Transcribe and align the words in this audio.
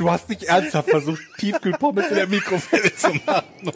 Du 0.00 0.10
hast 0.10 0.30
nicht 0.30 0.44
ernsthaft 0.44 0.88
versucht, 0.88 1.20
Tiefkühlpommes 1.38 2.08
in 2.08 2.14
der 2.14 2.26
Mikrowelle 2.26 2.94
zu 2.96 3.08
machen. 3.26 3.70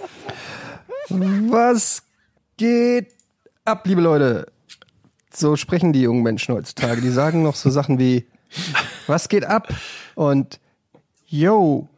Was 1.51 2.03
geht 2.57 3.09
ab, 3.67 3.87
liebe 3.87 4.01
Leute? 4.01 4.47
So 5.35 5.57
sprechen 5.57 5.93
die 5.93 6.01
jungen 6.01 6.23
Menschen 6.23 6.55
heutzutage. 6.55 7.03
Die 7.03 7.11
sagen 7.11 7.43
noch 7.43 7.57
so 7.57 7.69
Sachen 7.69 7.99
wie, 7.99 8.25
was 9.07 9.29
geht 9.29 9.45
ab? 9.45 9.69
Und, 10.15 10.61
yo, 11.27 11.89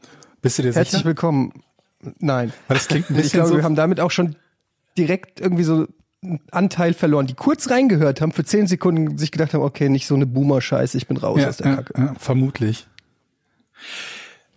Bist 0.43 0.59
du 0.59 0.63
dir 0.63 0.73
herzlich 0.73 0.91
sicher? 0.91 1.05
willkommen. 1.05 1.63
Nein. 2.19 2.53
Weil 2.67 2.79
das 2.79 2.89
klingt 2.89 3.09
ein 3.09 3.15
Ich 3.15 3.23
bisschen 3.23 3.39
glaube, 3.39 3.51
so. 3.51 3.57
wir 3.59 3.63
haben 3.63 3.77
damit 3.77 4.01
auch 4.01 4.11
schon 4.11 4.35
direkt 4.99 5.41
irgendwie 5.41 5.63
so 5.63 5.87
einen 6.25 6.41
Anteil 6.51 6.95
verloren, 6.95 7.29
die 7.29 7.35
kurz 7.35 7.71
reingehört 7.71 8.21
haben, 8.21 8.33
für 8.33 8.45
zehn 8.45 8.67
Sekunden 8.67 9.19
sich 9.19 9.31
gedacht 9.31 9.55
haben, 9.55 9.63
okay, 9.63 9.89
nicht 9.89 10.09
so 10.09 10.17
eine 10.17 10.27
Boomer-Scheiße, 10.27 10.99
ich 10.99 11.07
bin 11.07 11.17
raus 11.17 11.41
ja, 11.41 11.49
aus 11.49 11.59
der 11.59 11.67
ja, 11.69 11.77
Kacke. 11.77 11.93
ja, 11.97 12.15
vermutlich. 12.19 12.89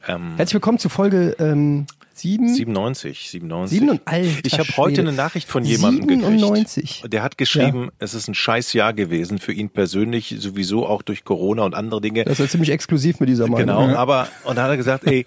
Ähm, 0.07 0.35
Herzlich 0.37 0.53
willkommen 0.55 0.79
zu 0.79 0.89
Folge 0.89 1.35
ähm, 1.39 1.85
sieben. 2.13 2.53
97, 2.53 3.29
97. 3.31 3.77
Sieben 3.79 3.89
und 3.91 4.01
alter 4.05 4.27
ich 4.43 4.59
habe 4.59 4.69
heute 4.77 5.01
eine 5.01 5.11
Nachricht 5.11 5.49
von 5.49 5.63
jemandem 5.65 6.07
97. 6.21 6.75
gekriegt. 6.95 7.13
Der 7.13 7.23
hat 7.23 7.37
geschrieben, 7.37 7.89
es 7.99 8.13
ist 8.13 8.27
ein 8.27 8.33
scheiß 8.35 8.73
Jahr 8.73 8.93
gewesen 8.93 9.39
für 9.39 9.51
ihn 9.51 9.69
persönlich, 9.69 10.35
sowieso 10.39 10.87
auch 10.87 11.01
durch 11.01 11.23
Corona 11.25 11.63
und 11.63 11.75
andere 11.75 12.01
Dinge. 12.01 12.23
Das 12.23 12.33
ist 12.33 12.39
ja 12.39 12.47
ziemlich 12.47 12.69
exklusiv 12.71 13.19
mit 13.19 13.29
dieser 13.29 13.47
Meinung. 13.47 13.87
Genau, 13.87 13.95
aber 13.97 14.27
und 14.45 14.55
da 14.57 14.63
hat 14.63 14.69
er 14.69 14.77
gesagt, 14.77 15.05
ey, 15.05 15.25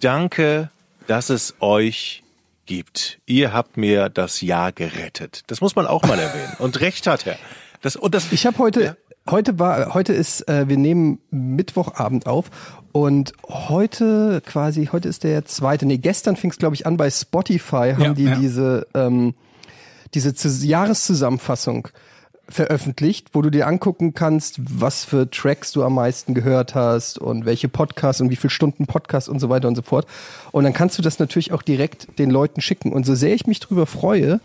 danke, 0.00 0.70
dass 1.06 1.30
es 1.30 1.54
euch 1.60 2.22
gibt. 2.66 3.18
Ihr 3.26 3.52
habt 3.52 3.76
mir 3.76 4.08
das 4.10 4.42
Jahr 4.42 4.70
gerettet. 4.72 5.42
Das 5.48 5.60
muss 5.60 5.74
man 5.76 5.86
auch 5.86 6.02
mal 6.04 6.18
erwähnen. 6.18 6.52
Und 6.58 6.80
recht 6.80 7.06
hat 7.06 7.26
er. 7.26 7.36
Das 7.82 7.96
und 7.96 8.14
das 8.14 8.30
Ich 8.32 8.44
habe 8.46 8.58
heute, 8.58 8.82
Ja. 8.84 8.96
heute 9.30 9.58
war, 9.58 9.94
heute 9.94 10.12
ist, 10.12 10.46
äh, 10.48 10.68
wir 10.68 10.76
nehmen 10.76 11.18
Mittwochabend 11.30 12.26
auf 12.26 12.50
und 12.92 13.32
heute 13.48 14.42
quasi, 14.44 14.88
heute 14.92 15.08
ist 15.08 15.24
der 15.24 15.44
zweite, 15.44 15.86
nee, 15.86 15.98
gestern 15.98 16.36
fing 16.36 16.50
es 16.50 16.58
glaube 16.58 16.74
ich 16.74 16.86
an 16.86 16.96
bei 16.96 17.10
Spotify, 17.10 17.92
haben 17.94 18.02
Ja, 18.02 18.14
die 18.14 18.24
ja. 18.24 18.34
diese, 18.36 18.86
ähm, 18.94 19.34
diese 20.14 20.34
Zus- 20.34 20.64
Jahreszusammenfassung 20.64 21.88
veröffentlicht, 22.48 23.28
wo 23.32 23.42
du 23.42 23.50
dir 23.50 23.68
angucken 23.68 24.12
kannst, 24.12 24.58
was 24.80 25.04
für 25.04 25.30
Tracks 25.30 25.70
du 25.70 25.84
am 25.84 25.94
meisten 25.94 26.34
gehört 26.34 26.74
hast 26.74 27.16
und 27.18 27.44
welche 27.44 27.68
Podcasts 27.68 28.20
und 28.20 28.30
wie 28.30 28.36
viele 28.36 28.50
Stunden 28.50 28.86
Podcast 28.86 29.28
und 29.28 29.38
so 29.38 29.48
weiter 29.48 29.68
und 29.68 29.76
so 29.76 29.82
fort. 29.82 30.06
Und 30.50 30.64
dann 30.64 30.72
kannst 30.72 30.98
du 30.98 31.02
das 31.02 31.20
natürlich 31.20 31.52
auch 31.52 31.62
direkt 31.62 32.18
den 32.18 32.28
Leuten 32.30 32.60
schicken. 32.60 32.92
Und 32.92 33.06
so 33.06 33.14
sehr 33.14 33.34
ich 33.34 33.46
mich 33.46 33.60
drüber 33.60 33.86
freue, 33.86 34.40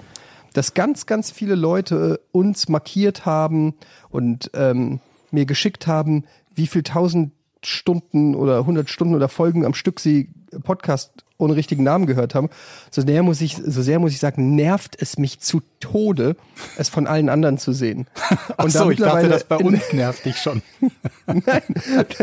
dass 0.53 0.75
ganz, 0.75 1.07
ganz 1.07 1.31
viele 1.31 1.55
Leute 1.55 2.19
uns 2.31 2.69
markiert 2.69 3.25
haben 3.25 3.73
und 4.09 4.51
ähm, 4.53 4.99
mir 5.31 5.45
geschickt 5.45 5.87
haben, 5.87 6.25
wie 6.53 6.67
viel 6.67 6.83
tausend 6.83 7.31
Stunden 7.65 8.35
oder 8.35 8.65
hundert 8.65 8.89
Stunden 8.89 9.15
oder 9.15 9.29
Folgen 9.29 9.65
am 9.65 9.73
Stück 9.73 9.99
sie 9.99 10.29
Podcast 10.63 11.11
ohne 11.37 11.55
richtigen 11.57 11.83
Namen 11.83 12.05
gehört 12.05 12.33
haben. 12.33 12.49
So 12.91 13.01
sehr 13.01 13.21
muss 13.21 13.41
ich, 13.41 13.57
so 13.57 13.81
sehr 13.81 13.99
muss 13.99 14.13
ich 14.13 14.19
sagen, 14.19 14.55
nervt 14.55 14.95
es 15.01 15.17
mich 15.17 15.41
zu 15.41 15.61
Tode, 15.81 16.37
es 16.77 16.87
von 16.87 17.07
allen 17.07 17.27
anderen 17.27 17.57
zu 17.57 17.73
sehen. 17.73 18.07
Ach 18.57 18.69
so, 18.69 18.89
ich 18.89 18.99
dachte, 18.99 19.27
das 19.27 19.43
bei 19.43 19.57
uns 19.57 19.91
nervt 19.91 20.23
dich 20.23 20.37
schon. 20.37 20.61
Nein, 21.27 21.61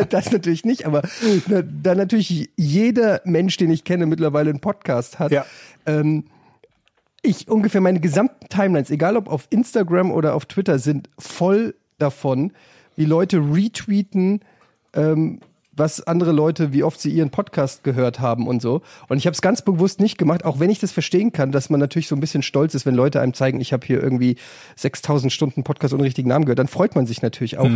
das 0.09 0.33
natürlich 0.33 0.65
nicht, 0.65 0.87
aber 0.87 1.03
da, 1.49 1.61
da 1.63 1.95
natürlich 1.95 2.49
jeder 2.57 3.21
Mensch, 3.25 3.59
den 3.59 3.71
ich 3.71 3.85
kenne, 3.85 4.07
mittlerweile 4.07 4.49
einen 4.49 4.61
Podcast 4.61 5.19
hat, 5.19 5.31
Ja. 5.31 5.45
ähm, 5.85 6.25
ich 7.21 7.49
ungefähr 7.49 7.81
meine 7.81 8.01
gesamten 8.01 8.49
Timelines, 8.49 8.91
egal 8.91 9.17
ob 9.17 9.29
auf 9.29 9.47
Instagram 9.51 10.11
oder 10.11 10.35
auf 10.35 10.47
Twitter, 10.47 10.79
sind 10.79 11.09
voll 11.19 11.75
davon, 11.99 12.53
wie 12.97 13.05
Leute 13.05 13.39
retweeten, 13.39 14.41
ähm, 14.95 15.41
was 15.75 16.07
andere 16.07 16.33
Leute, 16.33 16.73
wie 16.73 16.85
oft 16.85 17.01
sie 17.01 17.11
ihren 17.11 17.31
Podcast 17.31 17.83
gehört 17.83 18.21
haben 18.21 18.47
und 18.47 18.61
so. 18.61 18.83
Und 19.09 19.17
ich 19.17 19.27
habe 19.27 19.33
es 19.33 19.41
ganz 19.41 19.63
bewusst 19.63 20.01
nicht 20.01 20.19
gemacht, 20.19 20.45
auch 20.45 20.61
wenn 20.61 20.71
ich 20.71 20.81
das 20.81 20.93
verstehen 20.93 21.33
kann, 21.33 21.51
dass 21.51 21.71
man 21.71 21.81
natürlich 21.81 22.09
so 22.09 22.15
ein 22.15 22.21
bisschen 22.21 22.43
stolz 22.43 22.75
ist, 22.75 22.85
wenn 22.85 22.95
Leute 22.95 23.21
einem 23.21 23.33
zeigen, 23.33 23.61
ich 23.61 23.73
habe 23.73 23.87
hier 23.87 24.03
irgendwie 24.03 24.37
6000 24.77 25.33
Stunden 25.33 25.65
Podcast 25.65 25.95
ohne 25.95 26.05
richtigen 26.05 26.29
Namen 26.29 26.45
gehört, 26.45 26.59
dann 26.59 26.69
freut 26.69 26.95
man 26.95 27.07
sich 27.07 27.23
natürlich 27.23 27.57
auch. 27.59 27.71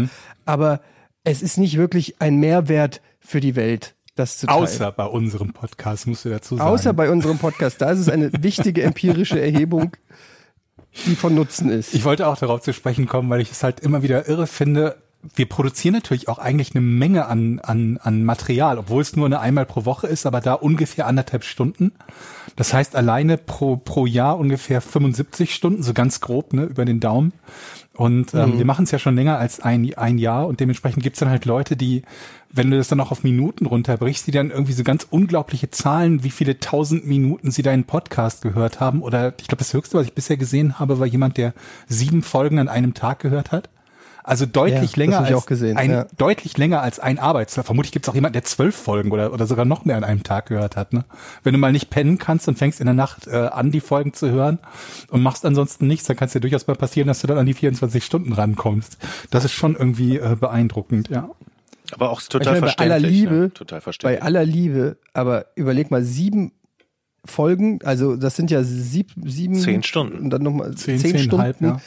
Aber 0.44 0.80
es 1.24 1.42
ist 1.42 1.58
nicht 1.58 1.78
wirklich 1.78 2.20
ein 2.20 2.36
Mehrwert 2.36 3.00
für 3.18 3.40
die 3.40 3.56
Welt, 3.56 3.94
das 4.14 4.38
zu 4.38 4.46
teilen. 4.46 4.62
Außer 4.62 4.92
bei 4.92 5.06
unserem 5.06 5.52
Podcast, 5.52 6.06
musst 6.06 6.24
du 6.24 6.28
dazu 6.28 6.56
sagen. 6.56 6.68
Außer 6.68 6.92
bei 6.92 7.10
unserem 7.10 7.38
Podcast. 7.38 7.80
Da 7.80 7.90
ist 7.90 7.98
es 7.98 8.08
eine 8.08 8.30
wichtige 8.42 8.82
empirische 8.82 9.40
Erhebung, 9.40 9.96
die 11.06 11.16
von 11.16 11.34
Nutzen 11.34 11.70
ist. 11.70 11.94
Ich 11.94 12.04
wollte 12.04 12.26
auch 12.26 12.36
darauf 12.36 12.60
zu 12.60 12.72
sprechen 12.72 13.06
kommen, 13.06 13.30
weil 13.30 13.40
ich 13.40 13.50
es 13.50 13.62
halt 13.62 13.80
immer 13.80 14.02
wieder 14.02 14.28
irre 14.28 14.46
finde. 14.46 14.96
Wir 15.34 15.46
produzieren 15.46 15.94
natürlich 15.94 16.28
auch 16.28 16.38
eigentlich 16.38 16.74
eine 16.74 16.80
Menge 16.80 17.26
an, 17.26 17.60
an, 17.60 17.98
an 18.02 18.24
Material, 18.24 18.78
obwohl 18.78 19.02
es 19.02 19.16
nur 19.16 19.26
eine 19.26 19.40
einmal 19.40 19.66
pro 19.66 19.84
Woche 19.84 20.06
ist, 20.06 20.26
aber 20.26 20.40
da 20.40 20.54
ungefähr 20.54 21.06
anderthalb 21.06 21.44
Stunden. 21.44 21.92
Das 22.56 22.72
heißt 22.72 22.96
alleine 22.96 23.36
pro, 23.36 23.76
pro 23.76 24.06
Jahr 24.06 24.38
ungefähr 24.38 24.80
75 24.80 25.54
Stunden, 25.54 25.82
so 25.82 25.92
ganz 25.92 26.20
grob, 26.20 26.52
ne, 26.52 26.64
über 26.64 26.84
den 26.84 27.00
Daumen. 27.00 27.32
Und 27.96 28.34
ähm, 28.34 28.58
wir 28.58 28.66
machen 28.66 28.84
es 28.84 28.90
ja 28.90 28.98
schon 28.98 29.14
länger 29.14 29.38
als 29.38 29.60
ein, 29.60 29.94
ein 29.96 30.18
Jahr 30.18 30.46
und 30.46 30.60
dementsprechend 30.60 31.02
gibt's 31.02 31.18
dann 31.18 31.30
halt 31.30 31.46
Leute, 31.46 31.76
die, 31.76 32.02
wenn 32.52 32.70
du 32.70 32.76
das 32.76 32.88
dann 32.88 33.00
auch 33.00 33.10
auf 33.10 33.24
Minuten 33.24 33.64
runterbrichst, 33.64 34.26
die 34.26 34.32
dann 34.32 34.50
irgendwie 34.50 34.74
so 34.74 34.84
ganz 34.84 35.06
unglaubliche 35.08 35.70
Zahlen, 35.70 36.22
wie 36.22 36.30
viele 36.30 36.60
tausend 36.60 37.06
Minuten 37.06 37.50
sie 37.50 37.62
deinen 37.62 37.84
Podcast 37.84 38.42
gehört 38.42 38.80
haben. 38.80 39.02
Oder 39.02 39.34
ich 39.40 39.48
glaube, 39.48 39.60
das 39.60 39.72
Höchste, 39.72 39.96
was 39.96 40.06
ich 40.06 40.12
bisher 40.12 40.36
gesehen 40.36 40.78
habe, 40.78 40.98
war 40.98 41.06
jemand, 41.06 41.38
der 41.38 41.54
sieben 41.88 42.22
Folgen 42.22 42.58
an 42.58 42.68
einem 42.68 42.92
Tag 42.92 43.20
gehört 43.20 43.50
hat. 43.50 43.70
Also 44.26 44.44
deutlich 44.44 44.96
Ja, 44.96 45.04
länger 45.04 45.20
als 45.20 45.32
auch 45.34 45.46
gesehen, 45.46 45.76
ein, 45.76 45.90
ja. 45.92 46.06
deutlich 46.18 46.58
länger 46.58 46.82
als 46.82 46.98
ein 46.98 47.20
Arbeitstag. 47.20 47.64
Vermutlich 47.64 47.92
gibt's 47.92 48.08
auch 48.08 48.14
jemanden, 48.14 48.32
der 48.32 48.42
zwölf 48.42 48.74
Folgen 48.74 49.12
oder, 49.12 49.32
oder 49.32 49.46
sogar 49.46 49.64
noch 49.64 49.84
mehr 49.84 49.96
an 49.96 50.02
einem 50.02 50.24
Tag 50.24 50.46
gehört 50.46 50.74
hat. 50.74 50.92
Ne? 50.92 51.04
Wenn 51.44 51.52
du 51.52 51.60
mal 51.60 51.70
nicht 51.70 51.90
pennen 51.90 52.18
kannst 52.18 52.48
und 52.48 52.58
fängst 52.58 52.80
in 52.80 52.86
der 52.86 52.94
Nacht 52.94 53.28
äh, 53.28 53.36
an, 53.36 53.70
die 53.70 53.78
Folgen 53.78 54.14
zu 54.14 54.28
hören 54.28 54.58
und 55.10 55.22
machst 55.22 55.46
ansonsten 55.46 55.86
nichts, 55.86 56.08
dann 56.08 56.16
kann 56.16 56.26
es 56.26 56.32
dir 56.32 56.40
durchaus 56.40 56.66
mal 56.66 56.74
passieren, 56.74 57.06
dass 57.06 57.20
du 57.20 57.28
dann 57.28 57.38
an 57.38 57.46
die 57.46 57.54
24 57.54 58.04
Stunden 58.04 58.32
rankommst. 58.32 58.98
Das 59.30 59.44
ist 59.44 59.52
schon 59.52 59.76
irgendwie 59.76 60.18
äh, 60.18 60.34
beeindruckend, 60.34 61.08
ja. 61.08 61.30
aber 61.92 62.10
auch 62.10 62.20
total 62.20 62.54
meine, 62.54 62.66
bei 62.66 62.78
aller 62.78 62.94
verständlich. 62.94 63.12
Liebe, 63.12 63.34
ne? 63.34 63.52
Total 63.52 63.80
verständlich. 63.80 64.20
bei 64.20 64.26
aller 64.26 64.44
Liebe, 64.44 64.96
aber 65.14 65.46
überleg 65.54 65.92
mal, 65.92 66.02
sieben 66.02 66.50
Folgen, 67.24 67.78
also 67.84 68.16
das 68.16 68.34
sind 68.34 68.50
ja 68.50 68.64
sieb, 68.64 69.12
sieben. 69.24 69.54
Zehn 69.54 69.84
Stunden. 69.84 70.18
Und 70.18 70.30
dann 70.30 70.42
nochmal 70.42 70.74
Zehn, 70.74 70.98
zehn, 70.98 71.16
zehneinhalb, 71.16 71.58
Stunden. 71.58 71.76
ja. 71.76 71.80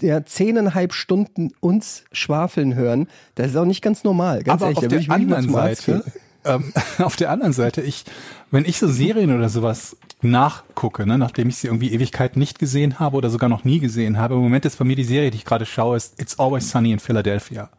Ja, 0.00 0.24
zehneinhalb 0.24 0.92
Stunden 0.92 1.52
uns 1.60 2.04
schwafeln 2.12 2.74
hören, 2.74 3.08
das 3.34 3.48
ist 3.48 3.56
auch 3.56 3.64
nicht 3.64 3.80
ganz 3.82 4.04
normal. 4.04 4.42
Ganz 4.42 4.60
Aber 4.60 4.70
ehrlich, 4.70 4.84
auf 4.84 4.88
der 4.88 4.98
ich 4.98 5.10
anderen 5.10 5.50
Seite, 5.50 6.04
ähm, 6.44 6.72
auf 6.98 7.16
der 7.16 7.30
anderen 7.30 7.52
Seite, 7.52 7.80
ich, 7.80 8.04
wenn 8.50 8.64
ich 8.64 8.78
so 8.78 8.88
Serien 8.88 9.34
oder 9.34 9.48
sowas 9.48 9.96
nachgucke, 10.22 11.06
ne, 11.06 11.18
nachdem 11.18 11.48
ich 11.48 11.56
sie 11.56 11.68
irgendwie 11.68 11.92
Ewigkeit 11.92 12.36
nicht 12.36 12.58
gesehen 12.58 12.98
habe 12.98 13.16
oder 13.16 13.30
sogar 13.30 13.48
noch 13.48 13.64
nie 13.64 13.80
gesehen 13.80 14.18
habe, 14.18 14.34
im 14.34 14.40
Moment 14.40 14.64
ist 14.64 14.78
bei 14.78 14.84
mir 14.84 14.96
die 14.96 15.04
Serie, 15.04 15.30
die 15.30 15.38
ich 15.38 15.44
gerade 15.44 15.66
schaue, 15.66 15.96
ist 15.96 16.20
It's 16.20 16.38
Always 16.38 16.70
Sunny 16.70 16.92
in 16.92 16.98
Philadelphia. 16.98 17.70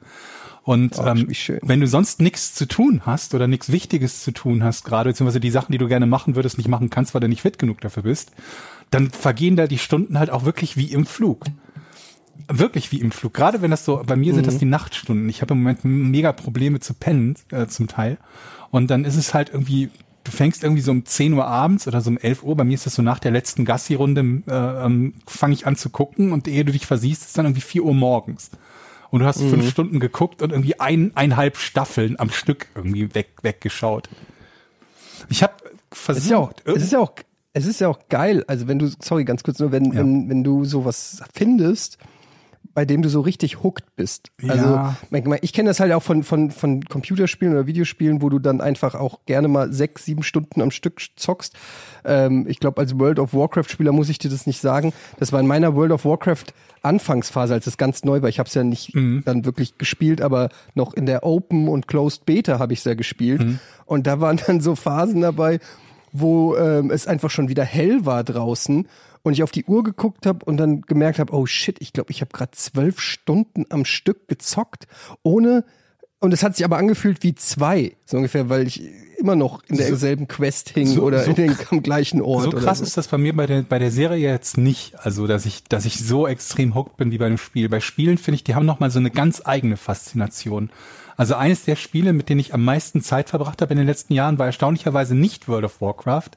Und 0.63 0.99
Oh, 0.99 1.05
ähm, 1.05 1.31
wenn 1.61 1.79
du 1.79 1.87
sonst 1.87 2.19
nichts 2.19 2.53
zu 2.53 2.67
tun 2.67 3.03
hast 3.05 3.33
oder 3.33 3.47
nichts 3.47 3.71
Wichtiges 3.71 4.21
zu 4.21 4.31
tun 4.31 4.65
hast, 4.65 4.83
gerade 4.83 5.11
beziehungsweise 5.11 5.39
die 5.39 5.49
Sachen, 5.49 5.71
die 5.71 5.77
du 5.77 5.87
gerne 5.87 6.07
machen 6.07 6.35
würdest, 6.35 6.57
nicht 6.57 6.67
machen 6.67 6.89
kannst, 6.89 7.13
weil 7.13 7.21
du 7.21 7.29
nicht 7.29 7.43
fit 7.43 7.57
genug 7.57 7.79
dafür 7.79 8.03
bist, 8.03 8.31
dann 8.91 9.09
vergehen 9.09 9.55
da 9.55 9.67
die 9.67 9.77
Stunden 9.77 10.19
halt 10.19 10.29
auch 10.29 10.43
wirklich 10.43 10.75
wie 10.75 10.91
im 10.91 11.05
Flug. 11.05 11.45
Wirklich 12.47 12.91
wie 12.91 12.99
im 13.01 13.11
Flug. 13.11 13.33
Gerade 13.33 13.61
wenn 13.61 13.71
das 13.71 13.83
so, 13.85 14.01
bei 14.05 14.15
mir 14.15 14.33
sind 14.33 14.43
Mhm. 14.43 14.45
das 14.45 14.57
die 14.57 14.65
Nachtstunden. 14.65 15.27
Ich 15.29 15.41
habe 15.41 15.53
im 15.53 15.59
Moment 15.59 15.83
mega 15.83 16.31
Probleme 16.31 16.79
zu 16.79 16.93
pennen, 16.93 17.35
äh, 17.51 17.67
zum 17.67 17.87
Teil. 17.87 18.17
Und 18.71 18.89
dann 18.89 19.05
ist 19.05 19.15
es 19.15 19.33
halt 19.33 19.49
irgendwie, 19.53 19.89
du 20.23 20.31
fängst 20.31 20.63
irgendwie 20.63 20.81
so 20.81 20.91
um 20.91 21.05
10 21.05 21.33
Uhr 21.33 21.45
abends 21.47 21.87
oder 21.87 22.01
so 22.01 22.09
um 22.09 22.17
11 22.17 22.43
Uhr. 22.43 22.55
Bei 22.55 22.63
mir 22.63 22.73
ist 22.73 22.85
das 22.85 22.95
so 22.95 23.01
nach 23.01 23.19
der 23.19 23.31
letzten 23.31 23.65
Gassi-Runde, 23.65 24.21
äh, 24.47 24.85
ähm, 24.85 25.13
fange 25.25 25.53
ich 25.53 25.65
an 25.67 25.75
zu 25.75 25.89
gucken 25.89 26.31
und 26.31 26.47
ehe 26.47 26.63
du 26.65 26.71
dich 26.71 26.85
versiehst, 26.85 27.23
ist 27.23 27.37
dann 27.37 27.45
irgendwie 27.45 27.61
4 27.61 27.83
Uhr 27.83 27.93
morgens. 27.93 28.51
Und 29.09 29.21
du 29.21 29.25
hast 29.25 29.41
Mhm. 29.41 29.49
fünf 29.49 29.69
Stunden 29.69 29.99
geguckt 30.01 30.41
und 30.41 30.51
irgendwie 30.51 30.79
ein, 30.81 31.11
eineinhalb 31.15 31.57
Staffeln 31.57 32.19
am 32.19 32.29
Stück 32.29 32.67
irgendwie 32.75 33.13
weg, 33.15 33.29
weggeschaut. 33.41 34.09
Ich 35.29 35.43
habe 35.43 35.53
versucht, 35.91 36.21
Es 36.23 36.25
ist 36.25 36.29
ja 36.31 36.37
auch, 36.39 36.51
es 36.75 36.83
ist 36.83 36.91
ja 36.91 36.99
auch, 36.99 37.11
es 37.53 37.65
ist 37.65 37.79
ja 37.81 37.87
auch 37.87 37.99
geil. 38.09 38.43
Also 38.47 38.67
wenn 38.67 38.79
du, 38.79 38.89
sorry, 39.01 39.23
ganz 39.25 39.43
kurz 39.43 39.59
nur, 39.59 39.71
wenn, 39.71 39.85
Ja. 39.85 39.95
wenn, 39.99 40.29
wenn 40.29 40.43
du 40.43 40.65
sowas 40.65 41.21
findest, 41.33 41.97
bei 42.73 42.85
dem 42.85 43.01
du 43.01 43.09
so 43.09 43.21
richtig 43.21 43.63
hooked 43.63 43.95
bist. 43.95 44.29
Also 44.47 44.65
Ja. 44.65 44.95
ich 45.41 45.53
kenne 45.53 45.69
das 45.69 45.79
halt 45.79 45.91
auch 45.93 46.03
von, 46.03 46.23
von, 46.23 46.51
von 46.51 46.83
Computerspielen 46.85 47.53
oder 47.53 47.67
Videospielen, 47.67 48.21
wo 48.21 48.29
du 48.29 48.39
dann 48.39 48.61
einfach 48.61 48.95
auch 48.95 49.19
gerne 49.25 49.47
mal 49.47 49.73
sechs, 49.73 50.05
sieben 50.05 50.23
Stunden 50.23 50.61
am 50.61 50.71
Stück 50.71 51.01
zockst. 51.15 51.55
Ähm, 52.05 52.45
ich 52.47 52.59
glaube, 52.59 52.81
als 52.81 52.97
World 52.97 53.19
of 53.19 53.33
Warcraft-Spieler 53.33 53.91
muss 53.91 54.09
ich 54.09 54.19
dir 54.19 54.29
das 54.29 54.45
nicht 54.47 54.61
sagen. 54.61 54.93
Das 55.19 55.31
war 55.31 55.39
in 55.39 55.47
meiner 55.47 55.75
World 55.75 55.91
of 55.91 56.05
Warcraft 56.05 56.45
Anfangsphase, 56.83 57.53
als 57.53 57.67
es 57.67 57.77
ganz 57.77 58.03
neu 58.03 58.21
war. 58.21 58.29
Ich 58.29 58.39
habe 58.39 58.47
es 58.47 58.53
ja 58.53 58.63
nicht 58.63 58.93
dann 58.95 59.45
wirklich 59.45 59.77
gespielt, 59.77 60.21
aber 60.21 60.49
noch 60.75 60.93
in 60.93 61.05
der 61.05 61.25
Open 61.25 61.67
und 61.67 61.87
Closed 61.87 62.25
Beta 62.25 62.59
habe 62.59 62.73
ich 62.73 62.79
es 62.79 62.85
ja 62.85 62.93
gespielt. 62.93 63.43
Und 63.85 64.07
da 64.07 64.21
waren 64.21 64.39
dann 64.45 64.61
so 64.61 64.75
Phasen 64.75 65.21
dabei, 65.21 65.59
wo 66.13 66.55
ähm, 66.55 66.91
es 66.91 67.07
einfach 67.07 67.29
schon 67.29 67.49
wieder 67.49 67.63
hell 67.63 68.05
war 68.05 68.23
draußen 68.23 68.87
und 69.23 69.33
ich 69.33 69.43
auf 69.43 69.51
die 69.51 69.65
Uhr 69.65 69.83
geguckt 69.83 70.25
habe 70.25 70.45
und 70.45 70.57
dann 70.57 70.81
gemerkt 70.81 71.19
habe, 71.19 71.33
oh 71.33 71.45
shit, 71.45 71.77
ich 71.79 71.93
glaube, 71.93 72.11
ich 72.11 72.21
habe 72.21 72.31
gerade 72.31 72.51
zwölf 72.51 72.99
Stunden 72.99 73.65
am 73.69 73.85
Stück 73.85 74.27
gezockt, 74.27 74.87
ohne 75.23 75.63
und 76.19 76.33
es 76.33 76.41
hat 76.41 76.55
sich 76.55 76.65
aber 76.65 76.77
angefühlt 76.77 77.21
wie 77.21 77.35
zwei, 77.35 77.95
so 78.05 78.17
ungefähr, 78.17 78.49
weil 78.49 78.65
ich 78.65 78.81
immer 79.19 79.35
noch 79.35 79.63
in 79.67 79.77
derselben 79.77 80.27
Quest 80.27 80.69
hing 80.69 80.87
so- 80.87 81.03
oder 81.03 81.23
so 81.23 81.33
den, 81.33 81.55
am 81.69 81.83
gleichen 81.83 82.21
Ort. 82.21 82.45
So 82.45 82.51
krass 82.51 82.79
so. 82.79 82.83
ist 82.83 82.97
das 82.97 83.07
bei 83.07 83.17
mir 83.17 83.35
bei 83.35 83.45
der, 83.45 83.61
bei 83.61 83.77
der 83.77 83.91
Serie 83.91 84.29
jetzt 84.29 84.57
nicht. 84.57 84.95
Also, 84.99 85.27
dass 85.27 85.45
ich, 85.45 85.63
dass 85.65 85.85
ich 85.85 85.99
so 85.99 86.27
extrem 86.27 86.73
hooked 86.73 86.97
bin 86.97 87.11
wie 87.11 87.17
bei 87.17 87.27
einem 87.27 87.37
Spiel. 87.37 87.69
Bei 87.69 87.79
Spielen 87.79 88.17
finde 88.17 88.35
ich, 88.35 88.43
die 88.43 88.55
haben 88.55 88.65
nochmal 88.65 88.89
so 88.89 88.99
eine 88.99 89.11
ganz 89.11 89.41
eigene 89.45 89.77
Faszination. 89.77 90.71
Also 91.17 91.33
eines 91.33 91.65
der 91.65 91.75
Spiele, 91.75 92.13
mit 92.13 92.29
denen 92.29 92.39
ich 92.39 92.53
am 92.53 92.63
meisten 92.63 93.01
Zeit 93.01 93.29
verbracht 93.29 93.61
habe 93.61 93.73
in 93.73 93.79
den 93.79 93.87
letzten 93.87 94.13
Jahren, 94.13 94.37
war 94.37 94.45
erstaunlicherweise 94.45 95.15
nicht 95.15 95.47
World 95.47 95.65
of 95.65 95.81
Warcraft, 95.81 96.29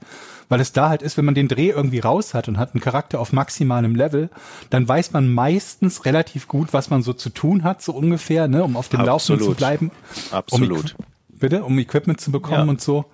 weil 0.48 0.60
es 0.60 0.72
da 0.72 0.88
halt 0.88 1.02
ist, 1.02 1.18
wenn 1.18 1.26
man 1.26 1.34
den 1.34 1.48
Dreh 1.48 1.68
irgendwie 1.68 1.98
raus 1.98 2.32
hat 2.32 2.48
und 2.48 2.58
hat 2.58 2.74
einen 2.74 2.80
Charakter 2.80 3.20
auf 3.20 3.32
maximalem 3.32 3.94
Level, 3.94 4.30
dann 4.70 4.88
weiß 4.88 5.12
man 5.12 5.30
meistens 5.32 6.06
relativ 6.06 6.48
gut, 6.48 6.72
was 6.72 6.88
man 6.88 7.02
so 7.02 7.12
zu 7.12 7.28
tun 7.28 7.62
hat, 7.62 7.82
so 7.82 7.92
ungefähr, 7.92 8.48
ne, 8.48 8.64
um 8.64 8.76
auf 8.76 8.88
dem 8.88 9.02
Laufenden 9.02 9.44
zu 9.44 9.54
bleiben. 9.54 9.90
Absolut. 10.30 10.96
Um, 10.98 11.04
bitte, 11.38 11.62
um 11.62 11.78
Equipment 11.78 12.20
zu 12.20 12.32
bekommen 12.32 12.66
Ja. 12.66 12.70
und 12.70 12.80
so. 12.80 13.04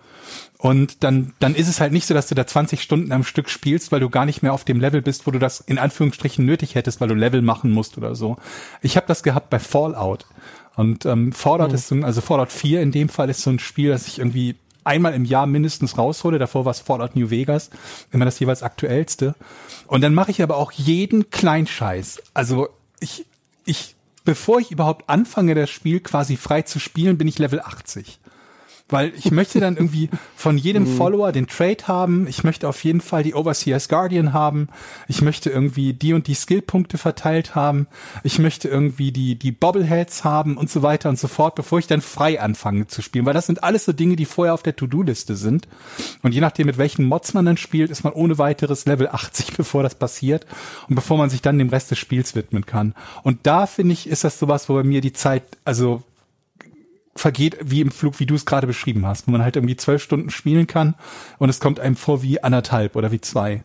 Und 0.58 1.04
dann, 1.04 1.34
dann 1.38 1.54
ist 1.54 1.68
es 1.68 1.80
halt 1.80 1.92
nicht 1.92 2.06
so, 2.06 2.14
dass 2.14 2.28
du 2.28 2.34
da 2.34 2.46
20 2.46 2.80
Stunden 2.80 3.12
am 3.12 3.24
Stück 3.24 3.50
spielst, 3.50 3.92
weil 3.92 4.00
du 4.00 4.08
gar 4.08 4.24
nicht 4.24 4.42
mehr 4.42 4.52
auf 4.52 4.64
dem 4.64 4.80
Level 4.80 5.02
bist, 5.02 5.26
wo 5.26 5.30
du 5.30 5.38
das 5.38 5.60
in 5.60 5.78
Anführungsstrichen 5.78 6.44
nötig 6.44 6.74
hättest, 6.74 7.00
weil 7.00 7.08
du 7.08 7.14
Level 7.14 7.42
machen 7.42 7.70
musst 7.70 7.98
oder 7.98 8.14
so. 8.14 8.36
Ich 8.82 8.96
habe 8.96 9.06
das 9.06 9.22
gehabt 9.22 9.50
bei 9.50 9.58
Fallout. 9.58 10.26
Und 10.76 11.06
ähm, 11.06 11.32
Fallout 11.32 11.72
ist 11.72 11.88
so 11.88 11.94
ein, 11.94 12.04
also 12.04 12.20
Fallout 12.20 12.52
4 12.52 12.82
in 12.82 12.92
dem 12.92 13.08
Fall 13.08 13.30
ist 13.30 13.42
so 13.42 13.50
ein 13.50 13.58
Spiel, 13.58 13.90
das 13.90 14.06
ich 14.06 14.18
irgendwie 14.18 14.56
einmal 14.84 15.14
im 15.14 15.24
Jahr 15.24 15.46
mindestens 15.46 15.98
raushole. 15.98 16.38
Davor 16.38 16.64
war 16.64 16.70
es 16.70 16.80
Fallout 16.80 17.16
New 17.16 17.30
Vegas, 17.30 17.70
immer 18.12 18.24
das 18.26 18.38
jeweils 18.38 18.62
aktuellste. 18.62 19.34
Und 19.86 20.02
dann 20.02 20.14
mache 20.14 20.30
ich 20.30 20.42
aber 20.42 20.56
auch 20.56 20.72
jeden 20.72 21.30
Kleinscheiß. 21.30 22.22
Also 22.34 22.68
ich, 23.00 23.26
ich, 23.64 23.96
bevor 24.24 24.60
ich 24.60 24.70
überhaupt 24.70 25.08
anfange, 25.08 25.54
das 25.54 25.70
Spiel 25.70 26.00
quasi 26.00 26.36
frei 26.36 26.62
zu 26.62 26.78
spielen, 26.78 27.18
bin 27.18 27.26
ich 27.26 27.38
Level 27.38 27.60
80. 27.60 28.20
Weil 28.88 29.12
ich 29.16 29.32
möchte 29.32 29.58
dann 29.58 29.76
irgendwie 29.76 30.10
von 30.36 30.58
jedem 30.58 30.86
Follower 30.86 31.32
den 31.32 31.48
Trade 31.48 31.88
haben. 31.88 32.28
Ich 32.28 32.44
möchte 32.44 32.68
auf 32.68 32.84
jeden 32.84 33.00
Fall 33.00 33.24
die 33.24 33.34
Overseers 33.34 33.88
Guardian 33.88 34.32
haben. 34.32 34.68
Ich 35.08 35.22
möchte 35.22 35.50
irgendwie 35.50 35.92
die 35.92 36.12
und 36.12 36.28
die 36.28 36.36
Skillpunkte 36.36 36.96
verteilt 36.96 37.56
haben. 37.56 37.88
Ich 38.22 38.38
möchte 38.38 38.68
irgendwie 38.68 39.10
die, 39.10 39.36
die 39.36 39.50
Bobbleheads 39.50 40.22
haben 40.22 40.56
und 40.56 40.70
so 40.70 40.82
weiter 40.82 41.08
und 41.08 41.18
so 41.18 41.26
fort, 41.26 41.56
bevor 41.56 41.80
ich 41.80 41.88
dann 41.88 42.00
frei 42.00 42.40
anfange 42.40 42.86
zu 42.86 43.02
spielen. 43.02 43.26
Weil 43.26 43.34
das 43.34 43.46
sind 43.46 43.64
alles 43.64 43.86
so 43.86 43.92
Dinge, 43.92 44.14
die 44.14 44.24
vorher 44.24 44.54
auf 44.54 44.62
der 44.62 44.76
To-Do-Liste 44.76 45.34
sind. 45.34 45.66
Und 46.22 46.32
je 46.32 46.40
nachdem, 46.40 46.66
mit 46.66 46.78
welchen 46.78 47.06
Mods 47.06 47.34
man 47.34 47.44
dann 47.44 47.56
spielt, 47.56 47.90
ist 47.90 48.04
man 48.04 48.12
ohne 48.12 48.38
weiteres 48.38 48.86
Level 48.86 49.08
80, 49.08 49.52
bevor 49.56 49.82
das 49.82 49.96
passiert. 49.96 50.46
Und 50.88 50.94
bevor 50.94 51.18
man 51.18 51.28
sich 51.28 51.42
dann 51.42 51.58
dem 51.58 51.70
Rest 51.70 51.90
des 51.90 51.98
Spiels 51.98 52.36
widmen 52.36 52.66
kann. 52.66 52.94
Und 53.24 53.48
da 53.48 53.66
finde 53.66 53.94
ich, 53.94 54.08
ist 54.08 54.22
das 54.22 54.38
sowas, 54.38 54.68
wo 54.68 54.74
bei 54.74 54.84
mir 54.84 55.00
die 55.00 55.12
Zeit, 55.12 55.42
also 55.64 56.04
vergeht 57.16 57.56
wie 57.62 57.80
im 57.80 57.90
Flug, 57.90 58.20
wie 58.20 58.26
du 58.26 58.34
es 58.34 58.46
gerade 58.46 58.66
beschrieben 58.66 59.06
hast, 59.06 59.26
wo 59.26 59.32
man 59.32 59.42
halt 59.42 59.56
irgendwie 59.56 59.76
zwölf 59.76 60.02
Stunden 60.02 60.30
spielen 60.30 60.66
kann 60.66 60.94
und 61.38 61.48
es 61.48 61.60
kommt 61.60 61.80
einem 61.80 61.96
vor 61.96 62.22
wie 62.22 62.42
anderthalb 62.42 62.96
oder 62.96 63.10
wie 63.12 63.20
zwei. 63.20 63.64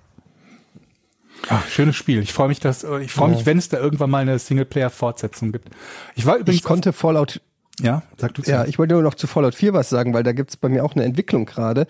Ach, 1.49 1.67
schönes 1.67 1.95
Spiel. 1.95 2.21
Ich 2.21 2.33
freue 2.33 2.47
mich, 2.47 2.59
dass 2.59 2.83
ich 2.83 3.11
freue 3.11 3.29
mich, 3.29 3.45
wenn 3.45 3.57
es 3.57 3.69
da 3.69 3.77
irgendwann 3.77 4.09
mal 4.09 4.19
eine 4.19 4.37
Singleplayer-Fortsetzung 4.37 5.51
gibt. 5.51 5.69
Ich 6.15 6.25
war 6.25 6.35
übrigens 6.35 6.57
Ich 6.57 6.63
konnte 6.63 6.93
Fallout 6.93 7.41
ja, 7.79 8.03
sag 8.17 8.33
du 8.35 8.41
Ja, 8.43 8.65
ich 8.65 8.77
wollte 8.77 8.93
nur 8.93 9.03
noch 9.03 9.15
zu 9.15 9.27
Fallout 9.27 9.55
4 9.55 9.73
was 9.73 9.89
sagen, 9.89 10.13
weil 10.13 10.23
da 10.23 10.33
gibt's 10.33 10.57
bei 10.57 10.69
mir 10.69 10.83
auch 10.83 10.93
eine 10.93 11.03
Entwicklung 11.03 11.45
gerade. 11.45 11.87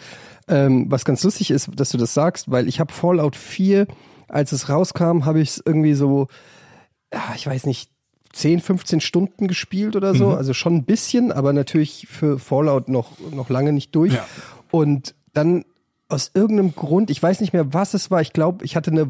Ähm, 0.48 0.86
was 0.90 1.06
ganz 1.06 1.24
lustig 1.24 1.52
ist, 1.52 1.69
dass 1.75 1.90
du 1.90 1.98
das 1.98 2.13
sagst, 2.13 2.50
weil 2.50 2.68
ich 2.68 2.80
habe 2.80 2.94
Fallout 2.94 3.36
4, 3.36 3.88
als 4.28 4.52
es 4.52 4.69
rauskam, 4.69 5.25
habe 5.25 5.42
ich 5.42 5.50
es 5.50 5.63
irgendwie 5.66 5.94
so, 5.94 6.28
ja, 7.13 7.34
ich 7.36 7.46
weiß 7.46 7.66
nicht, 7.66 7.92
10, 8.33 8.62
15 8.62 9.01
Stunden 9.01 9.48
gespielt 9.48 9.95
oder 9.95 10.16
so. 10.16 10.30
Also 10.30 10.54
schon 10.54 10.75
ein 10.75 10.83
bisschen, 10.83 11.31
aber 11.31 11.54
natürlich 11.54 12.07
für 12.10 12.39
Fallout 12.39 12.89
noch, 12.89 13.12
noch 13.31 13.50
lange 13.50 13.74
nicht 13.74 13.95
durch. 13.95 14.13
Ja. 14.13 14.25
Und 14.69 15.16
dann 15.33 15.66
aus 16.07 16.31
irgendeinem 16.33 16.75
Grund, 16.75 17.10
ich 17.10 17.22
weiß 17.22 17.42
nicht 17.42 17.54
mehr, 17.54 17.74
was 17.74 17.94
es 17.94 18.12
war, 18.12 18.22
ich 18.22 18.33
glaube, 18.33 18.66
ich 18.66 18.75
hatte 18.75 18.92
eine 18.92 19.07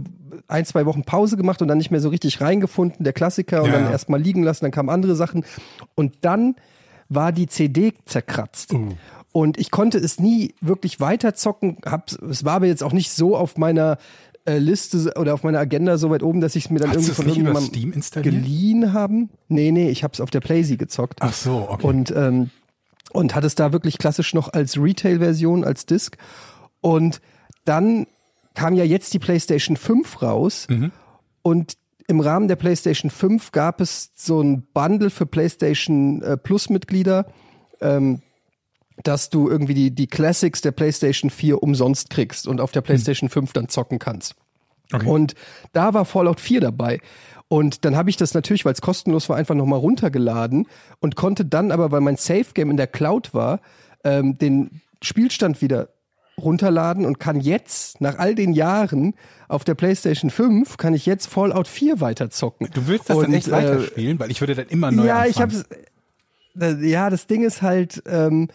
ein, 0.48 0.66
zwei 0.66 0.86
Wochen 0.86 1.04
Pause 1.04 1.38
gemacht 1.38 1.62
und 1.62 1.68
dann 1.68 1.78
nicht 1.78 1.92
mehr 1.92 2.02
so 2.02 2.10
richtig 2.10 2.42
reingefunden, 2.42 3.04
der 3.04 3.14
Klassiker, 3.14 3.64
und 3.64 3.68
Ja, 3.68 3.74
dann 3.74 3.86
ja. 3.86 3.92
erst 3.92 4.10
mal 4.10 4.22
liegen 4.22 4.44
lassen, 4.44 4.66
dann 4.66 4.72
kamen 4.72 4.90
andere 4.90 5.16
Sachen. 5.16 5.46
Und 5.96 6.16
dann 6.22 6.56
war 7.10 7.32
die 7.32 7.48
CD 7.48 7.94
zerkratzt. 8.06 8.74
Oh. 8.74 8.90
Und 9.34 9.58
ich 9.58 9.72
konnte 9.72 9.98
es 9.98 10.20
nie 10.20 10.56
wirklich 10.60 11.00
weiterzocken. 11.00 11.78
Hab, 11.86 12.12
es 12.12 12.44
war 12.44 12.56
aber 12.56 12.68
jetzt 12.68 12.84
auch 12.84 12.92
nicht 12.92 13.12
so 13.12 13.38
auf 13.38 13.58
meiner 13.58 13.98
äh, 14.46 14.58
Liste 14.58 15.14
oder 15.18 15.34
auf 15.34 15.44
meiner 15.44 15.60
Agenda 15.60 15.98
so 15.98 16.10
weit 16.10 16.24
oben, 16.24 16.42
dass 16.42 16.56
ich 16.56 16.66
es 16.66 16.72
mir 16.72 16.80
dann 16.80 16.90
Hast 16.90 16.98
irgendwie 16.98 17.14
von 17.14 17.28
irgendjemandem 17.28 18.24
geliehen 18.24 18.94
haben. 18.94 19.30
Nee, 19.48 19.72
nee, 19.72 19.90
ich 19.90 20.04
habe 20.04 20.14
es 20.14 20.22
auf 20.22 20.32
der 20.32 20.40
Playsee 20.40 20.78
gezockt. 20.78 21.20
Ach 21.22 21.34
so, 21.34 21.68
okay. 21.70 21.86
Und, 21.86 22.12
ähm, 22.16 22.50
und 23.12 23.36
hat 23.36 23.44
es 23.44 23.56
da 23.56 23.72
wirklich 23.74 23.98
klassisch 23.98 24.34
noch 24.34 24.52
als 24.54 24.78
Retail-Version, 24.78 25.64
als 25.64 25.86
Disc. 25.86 26.18
Und 26.82 27.22
dann 27.66 28.08
kam 28.56 28.74
ja 28.74 28.84
jetzt 28.84 29.14
die 29.14 29.20
PlayStation 29.20 29.78
5 29.78 30.22
raus. 30.22 30.68
Mhm. 30.70 30.92
Und 31.42 31.78
im 32.08 32.20
Rahmen 32.20 32.48
der 32.48 32.56
PlayStation 32.56 33.10
5 33.10 33.52
gab 33.52 33.80
es 33.80 34.12
so 34.16 34.42
ein 34.42 34.64
Bundle 34.74 35.10
für 35.10 35.26
PlayStation 35.26 36.22
äh, 36.22 36.38
Plus-Mitglieder, 36.38 37.26
ähm, 37.80 38.22
dass 39.04 39.30
du 39.30 39.50
irgendwie 39.50 39.74
die, 39.74 39.92
die 39.92 40.08
Classics 40.08 40.62
der 40.62 40.72
PlayStation 40.72 41.30
4 41.30 41.62
umsonst 41.62 42.10
kriegst 42.10 42.48
und 42.48 42.62
auf 42.62 42.72
der 42.72 42.82
PlayStation 42.82 43.30
5 43.30 43.54
dann 43.54 43.70
zocken 43.70 44.00
kannst. 44.00 44.36
Okay. 44.94 45.06
Und 45.06 45.36
da 45.74 45.94
war 45.94 46.06
Fallout 46.06 46.40
4 46.40 46.62
dabei. 46.62 47.00
Und 47.48 47.84
dann 47.84 47.96
habe 47.96 48.10
ich 48.10 48.18
das 48.18 48.34
natürlich, 48.34 48.64
weil 48.66 48.74
es 48.74 48.82
kostenlos 48.82 49.28
war, 49.28 49.36
einfach 49.36 49.56
nochmal 49.56 49.80
runtergeladen 49.80 50.68
und 51.00 51.16
konnte 51.16 51.44
dann 51.46 51.72
aber, 51.72 51.92
weil 51.92 52.02
mein 52.02 52.16
Safe 52.16 52.46
Game 52.54 52.72
in 52.72 52.78
der 52.78 52.88
Cloud 52.88 53.34
war, 53.34 53.60
ähm, 54.04 54.38
den 54.38 54.82
Spielstand 55.02 55.62
wieder 55.62 55.90
runterladen 56.38 57.06
und 57.06 57.20
kann 57.20 57.40
jetzt, 57.42 58.02
nach 58.02 58.18
all 58.18 58.36
den 58.36 58.54
Jahren 58.54 59.14
auf 59.48 59.64
der 59.64 59.76
PlayStation 59.76 60.32
5, 60.32 60.78
kann 60.78 60.94
ich 60.94 61.06
jetzt 61.06 61.28
Fallout 61.28 61.68
4 61.68 62.00
weiterzocken. 62.00 62.70
du 62.74 62.88
willst 62.88 63.10
das 63.10 63.18
dann 63.18 63.28
Und, 63.28 63.34
echt 63.34 63.48
äh, 63.50 63.52
weiterspielen, 63.52 64.20
weil 64.20 64.32
ich 64.32 64.40
würde 64.42 64.56
dann 64.56 64.68
immer 64.68 64.92
neu 64.92 65.06
ja, 65.06 65.26
ich 65.26 65.38
anfangen. 65.38 65.66
hab's. 66.56 66.62
äh, 66.82 66.90
Ja, 66.90 67.10
das 67.10 67.28
Ding 67.28 67.44
ist 67.44 67.62
halt, 67.62 68.02
ähm, 68.08 68.48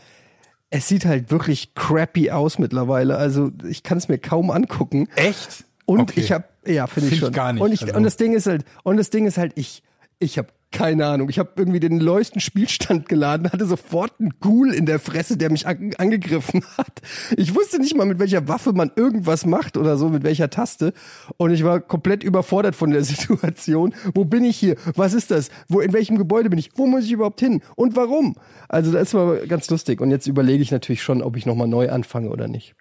es 0.71 0.89
sieht 0.89 1.05
halt 1.05 1.31
wirklich 1.31 1.75
crappy 1.75 2.31
aus 2.31 2.59
mittlerweile. 2.59 3.17
Also 3.17 3.53
ich 3.69 3.83
kann 3.83 3.99
es 3.99 4.09
mir 4.09 4.19
kaum 4.19 4.51
angucken. 4.51 5.09
Echt? 5.17 5.65
Und 5.85 6.01
Okay. 6.01 6.21
ich 6.21 6.33
habe, 6.33 6.45
ja, 6.67 6.87
finde 6.87 7.09
Find 7.09 7.13
ich 7.13 7.19
ich 7.19 7.25
schon. 7.25 7.33
gar 7.33 7.53
nicht, 7.53 7.63
Und, 7.63 7.73
ich, 7.73 7.83
also- 7.83 7.95
und 7.97 8.03
das 8.03 8.17
Ding 8.17 8.35
ist 8.35 8.47
halt, 8.47 8.65
und 8.83 8.97
das 8.97 9.11
Ding 9.11 9.27
ist 9.27 9.39
halt, 9.39 9.53
ich, 9.55 9.83
ich 10.19 10.39
habe 10.39 10.49
keine 10.76 11.06
Ahnung. 11.06 11.30
Ich 11.30 11.38
habe 11.38 11.52
irgendwie 11.56 11.80
den 11.80 11.97
neuesten 11.97 12.38
Spielstand 12.38 13.09
geladen, 13.09 13.50
hatte 13.50 13.64
sofort 13.64 14.12
einen 14.21 14.35
Ghoul 14.40 14.75
in 14.75 14.85
der 14.85 14.99
Fresse, 14.99 15.38
der 15.38 15.50
mich 15.50 15.66
an, 15.66 15.92
angegriffen 15.97 16.62
hat. 16.76 17.00
Ich 17.38 17.54
wusste 17.54 17.78
nicht 17.78 17.97
mal, 17.97 18.04
mit 18.04 18.18
welcher 18.18 18.47
Waffe 18.47 18.75
man 18.75 18.90
irgendwas 18.95 19.47
macht 19.47 19.78
oder 19.78 19.97
so, 19.97 20.11
mit 20.11 20.23
welcher 20.23 20.50
Taste. 20.50 20.92
Und 21.38 21.52
ich 21.52 21.64
war 21.64 21.80
komplett 21.80 22.23
überfordert 22.23 22.76
von 22.76 22.90
der 22.90 23.04
Situation. 23.04 23.95
Wo 24.14 24.26
bin 24.26 24.45
ich 24.45 24.59
hier? 24.59 24.76
Was 24.95 25.14
ist 25.14 25.30
das? 25.30 25.49
Wo, 25.66 25.80
in 25.80 25.95
welchem 25.95 26.18
Gebäude 26.18 26.50
bin 26.50 26.59
ich? 26.59 26.68
Wo 26.75 26.87
muss 26.87 27.04
ich 27.04 27.12
überhaupt 27.12 27.40
hin? 27.40 27.62
Und 27.75 27.97
warum? 27.97 28.37
Also 28.68 28.92
das 28.92 29.14
war 29.14 29.38
ganz 29.47 29.71
lustig. 29.71 30.02
Und 30.02 30.11
jetzt 30.11 30.26
überlege 30.26 30.62
ich 30.62 30.71
natürlich 30.71 31.02
schon, 31.02 31.23
ob 31.23 31.38
ich 31.38 31.47
nochmal 31.47 31.68
neu 31.68 31.88
anfange 31.88 32.28
oder 32.28 32.49
nicht. 32.49 32.75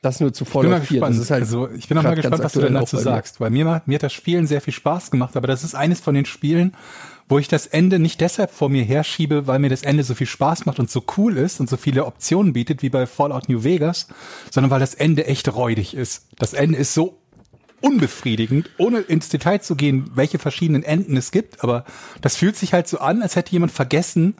Das 0.00 0.20
nur 0.20 0.32
zu 0.32 0.44
Ich 0.44 0.50
bin 0.52 0.62
mal 0.62 0.68
Fallout 0.70 0.86
4. 0.86 1.00
gespannt. 1.00 1.16
Das 1.16 1.22
ist 1.22 1.30
halt 1.30 1.42
also 1.42 1.70
ich 1.70 1.88
bin 1.88 1.96
noch 1.96 2.04
mal 2.04 2.14
gespannt, 2.14 2.44
was 2.44 2.52
du 2.52 2.60
denn 2.60 2.76
auch 2.76 2.80
dazu 2.82 2.98
sagst. 2.98 3.40
Weil 3.40 3.50
mir, 3.50 3.82
mir 3.84 3.94
hat 3.94 4.02
das 4.02 4.12
Spielen 4.12 4.46
sehr 4.46 4.60
viel 4.60 4.72
Spaß 4.72 5.10
gemacht, 5.10 5.36
aber 5.36 5.48
das 5.48 5.64
ist 5.64 5.74
eines 5.74 6.00
von 6.00 6.14
den 6.14 6.24
Spielen, 6.24 6.76
wo 7.28 7.38
ich 7.38 7.48
das 7.48 7.66
Ende 7.66 7.98
nicht 7.98 8.20
deshalb 8.20 8.50
vor 8.50 8.68
mir 8.68 8.84
herschiebe, 8.84 9.46
weil 9.46 9.58
mir 9.58 9.68
das 9.68 9.82
Ende 9.82 10.02
so 10.02 10.14
viel 10.14 10.26
Spaß 10.26 10.66
macht 10.66 10.78
und 10.78 10.90
so 10.90 11.04
cool 11.16 11.36
ist 11.36 11.60
und 11.60 11.68
so 11.68 11.76
viele 11.76 12.06
Optionen 12.06 12.52
bietet 12.52 12.82
wie 12.82 12.88
bei 12.88 13.06
Fallout 13.06 13.48
New 13.48 13.64
Vegas, 13.64 14.08
sondern 14.50 14.70
weil 14.70 14.80
das 14.80 14.94
Ende 14.94 15.26
echt 15.26 15.54
räudig 15.54 15.94
ist. 15.94 16.26
Das 16.38 16.54
Ende 16.54 16.78
ist 16.78 16.94
so 16.94 17.18
unbefriedigend, 17.80 18.70
ohne 18.78 19.00
ins 19.00 19.28
Detail 19.28 19.60
zu 19.60 19.76
gehen, 19.76 20.10
welche 20.14 20.38
verschiedenen 20.38 20.82
Enden 20.82 21.16
es 21.16 21.30
gibt, 21.30 21.62
aber 21.62 21.84
das 22.20 22.36
fühlt 22.36 22.56
sich 22.56 22.72
halt 22.72 22.88
so 22.88 22.98
an, 22.98 23.22
als 23.22 23.36
hätte 23.36 23.52
jemand 23.52 23.72
vergessen, 23.72 24.34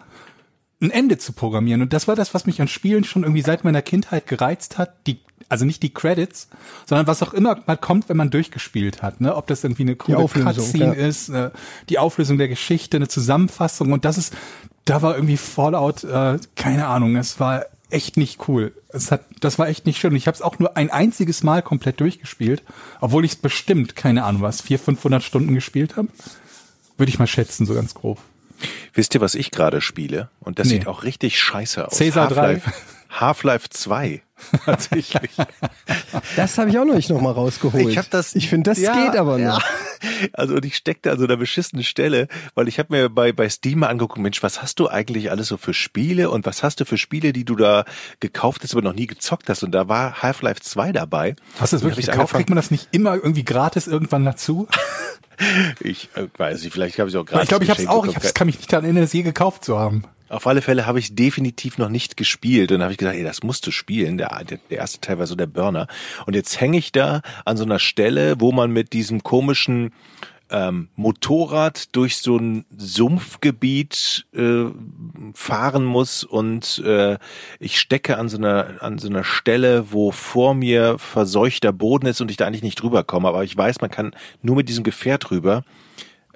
ein 0.81 0.91
Ende 0.91 1.19
zu 1.19 1.33
programmieren. 1.33 1.83
Und 1.83 1.93
das 1.93 2.09
war 2.09 2.17
das, 2.17 2.35
was 2.35 2.47
mich 2.47 2.61
an 2.61 2.69
Spielen 2.69 3.05
schon 3.05 3.25
irgendwie 3.25 3.43
seit 3.43 3.65
meiner 3.65 3.83
Kindheit 3.83 4.27
gereizt 4.27 4.79
hat. 4.79 5.07
Die 5.07 5.21
also 5.49 5.65
nicht 5.65 5.83
die 5.83 5.93
Credits, 5.93 6.49
sondern 6.87 7.07
was 7.07 7.23
auch 7.23 7.33
immer 7.33 7.63
mal 7.67 7.77
kommt, 7.77 8.09
wenn 8.09 8.17
man 8.17 8.31
durchgespielt 8.31 9.03
hat, 9.03 9.21
ne? 9.21 9.35
Ob 9.35 9.47
das 9.47 9.65
irgendwie 9.65 9.83
eine 9.83 9.97
coole 9.97 10.27
Cutscene 10.27 10.85
ja. 10.97 11.07
ist, 11.07 11.29
äh, 11.31 11.51
die 11.89 11.99
Auflösung 11.99 12.39
der 12.39 12.49
Geschichte, 12.49 12.97
eine 12.99 13.09
Zusammenfassung 13.09 13.93
und 13.93 14.05
das 14.05 14.19
ist, 14.19 14.35
da 14.85 15.03
war 15.03 15.15
irgendwie 15.15 15.37
Fallout, 15.37 16.05
äh, 16.05 16.39
keine 16.57 16.87
Ahnung, 16.87 17.17
es 17.17 17.41
war 17.41 17.67
echt 17.91 18.17
nicht 18.17 18.49
cool. 18.49 18.73
Es 18.91 19.11
hat, 19.11 19.23
das 19.41 19.59
war 19.59 19.69
echt 19.69 19.87
nicht 19.87 19.99
schön. 19.99 20.11
Und 20.11 20.17
ich 20.17 20.27
habe 20.27 20.35
es 20.35 20.43
auch 20.43 20.59
nur 20.59 20.77
ein 20.77 20.91
einziges 20.91 21.43
Mal 21.43 21.63
komplett 21.63 22.01
durchgespielt, 22.01 22.63
obwohl 23.01 23.25
ich 23.25 23.33
es 23.33 23.37
bestimmt, 23.37 23.97
keine 23.97 24.25
Ahnung 24.25 24.43
was, 24.43 24.61
400, 24.61 24.85
500 24.85 25.23
Stunden 25.23 25.55
gespielt 25.55 25.97
habe. 25.97 26.09
Würde 26.97 27.11
ich 27.11 27.19
mal 27.19 27.27
schätzen, 27.27 27.65
so 27.65 27.75
ganz 27.75 27.95
grob. 27.95 28.19
Wisst 28.93 29.15
ihr, 29.15 29.21
was 29.21 29.35
ich 29.35 29.51
gerade 29.51 29.81
spiele? 29.81 30.29
Und 30.41 30.59
das 30.59 30.67
Nee. 30.69 30.75
sieht 30.75 30.87
auch 30.87 31.05
richtig 31.05 31.39
scheiße 31.41 31.87
aus. 31.87 31.97
Caesar 31.99 32.29
3. 32.29 32.61
Half-Life 33.11 33.59
Half-Life 33.59 33.69
2. 33.71 34.23
Tatsächlich. 34.65 35.31
Das 36.37 36.59
habe 36.59 36.71
ich 36.71 36.79
auch 36.79 36.85
noch 36.85 36.95
nicht 36.95 37.11
nochmal 37.11 37.33
rausgeholt. 37.33 37.89
Ich 37.89 37.99
habe 37.99 38.09
das. 38.11 38.35
Ich 38.35 38.49
finde, 38.49 38.71
das 38.71 38.79
Ja, 38.79 38.93
geht 38.93 39.17
aber 39.19 39.39
ja. 39.39 39.55
noch. 39.55 39.63
Also 40.33 40.55
und 40.55 40.65
ich 40.65 40.77
steckte 40.77 41.11
an 41.11 41.19
so 41.19 41.25
einer 41.25 41.37
beschissenen 41.37 41.83
Stelle, 41.83 42.29
weil 42.55 42.69
ich 42.69 42.79
habe 42.79 42.95
mir 42.97 43.09
bei 43.09 43.33
bei 43.33 43.49
Steam 43.49 43.81
mal 43.81 43.89
angeguckt, 43.89 44.21
Mensch, 44.21 44.45
was 44.45 44.63
hast 44.63 44.79
du 44.79 44.89
eigentlich 44.89 45.33
alles 45.33 45.49
so 45.49 45.57
für 45.57 45.75
Spiele 45.75 46.31
und 46.31 46.47
was 46.47 46.63
hast 46.63 46.79
du 46.79 46.85
für 46.85 46.97
Spiele, 46.97 47.33
die 47.33 47.45
du 47.45 47.57
da 47.57 47.85
gekauft 48.21 48.63
hast, 48.63 48.75
aber 48.75 48.83
noch 48.83 48.93
nie 48.95 49.09
gezockt 49.09 49.49
hast? 49.49 49.65
Und 49.65 49.73
da 49.73 49.89
war 49.89 50.23
Half-Life 50.23 50.61
2 50.61 50.93
dabei. 50.93 51.35
Hast 51.59 51.73
du 51.73 51.77
das 51.79 51.83
wirklich 51.83 52.07
gekauft? 52.07 52.33
Kriegt 52.33 52.49
man 52.49 52.55
das 52.57 52.71
nicht 52.71 52.89
immer 52.93 53.17
irgendwie 53.17 53.45
gratis 53.45 53.89
irgendwann 53.89 54.25
dazu? 54.25 54.69
Ich 55.79 56.09
äh, 56.17 56.27
weiß 56.37 56.65
nicht, 56.65 56.73
vielleicht 56.73 56.99
habe 56.99 57.09
ich 57.11 57.17
auch 57.17 57.25
gerade. 57.25 57.45
ich 57.45 57.49
glaube, 57.49 57.63
ich 57.63 57.71
habe 57.71 57.81
es 57.81 57.87
auch. 57.87 58.05
Ich 58.09 58.17
hab's, 58.17 58.35
kann 58.35 58.47
mich 58.49 58.57
nicht 58.59 58.73
daran 58.73 58.85
erinnern, 58.85 59.05
es 59.05 59.13
je 59.13 59.23
gekauft 59.23 59.65
zu 59.65 59.79
haben. 59.79 60.03
Auf 60.29 60.47
alle 60.47 60.63
Fälle 60.63 60.87
habe 60.87 60.99
ich 60.99 61.15
definitiv 61.15 61.79
noch 61.79 61.89
nicht 61.89 62.17
gespielt. 62.17 62.73
Und 62.73 62.83
habe 62.83 62.93
ich 62.93 62.99
gesagt, 62.99 63.17
ey, 63.17 63.25
das 63.25 63.43
musst 63.43 63.67
du 63.67 63.71
spielen. 63.71 64.19
Der, 64.19 64.45
der, 64.45 64.59
der 64.71 64.79
erste 64.79 65.01
Teil 65.01 65.19
war 65.19 65.27
so 65.27 65.35
der 65.35 65.47
Burner. 65.47 65.87
Und 66.27 66.35
jetzt 66.35 66.61
hänge 66.61 66.79
ich 66.79 66.93
da 66.93 67.23
an 67.45 67.57
so 67.57 67.65
einer 67.65 67.79
Stelle, 67.79 68.41
wo 68.41 68.53
man 68.53 68.71
mit 68.71 68.93
diesem 68.93 69.23
komischen 69.23 69.93
ähm, 70.51 70.89
Motorrad 70.97 71.95
durch 71.95 72.19
so 72.19 72.37
ein 72.37 72.65
Sumpfgebiet 72.77 74.27
äh, 74.35 74.65
fahren 75.35 75.85
muss 75.85 76.25
und 76.25 76.83
äh, 76.85 77.19
ich 77.59 77.79
stecke 77.79 78.17
an 78.17 78.29
so 78.29 78.39
einer 78.39 78.83
an 78.83 78.99
so 78.99 79.09
einer 79.09 79.25
Stelle, 79.25 79.93
wo 79.93 80.11
vor 80.11 80.55
mir 80.55 80.99
verseuchter 80.99 81.73
Boden 81.73 82.07
ist 82.07 82.21
und 82.21 82.31
ich 82.31 82.37
da 82.37 82.47
eigentlich 82.47 82.63
nicht 82.63 82.81
drüber 82.81 83.05
komme. 83.05 83.29
Aber 83.29 83.45
ich 83.45 83.57
weiß, 83.57 83.81
man 83.81 83.91
kann 83.91 84.13
nur 84.43 84.57
mit 84.57 84.69
diesem 84.69 84.85
Gefährt 84.85 85.31
rüber 85.31 85.65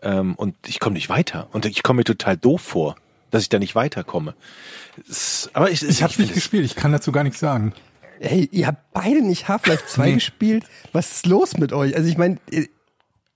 ähm, 0.02 0.34
und 0.34 0.56
ich 0.66 0.78
komme 0.78 0.94
nicht 0.94 1.08
weiter 1.08 1.48
und 1.52 1.64
ich 1.64 1.82
komme 1.82 1.98
mir 1.98 2.04
total 2.04 2.36
doof 2.36 2.60
vor, 2.60 2.96
dass 3.32 3.42
ich 3.42 3.48
da 3.48 3.58
nicht 3.58 3.74
weiterkomme. 3.74 4.34
Es, 5.10 5.50
aber 5.54 5.70
ich, 5.70 5.82
Ich 5.82 6.02
habe 6.02 6.12
finde 6.12 6.28
nicht 6.28 6.36
es- 6.36 6.42
gespielt. 6.44 6.64
Ich 6.64 6.76
kann 6.76 6.92
dazu 6.92 7.10
gar 7.10 7.24
nichts 7.24 7.40
sagen. 7.40 7.72
Hey, 8.20 8.48
ihr 8.52 8.68
habt 8.68 8.92
beide 8.92 9.20
nicht 9.20 9.48
Half-Life 9.48 9.84
2 9.88 10.06
Nee. 10.06 10.14
gespielt. 10.14 10.64
Was 10.92 11.10
ist 11.10 11.26
los 11.26 11.56
mit 11.56 11.72
euch? 11.72 11.96
Also 11.96 12.08
ich 12.08 12.16
meine, 12.16 12.38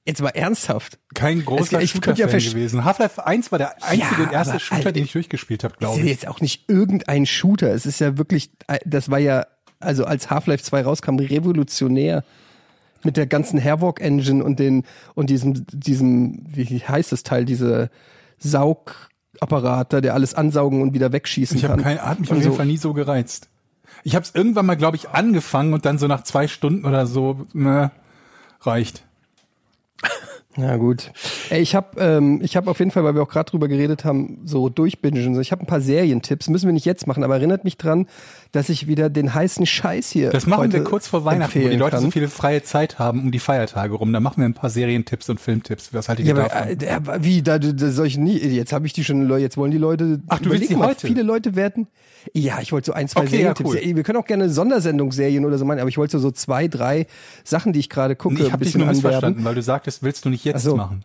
jetzt 0.04 0.22
mal 0.22 0.28
ernsthaft. 0.28 0.98
Kein 1.14 1.44
großer 1.44 1.78
Es- 1.82 1.94
ich 1.94 2.00
könnte 2.00 2.20
ja 2.20 2.28
gewesen. 2.28 2.84
Half-Life 2.84 3.26
1 3.26 3.50
war 3.50 3.58
der 3.58 3.82
einzige 3.82 4.22
Ja, 4.22 4.28
und 4.28 4.32
erste 4.32 4.60
Shooter, 4.60 4.76
Alter, 4.76 4.92
den 4.92 5.04
ich 5.04 5.12
durchgespielt 5.12 5.64
habe, 5.64 5.72
Das 5.74 5.78
glaube 5.80 5.94
ist 5.94 5.98
ja 6.00 6.04
ich. 6.04 6.10
jetzt 6.12 6.28
auch 6.28 6.40
nicht 6.40 6.68
irgendein 6.68 7.26
Shooter. 7.26 7.72
Es 7.74 7.84
ist 7.86 7.98
ja 7.98 8.16
wirklich, 8.16 8.50
das 8.84 9.10
war 9.10 9.18
ja, 9.18 9.46
also 9.80 10.04
als 10.04 10.30
Half-Life 10.30 10.62
2 10.62 10.82
rauskam, 10.82 11.16
revolutionär. 11.18 12.22
Mit 13.02 13.16
der 13.16 13.26
ganzen 13.26 13.62
Havoc 13.62 14.00
Engine 14.00 14.42
und 14.42 14.58
den, 14.58 14.84
und 15.14 15.30
diesem, 15.30 15.64
diesem, 15.72 16.42
wie 16.48 16.64
heißt 16.80 17.12
das 17.12 17.22
Teil, 17.22 17.44
diese 17.44 17.90
Saugapparat 19.40 19.92
da, 19.92 20.00
der 20.00 20.14
alles 20.14 20.34
ansaugen 20.34 20.82
und 20.82 20.94
wieder 20.94 21.12
wegschießen 21.12 21.56
Ich 21.56 21.64
habe 21.64 21.74
kann. 21.74 21.82
keine, 21.82 22.02
hat 22.02 22.20
mich 22.20 22.30
Und 22.30 22.36
auf 22.38 22.42
jeden 22.42 22.52
so. 22.52 22.56
Fall 22.56 22.66
nie 22.66 22.76
so 22.76 22.92
gereizt. 22.92 23.48
Ich 24.04 24.14
habe 24.14 24.24
es 24.24 24.34
irgendwann 24.34 24.66
mal, 24.66 24.76
glaube 24.76 24.96
ich, 24.96 25.10
angefangen 25.10 25.72
und 25.74 25.84
dann 25.84 25.98
so 25.98 26.06
nach 26.06 26.22
zwei 26.22 26.48
Stunden 26.48 26.84
oder 26.84 27.06
so, 27.06 27.46
ne, 27.52 27.90
reicht. 28.60 29.04
Ja 30.56 30.76
gut. 30.76 31.12
Ey, 31.50 31.60
ich 31.60 31.74
habe 31.74 32.00
ähm, 32.00 32.40
ich 32.42 32.56
hab 32.56 32.66
auf 32.66 32.78
jeden 32.78 32.90
Fall, 32.90 33.04
weil 33.04 33.14
wir 33.14 33.22
auch 33.22 33.28
gerade 33.28 33.50
drüber 33.50 33.68
geredet 33.68 34.06
haben, 34.06 34.38
so 34.46 34.70
durchbingen. 34.70 35.38
Ich 35.40 35.52
habe 35.52 35.62
ein 35.62 35.66
paar 35.66 35.82
Serientipps, 35.82 36.48
müssen 36.48 36.64
wir 36.66 36.72
nicht 36.72 36.86
jetzt 36.86 37.06
machen, 37.06 37.24
aber 37.24 37.34
erinnert 37.34 37.64
mich 37.64 37.76
dran, 37.76 38.06
dass 38.52 38.68
ich 38.68 38.86
wieder 38.86 39.10
den 39.10 39.34
heißen 39.34 39.66
Scheiß 39.66 40.10
hier 40.10 40.30
Das 40.30 40.46
machen 40.46 40.72
wir 40.72 40.84
kurz 40.84 41.08
vor 41.08 41.24
Weihnachten, 41.24 41.62
wo 41.64 41.68
die 41.68 41.76
Leute 41.76 41.96
kann. 41.96 42.04
so 42.04 42.10
viele 42.10 42.28
freie 42.28 42.62
Zeit 42.62 42.98
haben 42.98 43.20
um 43.22 43.30
die 43.32 43.38
Feiertage 43.38 43.94
rum. 43.94 44.12
Da 44.12 44.20
machen 44.20 44.38
wir 44.38 44.44
ein 44.46 44.54
paar 44.54 44.70
Serientipps 44.70 45.28
und 45.28 45.40
Filmtipps. 45.40 45.92
Was 45.92 46.08
haltet 46.08 46.26
Ja, 46.26 46.34
ihr 46.34 46.40
aber 46.40 46.48
davon? 46.48 46.68
äh, 46.68 46.76
der- 46.76 47.24
wie, 47.24 47.42
da, 47.42 47.58
da 47.58 47.90
soll 47.90 48.06
ich 48.06 48.16
nie, 48.18 48.38
jetzt 48.38 48.72
habe 48.72 48.86
ich 48.86 48.92
die 48.92 49.04
schon, 49.04 49.28
jetzt 49.38 49.56
wollen 49.56 49.70
die 49.70 49.78
Leute, 49.78 50.20
Ach, 50.28 50.38
du 50.38 50.50
willst 50.50 50.70
die 50.70 50.76
mal, 50.76 50.88
heute? 50.88 51.06
viele 51.06 51.22
Leute 51.22 51.54
werden, 51.56 51.86
ja, 52.34 52.58
ich 52.60 52.72
wollte 52.72 52.86
so 52.86 52.92
ein, 52.92 53.08
zwei 53.08 53.20
Okay, 53.20 53.26
ja, 53.26 53.36
Serientipps. 53.54 53.70
cool. 53.70 53.78
Ja, 53.82 53.96
wir 53.96 54.02
können 54.02 54.18
auch 54.18 54.24
gerne 54.26 54.48
Sondersendungsserien 54.50 55.44
oder 55.44 55.58
so 55.58 55.64
machen, 55.64 55.80
aber 55.80 55.88
ich 55.88 55.98
wollte 55.98 56.18
so, 56.18 56.30
zwei, 56.30 56.66
drei 56.68 57.06
Sachen, 57.44 57.72
die 57.72 57.80
ich 57.80 57.88
gerade 57.88 58.16
gucke, 58.16 58.34
ich 58.36 58.46
ein 58.46 58.52
habe 58.52 58.64
dich 58.64 58.74
nur 58.74 58.82
anwerben. 58.88 58.96
missverstanden, 59.04 59.44
weil 59.44 59.54
du 59.54 59.62
sagtest, 59.62 60.02
willst 60.02 60.24
du 60.24 60.28
nicht 60.30 60.44
jetzt 60.44 60.62
so. 60.62 60.76
machen. 60.76 61.04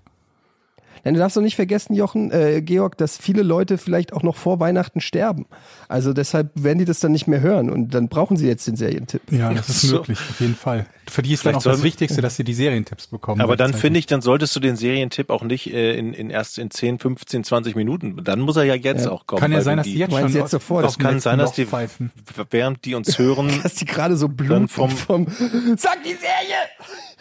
Nein, 1.03 1.13
du 1.15 1.20
darfst 1.20 1.36
doch 1.38 1.41
nicht 1.41 1.55
vergessen, 1.55 1.93
Jochen, 1.93 2.31
äh, 2.31 2.62
Georg, 2.62 2.98
dass 2.98 3.17
viele 3.17 3.41
Leute 3.43 3.77
vielleicht 3.77 4.13
auch 4.13 4.24
noch 4.24 4.36
vor 4.36 4.60
Weihnachten 4.60 5.01
sterben. 5.01 5.46
Also 5.88 6.13
deshalb 6.13 6.51
werden 6.55 6.79
die 6.79 6.86
das 6.86 7.00
dann 7.00 7.12
nicht 7.12 7.27
mehr 7.27 7.41
hören 7.41 7.70
und 7.70 7.93
dann 7.93 8.08
brauchen 8.08 8.38
sie 8.38 8.48
jetzt 8.48 8.67
den 8.67 8.75
Serientipp. 8.75 9.22
Ja, 9.31 9.53
das 9.53 9.70
ist 9.70 9.81
So. 9.91 9.98
möglich, 9.98 10.20
auf 10.20 10.39
jeden 10.39 10.55
Fall. 10.55 10.86
Für 11.10 11.22
die 11.24 11.34
ist 11.34 11.46
dann 11.46 11.53
Vielleicht 11.53 11.67
auch 11.67 11.72
das 11.72 11.84
Wichtigste, 11.84 12.22
dass 12.22 12.36
sie 12.38 12.43
die 12.43 12.53
Serientipps 12.53 13.08
bekommen. 13.08 13.41
Aber 13.41 13.58
dann 13.58 13.74
finde 13.74 14.00
ich, 14.00 14.05
dann 14.05 14.22
solltest 14.22 14.55
du 14.55 14.60
den 14.60 14.75
Serientipp 14.77 15.29
auch 15.29 15.43
nicht 15.43 15.74
äh, 15.74 15.96
in, 15.98 16.13
in 16.13 16.29
erst 16.29 16.58
in 16.60 16.72
10, 16.72 17.00
15, 17.00 17.43
20 17.43 17.75
Minuten. 17.75 18.24
Dann 18.24 18.39
muss 18.39 18.55
er 18.55 18.63
ja 18.63 18.75
jetzt 18.75 19.08
auch 19.08 19.25
kommen. 19.25 19.41
Kann 19.41 19.51
ja 19.51 19.62
sein, 19.62 19.72
wenn 19.72 19.77
dass 19.79 19.88
die 19.88 19.98
jetzt 19.98 20.13
schon 20.17 20.31
jetzt 20.31 20.51
sofort? 20.51 20.86
Das 20.86 20.98
kann 21.00 21.20
sein, 21.20 21.39
dass 21.39 21.51
die, 21.53 21.65
pfeifen. 21.65 22.12
während 22.51 22.86
die 22.86 22.96
uns 22.96 23.17
hören, 23.20 23.51
Dass 23.63 23.74
die 23.75 23.86
gerade 23.86 24.15
so 24.15 24.29
bluten 24.29 24.53
Dann 24.53 24.67
vom- 24.67 24.91
vom, 24.91 25.27
sag 25.77 26.03
die 26.03 26.10
Serie! 26.13 26.55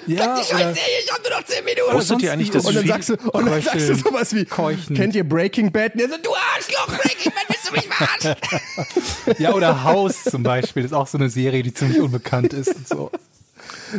Ja, 0.07 0.35
Die 0.39 0.45
scheiß 0.45 0.49
Serie, 0.49 0.75
ich 1.05 1.13
hab 1.13 1.21
nur 1.23 1.31
noch 1.39 1.45
10 1.45 1.65
Minuten. 1.65 1.93
wusstet 1.95 2.23
ihr 2.23 2.33
eigentlich, 2.33 2.51
dass 2.51 2.65
Und 2.67 2.75
dann 2.75 2.87
sagst 2.87 3.09
du, 3.11 3.15
und 3.15 3.47
dann 3.47 3.63
sagst 3.63 3.89
du 3.89 3.95
sowas 3.97 4.35
wie, 4.35 4.45
Keuchen. 4.45 4.97
kennt 4.97 5.15
ihr 5.15 5.29
Breaking 5.29 5.71
Bad? 5.73 5.95
Und 5.95 6.01
er 6.01 6.09
so, 6.09 6.17
Du 6.23 6.31
Arschloch, 6.35 6.87
Breaking 6.99 7.33
Bad, 7.33 7.45
willst 7.49 7.69
du 7.69 7.73
mich 7.73 7.89
verarschen? 7.89 9.37
Ja, 9.39 9.53
oder 9.55 9.85
Haus 9.85 10.25
zum 10.25 10.43
Beispiel, 10.43 10.83
das 10.83 10.93
ist 10.93 10.97
auch 10.97 11.07
so 11.07 11.19
eine 11.19 11.29
Serie, 11.31 11.63
die 11.63 11.73
ziemlich 11.75 12.01
unbekannt 12.01 12.53
ist 12.53 12.75
und 12.75 12.89
so. 12.89 13.11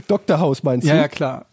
Dr. 0.08 0.40
House 0.40 0.64
meinst 0.64 0.88
Ja, 0.88 0.96
du? 0.96 1.00
ja, 1.02 1.08
klar. 1.08 1.46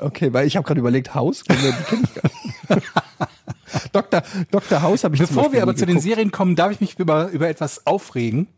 Okay, 0.00 0.32
weil 0.32 0.46
ich 0.46 0.56
habe 0.56 0.66
gerade 0.66 0.80
überlegt, 0.80 1.14
House? 1.14 1.42
Die 1.44 1.54
kenn 1.54 2.04
ich 2.04 2.14
gar 2.14 2.78
nicht. 2.78 2.86
Dr. 3.92 4.22
Dr. 4.50 4.82
House 4.82 5.04
habe 5.04 5.14
ich 5.14 5.20
Bevor 5.20 5.52
wir 5.52 5.62
aber 5.62 5.72
nie 5.72 5.78
zu 5.78 5.86
den 5.86 5.96
geguckt. 5.96 6.08
Serien 6.08 6.30
kommen, 6.32 6.56
darf 6.56 6.72
ich 6.72 6.80
mich 6.80 6.98
über, 6.98 7.28
über 7.28 7.48
etwas 7.48 7.86
aufregen. 7.86 8.48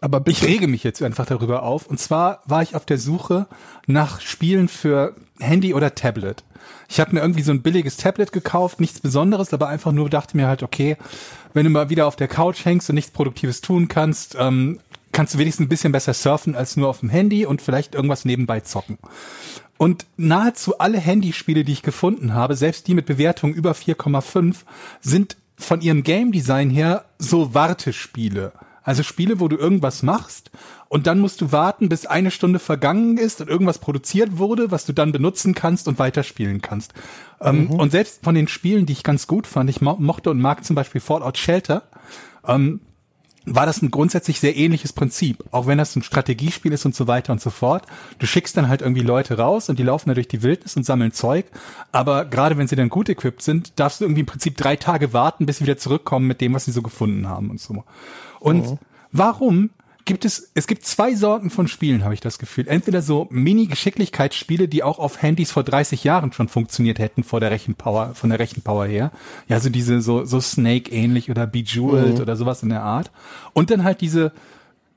Aber 0.00 0.18
Ich 0.26 0.40
bitte. 0.40 0.46
rege 0.46 0.66
mich 0.66 0.82
jetzt 0.84 1.02
einfach 1.02 1.26
darüber 1.26 1.62
auf. 1.62 1.86
Und 1.86 2.00
zwar 2.00 2.42
war 2.44 2.62
ich 2.62 2.74
auf 2.74 2.86
der 2.86 2.98
Suche 2.98 3.46
nach 3.86 4.20
Spielen 4.20 4.68
für 4.68 5.14
Handy 5.38 5.74
oder 5.74 5.94
Tablet. 5.94 6.44
Ich 6.88 7.00
habe 7.00 7.14
mir 7.14 7.20
irgendwie 7.20 7.42
so 7.42 7.52
ein 7.52 7.62
billiges 7.62 7.96
Tablet 7.96 8.32
gekauft, 8.32 8.80
nichts 8.80 9.00
Besonderes, 9.00 9.52
aber 9.52 9.68
einfach 9.68 9.92
nur 9.92 10.10
dachte 10.10 10.36
mir 10.36 10.48
halt, 10.48 10.62
okay, 10.62 10.96
wenn 11.54 11.64
du 11.64 11.70
mal 11.70 11.90
wieder 11.90 12.06
auf 12.06 12.16
der 12.16 12.28
Couch 12.28 12.64
hängst 12.64 12.88
und 12.90 12.94
nichts 12.94 13.10
Produktives 13.12 13.60
tun 13.60 13.88
kannst, 13.88 14.36
ähm, 14.38 14.80
kannst 15.12 15.34
du 15.34 15.38
wenigstens 15.38 15.66
ein 15.66 15.68
bisschen 15.68 15.92
besser 15.92 16.14
surfen 16.14 16.54
als 16.54 16.76
nur 16.76 16.88
auf 16.88 17.00
dem 17.00 17.08
Handy 17.08 17.46
und 17.46 17.62
vielleicht 17.62 17.94
irgendwas 17.94 18.24
nebenbei 18.24 18.60
zocken. 18.60 18.98
Und 19.78 20.06
nahezu 20.16 20.78
alle 20.78 20.98
Handyspiele, 20.98 21.64
die 21.64 21.72
ich 21.72 21.82
gefunden 21.82 22.34
habe, 22.34 22.56
selbst 22.56 22.86
die 22.88 22.94
mit 22.94 23.06
Bewertung 23.06 23.54
über 23.54 23.72
4,5, 23.72 24.56
sind 25.00 25.36
von 25.56 25.80
ihrem 25.80 26.02
Game 26.02 26.32
Design 26.32 26.70
her 26.70 27.04
so 27.18 27.54
Wartespiele. 27.54 28.52
Also 28.86 29.02
Spiele, 29.02 29.40
wo 29.40 29.48
du 29.48 29.56
irgendwas 29.56 30.04
machst 30.04 30.52
und 30.88 31.08
dann 31.08 31.18
musst 31.18 31.40
du 31.40 31.50
warten, 31.50 31.88
bis 31.88 32.06
eine 32.06 32.30
Stunde 32.30 32.60
vergangen 32.60 33.18
ist 33.18 33.40
und 33.40 33.48
irgendwas 33.48 33.78
produziert 33.80 34.38
wurde, 34.38 34.70
was 34.70 34.86
du 34.86 34.92
dann 34.92 35.10
benutzen 35.10 35.54
kannst 35.54 35.88
und 35.88 35.98
weiterspielen 35.98 36.62
kannst. 36.62 36.94
Ähm, 37.40 37.68
und 37.68 37.90
selbst 37.90 38.22
von 38.22 38.36
den 38.36 38.46
Spielen, 38.46 38.86
die 38.86 38.92
ich 38.92 39.02
ganz 39.02 39.26
gut 39.26 39.48
fand, 39.48 39.68
ich 39.68 39.80
mo 39.80 39.96
mochte 39.98 40.30
und 40.30 40.40
mag 40.40 40.64
zum 40.64 40.76
Beispiel 40.76 41.00
Fallout 41.00 41.36
Shelter, 41.36 41.82
ähm, 42.46 42.80
war 43.46 43.64
das 43.64 43.80
ein 43.80 43.92
grundsätzlich 43.92 44.40
sehr 44.40 44.56
ähnliches 44.56 44.92
Prinzip. 44.92 45.44
Auch 45.52 45.66
wenn 45.66 45.78
das 45.78 45.94
ein 45.94 46.02
Strategiespiel 46.02 46.72
ist 46.72 46.84
und 46.84 46.94
so 46.94 47.06
weiter 47.06 47.32
und 47.32 47.40
so 47.40 47.50
fort. 47.50 47.86
Du 48.18 48.26
schickst 48.26 48.56
dann 48.56 48.68
halt 48.68 48.82
irgendwie 48.82 49.02
Leute 49.02 49.38
raus 49.38 49.68
und 49.68 49.78
die 49.78 49.84
laufen 49.84 50.08
da 50.08 50.14
durch 50.14 50.28
die 50.28 50.42
Wildnis 50.42 50.76
und 50.76 50.84
sammeln 50.84 51.12
Zeug. 51.12 51.46
Aber 51.92 52.24
gerade 52.24 52.58
wenn 52.58 52.66
sie 52.66 52.76
dann 52.76 52.88
gut 52.88 53.08
equipped 53.08 53.42
sind, 53.42 53.78
darfst 53.78 54.00
du 54.00 54.04
irgendwie 54.04 54.20
im 54.20 54.26
Prinzip 54.26 54.56
drei 54.56 54.74
Tage 54.74 55.12
warten, 55.12 55.46
bis 55.46 55.58
sie 55.58 55.64
wieder 55.64 55.78
zurückkommen 55.78 56.26
mit 56.26 56.40
dem, 56.40 56.54
was 56.54 56.64
sie 56.64 56.72
so 56.72 56.82
gefunden 56.82 57.28
haben 57.28 57.50
und 57.50 57.60
so. 57.60 57.84
Und 58.40 58.78
warum 59.12 59.70
gibt 60.06 60.24
es, 60.24 60.50
es 60.54 60.66
gibt 60.66 60.86
zwei 60.86 61.14
Sorten 61.14 61.50
von 61.50 61.68
Spielen, 61.68 62.04
habe 62.04 62.14
ich 62.14 62.20
das 62.20 62.38
Gefühl. 62.38 62.68
Entweder 62.68 63.02
so 63.02 63.26
Mini-Geschicklichkeitsspiele, 63.30 64.68
die 64.68 64.82
auch 64.82 64.98
auf 64.98 65.20
Handys 65.20 65.50
vor 65.50 65.64
30 65.64 66.04
Jahren 66.04 66.32
schon 66.32 66.48
funktioniert 66.48 66.98
hätten 66.98 67.24
vor 67.24 67.40
der 67.40 67.50
Rechenpower, 67.50 68.14
von 68.14 68.30
der 68.30 68.38
Rechenpower 68.38 68.86
her. 68.86 69.10
Ja, 69.48 69.60
so 69.60 69.68
diese 69.68 70.00
so, 70.00 70.24
so 70.24 70.40
Snake-ähnlich 70.40 71.30
oder 71.30 71.46
Bejeweled 71.46 72.20
oder 72.20 72.36
sowas 72.36 72.62
in 72.62 72.70
der 72.70 72.82
Art. 72.82 73.10
Und 73.52 73.70
dann 73.70 73.84
halt 73.84 74.00
diese 74.00 74.32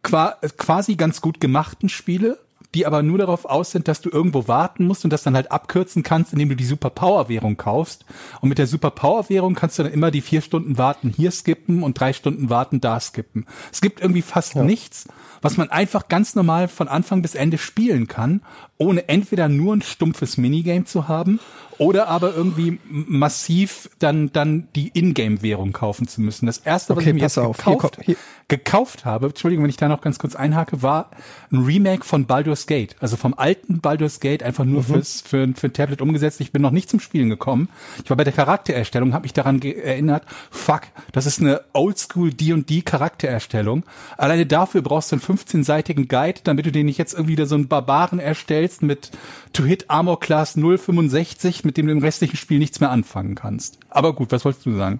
qua 0.03 0.37
quasi 0.57 0.95
ganz 0.95 1.21
gut 1.21 1.41
gemachten 1.41 1.89
Spiele, 1.89 2.37
die 2.75 2.85
aber 2.85 3.01
nur 3.01 3.17
darauf 3.17 3.45
aus 3.45 3.71
sind, 3.71 3.87
dass 3.87 4.01
du 4.01 4.09
irgendwo 4.09 4.47
warten 4.47 4.85
musst 4.85 5.03
und 5.03 5.11
das 5.11 5.23
dann 5.23 5.35
halt 5.35 5.51
abkürzen 5.51 6.03
kannst, 6.03 6.33
indem 6.33 6.49
du 6.49 6.55
die 6.55 6.65
Superpower-Währung 6.65 7.57
kaufst. 7.57 8.05
Und 8.41 8.49
mit 8.49 8.57
der 8.57 8.67
Superpower-Währung 8.67 9.55
kannst 9.55 9.79
du 9.79 9.83
dann 9.83 9.91
immer 9.91 10.11
die 10.11 10.21
vier 10.21 10.41
Stunden 10.41 10.77
warten 10.77 11.13
hier 11.15 11.31
skippen 11.31 11.81
und 11.81 11.99
drei 11.99 12.13
Stunden 12.13 12.49
warten 12.49 12.79
da 12.79 12.99
skippen. 12.99 13.47
Es 13.71 13.81
gibt 13.81 14.01
irgendwie 14.01 14.21
fast 14.21 14.55
nichts, 14.55 15.07
was 15.41 15.57
man 15.57 15.69
einfach 15.69 16.07
ganz 16.07 16.35
normal 16.35 16.67
von 16.67 16.87
Anfang 16.87 17.21
bis 17.21 17.35
Ende 17.35 17.57
spielen 17.57 18.07
kann, 18.07 18.41
ohne 18.77 19.09
entweder 19.09 19.49
nur 19.49 19.75
ein 19.75 19.81
stumpfes 19.81 20.37
Minigame 20.37 20.85
zu 20.85 21.07
haben 21.07 21.39
oder 21.77 22.07
aber 22.09 22.33
irgendwie 22.35 22.79
massiv 22.89 23.89
dann 23.99 24.31
dann 24.33 24.67
die 24.75 24.91
Ingame-Währung 24.93 25.71
kaufen 25.73 26.07
zu 26.07 26.21
müssen. 26.21 26.45
Das 26.45 26.57
erste, 26.57 26.95
was 26.95 27.01
Okay, 27.01 27.09
ich 27.09 27.15
mir 27.15 27.21
jetzt 27.21 27.37
auf. 27.37 27.57
Hier 27.63 27.73
gekauft, 27.75 27.95
kommt- 27.95 28.05
hier- 28.05 28.15
gekauft 28.47 29.05
habe, 29.05 29.27
Entschuldigung, 29.27 29.63
wenn 29.63 29.69
ich 29.69 29.77
da 29.77 29.87
noch 29.87 30.01
ganz 30.01 30.17
kurz 30.17 30.35
einhake, 30.35 30.81
war 30.81 31.11
ein 31.51 31.59
Remake 31.59 32.03
von 32.03 32.25
Baldur's 32.25 32.65
Gate, 32.67 32.95
also 32.99 33.15
vom 33.15 33.33
alten 33.35 33.79
Baldur's 33.79 34.19
Gate 34.19 34.41
einfach 34.43 34.65
nur 34.65 34.83
fürs 34.83 35.21
für, 35.21 35.47
für 35.55 35.67
ein 35.67 35.73
Tablet 35.73 36.01
umgesetzt. 36.01 36.41
Ich 36.41 36.51
bin 36.51 36.61
noch 36.61 36.71
nicht 36.71 36.89
zum 36.89 36.99
Spielen 36.99 37.29
gekommen. 37.29 37.69
Ich 38.03 38.09
war 38.09 38.17
bei 38.17 38.23
der 38.23 38.33
Charaktererstellung, 38.33 39.13
habe 39.13 39.23
mich 39.23 39.33
daran 39.33 39.61
erinnert, 39.61 40.23
fuck, 40.49 40.81
das 41.11 41.25
ist 41.27 41.39
eine 41.41 41.61
Oldschool 41.73 42.33
D&D 42.33 42.81
Charaktererstellung. 42.81 43.83
Alleine 44.17 44.45
dafür 44.47 44.81
brauchst 44.81 45.11
du 45.11 45.15
einen 45.17 45.21
15-seitigen 45.29 46.07
Guide, 46.07 46.41
damit 46.43 46.65
du 46.65 46.71
den 46.71 46.85
nicht 46.85 46.97
jetzt 46.97 47.13
irgendwie 47.13 47.33
wieder 47.33 47.45
so 47.45 47.55
einen 47.55 47.67
Barbaren 47.67 48.19
erstellst 48.19 48.81
mit 48.81 49.11
To 49.53 49.63
Hit 49.63 49.89
Armor 49.89 50.19
Class 50.19 50.55
065, 50.55 51.63
mit 51.63 51.77
dem 51.77 51.87
du 51.87 51.91
im 51.91 51.99
restlichen 51.99 52.37
Spiel 52.37 52.59
nichts 52.59 52.79
mehr 52.79 52.91
anfangen 52.91 53.35
kannst. 53.35 53.79
Aber 53.89 54.13
gut, 54.13 54.31
was 54.31 54.45
wolltest 54.45 54.65
du 54.65 54.75
sagen? 54.75 54.99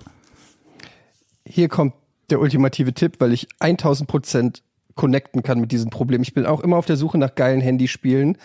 Hier 1.46 1.70
kommt 1.70 1.94
der 2.30 2.40
ultimative 2.40 2.94
Tipp, 2.94 3.16
weil 3.20 3.34
ich 3.34 3.48
1000 3.60 4.08
Prozent 4.08 4.64
connecten 4.96 5.44
kann 5.44 5.60
mit 5.60 5.72
diesem 5.72 5.90
Problem. 5.90 6.22
Ich 6.22 6.34
bin 6.34 6.46
auch 6.46 6.60
immer 6.60 6.78
auf 6.78 6.86
der 6.86 6.98
Suche 6.98 7.18
nach 7.18 7.36
geilen 7.36 7.62
Handyspielen. 7.62 8.38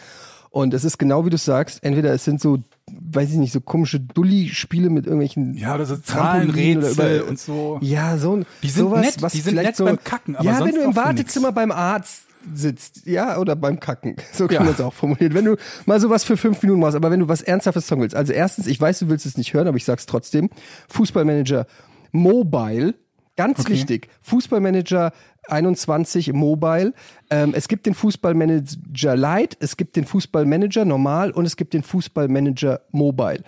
Und 0.50 0.72
es 0.72 0.84
ist 0.84 0.98
genau 0.98 1.26
wie 1.26 1.30
du 1.30 1.36
sagst, 1.36 1.82
entweder 1.82 2.12
es 2.12 2.24
sind 2.24 2.40
so, 2.40 2.58
weiß 2.92 3.30
ich 3.30 3.36
nicht, 3.36 3.52
so 3.52 3.60
komische 3.60 3.98
Dulli-Spiele 4.00 4.90
mit 4.90 5.06
irgendwelchen 5.06 5.54
Ja, 5.54 5.74
oder 5.74 5.86
so 5.86 5.96
Zahlenrätsel 5.96 7.22
und 7.22 7.38
so. 7.38 7.78
Ja, 7.82 8.18
so 8.18 8.36
ein 8.36 8.46
Die 8.62 8.68
sind 8.68 8.84
sowas, 8.84 9.00
nett, 9.06 9.22
was 9.22 9.32
die 9.32 9.40
sind 9.40 9.54
nett 9.56 9.76
so, 9.76 9.84
beim 9.84 10.02
Kacken, 10.02 10.36
aber 10.36 10.44
ja, 10.44 10.64
wenn 10.64 10.74
du 10.74 10.82
im 10.82 10.94
Wartezimmer 10.96 11.48
nix. 11.48 11.54
beim 11.54 11.72
Arzt 11.72 12.24
sitzt, 12.52 13.06
ja, 13.06 13.38
oder 13.38 13.56
beim 13.56 13.80
Kacken, 13.80 14.16
so 14.32 14.46
kann 14.46 14.54
Ja. 14.56 14.64
man 14.64 14.74
es 14.74 14.80
auch 14.80 14.92
formulieren. 14.92 15.32
Wenn 15.32 15.46
du 15.46 15.56
mal 15.86 15.98
sowas 15.98 16.24
für 16.24 16.36
fünf 16.36 16.62
Minuten 16.62 16.80
machst, 16.80 16.94
aber 16.94 17.10
wenn 17.10 17.20
du 17.20 17.28
was 17.28 17.40
Ernsthaftes 17.40 17.86
sagen 17.86 18.02
willst, 18.02 18.14
also 18.14 18.32
erstens, 18.34 18.66
ich 18.66 18.78
weiß, 18.78 18.98
du 18.98 19.08
willst 19.08 19.24
es 19.24 19.38
nicht 19.38 19.54
hören, 19.54 19.66
aber 19.66 19.78
ich 19.78 19.84
sag's 19.86 20.04
trotzdem, 20.04 20.50
Fußballmanager 20.88 21.66
Mobile, 22.12 22.94
ganz 23.36 23.68
wichtig, 23.68 24.08
Fußballmanager 24.22 25.12
21 25.48 26.32
Mobile. 26.32 26.94
Ähm, 27.30 27.52
es 27.54 27.68
gibt 27.68 27.86
den 27.86 27.94
Fußballmanager 27.94 29.16
Lite, 29.16 29.56
es 29.60 29.76
gibt 29.76 29.96
den 29.96 30.04
Fußballmanager 30.04 30.84
Normal 30.84 31.30
und 31.30 31.44
es 31.44 31.56
gibt 31.56 31.74
den 31.74 31.82
Fußballmanager 31.82 32.80
Mobile. 32.90 33.42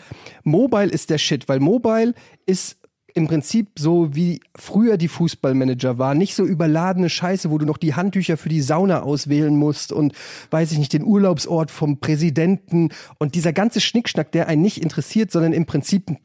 Mobile 0.44 0.88
ist 0.88 1.10
der 1.10 1.18
Shit, 1.18 1.48
weil 1.48 1.60
Mobile 1.60 2.14
ist 2.44 2.76
im 3.16 3.28
Prinzip 3.28 3.78
so 3.78 4.14
wie 4.14 4.40
früher 4.54 4.98
die 4.98 5.08
Fußballmanager 5.08 5.96
war, 5.96 6.14
nicht 6.14 6.34
so 6.34 6.44
überladene 6.44 7.08
Scheiße, 7.08 7.50
wo 7.50 7.56
du 7.56 7.64
noch 7.64 7.78
die 7.78 7.94
Handtücher 7.94 8.36
für 8.36 8.50
die 8.50 8.60
Sauna 8.60 9.02
auswählen 9.02 9.56
musst 9.56 9.90
und 9.90 10.12
weiß 10.50 10.72
ich 10.72 10.78
nicht, 10.78 10.92
den 10.92 11.02
Urlaubsort 11.02 11.70
vom 11.70 11.98
Präsidenten 11.98 12.90
und 13.18 13.34
dieser 13.34 13.54
ganze 13.54 13.80
Schnickschnack, 13.80 14.32
der 14.32 14.48
einen 14.48 14.60
nicht 14.60 14.82
interessiert, 14.82 15.30
sondern 15.30 15.54
im 15.54 15.64
Prinzip 15.64 16.10
ein 16.10 16.18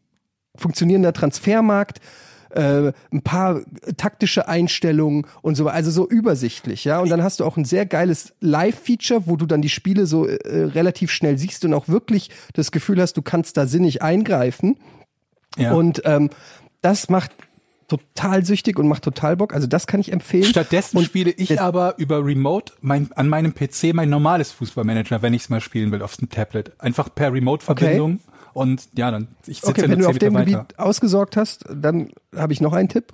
funktionierender 0.57 1.13
Transfermarkt, 1.13 2.01
äh, 2.55 2.91
ein 3.11 3.21
paar 3.21 3.61
taktische 3.97 4.47
Einstellungen 4.47 5.25
und 5.41 5.55
so, 5.55 5.67
also 5.67 5.91
so 5.91 6.07
übersichtlich, 6.07 6.85
ja. 6.85 6.99
Und 6.99 7.09
dann 7.09 7.23
hast 7.23 7.39
du 7.39 7.45
auch 7.45 7.57
ein 7.57 7.65
sehr 7.65 7.85
geiles 7.85 8.33
Live-Feature, 8.39 9.23
wo 9.25 9.35
du 9.35 9.45
dann 9.45 9.61
die 9.61 9.69
Spiele 9.69 10.05
so 10.05 10.27
äh, 10.27 10.63
relativ 10.63 11.11
schnell 11.11 11.37
siehst 11.37 11.65
und 11.65 11.73
auch 11.73 11.87
wirklich 11.87 12.29
das 12.53 12.71
Gefühl 12.71 13.01
hast, 13.01 13.17
du 13.17 13.21
kannst 13.21 13.57
da 13.57 13.67
sinnig 13.67 14.01
eingreifen. 14.01 14.77
Ja. 15.57 15.73
Und 15.73 16.01
ähm, 16.05 16.29
das 16.81 17.09
macht 17.09 17.31
total 17.91 18.45
süchtig 18.45 18.79
und 18.79 18.87
macht 18.87 19.03
total 19.03 19.35
Bock. 19.35 19.53
Also 19.53 19.67
das 19.67 19.85
kann 19.85 19.99
ich 19.99 20.13
empfehlen. 20.13 20.45
Stattdessen 20.45 20.97
und 20.97 21.03
spiele 21.03 21.31
ich 21.31 21.59
aber 21.59 21.95
über 21.97 22.25
Remote 22.25 22.73
mein, 22.79 23.11
an 23.15 23.27
meinem 23.27 23.53
PC 23.53 23.93
mein 23.93 24.09
normales 24.09 24.51
Fußballmanager, 24.53 25.21
wenn 25.21 25.33
ich 25.33 25.43
es 25.43 25.49
mal 25.49 25.59
spielen 25.59 25.91
will, 25.91 26.01
auf 26.01 26.15
dem 26.15 26.29
Tablet. 26.29 26.71
Einfach 26.79 27.13
per 27.13 27.33
Remote-Verbindung. 27.33 28.21
Und 28.53 28.89
ja, 28.97 29.11
dann 29.11 29.27
ich 29.45 29.63
Okay, 29.63 29.89
wenn 29.89 29.99
du 29.99 30.07
auf 30.07 30.17
dem 30.17 30.33
Meter 30.33 30.45
Gebiet 30.45 30.57
weiter. 30.57 30.83
ausgesorgt 30.85 31.37
hast, 31.37 31.65
dann 31.73 32.11
habe 32.35 32.53
ich 32.53 32.61
noch 32.61 32.73
einen 32.73 32.89
Tipp. 32.89 33.13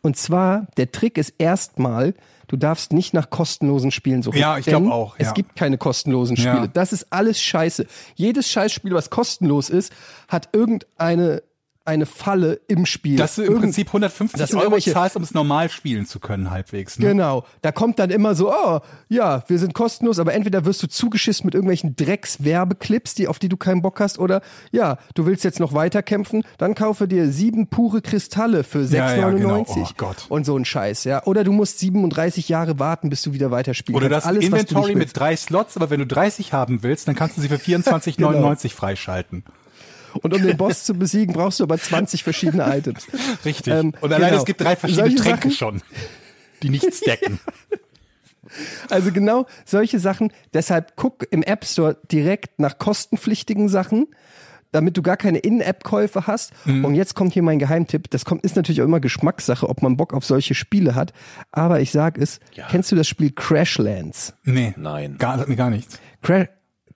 Und 0.00 0.16
zwar, 0.16 0.66
der 0.76 0.92
Trick 0.92 1.18
ist 1.18 1.34
erstmal, 1.38 2.14
du 2.46 2.56
darfst 2.56 2.92
nicht 2.92 3.14
nach 3.14 3.30
kostenlosen 3.30 3.90
Spielen 3.90 4.22
suchen. 4.22 4.38
Ja, 4.38 4.58
ich 4.58 4.64
Denn 4.64 4.84
glaub 4.84 4.92
auch, 4.92 5.18
ja. 5.18 5.26
Es 5.26 5.34
gibt 5.34 5.56
keine 5.56 5.78
kostenlosen 5.78 6.36
Spiele. 6.36 6.54
Ja. 6.54 6.66
Das 6.66 6.92
ist 6.92 7.06
alles 7.10 7.40
scheiße. 7.40 7.86
Jedes 8.14 8.48
Scheißspiel, 8.50 8.92
was 8.92 9.10
kostenlos 9.10 9.70
ist, 9.70 9.92
hat 10.28 10.50
irgendeine 10.52 11.42
eine 11.88 12.06
Falle 12.06 12.60
im 12.68 12.86
Spiel. 12.86 13.16
Dass 13.16 13.34
du 13.34 13.42
im 13.42 13.48
Irgend- 13.48 13.62
Prinzip 13.62 13.88
150 13.88 14.38
Das 14.38 14.50
sind 14.50 14.60
Euro 14.60 14.78
zahlst, 14.78 15.16
um 15.16 15.22
es 15.24 15.34
normal 15.34 15.68
spielen 15.70 16.06
zu 16.06 16.20
können, 16.20 16.50
halbwegs. 16.50 16.98
Ne? 16.98 17.08
Genau. 17.08 17.44
Da 17.62 17.72
kommt 17.72 17.98
dann 17.98 18.10
immer 18.10 18.34
so, 18.36 18.52
oh, 18.52 18.80
ja, 19.08 19.42
wir 19.48 19.58
sind 19.58 19.74
kostenlos, 19.74 20.18
aber 20.20 20.34
entweder 20.34 20.64
wirst 20.64 20.82
du 20.82 20.86
zugeschissen 20.88 21.46
mit 21.46 21.54
irgendwelchen 21.54 21.96
Dreckswerbeclips, 21.96 23.14
die, 23.14 23.26
auf 23.28 23.38
die 23.38 23.48
du 23.48 23.56
keinen 23.56 23.82
Bock 23.82 23.98
hast, 24.00 24.18
oder 24.18 24.42
ja, 24.70 24.98
du 25.14 25.26
willst 25.26 25.44
jetzt 25.44 25.58
noch 25.60 25.72
weiterkämpfen, 25.72 26.44
dann 26.58 26.74
kaufe 26.74 27.08
dir 27.08 27.30
sieben 27.32 27.66
pure 27.68 28.02
Kristalle 28.02 28.62
für 28.64 28.80
6,99 28.80 28.92
Ja, 28.94 29.14
ja, 29.16 29.30
genau. 29.30 29.64
Oh 29.66 29.86
Gott. 29.96 30.26
und 30.28 30.44
so 30.46 30.56
ein 30.56 30.64
Scheiß, 30.64 31.04
ja. 31.04 31.24
Oder 31.24 31.42
du 31.44 31.52
musst 31.52 31.78
37 31.80 32.48
Jahre 32.48 32.78
warten, 32.78 33.10
bis 33.10 33.22
du 33.22 33.32
wieder 33.32 33.50
weiterspielen 33.50 33.96
Oder 34.00 34.08
das 34.08 34.24
Alles, 34.26 34.44
was 34.52 34.66
du 34.66 34.74
Inventory 34.74 34.94
mit 34.94 35.16
drei 35.16 35.34
Slots, 35.36 35.76
aber 35.76 35.90
wenn 35.90 36.00
du 36.00 36.06
30 36.06 36.52
haben 36.52 36.82
willst, 36.82 37.08
dann 37.08 37.14
kannst 37.14 37.36
du 37.36 37.40
sie 37.40 37.48
für 37.48 37.56
24,99 37.56 38.70
freischalten. 38.74 39.44
Und 40.14 40.34
um 40.34 40.42
den 40.42 40.56
Boss 40.56 40.84
zu 40.84 40.94
besiegen, 40.94 41.34
brauchst 41.34 41.60
du 41.60 41.64
aber 41.64 41.78
20 41.78 42.22
verschiedene 42.24 42.64
Items. 42.76 43.06
Richtig. 43.44 43.72
Ähm, 43.72 43.92
Und 44.00 44.12
allein 44.12 44.30
genau. 44.30 44.40
es 44.40 44.46
gibt 44.46 44.60
drei 44.60 44.76
verschiedene 44.76 45.08
Solche 45.10 45.22
Tränke 45.22 45.48
Sachen- 45.48 45.50
schon, 45.52 45.82
die 46.62 46.70
nichts 46.70 47.00
decken. 47.06 47.38
Also 48.88 49.12
genau 49.12 49.46
solche 49.64 49.98
Sachen. 49.98 50.32
Deshalb 50.54 50.94
guck 50.96 51.26
im 51.30 51.42
App 51.42 51.64
Store 51.64 51.98
direkt 52.10 52.58
nach 52.58 52.78
kostenpflichtigen 52.78 53.68
Sachen, 53.68 54.06
damit 54.72 54.96
du 54.96 55.02
gar 55.02 55.16
keine 55.18 55.38
In-App-Käufe 55.38 56.26
hast. 56.26 56.52
Mhm. 56.66 56.84
Und 56.86 56.94
jetzt 56.94 57.14
kommt 57.14 57.34
hier 57.34 57.42
mein 57.42 57.58
Geheimtipp. 57.58 58.08
Das 58.10 58.24
kommt, 58.24 58.44
ist 58.44 58.56
natürlich 58.56 58.80
auch 58.80 58.86
immer 58.86 59.00
Geschmackssache, 59.00 59.68
ob 59.68 59.82
man 59.82 59.96
Bock 59.98 60.14
auf 60.14 60.24
solche 60.24 60.54
Spiele 60.54 60.94
hat. 60.94 61.12
Aber 61.52 61.80
ich 61.80 61.90
sag 61.90 62.16
es, 62.18 62.40
kennst 62.70 62.90
du 62.90 62.96
das 62.96 63.06
Spiel 63.06 63.32
Crashlands? 63.32 64.34
Nee. 64.44 64.74
Nein. 64.78 65.16
Gar, 65.18 65.36
sagt 65.38 65.48
mir 65.50 65.56
gar 65.56 65.70
nichts. 65.70 65.98
Cra 66.22 66.46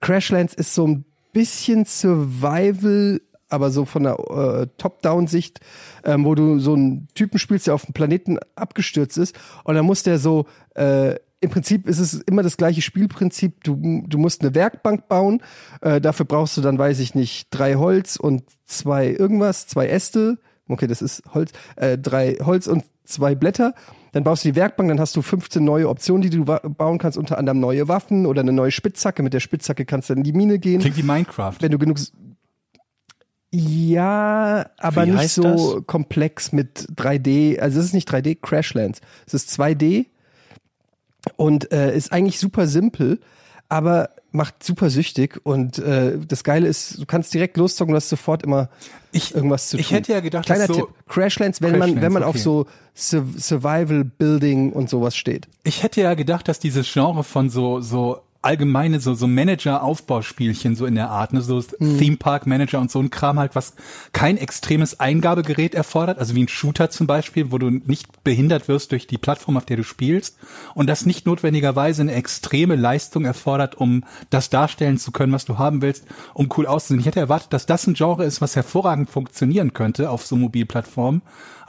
Crashlands 0.01 0.55
ist 0.55 0.75
so 0.75 0.87
ein 0.87 1.05
bisschen 1.33 1.85
Survival, 1.85 3.21
aber 3.49 3.71
so 3.71 3.85
von 3.85 4.05
der 4.05 4.18
äh, 4.18 4.66
Top-Down-Sicht, 4.79 5.61
ähm, 6.05 6.25
wo 6.25 6.35
du 6.35 6.59
so 6.59 6.75
einen 6.75 7.09
Typen 7.14 7.38
spielst, 7.38 7.66
der 7.66 7.75
auf 7.75 7.85
dem 7.85 7.95
Planeten 7.95 8.38
abgestürzt 8.55 9.18
ist 9.18 9.38
und 9.64 9.75
dann 9.75 9.85
muss 9.85 10.03
der 10.03 10.18
so, 10.18 10.47
äh, 10.75 11.16
im 11.42 11.51
Prinzip 11.51 11.88
ist 11.88 11.99
es 11.99 12.14
immer 12.14 12.45
das 12.45 12.57
gleiche 12.57 12.83
Spielprinzip. 12.83 13.64
Du, 13.64 14.05
du 14.07 14.16
musst 14.16 14.42
eine 14.42 14.55
Werkbank 14.55 15.09
bauen, 15.09 15.42
äh, 15.81 16.01
dafür 16.01 16.25
brauchst 16.25 16.57
du 16.57 16.61
dann, 16.61 16.79
weiß 16.79 17.01
ich 17.01 17.16
nicht, 17.16 17.49
drei 17.51 17.75
Holz 17.75 18.14
und 18.14 18.45
zwei 18.64 19.09
irgendwas, 19.09 19.66
zwei 19.66 19.88
Äste. 19.88 20.38
Okay, 20.68 20.87
das 20.87 21.03
ist 21.03 21.25
Holz, 21.35 21.51
äh, 21.75 21.99
drei 21.99 22.37
Holz 22.40 22.68
und 22.68 22.85
zwei 23.05 23.35
Blätter. 23.35 23.75
Dann 24.12 24.25
baust 24.25 24.44
du 24.44 24.51
die 24.51 24.57
Werkbank, 24.57 24.88
dann 24.90 25.01
hast 25.01 25.16
du 25.16 25.22
15 25.22 25.64
neue 25.64 25.88
Optionen, 25.88 26.22
die 26.22 26.31
du 26.31 26.44
bauen 26.44 26.98
kannst, 26.98 27.16
unter 27.16 27.38
anderem 27.38 27.61
neue 27.61 27.88
Waffen 27.88 28.27
oder 28.27 28.42
eine 28.42 28.53
neue 28.53 28.70
Spitzhacke. 28.70 29.22
Mit 29.22 29.33
der 29.33 29.40
Spitzhacke 29.40 29.87
kannst 29.87 30.11
du 30.11 30.14
dann 30.14 30.18
in 30.18 30.25
die 30.25 30.35
Mine 30.35 30.59
gehen. 30.59 30.81
Klingt 30.81 30.98
wie 30.98 31.03
Minecraft. 31.03 31.55
Wenn 31.61 31.72
du 31.72 31.79
genug. 31.79 31.98
Ja, 33.51 34.66
aber 34.79 35.07
nicht 35.07 35.31
so 35.31 35.42
das? 35.42 35.87
komplex 35.87 36.53
mit 36.53 36.88
3D. 36.94 37.59
Also 37.59 37.81
es 37.81 37.87
ist 37.87 37.94
nicht 37.94 38.11
3D, 38.11 38.38
Crashlands. 38.40 39.01
Es 39.27 39.35
ist 39.35 39.51
2D 39.59 40.07
und 41.37 41.72
äh, 41.72 41.96
ist 41.96 42.12
eigentlich 42.12 42.38
super 42.38 42.66
simpel, 42.66 43.20
aber 43.73 44.11
macht 44.33 44.63
super 44.63 44.89
süchtig. 44.91 45.41
Und 45.45 45.79
äh, 45.79 46.19
das 46.27 46.45
Geile 46.45 46.67
ist, 46.69 47.01
du 47.01 47.07
kannst 47.07 47.33
direkt 47.35 47.57
loszocken, 47.57 47.93
du 47.93 47.97
hast 47.97 48.09
sofort 48.09 48.43
immer 48.43 48.69
Ich- 49.13 49.35
irgendwas 49.35 49.69
zu 49.69 49.77
tun. 49.77 49.81
ich 49.81 49.91
hätte 49.93 50.13
ja 50.13 50.21
gedacht, 50.21 50.47
Kleiner 50.47 50.67
so- 50.67 50.75
Tipp, 50.75 50.87
Crashlands, 51.09 51.61
wenn 51.61 51.73
man, 51.73 51.81
wenn 51.81 51.95
Crashlands, 51.95 52.15
man 52.15 52.23
auf 52.23 52.31
okay. 52.37 52.39
so 52.39 52.67
Sur 52.95 53.25
Survival 53.39 54.05
Building 54.05 54.73
und 54.73 54.89
sowas 54.91 55.17
steht. 55.17 55.49
Ich 55.65 55.83
hätte 55.83 56.01
ja 56.03 56.15
gedacht, 56.15 56.49
dass 56.49 56.59
dieses 56.61 56.91
Genre 56.93 57.25
von 57.25 57.49
so, 57.51 57.81
so 57.81 58.21
allgemeine, 58.43 59.01
so, 59.01 59.15
so 59.15 59.27
Manager-Aufbauspielchen 59.27 60.75
so 60.75 60.85
in 60.85 60.97
der 60.97 61.11
Art, 61.11 61.33
ne, 61.33 61.41
so 61.41 61.63
Theme 61.63 62.17
Park 62.17 62.47
Manager 62.47 62.81
und 62.81 62.91
so 62.91 62.99
ein 62.99 63.11
Kram 63.11 63.39
halt, 63.39 63.55
was 63.55 63.75
kein 64.13 64.37
extremes 64.37 65.01
Eingabegerät 65.01 65.75
erfordert, 65.75 66.19
also 66.19 66.35
wie 66.35 66.43
ein 66.43 66.49
Shooter 66.49 66.91
zum 66.91 67.07
Beispiel, 67.07 67.53
wo 67.53 67.59
du 67.59 67.71
nicht 67.71 68.25
behindert 68.25 68.69
wirst 68.69 68.93
durch 68.93 69.07
die 69.07 69.19
Plattform, 69.19 69.57
auf 69.57 69.65
der 69.65 69.77
du 69.77 69.85
spielst. 69.85 70.39
Und 70.75 70.89
das 70.89 71.07
nicht 71.07 71.25
notwendigerweise 71.25 72.03
eine 72.03 72.15
extreme 72.15 72.77
Leistung 72.77 73.25
erfordert, 73.25 73.77
um 73.77 74.05
das 74.31 74.51
darstellen 74.51 74.99
zu 74.99 75.13
können, 75.13 75.33
was 75.33 75.45
du 75.45 75.59
haben 75.59 75.81
willst, 75.81 76.05
um 76.35 76.49
cool 76.57 76.67
auszusehen. 76.67 77.01
Ich 77.01 77.07
hätte 77.07 77.21
erwartet, 77.21 77.53
dass 77.53 77.67
das 77.67 77.87
ein 77.87 77.95
Genre 77.95 78.25
ist, 78.25 78.41
was 78.41 78.57
hervorragend 78.57 79.09
funktionieren 79.09 79.73
könnte 79.73 80.11
auf 80.11 80.27
so 80.27 80.37
Mobilplattformen, 80.37 81.23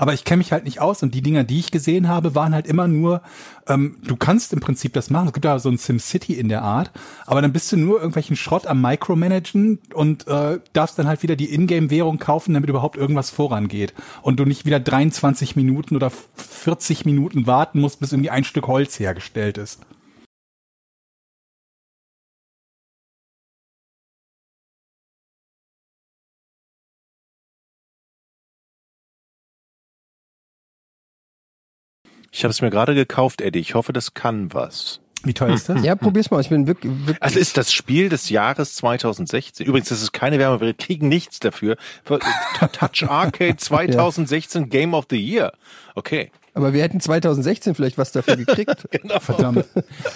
aber 0.04 0.14
ich 0.14 0.26
kenne 0.26 0.40
mich 0.40 0.52
halt 0.52 0.66
nicht 0.66 0.82
aus 0.82 1.02
und 1.02 1.16
die 1.16 1.22
Dinger, 1.22 1.46
die 1.46 1.60
ich 1.60 1.72
gesehen 1.72 2.10
habe, 2.10 2.36
waren 2.36 2.54
halt 2.54 2.68
immer 2.68 2.88
nur 2.88 3.22
ähm, 3.68 3.96
du 4.04 4.16
kannst 4.16 4.54
im 4.54 4.60
Prinzip 4.60 4.94
das 4.94 5.10
machen. 5.10 5.28
Es 5.28 5.34
gibt 5.34 5.46
ja 5.46 5.58
so 5.60 5.70
ein 5.70 5.78
SimCity 5.78 6.34
in 6.34 6.50
der 6.50 6.62
Art, 6.62 6.92
aber 7.26 7.42
dann 7.42 7.54
bist 7.54 7.72
du 7.72 7.78
nur 7.78 7.98
irgendwelchen 7.98 8.36
Schrott 8.36 8.68
am 8.68 8.82
Micromanagen 8.82 9.80
und 9.94 10.28
äh, 10.28 10.60
darfst 10.74 11.00
dann 11.00 11.08
halt 11.08 11.24
wieder 11.24 11.36
die 11.36 11.54
Ingame-Währung 11.54 12.20
kaufen, 12.20 12.54
damit 12.54 12.70
überhaupt 12.70 12.98
irgendwas 12.98 13.30
vorangeht. 13.30 13.94
Und 14.22 14.40
du 14.40 14.46
nicht 14.46 14.66
wieder 14.66 14.80
23 14.80 15.56
Minuten 15.56 15.96
oder 15.96 16.12
40 16.36 17.06
Minuten 17.06 17.48
warten 17.48 17.80
musst, 17.80 18.00
bis 18.00 18.12
irgendwie 18.12 18.30
ein 18.30 18.44
Stück 18.44 18.68
Holz 18.68 19.00
hergestellt 19.00 19.58
ist. 19.58 19.80
Ich 32.36 32.44
habe 32.44 32.52
es 32.52 32.62
mir 32.62 32.72
gerade 32.72 32.96
gekauft, 32.96 33.42
Eddie. 33.42 33.60
Ich 33.60 33.76
hoffe, 33.76 33.94
das 33.94 34.16
kann 34.16 34.52
was. 34.54 35.00
Wie 35.24 35.34
teuer 35.36 35.54
ist 35.54 35.70
das? 35.70 35.84
Ja, 35.84 35.96
probier's 35.96 36.32
mal. 36.32 36.42
Ich 36.42 36.50
bin 36.50 36.66
wirklich, 36.68 36.92
wirklich 37.06 37.22
Also 37.22 37.40
ist 37.40 37.56
das 37.56 37.72
Spiel 37.72 38.10
des 38.10 38.30
Jahres 38.30 38.74
2016. 38.76 39.66
Übrigens, 39.66 39.90
das 39.90 40.02
ist 40.02 40.12
keine 40.12 40.40
Werbung, 40.40 40.60
wir 40.60 40.74
kriegen 40.74 41.08
nichts 41.08 41.40
dafür. 41.40 41.78
Touch 42.04 43.08
Arcade 43.08 43.56
2016 43.58 44.70
Game 44.70 44.96
of 44.96 45.06
the 45.10 45.18
Year. 45.18 45.54
Okay. 45.96 46.32
Aber 46.56 46.74
wir 46.74 46.84
hätten 46.84 47.00
2016 47.00 47.74
vielleicht 47.74 47.98
was 47.98 48.12
dafür 48.12 48.36
gekriegt. 48.36 48.88
Verdammt. 49.20 49.66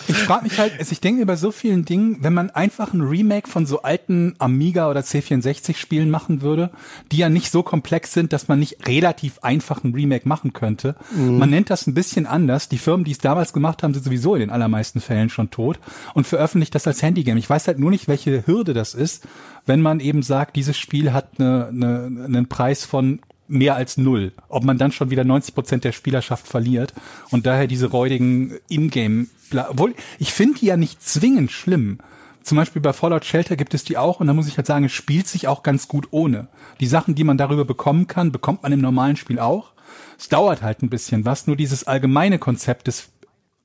Ich 0.07 0.17
frage 0.17 0.43
mich 0.43 0.59
halt, 0.59 0.73
also 0.77 0.91
ich 0.91 1.01
denke 1.01 1.21
über 1.21 1.35
so 1.35 1.51
vielen 1.51 1.85
Dingen, 1.85 2.17
wenn 2.21 2.33
man 2.33 2.49
einfach 2.51 2.93
ein 2.93 3.01
Remake 3.01 3.49
von 3.49 3.65
so 3.65 3.81
alten 3.81 4.35
Amiga 4.37 4.89
oder 4.89 5.01
C64 5.01 5.75
Spielen 5.75 6.09
machen 6.09 6.41
würde, 6.41 6.69
die 7.11 7.17
ja 7.17 7.29
nicht 7.29 7.51
so 7.51 7.63
komplex 7.63 8.13
sind, 8.13 8.33
dass 8.33 8.47
man 8.47 8.59
nicht 8.59 8.87
relativ 8.87 9.39
einfach 9.41 9.83
ein 9.83 9.93
Remake 9.93 10.27
machen 10.27 10.53
könnte. 10.53 10.95
Man 11.15 11.49
nennt 11.49 11.69
das 11.69 11.87
ein 11.87 11.93
bisschen 11.93 12.25
anders. 12.25 12.69
Die 12.69 12.77
Firmen, 12.77 13.03
die 13.03 13.11
es 13.11 13.17
damals 13.17 13.53
gemacht 13.53 13.81
haben, 13.81 13.93
sind 13.93 14.03
sowieso 14.03 14.35
in 14.35 14.41
den 14.41 14.49
allermeisten 14.49 15.01
Fällen 15.01 15.29
schon 15.29 15.49
tot 15.49 15.79
und 16.13 16.27
veröffentlicht 16.27 16.75
das 16.75 16.87
als 16.87 17.01
Handygame. 17.01 17.39
Ich 17.39 17.49
weiß 17.49 17.67
halt 17.67 17.79
nur 17.79 17.89
nicht, 17.89 18.07
welche 18.07 18.45
Hürde 18.45 18.73
das 18.73 18.93
ist, 18.93 19.27
wenn 19.65 19.81
man 19.81 19.99
eben 19.99 20.21
sagt, 20.21 20.55
dieses 20.55 20.77
Spiel 20.77 21.13
hat 21.13 21.39
eine, 21.39 21.67
eine, 21.67 22.25
einen 22.25 22.47
Preis 22.47 22.85
von 22.85 23.19
mehr 23.47 23.75
als 23.75 23.97
null. 23.97 24.33
Ob 24.49 24.63
man 24.63 24.77
dann 24.77 24.91
schon 24.91 25.09
wieder 25.09 25.23
90 25.23 25.55
Prozent 25.55 25.83
der 25.83 25.91
Spielerschaft 25.91 26.47
verliert 26.47 26.93
und 27.31 27.45
daher 27.45 27.67
diese 27.67 27.87
räudigen 27.87 28.57
Ingame, 28.69 29.27
obwohl 29.69 29.95
ich 30.19 30.33
finde 30.33 30.59
die 30.59 30.67
ja 30.67 30.77
nicht 30.77 31.01
zwingend 31.01 31.51
schlimm. 31.51 31.99
Zum 32.43 32.55
Beispiel 32.55 32.81
bei 32.81 32.93
Fallout 32.93 33.25
Shelter 33.25 33.57
gibt 33.57 33.73
es 33.73 33.83
die 33.83 33.97
auch 33.97 34.19
und 34.19 34.27
da 34.27 34.33
muss 34.33 34.47
ich 34.47 34.57
halt 34.57 34.67
sagen, 34.67 34.85
es 34.85 34.93
spielt 34.93 35.27
sich 35.27 35.47
auch 35.47 35.63
ganz 35.63 35.87
gut 35.87 36.07
ohne. 36.11 36.47
Die 36.79 36.87
Sachen, 36.87 37.13
die 37.13 37.25
man 37.25 37.37
darüber 37.37 37.65
bekommen 37.65 38.07
kann, 38.07 38.31
bekommt 38.31 38.63
man 38.63 38.71
im 38.71 38.79
normalen 38.79 39.17
Spiel 39.17 39.39
auch. 39.39 39.73
Es 40.17 40.29
dauert 40.29 40.61
halt 40.61 40.81
ein 40.81 40.89
bisschen 40.89 41.25
was, 41.25 41.47
nur 41.47 41.57
dieses 41.57 41.85
allgemeine 41.85 42.39
Konzept 42.39 42.87
des 42.87 43.09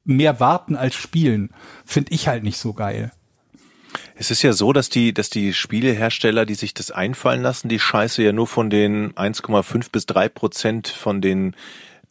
mehr 0.05 0.41
warten 0.41 0.75
als 0.75 0.95
spielen, 0.95 1.51
finde 1.85 2.13
ich 2.13 2.29
halt 2.29 2.43
nicht 2.43 2.59
so 2.59 2.73
geil. 2.73 3.13
Es 4.15 4.31
ist 4.31 4.43
ja 4.43 4.53
so, 4.53 4.73
dass 4.73 4.89
die, 4.89 5.13
dass 5.13 5.31
die 5.31 5.53
Spielehersteller, 5.53 6.47
die 6.47 6.55
sich 6.55 6.75
das 6.75 6.91
einfallen 6.91 7.43
lassen, 7.43 7.69
die 7.69 7.79
Scheiße 7.79 8.23
ja 8.23 8.33
nur 8.33 8.47
von 8.47 8.71
den 8.71 9.13
1,5 9.15 9.91
bis 9.91 10.07
3 10.07 10.29
Prozent 10.29 10.89
von 10.89 11.21
den 11.21 11.55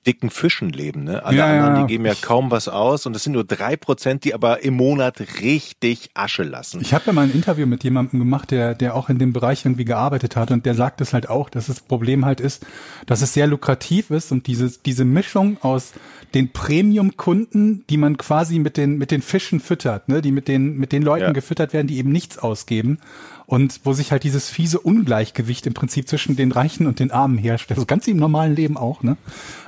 dicken 0.07 0.29
Fischen 0.29 0.69
leben. 0.69 1.03
Ne? 1.03 1.23
Alle 1.23 1.37
Ja, 1.37 1.45
anderen, 1.45 1.75
ja. 1.75 1.81
die 1.81 1.87
geben 1.87 2.05
ja 2.05 2.13
kaum 2.19 2.49
was 2.51 2.67
aus 2.67 3.05
und 3.05 3.15
es 3.15 3.23
sind 3.23 3.33
nur 3.33 3.43
drei 3.43 3.75
Prozent, 3.77 4.23
die 4.23 4.33
aber 4.33 4.63
im 4.63 4.73
Monat 4.75 5.19
richtig 5.41 6.09
Asche 6.15 6.43
lassen. 6.43 6.81
Ich 6.81 6.93
habe 6.93 7.03
ja 7.07 7.13
mal 7.13 7.25
ein 7.25 7.31
Interview 7.31 7.65
mit 7.67 7.83
jemandem 7.83 8.19
gemacht, 8.19 8.51
der, 8.51 8.73
der 8.73 8.95
auch 8.95 9.09
in 9.09 9.19
dem 9.19 9.31
Bereich 9.33 9.63
irgendwie 9.65 9.85
gearbeitet 9.85 10.35
hat 10.35 10.49
und 10.51 10.65
der 10.65 10.73
sagt 10.73 11.01
es 11.01 11.13
halt 11.13 11.29
auch, 11.29 11.49
dass 11.49 11.67
das 11.67 11.79
Problem 11.81 12.25
halt 12.25 12.39
ist, 12.39 12.65
dass 13.05 13.21
es 13.21 13.33
sehr 13.33 13.47
lukrativ 13.47 14.09
ist 14.09 14.31
und 14.31 14.47
diese, 14.47 14.71
diese 14.85 15.05
Mischung 15.05 15.57
aus 15.61 15.93
den 16.33 16.49
Premium-Kunden, 16.51 17.83
die 17.89 17.97
man 17.97 18.17
quasi 18.17 18.59
mit 18.59 18.77
den, 18.77 18.97
mit 18.97 19.11
den 19.11 19.21
Fischen 19.21 19.59
füttert, 19.59 20.07
ne, 20.09 20.21
die 20.21 20.31
mit 20.31 20.47
den, 20.47 20.77
mit 20.77 20.91
den 20.91 21.03
Leuten 21.03 21.25
Ja. 21.25 21.31
gefüttert 21.31 21.73
werden, 21.73 21.87
die 21.87 21.97
eben 21.97 22.11
nichts 22.11 22.37
ausgeben 22.37 22.99
und 23.45 23.81
wo 23.83 23.93
sich 23.93 24.11
halt 24.11 24.23
dieses 24.23 24.49
fiese 24.49 24.79
Ungleichgewicht 24.79 25.67
im 25.67 25.73
Prinzip 25.73 26.07
zwischen 26.07 26.35
den 26.35 26.51
Reichen 26.51 26.87
und 26.87 26.99
den 26.99 27.11
Armen 27.11 27.37
herstellt, 27.37 27.79
so 27.79 27.85
ganz 27.85 28.07
im 28.07 28.17
normalen 28.17 28.55
Leben 28.55 28.77
auch, 28.77 29.03
ne, 29.03 29.17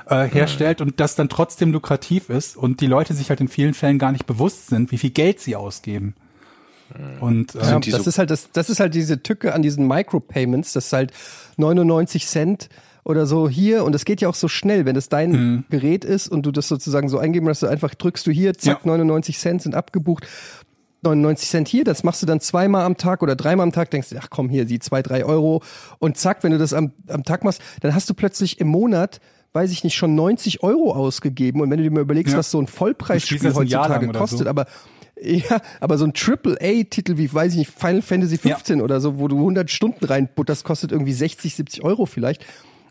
äh, 0.08 0.24
herstellt 0.28 0.80
und 0.80 1.00
das 1.00 1.14
dann 1.14 1.28
trotzdem 1.28 1.72
lukrativ 1.72 2.28
ist 2.28 2.56
und 2.56 2.80
die 2.80 2.86
Leute 2.86 3.14
sich 3.14 3.30
halt 3.30 3.40
in 3.40 3.48
vielen 3.48 3.74
Fällen 3.74 3.98
gar 3.98 4.12
nicht 4.12 4.26
bewusst 4.26 4.66
sind, 4.68 4.92
wie 4.92 4.98
viel 4.98 5.10
Geld 5.10 5.40
sie 5.40 5.56
ausgeben. 5.56 6.14
Und 7.20 7.54
äh, 7.54 7.58
Ja, 7.60 7.80
die 7.80 7.90
das 7.90 8.04
so- 8.04 8.10
ist 8.10 8.18
halt 8.18 8.30
das, 8.30 8.50
das 8.52 8.70
ist 8.70 8.78
halt 8.80 8.94
diese 8.94 9.22
Tücke 9.22 9.54
an 9.54 9.62
diesen 9.62 9.86
Micropayments, 9.88 10.74
das 10.74 10.86
ist 10.86 10.92
halt 10.92 11.12
99 11.56 12.26
Cent 12.26 12.68
oder 13.04 13.26
so 13.26 13.48
hier 13.48 13.84
und 13.84 13.94
es 13.94 14.04
geht 14.04 14.20
ja 14.20 14.28
auch 14.28 14.34
so 14.34 14.48
schnell, 14.48 14.84
wenn 14.84 14.96
es 14.96 15.08
dein 15.08 15.30
Mhm. 15.32 15.64
Gerät 15.70 16.04
ist 16.04 16.28
und 16.28 16.44
du 16.46 16.50
das 16.52 16.68
sozusagen 16.68 17.08
so 17.08 17.18
eingeben 17.18 17.48
hast, 17.48 17.62
du 17.62 17.66
einfach 17.66 17.94
drückst 17.94 18.26
du 18.26 18.30
hier, 18.30 18.54
zack, 18.54 18.80
Ja. 18.84 18.90
99 18.90 19.38
Cent 19.38 19.62
sind 19.62 19.74
abgebucht. 19.74 20.26
99 21.02 21.48
Cent 21.50 21.68
hier, 21.68 21.84
das 21.84 22.02
machst 22.02 22.22
du 22.22 22.26
dann 22.26 22.40
zweimal 22.40 22.84
am 22.84 22.96
Tag 22.96 23.22
oder 23.22 23.36
dreimal 23.36 23.64
am 23.64 23.72
Tag, 23.72 23.90
denkst 23.90 24.08
du, 24.10 24.16
ach 24.18 24.28
komm 24.30 24.48
hier, 24.48 24.64
die 24.64 24.78
zwei, 24.78 25.02
drei 25.02 25.24
Euro 25.24 25.62
und 25.98 26.16
zack, 26.16 26.42
wenn 26.44 26.52
du 26.52 26.58
das 26.58 26.72
am, 26.72 26.92
am 27.08 27.24
Tag 27.24 27.44
machst, 27.44 27.60
dann 27.80 27.94
hast 27.94 28.08
du 28.08 28.14
plötzlich 28.14 28.58
im 28.58 28.68
Monat, 28.68 29.20
weiß 29.54 29.70
ich 29.70 29.84
nicht, 29.84 29.94
schon 29.94 30.14
90 30.14 30.62
Euro 30.62 30.92
ausgegeben 30.92 31.60
und 31.60 31.70
wenn 31.70 31.78
du 31.78 31.84
dir 31.84 31.90
mal 31.90 32.00
überlegst, 32.00 32.32
Ja. 32.32 32.38
was 32.38 32.50
so 32.50 32.60
ein 32.60 32.66
Vollpreisspiel 32.66 33.54
heutzutage 33.54 34.08
kostet, 34.08 34.40
so. 34.40 34.46
aber 34.48 34.66
ja, 35.20 35.60
aber 35.80 35.96
so 35.96 36.04
ein 36.04 36.12
Triple-A-Titel 36.12 37.16
wie, 37.16 37.32
weiß 37.32 37.52
ich 37.52 37.58
nicht, 37.58 37.70
Final 37.70 38.02
Fantasy 38.02 38.36
15 38.36 38.80
oder 38.82 39.00
so, 39.00 39.18
wo 39.20 39.28
du 39.28 39.36
100 39.38 39.70
Stunden 39.70 40.04
reinbutterst, 40.04 40.64
kostet 40.64 40.90
irgendwie 40.92 41.12
60, 41.12 41.54
70 41.54 41.84
Euro 41.84 42.04
vielleicht. 42.04 42.44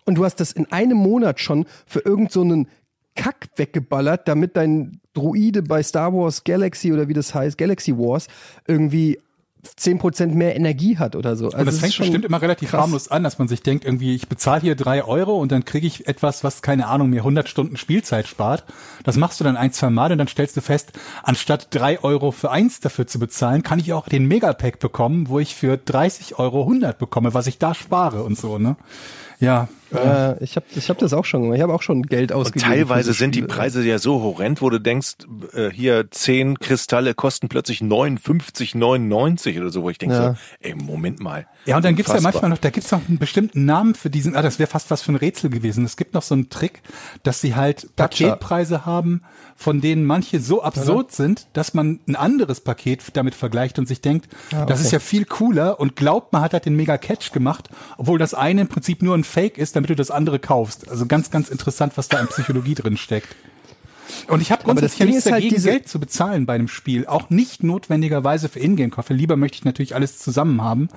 Und 0.05 0.15
du 0.15 0.23
hast 0.25 0.39
das 0.39 0.53
in 0.53 0.71
einem 0.71 0.97
Monat 0.97 1.39
schon 1.41 1.65
für 1.85 1.99
irgend 1.99 2.31
so 2.31 2.41
einen 2.41 2.67
Kack 3.15 3.49
weggeballert, 3.57 4.27
damit 4.27 4.55
dein 4.57 4.99
Druide 5.13 5.63
bei 5.63 5.83
Star 5.83 6.13
Wars 6.13 6.43
Galaxy 6.45 6.91
oder 6.93 7.07
wie 7.09 7.13
das 7.13 7.35
heißt, 7.35 7.57
Galaxy 7.57 7.95
Wars, 7.97 8.27
irgendwie 8.67 9.19
10% 9.63 10.27
mehr 10.27 10.55
Energie 10.55 10.97
hat 10.97 11.15
oder 11.15 11.35
so. 11.35 11.45
Also 11.45 11.57
Und 11.57 11.65
das 11.65 11.79
fängt 11.79 11.97
bestimmt 11.97 12.25
immer 12.25 12.41
relativ 12.41 12.71
krass. 12.71 12.81
harmlos 12.81 13.07
an, 13.09 13.23
dass 13.23 13.39
man 13.39 13.47
sich 13.47 13.63
denkt, 13.63 13.85
irgendwie, 13.85 14.15
ich 14.15 14.27
bezahle 14.27 14.61
hier 14.61 14.75
drei 14.75 15.03
Euro 15.03 15.37
und 15.37 15.51
dann 15.51 15.65
kriege 15.65 15.87
ich 15.87 16.07
etwas, 16.07 16.43
was, 16.43 16.61
keine 16.61 16.87
Ahnung, 16.87 17.09
mir 17.09 17.21
100 17.21 17.47
Stunden 17.47 17.77
Spielzeit 17.77 18.27
spart. 18.27 18.63
Das 19.03 19.17
machst 19.17 19.39
du 19.39 19.43
dann 19.43 19.57
ein, 19.57 19.71
zwei 19.71 19.89
Mal 19.89 20.11
und 20.11 20.17
dann 20.17 20.27
stellst 20.27 20.57
du 20.57 20.61
fest, 20.61 20.93
anstatt 21.23 21.67
drei 21.71 22.01
Euro 22.03 22.31
für 22.31 22.51
eins 22.51 22.79
dafür 22.79 23.07
zu 23.07 23.19
bezahlen, 23.19 23.63
kann 23.63 23.79
ich 23.79 23.93
auch 23.93 24.07
den 24.07 24.27
Megapack 24.27 24.79
bekommen, 24.79 25.29
wo 25.29 25.39
ich 25.39 25.55
für 25.55 25.77
30 25.77 26.39
Euro 26.39 26.61
100 26.61 26.97
bekomme, 26.97 27.33
was 27.33 27.47
ich 27.47 27.57
da 27.57 27.73
spare 27.73 28.23
und 28.23 28.37
so, 28.37 28.57
ne? 28.57 28.75
Ja, 29.39 29.67
Ja, 29.93 30.35
ich 30.41 30.55
habe 30.55 30.65
ich 30.75 30.89
hab 30.89 30.97
das 30.97 31.13
auch 31.13 31.25
schon 31.25 31.41
gemacht. 31.43 31.57
Ich 31.57 31.61
habe 31.63 31.73
auch 31.73 31.81
schon 31.81 32.03
Geld 32.03 32.31
Und 32.31 32.37
ausgegeben. 32.41 32.69
teilweise 32.71 33.09
für 33.09 33.13
so 33.13 33.19
sind 33.19 33.35
die. 33.35 33.41
Preise 33.43 33.83
ja 33.83 33.99
so 33.99 34.21
horrend, 34.21 34.61
wo 34.61 34.69
du 34.69 34.79
denkst, 34.79 35.13
äh, 35.53 35.69
hier 35.69 36.09
zehn 36.11 36.57
Kristalle 36.59 37.13
kosten 37.13 37.49
plötzlich 37.49 37.81
59,99 37.81 39.59
oder 39.59 39.69
so, 39.69 39.83
wo 39.83 39.89
ich 39.89 39.97
denke 39.97 40.15
Ja. 40.15 40.31
so, 40.33 40.37
ey, 40.61 40.75
Moment 40.75 41.19
mal. 41.19 41.47
Ja, 41.65 41.77
und 41.77 41.85
dann 41.85 41.95
gibt's 41.95 42.11
ja 42.11 42.17
Unfassbar. 42.17 42.33
manchmal 42.41 42.49
noch, 42.51 42.57
da 42.57 42.69
gibt's 42.69 42.91
noch 42.91 43.01
einen 43.07 43.17
bestimmten 43.17 43.65
Namen 43.65 43.95
für 43.95 44.09
diesen, 44.09 44.35
ah, 44.35 44.41
das 44.41 44.59
wäre 44.59 44.67
fast 44.69 44.91
was 44.91 45.01
für 45.01 45.11
ein 45.13 45.15
Rätsel 45.15 45.49
gewesen. 45.49 45.85
Es 45.85 45.95
gibt 45.97 46.13
noch 46.13 46.21
so 46.21 46.35
einen 46.35 46.49
Trick, 46.49 46.81
dass 47.23 47.41
sie 47.41 47.55
halt 47.55 47.95
Paketpreise 47.95 48.85
haben, 48.85 49.21
von 49.55 49.79
denen 49.81 50.03
manche 50.05 50.39
so 50.39 50.61
absurd 50.63 51.11
sind, 51.11 51.47
dass 51.53 51.73
man 51.73 51.99
ein 52.07 52.15
anderes 52.15 52.59
Paket 52.61 53.01
damit 53.13 53.35
vergleicht 53.35 53.79
und 53.79 53.87
sich 53.87 54.01
denkt, 54.01 54.27
das 54.67 54.81
ist 54.81 54.91
ja 54.91 54.99
viel 54.99 55.25
cooler 55.25 55.79
und 55.79 55.95
glaubt, 55.95 56.33
man 56.33 56.41
hat 56.41 56.53
halt 56.53 56.65
den 56.65 56.75
mega 56.75 56.97
Catch 56.97 57.31
gemacht, 57.31 57.69
obwohl 57.97 58.17
das 58.19 58.33
eine 58.33 58.61
im 58.61 58.67
Prinzip 58.67 59.01
nur 59.01 59.15
ein 59.15 59.23
Fake 59.23 59.57
ist, 59.57 59.75
damit 59.83 59.89
du 59.89 59.95
das 59.95 60.11
andere 60.11 60.39
kaufst. 60.39 60.89
Also 60.89 61.05
ganz, 61.05 61.29
ganz 61.29 61.49
interessant, 61.49 61.93
was 61.97 62.07
da 62.07 62.19
in 62.19 62.27
Psychologie 62.27 62.73
drin 62.75 62.95
steckt. 62.95 63.35
Und 64.27 64.41
ich 64.41 64.51
habe 64.51 64.63
grundsätzlich 64.63 64.99
ja 64.99 65.05
Ding 65.05 65.15
nichts 65.15 65.25
ist 65.25 65.31
halt 65.31 65.43
dagegen, 65.43 65.55
diese- 65.55 65.69
Geld 65.69 65.89
zu 65.89 65.99
bezahlen 65.99 66.45
bei 66.45 66.53
einem 66.53 66.67
Spiel. 66.69 67.05
Auch 67.07 67.29
nicht 67.29 67.63
notwendigerweise 67.63 68.47
für 68.47 68.59
Ingame-Käufe. 68.59 69.13
Lieber 69.13 69.35
möchte 69.35 69.57
ich 69.57 69.65
natürlich 69.65 69.95
alles 69.95 70.19
zusammen 70.19 70.61
haben. 70.61 70.87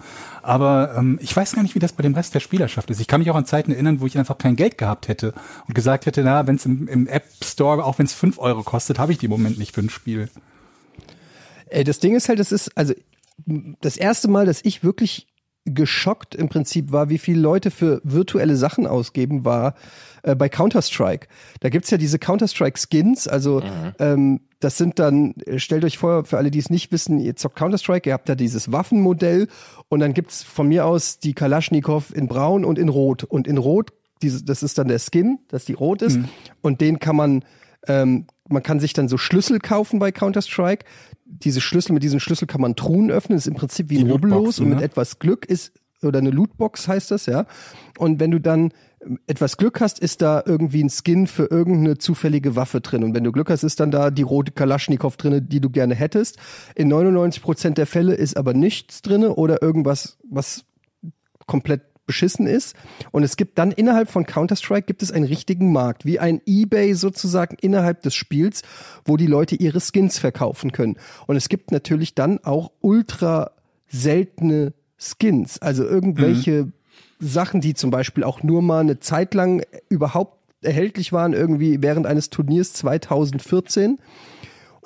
Aber 0.43 0.95
ähm, 0.97 1.19
ich 1.21 1.35
weiß 1.35 1.55
gar 1.55 1.63
nicht, 1.63 1.75
wie 1.75 1.79
das 1.81 1.93
bei 1.95 2.03
dem 2.03 2.15
Rest 2.15 2.35
der 2.35 2.41
Spielerschaft 2.41 2.91
ist. 2.91 3.01
Ich 3.01 3.09
kann 3.09 3.21
mich 3.21 3.31
auch 3.31 3.37
an 3.37 3.47
Zeiten 3.47 3.73
erinnern, 3.73 4.01
wo 4.01 4.07
ich 4.07 4.19
einfach 4.19 4.39
kein 4.39 4.55
Geld 4.55 4.79
gehabt 4.79 5.09
hätte 5.09 5.35
und 5.67 5.75
gesagt 5.75 6.07
hätte, 6.07 6.23
na, 6.23 6.47
wenn 6.47 6.57
es 6.57 6.67
im, 6.67 6.87
im 6.89 7.07
App 7.09 7.25
Store, 7.43 7.85
auch 7.85 7.99
wenn 7.99 8.07
es 8.07 8.13
fünf 8.13 8.39
Euro 8.39 8.63
kostet, 8.63 8.99
habe 8.99 9.13
ich 9.13 9.19
die 9.19 9.27
im 9.27 9.33
Moment 9.33 9.59
nicht 9.59 9.75
für 9.75 9.81
ein 9.81 9.91
Spiel. 9.91 10.29
Ey, 11.69 11.83
das 11.85 11.99
Ding 11.99 12.15
ist 12.15 12.29
halt, 12.29 12.39
das 12.39 12.53
ist, 12.53 12.77
also 12.77 12.95
das 13.81 13.97
erste 13.97 14.29
Mal, 14.29 14.47
dass 14.47 14.61
ich 14.65 14.85
wirklich 14.85 15.27
geschockt 15.67 16.35
im 16.35 16.49
Prinzip 16.49 16.93
war, 16.93 17.11
wie 17.11 17.19
viele 17.19 17.41
Leute 17.41 17.71
für 17.71 18.01
virtuelle 18.05 18.57
Sachen 18.57 18.87
ausgeben, 18.87 19.45
war 19.45 19.75
äh, 20.23 20.35
bei 20.35 20.49
Counter-Strike. 20.49 21.29
Da 21.61 21.69
gibt's 21.69 21.91
ja 21.91 21.99
diese 21.99 22.19
Counter-Strike-Skins, 22.19 23.29
also 23.29 23.61
ähm, 23.99 24.41
das 24.61 24.79
sind 24.79 24.99
dann, 24.99 25.35
äh, 25.45 25.59
stellt 25.59 25.85
euch 25.85 25.99
vor, 25.99 26.25
für 26.25 26.39
alle, 26.39 26.51
die 26.51 26.59
es 26.59 26.71
nicht 26.71 26.93
wissen, 26.93 27.19
ihr 27.19 27.37
zockt 27.37 27.57
Counter-Strike, 27.57 28.09
ihr 28.09 28.15
habt 28.15 28.29
da 28.29 28.35
dieses 28.35 28.73
Waffenmodell 28.73 29.49
und 29.89 30.01
dann 30.01 30.15
gibt's 30.15 30.43
von 30.43 30.69
mir 30.69 30.87
aus 30.87 31.19
die 31.19 31.35
Kalaschnikow 31.35 32.15
in 32.15 32.29
braun 32.29 32.65
und 32.65 32.79
in 32.79 32.89
rot. 32.89 33.25
Und 33.25 33.47
in 33.47 33.59
rot, 33.59 33.93
diese, 34.23 34.45
das 34.45 34.63
ist 34.63 34.79
dann 34.79 34.89
der 34.89 34.99
Skin, 34.99 35.39
dass 35.49 35.65
die 35.65 35.75
rot 35.75 36.03
ist 36.03 36.19
und 36.63 36.81
den 36.81 36.99
kann 36.99 37.17
man 37.17 37.45
ähm, 37.87 38.27
man 38.49 38.63
kann 38.63 38.81
sich 38.81 38.93
dann 38.93 39.09
so 39.09 39.19
Schlüssel 39.19 39.59
kaufen 39.59 39.99
bei 39.99 40.13
Counter-Strike. 40.13 40.85
Diese 41.25 41.61
Schlüssel, 41.61 41.93
mit 41.93 42.03
diesen 42.03 42.21
Schlüssel 42.21 42.47
kann 42.47 42.61
man 42.61 42.77
Truhen 42.77 43.11
öffnen. 43.11 43.37
Das 43.37 43.47
ist 43.47 43.53
im 43.53 43.57
Prinzip 43.57 43.91
wie 43.91 43.99
ein 43.99 44.11
Rubbellos 44.11 44.61
und 44.61 44.69
mit 44.69 44.79
ne? 44.79 44.85
etwas 44.85 45.19
Glück 45.19 45.47
ist, 45.47 45.73
oder 46.03 46.19
eine 46.19 46.31
Lootbox 46.31 46.89
heißt 46.89 47.11
das, 47.11 47.27
ja. 47.27 47.47
Und 47.99 48.21
wenn 48.21 48.31
du 48.31 48.41
dann 48.41 48.73
etwas 49.27 49.57
Glück 49.57 49.81
hast, 49.81 49.99
ist 49.99 50.23
da 50.23 50.43
irgendwie 50.45 50.83
ein 50.83 50.91
Skin 50.91 51.27
für 51.27 51.47
irgendeine 51.47 51.99
zufällige 51.99 52.57
Waffe 52.57 52.81
drin. 52.81 53.05
Und 53.05 53.15
wenn 53.15 53.25
du 53.25 53.33
Glück 53.33 53.51
hast, 53.51 53.63
ist 53.63 53.81
dann 53.81 53.91
da 53.91 54.11
die 54.11 54.23
rote 54.23 54.53
Kalaschnikow 54.53 55.17
drin, 55.17 55.49
die 55.49 55.61
du 55.61 55.71
gerne 55.71 55.95
hättest. 55.95 56.39
In 56.75 56.89
99 56.89 57.43
Prozent 57.43 57.79
der 57.79 57.87
Fälle 57.87 58.15
ist 58.15 58.37
aber 58.37 58.55
nichts 58.55 59.03
drin 59.03 59.25
oder 59.25 59.63
irgendwas, 59.63 60.19
was 60.29 60.65
komplett 61.47 61.83
beschissen 62.07 62.47
ist. 62.47 62.77
Und 63.11 63.23
es 63.23 63.37
gibt 63.37 63.59
dann 63.59 63.73
innerhalb 63.73 64.11
von 64.11 64.25
Counter-Strike 64.25 64.87
gibt 64.87 65.03
es 65.03 65.13
einen 65.13 65.25
richtigen 65.25 65.73
Markt, 65.73 66.05
wie 66.05 66.19
ein 66.19 66.41
Ebay 66.47 66.95
sozusagen 66.95 67.57
innerhalb 67.61 68.03
des 68.03 68.15
Spiels, 68.15 68.63
wo 69.05 69.17
die 69.17 69.27
Leute 69.27 69.57
ihre 69.57 69.81
Skins 69.81 70.19
verkaufen 70.19 70.73
können. 70.73 70.97
Und 71.27 71.37
es 71.37 71.49
gibt 71.49 71.73
natürlich 71.73 72.15
dann 72.15 72.43
auch 72.45 72.71
ultra 72.81 73.51
seltene 73.89 74.73
Skins, 74.99 75.61
also 75.61 75.85
irgendwelche 75.85 76.73
Sachen, 77.19 77.61
die 77.61 77.75
zum 77.75 77.91
Beispiel 77.91 78.25
auch 78.25 78.43
nur 78.43 78.63
mal 78.63 78.81
eine 78.81 79.01
Zeit 79.01 79.35
lang 79.35 79.63
überhaupt 79.89 80.37
erhältlich 80.63 81.13
waren, 81.13 81.33
irgendwie 81.33 81.83
während 81.83 82.07
eines 82.07 82.31
Turniers 82.31 82.73
2014. 82.75 83.99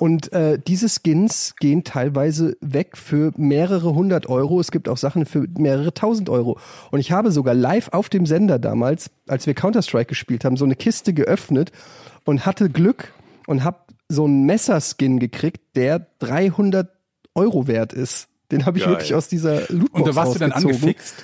Und 0.01 0.33
äh, 0.33 0.57
diese 0.57 0.89
Skins 0.89 1.53
gehen 1.59 1.83
teilweise 1.83 2.57
weg 2.59 2.97
für 2.97 3.33
mehrere 3.37 3.93
hundert 3.93 4.25
Euro. 4.25 4.59
Es 4.59 4.71
gibt 4.71 4.89
auch 4.89 4.97
Sachen 4.97 5.27
für 5.27 5.45
mehrere 5.59 5.93
tausend 5.93 6.27
Euro. 6.27 6.57
Und 6.89 6.99
ich 6.99 7.11
habe 7.11 7.31
sogar 7.31 7.53
live 7.53 7.89
auf 7.89 8.09
dem 8.09 8.25
Sender 8.25 8.57
damals, 8.57 9.11
als 9.27 9.45
wir 9.45 9.53
Counter-Strike 9.53 10.07
gespielt 10.07 10.43
haben, 10.43 10.57
so 10.57 10.65
eine 10.65 10.75
Kiste 10.75 11.13
geöffnet 11.13 11.71
und 12.25 12.47
hatte 12.47 12.71
Glück 12.71 13.13
und 13.45 13.63
habe 13.63 13.77
so 14.09 14.25
einen 14.25 14.47
Messerskin 14.47 15.19
gekriegt, 15.19 15.75
der 15.75 16.07
300 16.17 16.89
Euro 17.35 17.67
wert 17.67 17.93
ist. 17.93 18.27
Den 18.51 18.65
habe 18.65 18.79
ich 18.79 18.85
Geil. 18.85 18.93
wirklich 18.93 19.13
aus 19.13 19.27
dieser 19.27 19.67
Lootbox 19.69 19.91
Und 19.91 20.07
da 20.07 20.15
warst 20.15 20.33
du 20.33 20.39
dann 20.39 20.51
angefixt? 20.51 21.23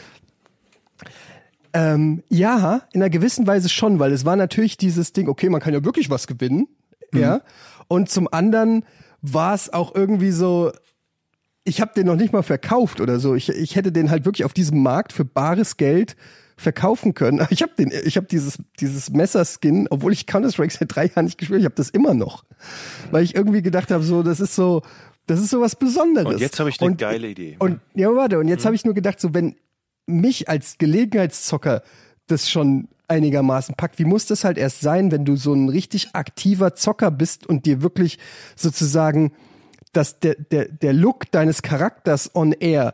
Ähm, 1.74 2.22
ja, 2.30 2.84
in 2.94 3.02
einer 3.02 3.10
gewissen 3.10 3.48
Weise 3.48 3.70
schon, 3.70 3.98
weil 3.98 4.12
es 4.12 4.24
war 4.24 4.36
natürlich 4.36 4.78
dieses 4.78 5.14
Ding, 5.14 5.30
okay, 5.30 5.50
man 5.50 5.62
kann 5.62 5.74
ja 5.74 5.84
wirklich 5.84 6.12
was 6.12 6.28
gewinnen, 6.28 6.68
ja. 7.12 7.42
Und 7.88 8.10
zum 8.10 8.28
anderen 8.32 8.84
war 9.22 9.54
es 9.56 9.72
auch 9.74 9.96
irgendwie 9.96 10.32
so, 10.32 10.72
ich 11.64 11.82
habe 11.82 11.92
den 11.96 12.08
noch 12.08 12.16
nicht 12.16 12.34
mal 12.34 12.44
verkauft 12.44 13.02
oder 13.02 13.20
so. 13.20 13.36
Ich, 13.36 13.50
ich 13.50 13.76
hätte 13.76 13.92
den 13.92 14.10
halt 14.10 14.26
wirklich 14.26 14.46
auf 14.46 14.54
diesem 14.54 14.82
Markt 14.84 15.12
für 15.14 15.26
bares 15.26 15.78
Geld 15.78 16.16
verkaufen 16.56 17.14
können. 17.14 17.46
Ich 17.52 17.62
habe 17.62 17.74
den, 17.78 17.92
ich 18.06 18.18
habe 18.18 18.28
dieses 18.28 18.58
dieses 18.80 19.12
Messerskin, 19.12 19.88
obwohl 19.90 20.14
ich 20.14 20.26
Counter 20.26 20.52
Strike 20.52 20.74
seit 20.74 20.96
drei 20.96 21.06
Jahren 21.08 21.26
nicht 21.26 21.38
gespielt, 21.38 21.60
ich 21.60 21.66
habe 21.66 21.76
das 21.76 21.90
immer 21.90 22.14
noch, 22.14 22.46
weil 23.12 23.24
ich 23.24 23.36
irgendwie 23.36 23.62
gedacht 23.62 23.92
habe, 23.92 24.04
so 24.04 24.24
das 24.24 24.40
ist 24.40 24.56
so, 24.56 24.82
das 25.28 25.40
ist 25.40 25.50
so 25.50 25.62
was 25.62 25.76
Besonderes. 25.76 26.34
Und 26.36 26.40
jetzt 26.42 26.60
habe 26.60 26.70
ich 26.70 26.80
eine 26.82 26.92
Und- 26.92 26.98
geile 26.98 27.28
Idee. 27.28 27.58
und 27.60 27.80
ja, 27.94 28.14
warte, 28.16 28.40
und 28.40 28.48
jetzt 28.48 28.66
habe 28.66 28.76
ich 28.76 28.86
nur 28.86 28.94
gedacht, 28.96 29.20
so 29.20 29.34
wenn 29.34 29.56
mich 30.08 30.48
als 30.50 30.78
Gelegenheitszocker 30.78 31.84
das 32.28 32.50
schon 32.50 32.88
einigermaßen 33.08 33.76
packt, 33.76 34.00
wie 34.00 34.06
muss 34.06 34.26
das 34.26 34.44
halt 34.44 34.58
erst 34.58 34.82
sein, 34.82 35.12
wenn 35.12 35.24
du 35.24 35.38
so 35.38 35.54
ein 35.54 35.70
richtig 35.70 36.10
aktiver 36.14 36.76
Zocker 36.76 37.10
bist 37.10 37.48
und 37.48 37.66
dir 37.66 37.82
wirklich 37.82 38.20
sozusagen 38.56 39.32
dass 39.94 40.20
der, 40.20 40.36
der, 40.36 40.66
der 40.66 40.94
Look 40.94 41.32
deines 41.32 41.62
Charakters 41.62 42.36
on 42.36 42.52
air, 42.52 42.94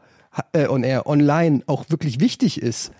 äh, 0.53 0.67
on 0.67 0.83
air, 0.83 1.05
online 1.05 1.61
auch 1.65 1.89
wirklich 1.89 2.19
wichtig 2.19 2.61
ist, 2.61 2.91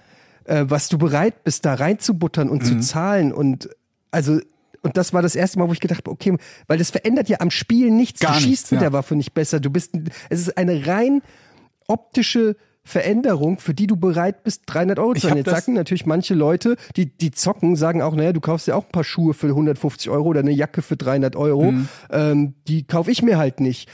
äh, 0.43 0.65
was 0.67 0.89
du 0.89 0.98
bereit 0.98 1.43
bist, 1.43 1.65
da 1.65 1.76
reinzubuttern 1.76 2.50
und 2.50 2.63
Mhm. 2.63 2.67
zu 2.67 2.80
zahlen 2.80 3.34
und 3.34 3.69
also 4.12 4.39
und 4.82 4.98
das 4.98 5.13
war 5.13 5.22
das 5.22 5.36
erste 5.36 5.60
Mal, 5.60 5.69
wo 5.69 5.72
ich 5.72 5.80
gedacht 5.80 6.00
habe, 6.00 6.12
okay, 6.12 6.36
weil 6.67 6.78
das 6.78 6.89
verändert 6.89 7.30
ja 7.30 7.39
am 7.39 7.52
Spiel 7.52 7.89
nichts. 7.89 8.19
Gar 8.19 8.34
du 8.34 8.39
schießt 8.39 8.50
nichts, 8.50 8.72
mit 8.72 8.82
ja. 8.82 8.89
der 8.89 8.93
Waffe 8.93 9.15
nicht 9.15 9.34
besser. 9.34 9.62
Du 9.62 9.69
bist, 9.69 9.93
es 10.30 10.41
ist 10.41 10.58
eine 10.58 10.86
rein 10.86 11.22
optische 11.88 12.58
Veränderung, 12.86 13.60
für 13.60 13.74
die 13.74 13.88
du 13.88 13.96
bereit 13.96 14.43
bist, 14.43 14.63
300 14.65 15.00
Euro 15.00 15.13
zu 15.13 15.22
zahlen. 15.22 15.38
Jetzt 15.38 15.50
sagen 15.50 15.74
natürlich 15.74 16.06
manche 16.06 16.34
Leute, 16.34 16.76
die, 16.98 17.06
die 17.06 17.32
zocken, 17.32 17.76
sagen 17.78 18.02
auch, 18.02 18.13
naja, 18.13 18.34
du 18.34 18.41
kaufst 18.41 18.67
ja 18.67 18.76
auch 18.76 18.86
ein 18.86 18.91
paar 18.91 19.06
Schuhe 19.06 19.34
für 19.34 19.48
150 19.48 20.10
Euro 20.10 20.28
oder 20.30 20.41
eine 20.41 20.52
Jacke 20.52 20.82
für 20.82 20.98
300 20.98 21.36
Euro. 21.38 21.72
Mhm. 21.72 21.88
Ähm, 22.12 22.54
die 22.67 22.84
kaufe 22.84 23.10
ich 23.10 23.22
mir 23.22 23.38
halt 23.38 23.62
nicht. 23.62 23.89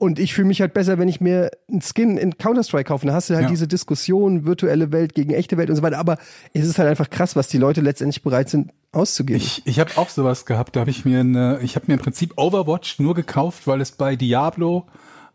Und 0.00 0.20
ich 0.20 0.32
fühle 0.32 0.46
mich 0.46 0.60
halt 0.60 0.74
besser, 0.74 0.96
wenn 0.98 1.08
ich 1.08 1.20
mir 1.20 1.50
einen 1.68 1.82
Skin 1.82 2.16
in 2.18 2.38
Counter-Strike 2.38 2.84
kaufe. 2.84 3.04
Da 3.06 3.12
hast 3.14 3.30
du 3.30 3.34
halt 3.34 3.44
Ja. 3.44 3.50
diese 3.50 3.66
Diskussion, 3.66 4.46
virtuelle 4.46 4.92
Welt 4.92 5.12
gegen 5.14 5.34
echte 5.34 5.56
Welt 5.56 5.70
und 5.70 5.76
so 5.76 5.82
weiter. 5.82 5.98
Aber 5.98 6.18
es 6.54 6.66
ist 6.66 6.78
halt 6.78 6.88
einfach 6.88 7.10
krass, 7.10 7.34
was 7.34 7.48
die 7.48 7.58
Leute 7.58 7.80
letztendlich 7.80 8.22
bereit 8.22 8.48
sind 8.48 8.70
auszugeben. 8.92 9.42
Ich, 9.42 9.62
ich 9.66 9.80
habe 9.80 9.90
auch 9.96 10.08
sowas 10.08 10.46
gehabt. 10.46 10.76
Da 10.76 10.80
habe 10.80 10.90
ich 10.90 11.04
mir 11.04 11.20
eine, 11.20 11.58
ich 11.62 11.74
habe 11.74 11.86
mir 11.88 11.94
im 11.94 12.00
Prinzip 12.00 12.34
Overwatch 12.36 13.00
nur 13.00 13.14
gekauft, 13.14 13.66
weil 13.66 13.80
es 13.80 13.90
bei 13.90 14.14
Diablo 14.14 14.86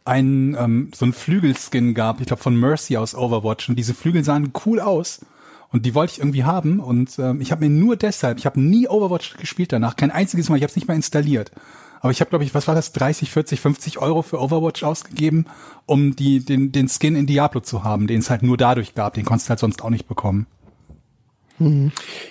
einen 0.06 0.56
ähm, 0.56 0.92
so 0.94 1.06
einen 1.06 1.14
Flügelskin 1.14 1.94
gab. 1.94 2.20
Ich 2.20 2.28
glaube 2.28 2.42
von 2.42 2.56
Mercy 2.56 2.98
aus 2.98 3.16
Overwatch 3.16 3.70
und 3.70 3.78
diese 3.78 3.94
Flügel 3.94 4.24
sahen 4.24 4.52
cool 4.66 4.80
aus. 4.80 5.26
Und 5.72 5.88
die 5.88 5.96
wollte 5.96 6.14
ich 6.14 6.20
irgendwie 6.20 6.44
haben 6.44 6.80
und 6.80 7.18
ähm, 7.18 7.42
ich 7.42 7.52
habe 7.52 7.68
mir 7.68 7.70
nur 7.72 7.96
deshalb, 7.96 8.38
ich 8.38 8.46
habe 8.46 8.62
nie 8.62 8.88
Overwatch 8.88 9.38
gespielt 9.38 9.72
danach, 9.72 9.96
kein 9.96 10.12
einziges 10.12 10.48
Mal, 10.48 10.58
ich 10.58 10.62
habe 10.62 10.70
es 10.70 10.76
nicht 10.76 10.88
mal 10.88 10.94
installiert. 10.94 11.52
Aber 12.00 12.12
ich 12.12 12.20
habe, 12.20 12.30
glaube 12.30 12.44
ich, 12.44 12.54
was 12.54 12.68
war 12.68 12.76
das, 12.76 12.92
30, 12.92 13.32
40, 13.32 13.60
50 13.62 13.98
Euro 13.98 14.22
für 14.22 14.40
Overwatch 14.40 14.84
ausgegeben, 14.84 15.46
um 15.86 16.16
die, 16.16 16.46
den, 16.46 16.74
den 16.74 16.90
Skin 16.90 17.16
in 17.16 17.26
Diablo 17.26 17.62
zu 17.62 17.84
haben, 17.86 18.08
den 18.08 18.20
es 18.20 18.30
halt 18.30 18.44
nur 18.44 18.58
dadurch 18.58 18.94
gab. 18.94 19.14
Den 19.14 19.24
konntest 19.24 19.48
du 19.48 19.52
halt 19.52 19.60
sonst 19.60 19.82
auch 19.82 19.90
nicht 19.90 20.08
bekommen. 20.08 20.46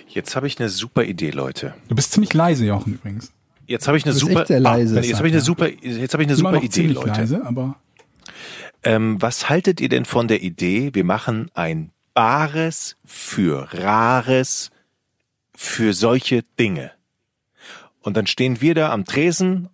Jetzt 0.07 0.35
habe 0.35 0.45
ich 0.45 0.59
eine 0.59 0.69
super 0.69 1.03
Idee, 1.03 1.31
Leute. 1.31 1.73
Du 1.87 1.95
bist 1.95 2.11
ziemlich 2.11 2.33
leise, 2.35 2.65
Jochen, 2.65 2.93
übrigens. 2.93 3.33
Jetzt 3.65 3.87
habe 3.87 3.97
ich 3.97 4.05
eine 4.05 4.13
super 4.13 4.45
sehr 4.45 4.59
leise. 4.59 4.99
Ah, 4.99 5.01
jetzt 5.01 5.17
habe 5.17 5.27
ich 5.27 5.33
eine 5.33 5.41
super 5.41 5.69
jetzt 5.69 6.13
habe 6.13 6.23
ich 6.23 6.29
eine 6.29 6.35
super 6.35 6.61
Idee, 6.61 6.87
Leute. 6.87 7.09
leise, 7.09 7.45
aber 7.45 7.75
Ähm, 8.83 9.21
was 9.21 9.49
haltet 9.49 9.79
ihr 9.79 9.89
denn 9.89 10.05
von 10.05 10.27
der 10.27 10.41
Idee, 10.43 10.93
wir 10.93 11.05
machen 11.05 11.49
ein 11.53 11.91
Bares 12.13 12.97
für 13.05 13.69
Rares 13.73 14.71
für 15.55 15.93
solche 15.93 16.43
Dinge? 16.59 16.91
Und 18.01 18.17
dann 18.17 18.27
stehen 18.27 18.59
wir 18.59 18.75
da 18.75 18.91
am 18.91 19.05
Tresen 19.05 19.69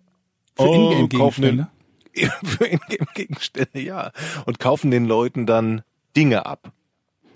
für 0.56 0.62
oh, 0.68 0.92
Ingame-Gegenstände. 0.92 1.68
den, 2.16 2.30
für 2.44 2.66
Ingame-Gegenstände, 2.66 3.80
ja. 3.80 4.12
Und 4.46 4.60
kaufen 4.60 4.92
den 4.92 5.06
Leuten 5.06 5.46
dann 5.46 5.82
Dinge 6.16 6.46
ab. 6.46 6.72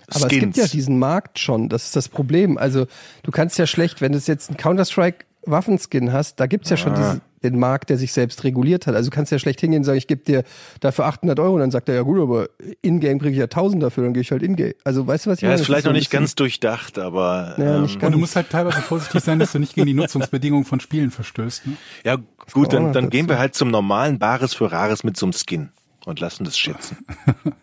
Aber 0.07 0.25
es 0.25 0.27
gibt 0.27 0.55
ja 0.55 0.67
diesen 0.67 0.99
Markt 0.99 1.39
schon, 1.39 1.67
das 1.67 1.85
ist 1.85 1.95
das 1.95 2.09
Problem. 2.09 2.57
Also 2.57 2.87
du 3.23 3.31
kannst 3.31 3.57
ja 3.57 3.65
schlecht, 3.65 4.01
wenn 4.01 4.11
du 4.11 4.19
jetzt 4.19 4.49
einen 4.49 4.57
Counter-Strike 4.57 5.25
Waffenskin 5.45 6.11
hast, 6.13 6.39
da 6.39 6.47
gibt's 6.47 6.69
ja 6.69 6.77
schon 6.77 6.95
diesen, 6.95 7.21
den 7.43 7.59
Markt, 7.59 7.89
der 7.89 7.97
sich 7.97 8.11
selbst 8.11 8.43
reguliert 8.43 8.87
hat. 8.87 8.95
Also 8.95 9.09
du 9.09 9.15
kannst 9.15 9.31
ja 9.31 9.37
schlecht 9.39 9.61
hingehen 9.61 9.79
und 9.81 9.83
sagen, 9.83 9.97
ich 9.97 10.07
gebe 10.07 10.23
dir 10.23 10.43
dafür 10.79 11.05
800 11.05 11.39
Euro 11.39 11.53
und 11.55 11.59
dann 11.59 11.71
sagt 11.71 11.87
er, 11.89 11.95
ja 11.95 12.01
gut, 12.01 12.19
aber 12.19 12.49
in-game 12.81 13.19
kriege 13.19 13.31
ich 13.31 13.37
ja 13.37 13.43
1000 13.45 13.83
dafür, 13.83 14.03
dann 14.03 14.13
gehe 14.13 14.21
ich 14.21 14.31
halt 14.31 14.41
in-game. 14.43 14.73
Also 14.83 15.05
weißt 15.05 15.25
du, 15.25 15.29
was 15.29 15.37
ich 15.37 15.41
ja, 15.43 15.49
meine? 15.49 15.55
ist 15.55 15.61
Das 15.61 15.65
vielleicht 15.67 15.83
so 15.83 15.89
noch 15.89 15.95
nicht 15.97 16.09
ganz 16.11 16.33
durchdacht, 16.35 16.97
aber 16.97 17.55
Ja, 17.57 17.75
ähm, 17.75 17.81
nicht 17.83 17.95
Und 17.95 18.01
ganz. 18.01 18.13
du 18.13 18.19
musst 18.19 18.35
halt 18.35 18.49
teilweise 18.49 18.81
vorsichtig 18.81 19.21
sein, 19.23 19.39
dass 19.39 19.51
du 19.51 19.59
nicht 19.59 19.75
gegen 19.75 19.87
die 19.87 19.93
Nutzungsbedingungen 19.93 20.65
von 20.65 20.79
Spielen 20.79 21.11
verstößt. 21.11 21.67
Ne? 21.67 21.73
ja 22.03 22.17
gut, 22.51 22.73
dann, 22.73 22.93
dann 22.93 23.09
gehen 23.09 23.29
wir 23.29 23.37
halt 23.39 23.53
zum 23.55 23.69
normalen 23.69 24.17
Bares 24.19 24.53
für 24.53 24.71
Rares 24.71 25.03
mit 25.03 25.15
so 25.17 25.25
einem 25.27 25.33
Skin 25.33 25.69
und 26.05 26.19
lassen 26.19 26.43
das 26.45 26.57
schätzen. 26.57 26.97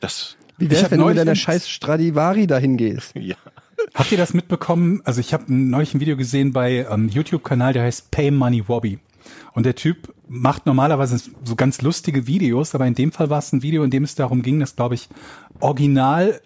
Das, 0.00 0.36
Wie 0.58 0.70
wär's, 0.70 0.90
wenn 0.90 1.00
du 1.00 1.06
mit 1.06 1.16
deiner 1.18 1.32
ein- 1.32 1.36
scheiß 1.36 1.68
Stradivari 1.68 2.46
dahin 2.46 2.76
gehst? 2.76 3.12
ja. 3.14 3.34
Habt 3.94 4.12
ihr 4.12 4.18
das 4.18 4.34
mitbekommen? 4.34 5.00
Also 5.04 5.20
ich 5.20 5.32
habe 5.32 5.44
neulich 5.48 5.94
ein 5.94 6.00
Video 6.00 6.16
gesehen 6.16 6.52
bei 6.52 6.88
einem 6.88 7.08
YouTube-Kanal, 7.08 7.72
der 7.72 7.84
heißt 7.84 8.10
Pay 8.10 8.30
Money 8.30 8.68
Wobby. 8.68 8.98
Und 9.52 9.66
der 9.66 9.74
Typ 9.74 10.14
macht 10.28 10.66
normalerweise 10.66 11.18
so 11.44 11.56
ganz 11.56 11.82
lustige 11.82 12.26
Videos, 12.26 12.74
aber 12.74 12.86
in 12.86 12.94
dem 12.94 13.12
Fall 13.12 13.30
war 13.30 13.38
es 13.38 13.52
ein 13.52 13.62
Video, 13.62 13.82
in 13.84 13.90
dem 13.90 14.04
es 14.04 14.14
darum 14.14 14.42
ging, 14.42 14.60
dass, 14.60 14.76
glaube 14.76 14.94
ich, 14.94 15.08
original 15.60 16.40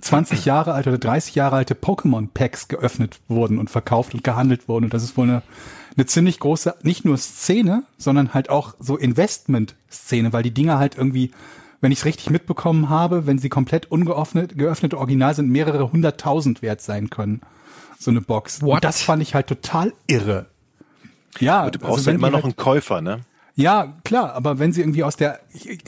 20 0.00 0.44
Jahre 0.44 0.74
alte 0.74 0.90
oder 0.90 0.98
30 0.98 1.34
Jahre 1.34 1.56
alte 1.56 1.74
Pokémon-Packs 1.74 2.68
geöffnet 2.68 3.20
wurden 3.28 3.58
und 3.58 3.70
verkauft 3.70 4.14
und 4.14 4.22
gehandelt 4.22 4.68
wurden. 4.68 4.84
Und 4.84 4.94
das 4.94 5.02
ist 5.02 5.16
wohl 5.16 5.24
eine, 5.28 5.42
eine 5.96 6.06
ziemlich 6.06 6.38
große, 6.38 6.74
nicht 6.82 7.04
nur 7.04 7.16
Szene, 7.16 7.84
sondern 7.96 8.34
halt 8.34 8.50
auch 8.50 8.74
so 8.78 8.96
Investment-Szene, 8.96 10.32
weil 10.32 10.42
die 10.42 10.52
Dinger 10.54 10.78
halt 10.78 10.96
irgendwie, 10.96 11.30
wenn 11.80 11.92
ich 11.92 11.98
es 12.00 12.04
richtig 12.04 12.30
mitbekommen 12.30 12.88
habe, 12.88 13.26
wenn 13.26 13.38
sie 13.38 13.48
komplett 13.48 13.90
ungeöffnet, 13.90 14.56
geöffnete 14.58 14.98
Original 14.98 15.34
sind, 15.34 15.50
mehrere 15.50 15.92
hunderttausend 15.92 16.62
wert 16.62 16.80
sein 16.80 17.10
können. 17.10 17.40
So 17.98 18.10
eine 18.10 18.20
Box. 18.20 18.62
Und 18.62 18.84
das 18.84 19.02
fand 19.02 19.22
ich 19.22 19.34
halt 19.34 19.46
total 19.46 19.92
irre. 20.06 20.46
Ja, 21.38 21.68
Du 21.70 21.78
brauchst 21.78 21.98
also 21.98 22.02
ja 22.02 22.06
wenn 22.14 22.16
immer 22.16 22.28
noch 22.30 22.36
halt, 22.44 22.44
einen 22.44 22.56
Käufer, 22.56 23.00
ne? 23.00 23.20
ja, 23.58 23.94
klar, 24.04 24.34
aber 24.34 24.58
wenn 24.58 24.72
sie 24.72 24.80
irgendwie 24.82 25.02
aus 25.02 25.16
der, 25.16 25.40
ich- 25.54 25.78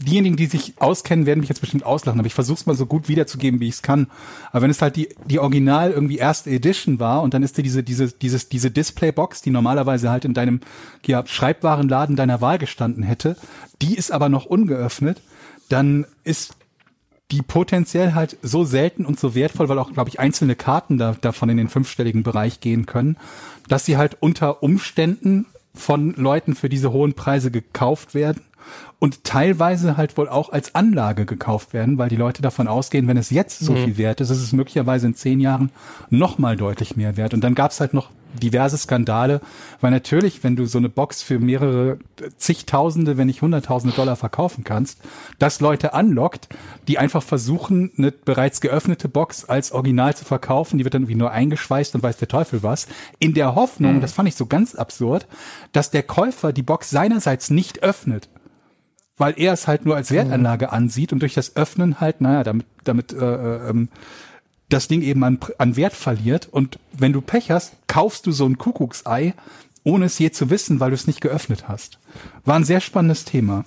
diejenigen, 0.00 0.36
die 0.36 0.46
sich 0.46 0.74
auskennen, 0.80 1.24
werden 1.26 1.38
mich 1.40 1.48
jetzt 1.48 1.60
bestimmt 1.60 1.84
auslachen, 1.84 2.18
aber 2.18 2.26
ich 2.26 2.34
versuche 2.34 2.58
es 2.58 2.66
mal 2.66 2.74
so 2.74 2.86
gut 2.86 3.08
wiederzugeben, 3.08 3.60
wie 3.60 3.68
ich 3.68 3.74
es 3.74 3.82
kann. 3.82 4.08
Aber 4.50 4.62
wenn 4.62 4.70
es 4.70 4.82
halt 4.82 4.96
die, 4.96 5.08
die 5.26 5.38
Original 5.38 5.92
irgendwie 5.92 6.18
erste 6.18 6.50
Edition 6.50 6.98
war 7.00 7.22
und 7.22 7.32
dann 7.34 7.42
ist 7.44 7.56
dir 7.58 7.62
diese, 7.62 7.82
diese, 7.84 8.08
dieses, 8.12 8.48
diese 8.48 8.70
Displaybox, 8.72 9.42
die 9.42 9.50
normalerweise 9.50 10.10
halt 10.10 10.24
in 10.24 10.34
deinem 10.34 10.60
ja, 11.06 11.24
Schreibwarenladen 11.24 12.16
deiner 12.16 12.40
Wahl 12.40 12.58
gestanden 12.58 13.02
hätte, 13.04 13.36
die 13.80 13.94
ist 13.96 14.10
aber 14.12 14.28
noch 14.28 14.46
ungeöffnet, 14.46 15.20
dann 15.68 16.06
ist 16.24 16.56
die 17.30 17.42
potenziell 17.42 18.14
halt 18.14 18.36
so 18.42 18.64
selten 18.64 19.06
und 19.06 19.18
so 19.18 19.34
wertvoll, 19.34 19.68
weil 19.68 19.78
auch, 19.78 19.92
glaube 19.92 20.10
ich, 20.10 20.20
einzelne 20.20 20.54
Karten 20.54 20.98
da, 20.98 21.16
davon 21.18 21.48
in 21.48 21.56
den 21.56 21.68
fünfstelligen 21.68 22.22
Bereich 22.22 22.60
gehen 22.60 22.84
können, 22.84 23.16
dass 23.68 23.86
sie 23.86 23.96
halt 23.96 24.18
unter 24.20 24.62
Umständen 24.62 25.46
von 25.74 26.12
Leuten 26.14 26.54
für 26.54 26.68
diese 26.68 26.92
hohen 26.92 27.14
Preise 27.14 27.50
gekauft 27.50 28.14
werden 28.14 28.42
und 28.98 29.24
teilweise 29.24 29.96
halt 29.96 30.16
wohl 30.16 30.28
auch 30.28 30.52
als 30.52 30.74
Anlage 30.74 31.26
gekauft 31.26 31.72
werden, 31.72 31.98
weil 31.98 32.08
die 32.08 32.16
Leute 32.16 32.40
davon 32.40 32.68
ausgehen, 32.68 33.08
wenn 33.08 33.16
es 33.16 33.30
jetzt 33.30 33.58
so 33.58 33.74
viel 33.74 33.96
wert 33.98 34.20
ist, 34.20 34.30
ist 34.30 34.42
es 34.42 34.52
möglicherweise 34.52 35.06
in 35.06 35.14
zehn 35.14 35.40
Jahren 35.40 35.70
noch 36.08 36.38
mal 36.38 36.56
deutlich 36.56 36.96
mehr 36.96 37.16
wert. 37.16 37.34
Und 37.34 37.42
dann 37.42 37.56
gab 37.56 37.72
es 37.72 37.80
halt 37.80 37.94
noch 37.94 38.10
diverse 38.34 38.78
Skandale, 38.78 39.40
weil 39.80 39.90
natürlich, 39.90 40.42
wenn 40.44 40.56
du 40.56 40.66
so 40.66 40.78
eine 40.78 40.88
Box 40.88 41.22
für 41.22 41.38
mehrere 41.38 41.98
zigtausende, 42.36 43.16
wenn 43.16 43.26
nicht 43.26 43.42
hunderttausende 43.42 43.94
Dollar 43.94 44.16
verkaufen 44.16 44.64
kannst, 44.64 45.00
das 45.38 45.60
Leute 45.60 45.94
anlockt, 45.94 46.48
die 46.88 46.98
einfach 46.98 47.22
versuchen, 47.22 47.90
eine 47.98 48.12
bereits 48.12 48.60
geöffnete 48.60 49.08
Box 49.08 49.44
als 49.44 49.72
Original 49.72 50.16
zu 50.16 50.24
verkaufen, 50.24 50.78
die 50.78 50.84
wird 50.84 50.94
dann 50.94 51.02
irgendwie 51.02 51.18
nur 51.18 51.32
eingeschweißt 51.32 51.94
und 51.94 52.02
weiß 52.02 52.18
der 52.18 52.28
Teufel 52.28 52.62
was, 52.62 52.86
in 53.18 53.34
der 53.34 53.54
Hoffnung, 53.54 54.00
das 54.00 54.12
fand 54.12 54.28
ich 54.28 54.36
so 54.36 54.46
ganz 54.46 54.74
absurd, 54.74 55.26
dass 55.72 55.90
der 55.90 56.02
Käufer 56.02 56.52
die 56.52 56.62
Box 56.62 56.90
seinerseits 56.90 57.50
nicht 57.50 57.82
öffnet 57.82 58.28
weil 59.16 59.34
er 59.36 59.52
es 59.52 59.66
halt 59.66 59.84
nur 59.84 59.96
als 59.96 60.10
Wertanlage 60.10 60.72
ansieht 60.72 61.12
und 61.12 61.20
durch 61.20 61.34
das 61.34 61.56
Öffnen 61.56 62.00
halt, 62.00 62.20
naja, 62.20 62.42
damit, 62.44 62.66
damit 62.84 63.12
äh, 63.12 63.16
äh, 63.16 63.70
ähm, 63.70 63.88
das 64.68 64.88
Ding 64.88 65.02
eben 65.02 65.22
an, 65.24 65.38
an 65.58 65.76
Wert 65.76 65.92
verliert. 65.92 66.48
Und 66.50 66.78
wenn 66.92 67.12
du 67.12 67.20
Pech 67.20 67.50
hast, 67.50 67.74
kaufst 67.86 68.26
du 68.26 68.32
so 68.32 68.46
ein 68.46 68.58
Kuckucksei, 68.58 69.34
ohne 69.84 70.06
es 70.06 70.18
je 70.18 70.30
zu 70.30 70.50
wissen, 70.50 70.80
weil 70.80 70.90
du 70.90 70.94
es 70.94 71.06
nicht 71.06 71.20
geöffnet 71.20 71.68
hast. 71.68 71.98
War 72.44 72.56
ein 72.56 72.64
sehr 72.64 72.80
spannendes 72.80 73.24
Thema. 73.24 73.64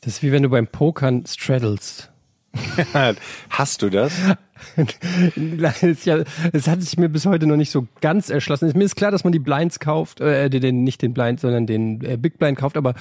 Das 0.00 0.14
ist 0.14 0.22
wie 0.22 0.32
wenn 0.32 0.42
du 0.42 0.48
beim 0.48 0.66
Pokern 0.66 1.24
straddles. 1.26 2.08
Hast 3.50 3.82
du 3.82 3.90
das? 3.90 4.12
es, 6.52 6.68
hat 6.68 6.82
sich 6.82 6.96
mir 6.98 7.08
bis 7.08 7.26
heute 7.26 7.46
noch 7.46 7.56
nicht 7.56 7.70
so 7.70 7.86
ganz 8.00 8.30
erschlossen. 8.30 8.70
Mir 8.74 8.84
ist 8.84 8.96
klar, 8.96 9.10
dass 9.10 9.24
man 9.24 9.32
die 9.32 9.38
Blinds 9.38 9.80
kauft, 9.80 10.20
äh, 10.20 10.48
den, 10.48 10.84
nicht 10.84 11.02
den 11.02 11.14
Blind, 11.14 11.40
sondern 11.40 11.66
den 11.66 12.02
äh, 12.04 12.16
Big 12.16 12.38
Blind 12.38 12.58
kauft, 12.58 12.76
aber 12.76 12.94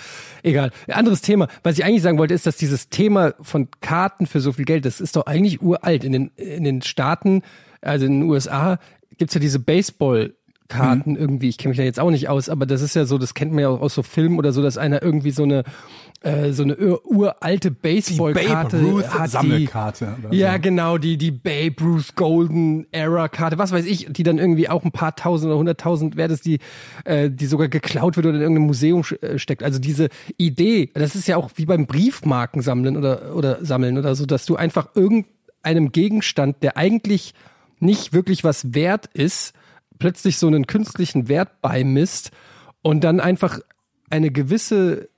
egal. 0.43 0.71
Anderes 0.87 1.21
Thema. 1.21 1.47
Was 1.63 1.77
ich 1.77 1.85
eigentlich 1.85 2.01
sagen 2.01 2.17
wollte, 2.17 2.33
ist, 2.33 2.45
dass 2.47 2.57
dieses 2.57 2.89
Thema 2.89 3.33
von 3.41 3.67
Karten 3.81 4.25
für 4.25 4.39
so 4.39 4.53
viel 4.53 4.65
Geld, 4.65 4.85
das 4.85 5.01
ist 5.01 5.15
doch 5.15 5.25
eigentlich 5.25 5.61
uralt. 5.61 6.03
In 6.03 6.13
den, 6.13 6.31
in 6.35 6.63
den 6.63 6.81
Staaten, 6.81 7.41
also 7.81 8.05
in 8.05 8.21
den 8.21 8.29
USA, 8.29 8.79
gibt's 9.17 9.33
ja 9.33 9.41
diese 9.41 9.59
Baseball- 9.59 10.33
Karten 10.71 11.15
irgendwie, 11.15 11.49
ich 11.49 11.57
kenne 11.57 11.69
mich 11.69 11.77
da 11.77 11.83
jetzt 11.83 11.99
auch 11.99 12.11
nicht 12.11 12.29
aus, 12.29 12.49
aber 12.49 12.65
das 12.65 12.81
ist 12.81 12.95
ja 12.95 13.05
so, 13.05 13.17
das 13.17 13.33
kennt 13.33 13.51
man 13.51 13.61
ja 13.61 13.69
auch 13.69 13.81
aus 13.81 13.93
so 13.93 14.03
Filmen 14.03 14.37
oder 14.37 14.53
so, 14.53 14.61
dass 14.61 14.77
einer 14.77 15.01
irgendwie 15.03 15.31
so 15.31 15.43
eine 15.43 15.63
äh, 16.21 16.53
so 16.53 16.63
eine 16.63 16.77
ur 16.77 17.03
uralte 17.05 17.71
Baseballkarte 17.71 18.77
hat, 19.09 19.27
die, 19.27 19.31
Sammelkarte. 19.31 20.15
oder 20.19 20.33
ja, 20.33 20.53
so. 20.53 20.59
genau, 20.61 20.97
die, 20.99 21.17
die 21.17 21.31
Babe 21.31 21.75
Ruth 21.81 22.15
Golden 22.15 22.85
Era 22.91 23.27
Karte, 23.27 23.57
was 23.57 23.71
weiß 23.71 23.85
ich, 23.85 24.07
die 24.09 24.21
dann 24.21 24.37
irgendwie 24.37 24.69
auch 24.69 24.83
ein 24.83 24.91
paar 24.91 25.15
tausend 25.15 25.49
oder 25.49 25.57
hunderttausend 25.57 26.17
wert 26.17 26.31
ist, 26.31 26.45
die, 26.45 26.59
äh, 27.05 27.31
die 27.31 27.47
sogar 27.47 27.69
geklaut 27.69 28.17
wird 28.17 28.27
oder 28.27 28.35
in 28.35 28.41
irgendeinem 28.41 28.67
Museum 28.67 29.03
äh, 29.21 29.39
steckt. 29.39 29.63
Also 29.63 29.79
diese 29.79 30.09
Idee, 30.37 30.91
das 30.93 31.15
ist 31.15 31.27
ja 31.27 31.37
auch 31.37 31.49
wie 31.55 31.65
beim 31.65 31.87
Briefmarken 31.87 32.61
sammeln 32.61 32.97
oder, 32.97 33.35
oder 33.35 33.65
sammeln 33.65 33.97
oder 33.97 34.13
so, 34.13 34.27
dass 34.27 34.45
du 34.45 34.55
einfach 34.55 34.89
irgendeinem 34.93 35.91
Gegenstand, 35.91 36.57
der 36.61 36.77
eigentlich 36.77 37.33
nicht 37.79 38.13
wirklich 38.13 38.43
was 38.43 38.75
wert 38.75 39.07
ist, 39.13 39.53
plötzlich 40.01 40.39
so 40.39 40.47
einen 40.47 40.65
künstlichen 40.65 41.27
Wert 41.27 41.61
beimisst 41.61 42.31
und 42.81 43.03
dann 43.03 43.19
einfach 43.19 43.59
eine 44.09 44.31
gewisse 44.31 45.09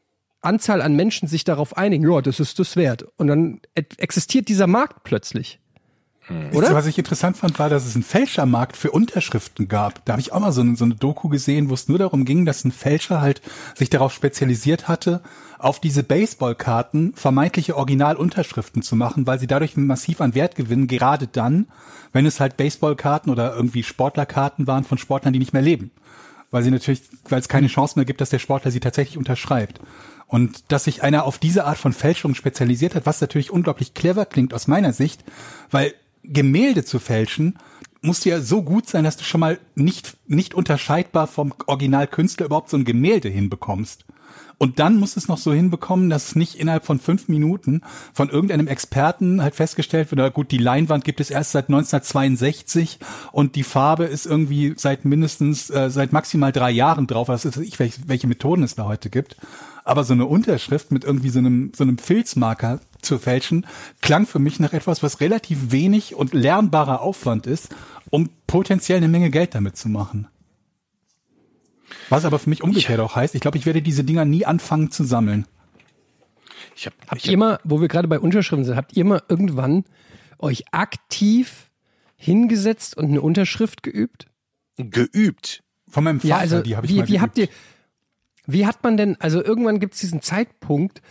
Anzahl 0.42 0.82
an 0.82 0.94
Menschen 0.94 1.30
sich 1.30 1.46
darauf 1.46 1.78
einigen, 1.78 2.12
ja, 2.12 2.22
das 2.22 2.42
ist 2.42 2.60
das 2.60 2.76
wert. 2.76 3.06
Und 3.16 3.28
dann 3.28 3.62
e- 3.76 3.86
existiert 3.98 4.50
dieser 4.50 4.68
Markt 4.68 5.04
plötzlich. 5.06 5.62
Oder? 6.54 6.74
Was 6.74 6.86
ich 6.86 6.98
interessant 6.98 7.36
fand, 7.36 7.60
war, 7.60 7.70
dass 7.70 7.86
es 7.86 7.96
einen 7.96 8.04
Fälschermarkt 8.04 8.78
für 8.78 8.92
Unterschriften 8.92 9.68
gab. 9.68 10.04
Da 10.06 10.14
habe 10.14 10.22
ich 10.22 10.32
auch 10.32 10.40
mal 10.40 10.52
so 10.52 10.62
eine, 10.62 10.76
so 10.76 10.86
eine 10.86 10.96
Doku 10.96 11.28
gesehen, 11.28 11.70
wo 11.70 11.74
es 11.74 11.90
nur 11.90 11.98
darum 11.98 12.24
ging, 12.24 12.46
dass 12.46 12.64
ein 12.64 12.72
Fälscher 12.72 13.20
halt 13.20 13.42
sich 13.76 13.90
darauf 13.90 14.14
spezialisiert 14.14 14.88
hatte, 14.88 15.22
auf 15.60 15.80
diese 15.80 16.04
Baseballkarten 16.04 17.14
vermeintliche 17.16 17.76
Originalunterschriften 17.76 18.82
zu 18.82 18.96
machen, 18.96 19.28
weil 19.28 19.40
sie 19.40 19.48
dadurch 19.48 19.76
massiv 19.76 20.22
an 20.22 20.36
Wert 20.36 20.56
gewinnen, 20.56 20.88
gerade 20.88 21.28
dann, 21.28 21.68
wenn 22.14 22.26
es 22.26 22.40
halt 22.40 22.58
Baseballkarten 22.58 23.32
oder 23.32 23.56
irgendwie 23.56 23.84
Sportlerkarten 23.84 24.68
waren 24.68 24.84
von 24.84 24.98
Sportlern, 24.98 25.34
die 25.34 25.40
nicht 25.40 25.54
mehr 25.54 25.62
leben. 25.62 25.92
Weil 26.52 26.64
sie 26.64 26.72
natürlich, 26.72 27.02
weil 27.28 27.40
es 27.40 27.50
keine 27.50 27.68
Chance 27.68 27.98
mehr 27.98 28.06
gibt, 28.06 28.22
dass 28.22 28.30
der 28.30 28.40
Sportler 28.40 28.72
sie 28.72 28.80
tatsächlich 28.80 29.18
unterschreibt. 29.18 29.80
Und 30.28 30.72
dass 30.72 30.86
sich 30.86 31.04
einer 31.04 31.26
auf 31.26 31.38
diese 31.38 31.66
Art 31.66 31.78
von 31.78 31.94
Fälschung 31.94 32.34
spezialisiert 32.36 32.96
hat, 32.96 33.06
was 33.06 33.22
natürlich 33.22 33.52
unglaublich 33.52 33.94
clever 33.94 34.26
klingt 34.26 34.54
aus 34.54 34.68
meiner 34.68 34.94
Sicht, 34.94 35.24
weil 35.70 35.94
Gemälde 36.24 36.84
zu 36.84 37.00
fälschen 37.00 37.58
muss 38.02 38.26
ja 38.26 38.42
so 38.42 38.62
gut 38.62 38.88
sein, 38.88 39.06
dass 39.06 39.18
du 39.18 39.24
schon 39.24 39.40
mal 39.40 39.60
nicht, 39.76 40.18
nicht 40.28 40.54
unterscheidbar 40.54 41.28
vom 41.28 41.54
Originalkünstler 41.68 42.48
überhaupt 42.48 42.70
so 42.70 42.78
ein 42.78 42.86
Gemälde 42.86 43.30
hinbekommst. 43.30 44.06
Und 44.58 44.80
dann 44.80 44.98
muss 44.98 45.18
es 45.18 45.28
noch 45.28 45.38
so 45.38 45.54
hinbekommen, 45.54 46.10
dass 46.10 46.36
nicht 46.36 46.56
innerhalb 46.56 46.86
von 46.86 47.00
fünf 47.00 47.28
Minuten 47.28 47.82
von 48.14 48.30
irgendeinem 48.30 48.68
Experten 48.68 49.42
halt 49.42 49.56
festgestellt 49.56 50.12
wird, 50.12 50.20
na 50.20 50.30
gut, 50.30 50.52
die 50.52 50.58
Leinwand 50.58 51.04
gibt 51.04 51.20
es 51.20 51.32
erst 51.32 51.52
seit 51.52 51.66
1962 51.66 53.00
und 53.32 53.56
die 53.56 53.64
Farbe 53.64 54.06
ist 54.06 54.26
irgendwie 54.26 54.74
seit 54.78 55.06
mindestens, 55.06 55.70
äh, 55.70 55.90
seit 55.90 56.14
maximal 56.14 56.52
drei 56.52 56.72
Jahren 56.72 57.08
drauf. 57.08 57.30
Ist 57.30 57.58
ich, 57.58 57.80
welche, 57.80 58.02
welche 58.08 58.28
Methoden 58.28 58.64
es 58.64 58.76
da 58.76 58.86
heute 58.86 59.10
gibt. 59.10 59.38
Aber 59.84 60.04
so 60.04 60.14
eine 60.14 60.26
Unterschrift 60.26 60.92
mit 60.92 61.04
irgendwie 61.04 61.30
so 61.30 61.40
einem, 61.40 61.72
so 61.76 61.84
einem 61.84 61.98
Filzmarker 61.98 62.80
zu 63.02 63.20
fälschen, 63.20 63.66
klang 64.02 64.26
für 64.26 64.40
mich 64.40 64.60
nach 64.60 64.74
etwas, 64.74 65.04
was 65.04 65.20
relativ 65.20 65.72
wenig 65.72 66.16
und 66.16 66.34
lernbarer 66.34 67.02
Aufwand 67.02 67.48
ist, 67.48 67.70
um 68.10 68.30
potenziell 68.48 68.98
eine 68.98 69.10
Menge 69.10 69.30
Geld 69.30 69.56
damit 69.56 69.76
zu 69.76 69.90
machen. 69.90 70.28
Was 72.10 72.26
aber 72.26 72.40
für 72.40 72.50
mich 72.50 72.64
umgekehrt 72.64 73.00
auch 73.00 73.16
heißt, 73.16 73.36
ich 73.36 73.42
glaube, 73.42 73.58
ich 73.58 73.66
werde 73.66 73.82
diese 73.82 74.04
Dinger 74.04 74.26
nie 74.26 74.46
anfangen 74.46 74.92
zu 74.92 75.04
sammeln. 75.04 75.46
Ich 76.76 76.86
hab, 76.86 76.94
Habt 77.08 77.24
ich 77.24 77.32
ihr 77.32 77.38
mal, 77.38 77.60
wo 77.64 77.82
wir 77.82 77.88
gerade 77.88 78.08
bei 78.08 78.20
Unterschriften 78.20 78.66
sind, 78.66 78.76
habt 78.76 78.96
ihr 78.96 79.06
mal 79.06 79.22
irgendwann 79.28 79.84
euch 80.40 80.66
aktiv 80.72 81.70
hingesetzt 82.16 82.98
und 82.98 83.06
eine 83.06 83.22
Unterschrift 83.22 83.84
geübt? 83.84 84.28
hab 84.80 84.92
geübt. 84.92 85.64
Von 85.90 86.04
meinem 86.04 86.20
Vater, 86.20 86.30
Ja, 86.30 86.38
also 86.38 86.62
die 86.62 86.76
habe 86.76 86.88
ich 86.88 86.94
wie, 86.94 87.00
mal 87.00 87.08
wie 87.08 87.20
habt 87.20 87.38
ihr. 87.38 87.48
Wie 88.46 88.66
hat 88.66 88.84
man 88.84 88.98
denn, 88.98 89.16
also 89.20 89.44
irgendwann 89.44 89.80
gibt 89.80 89.94
es 89.94 90.02
diesen 90.02 90.22
Zeitpunkt, 90.22 91.02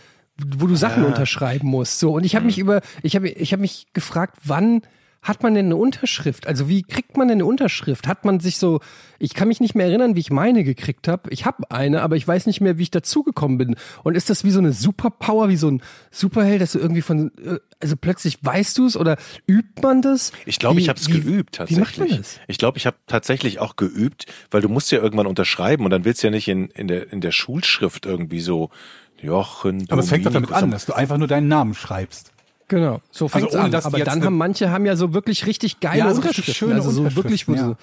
wo 0.57 0.67
du 0.67 0.75
Sachen 0.75 1.05
unterschreiben 1.05 1.67
musst. 1.67 1.99
So, 1.99 2.13
und 2.13 2.23
ich 2.23 2.35
habe 2.35 2.45
mich 2.45 2.57
über, 2.57 2.81
ich 3.01 3.15
habe 3.15 3.29
ich 3.29 3.53
hab 3.53 3.59
mich 3.59 3.87
gefragt, 3.93 4.37
wann 4.43 4.81
hat 5.23 5.41
man 5.41 5.55
denn 5.55 5.67
eine 5.67 5.77
Unterschrift? 5.77 6.47
Also 6.47 6.67
wie 6.67 6.83
kriegt 6.83 7.17
man 7.17 7.29
denn 7.29 7.37
eine 7.37 7.45
Unterschrift? 7.45 8.07
Hat 8.07 8.25
man 8.25 8.41
sich 8.41 8.57
so, 8.57 8.81
ich 9.19 9.33
kann 9.33 9.47
mich 9.47 9.61
nicht 9.61 9.73
mehr 9.73 9.87
erinnern, 9.87 10.15
wie 10.15 10.19
ich 10.19 10.31
meine 10.31 10.65
gekriegt 10.65 11.07
habe. 11.07 11.29
Ich 11.29 11.45
habe 11.45 11.71
eine, 11.71 12.01
aber 12.01 12.17
ich 12.17 12.27
weiß 12.27 12.45
nicht 12.45 12.59
mehr, 12.59 12.77
wie 12.77 12.83
ich 12.83 12.91
dazugekommen 12.91 13.57
bin. 13.57 13.75
Und 14.03 14.15
ist 14.15 14.29
das 14.29 14.43
wie 14.43 14.51
so 14.51 14.59
eine 14.59 14.73
Superpower, 14.73 15.47
wie 15.47 15.55
so 15.55 15.69
ein 15.69 15.81
Superheld, 16.11 16.61
dass 16.61 16.73
du 16.73 16.79
irgendwie 16.79 17.01
von, 17.01 17.31
äh, 17.43 17.59
also 17.79 17.95
plötzlich 17.95 18.37
weißt 18.41 18.77
du 18.77 18.85
es 18.85 18.97
oder 18.97 19.17
übt 19.47 19.81
man 19.81 20.01
das? 20.01 20.33
Ich 20.45 20.59
glaube, 20.59 20.81
ich 20.81 20.89
habe 20.89 20.99
es 20.99 21.07
geübt 21.07 21.57
Wie 21.69 21.75
macht 21.75 21.95
tatsächlich. 21.95 22.09
man 22.09 22.17
das? 22.17 22.39
Ich 22.47 22.57
glaube, 22.57 22.77
ich 22.77 22.85
habe 22.85 22.97
tatsächlich 23.07 23.59
auch 23.59 23.77
geübt, 23.77 24.25
weil 24.51 24.61
du 24.61 24.67
musst 24.67 24.91
ja 24.91 24.99
irgendwann 24.99 25.27
unterschreiben 25.27 25.85
und 25.85 25.91
dann 25.91 26.03
willst 26.03 26.21
du 26.21 26.27
ja 26.27 26.31
nicht 26.31 26.49
in, 26.49 26.67
in, 26.67 26.89
der, 26.89 27.11
in 27.13 27.21
der 27.21 27.31
Schulschrift 27.31 28.05
irgendwie 28.05 28.41
so 28.41 28.71
Jochen. 29.21 29.85
Aber 29.89 30.01
es 30.01 30.09
fängt 30.09 30.25
doch 30.25 30.33
damit 30.33 30.51
an, 30.51 30.69
dass 30.69 30.85
du 30.85 30.93
einfach 30.93 31.17
nur 31.17 31.29
deinen 31.29 31.47
Namen 31.47 31.73
schreibst. 31.75 32.32
Genau, 32.67 33.01
so 33.11 33.27
fängt's 33.27 33.53
Also 33.53 33.59
an. 33.65 33.71
dass 33.71 33.85
Aber 33.85 33.99
dann 33.99 34.23
haben 34.23 34.37
manche 34.37 34.69
haben 34.71 34.85
ja 34.85 34.95
so 34.95 35.13
wirklich 35.13 35.45
richtig 35.45 35.79
geile 35.79 35.99
Ja, 35.99 36.11
Unterschriften. 36.11 36.53
schöne 36.53 36.75
also 36.75 36.91
so 36.91 37.15
wirklich, 37.15 37.47
wo 37.47 37.53
du 37.53 37.59
so, 37.59 37.77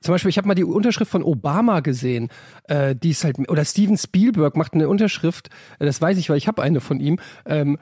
zum 0.00 0.14
Beispiel, 0.14 0.28
ich 0.30 0.38
habe 0.38 0.46
mal 0.46 0.54
die 0.54 0.64
Unterschrift 0.64 1.10
von 1.10 1.22
Obama 1.22 1.80
gesehen. 1.80 2.28
Äh, 2.64 2.94
die 2.94 3.10
ist 3.10 3.24
halt 3.24 3.38
oder 3.48 3.64
Steven 3.64 3.98
Spielberg 3.98 4.56
macht 4.56 4.74
eine 4.74 4.88
Unterschrift. 4.88 5.48
Äh, 5.78 5.86
das 5.86 6.00
weiß 6.00 6.18
ich, 6.18 6.30
weil 6.30 6.36
ich 6.38 6.46
habe 6.48 6.62
eine 6.62 6.80
von 6.80 7.00
ihm. 7.00 7.18
Ähm, 7.46 7.78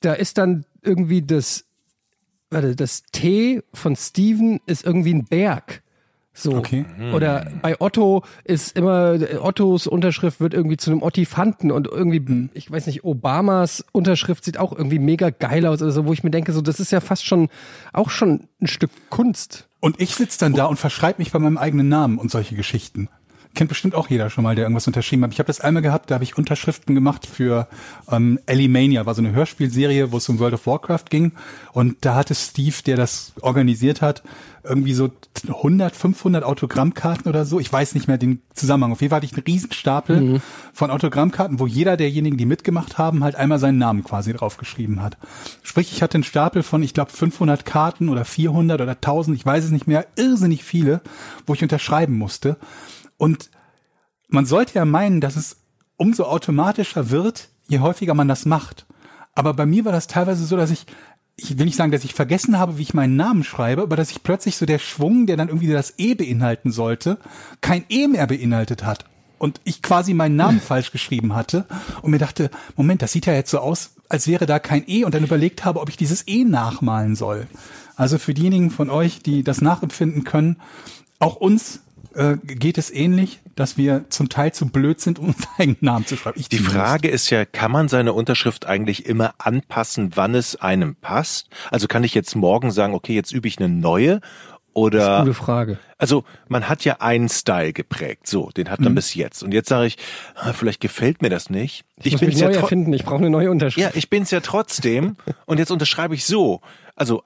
da 0.00 0.12
ist 0.14 0.38
dann 0.38 0.64
irgendwie 0.82 1.22
das, 1.22 1.64
warte, 2.50 2.74
das 2.76 3.02
T 3.12 3.62
von 3.74 3.96
Steven 3.96 4.60
ist 4.66 4.84
irgendwie 4.84 5.14
ein 5.14 5.24
Berg. 5.24 5.81
So. 6.34 6.54
Okay. 6.54 6.86
Oder 7.14 7.50
bei 7.60 7.78
Otto 7.78 8.24
ist 8.44 8.76
immer, 8.76 9.18
Ottos 9.40 9.86
Unterschrift 9.86 10.40
wird 10.40 10.54
irgendwie 10.54 10.78
zu 10.78 10.90
einem 10.90 11.02
Ottifanten 11.02 11.70
und 11.70 11.86
irgendwie, 11.86 12.48
ich 12.54 12.70
weiß 12.70 12.86
nicht, 12.86 13.04
Obamas 13.04 13.84
Unterschrift 13.92 14.44
sieht 14.44 14.58
auch 14.58 14.72
irgendwie 14.72 14.98
mega 14.98 15.28
geil 15.28 15.66
aus 15.66 15.82
oder 15.82 15.92
so, 15.92 16.06
wo 16.06 16.12
ich 16.12 16.24
mir 16.24 16.30
denke, 16.30 16.52
so, 16.52 16.62
das 16.62 16.80
ist 16.80 16.90
ja 16.90 17.00
fast 17.00 17.26
schon, 17.26 17.48
auch 17.92 18.08
schon 18.08 18.48
ein 18.62 18.66
Stück 18.66 18.90
Kunst. 19.10 19.68
Und 19.80 20.00
ich 20.00 20.14
sitze 20.14 20.38
dann 20.38 20.54
da 20.54 20.66
und 20.66 20.78
verschreibe 20.78 21.18
mich 21.18 21.32
bei 21.32 21.38
meinem 21.38 21.58
eigenen 21.58 21.88
Namen 21.88 22.18
und 22.18 22.30
solche 22.30 22.54
Geschichten. 22.54 23.08
Kennt 23.54 23.68
bestimmt 23.68 23.94
auch 23.94 24.08
jeder 24.08 24.30
schon 24.30 24.44
mal, 24.44 24.54
der 24.54 24.64
irgendwas 24.64 24.86
unterschrieben 24.86 25.24
hat. 25.24 25.32
Ich 25.32 25.38
habe 25.38 25.46
das 25.46 25.60
einmal 25.60 25.82
gehabt, 25.82 26.10
da 26.10 26.14
habe 26.14 26.24
ich 26.24 26.38
Unterschriften 26.38 26.94
gemacht 26.94 27.26
für 27.26 27.68
ähm, 28.10 28.38
Ellie 28.46 28.68
Mania, 28.68 29.04
war 29.04 29.14
so 29.14 29.20
eine 29.20 29.32
Hörspielserie, 29.32 30.10
wo 30.10 30.16
es 30.16 30.28
um 30.28 30.38
World 30.38 30.54
of 30.54 30.66
Warcraft 30.66 31.04
ging. 31.10 31.32
Und 31.72 31.96
da 32.00 32.14
hatte 32.14 32.34
Steve, 32.34 32.76
der 32.86 32.96
das 32.96 33.32
organisiert 33.40 34.00
hat, 34.00 34.22
irgendwie 34.64 34.94
so 34.94 35.10
100, 35.46 35.94
500 35.94 36.44
Autogrammkarten 36.44 37.28
oder 37.28 37.44
so. 37.44 37.58
Ich 37.58 37.72
weiß 37.72 37.94
nicht 37.94 38.06
mehr 38.06 38.18
den 38.18 38.42
Zusammenhang. 38.54 38.92
Auf 38.92 39.00
jeden 39.00 39.10
Fall 39.10 39.16
hatte 39.16 39.26
ich 39.26 39.34
einen 39.34 39.44
Riesenstapel 39.44 40.40
von 40.72 40.90
Autogrammkarten, 40.90 41.58
wo 41.58 41.66
jeder 41.66 41.96
derjenigen, 41.96 42.36
die 42.36 42.46
mitgemacht 42.46 42.96
haben, 42.96 43.24
halt 43.24 43.34
einmal 43.34 43.58
seinen 43.58 43.78
Namen 43.78 44.04
quasi 44.04 44.32
draufgeschrieben 44.32 45.02
hat. 45.02 45.18
Sprich, 45.62 45.92
ich 45.92 46.02
hatte 46.02 46.14
einen 46.14 46.24
Stapel 46.24 46.62
von, 46.62 46.82
ich 46.82 46.94
glaube, 46.94 47.10
500 47.10 47.64
Karten 47.64 48.08
oder 48.08 48.24
400 48.24 48.80
oder 48.80 48.92
1000, 48.92 49.36
ich 49.36 49.44
weiß 49.44 49.64
es 49.64 49.70
nicht 49.70 49.88
mehr, 49.88 50.06
irrsinnig 50.16 50.62
viele, 50.64 51.00
wo 51.46 51.54
ich 51.54 51.62
unterschreiben 51.62 52.16
musste. 52.16 52.56
Und 53.22 53.50
man 54.26 54.46
sollte 54.46 54.74
ja 54.74 54.84
meinen, 54.84 55.20
dass 55.20 55.36
es 55.36 55.58
umso 55.96 56.24
automatischer 56.24 57.10
wird, 57.10 57.50
je 57.68 57.78
häufiger 57.78 58.14
man 58.14 58.26
das 58.26 58.46
macht. 58.46 58.84
Aber 59.36 59.54
bei 59.54 59.64
mir 59.64 59.84
war 59.84 59.92
das 59.92 60.08
teilweise 60.08 60.44
so, 60.44 60.56
dass 60.56 60.72
ich, 60.72 60.86
ich 61.36 61.56
will 61.56 61.66
nicht 61.66 61.76
sagen, 61.76 61.92
dass 61.92 62.02
ich 62.02 62.14
vergessen 62.14 62.58
habe, 62.58 62.78
wie 62.78 62.82
ich 62.82 62.94
meinen 62.94 63.14
Namen 63.14 63.44
schreibe, 63.44 63.82
aber 63.82 63.94
dass 63.94 64.10
ich 64.10 64.24
plötzlich 64.24 64.56
so 64.56 64.66
der 64.66 64.80
Schwung, 64.80 65.26
der 65.28 65.36
dann 65.36 65.46
irgendwie 65.46 65.68
das 65.68 65.94
E 65.98 66.14
beinhalten 66.14 66.72
sollte, 66.72 67.16
kein 67.60 67.84
E 67.88 68.08
mehr 68.08 68.26
beinhaltet 68.26 68.84
hat. 68.84 69.04
Und 69.38 69.60
ich 69.62 69.82
quasi 69.82 70.14
meinen 70.14 70.34
Namen 70.34 70.60
falsch 70.68 70.90
geschrieben 70.90 71.32
hatte 71.32 71.64
und 72.02 72.10
mir 72.10 72.18
dachte, 72.18 72.50
Moment, 72.74 73.02
das 73.02 73.12
sieht 73.12 73.26
ja 73.26 73.34
jetzt 73.34 73.52
so 73.52 73.60
aus, 73.60 73.94
als 74.08 74.26
wäre 74.26 74.46
da 74.46 74.58
kein 74.58 74.82
E 74.88 75.04
und 75.04 75.14
dann 75.14 75.22
überlegt 75.22 75.64
habe, 75.64 75.80
ob 75.80 75.88
ich 75.90 75.96
dieses 75.96 76.26
E 76.26 76.42
nachmalen 76.42 77.14
soll. 77.14 77.46
Also 77.94 78.18
für 78.18 78.34
diejenigen 78.34 78.72
von 78.72 78.90
euch, 78.90 79.22
die 79.22 79.44
das 79.44 79.60
nachempfinden 79.60 80.24
können, 80.24 80.56
auch 81.20 81.36
uns 81.36 81.82
äh, 82.14 82.36
geht 82.42 82.78
es 82.78 82.90
ähnlich, 82.90 83.40
dass 83.54 83.76
wir 83.76 84.04
zum 84.08 84.28
Teil 84.28 84.52
zu 84.52 84.66
blöd 84.66 85.00
sind, 85.00 85.18
um 85.18 85.28
unseren 85.28 85.48
eigenen 85.58 85.78
Namen 85.80 86.06
zu 86.06 86.16
schreiben. 86.16 86.38
Ich 86.38 86.48
Die. 86.48 86.58
Frage 86.58 87.08
ist 87.08 87.30
ja, 87.30 87.44
kann 87.44 87.70
man 87.70 87.88
seine 87.88 88.12
Unterschrift 88.12 88.66
eigentlich 88.66 89.06
immer 89.06 89.34
anpassen, 89.38 90.12
wann 90.14 90.34
es 90.34 90.56
einem 90.56 90.96
passt? 90.96 91.48
Also 91.70 91.88
kann 91.88 92.04
ich 92.04 92.14
jetzt 92.14 92.34
morgen 92.34 92.70
sagen, 92.70 92.94
okay, 92.94 93.14
jetzt 93.14 93.32
übe 93.32 93.48
ich 93.48 93.58
eine 93.58 93.68
neue 93.68 94.20
oder 94.74 95.20
Gute 95.20 95.34
Frage. 95.34 95.78
also 95.98 96.24
man 96.48 96.68
hat 96.68 96.84
ja 96.84 96.96
einen 97.00 97.28
Style 97.28 97.74
geprägt, 97.74 98.26
so, 98.26 98.50
den 98.56 98.70
hat 98.70 98.80
man 98.80 98.94
bis 98.94 99.14
jetzt. 99.14 99.42
Und 99.42 99.52
jetzt 99.52 99.68
sage 99.68 99.86
ich, 99.86 99.98
ah, 100.34 100.54
vielleicht 100.54 100.80
gefällt 100.80 101.20
mir 101.20 101.28
das 101.28 101.50
nicht. 101.50 101.84
Ich, 102.02 102.12
muss 102.12 102.20
bin's 102.20 102.34
mich 102.34 102.42
neu 102.42 102.52
ja 102.52 102.60
erfinden, 102.60 102.92
ich 102.92 103.04
brauche 103.04 103.18
eine 103.18 103.28
neue 103.28 103.50
Unterschrift. 103.50 103.86
Ja, 103.86 103.98
ich 103.98 104.08
bin's 104.08 104.30
ja 104.30 104.40
trotzdem 104.40 105.16
und 105.46 105.58
jetzt 105.58 105.70
unterschreibe 105.70 106.14
ich 106.14 106.24
so. 106.24 106.62
Also 106.96 107.22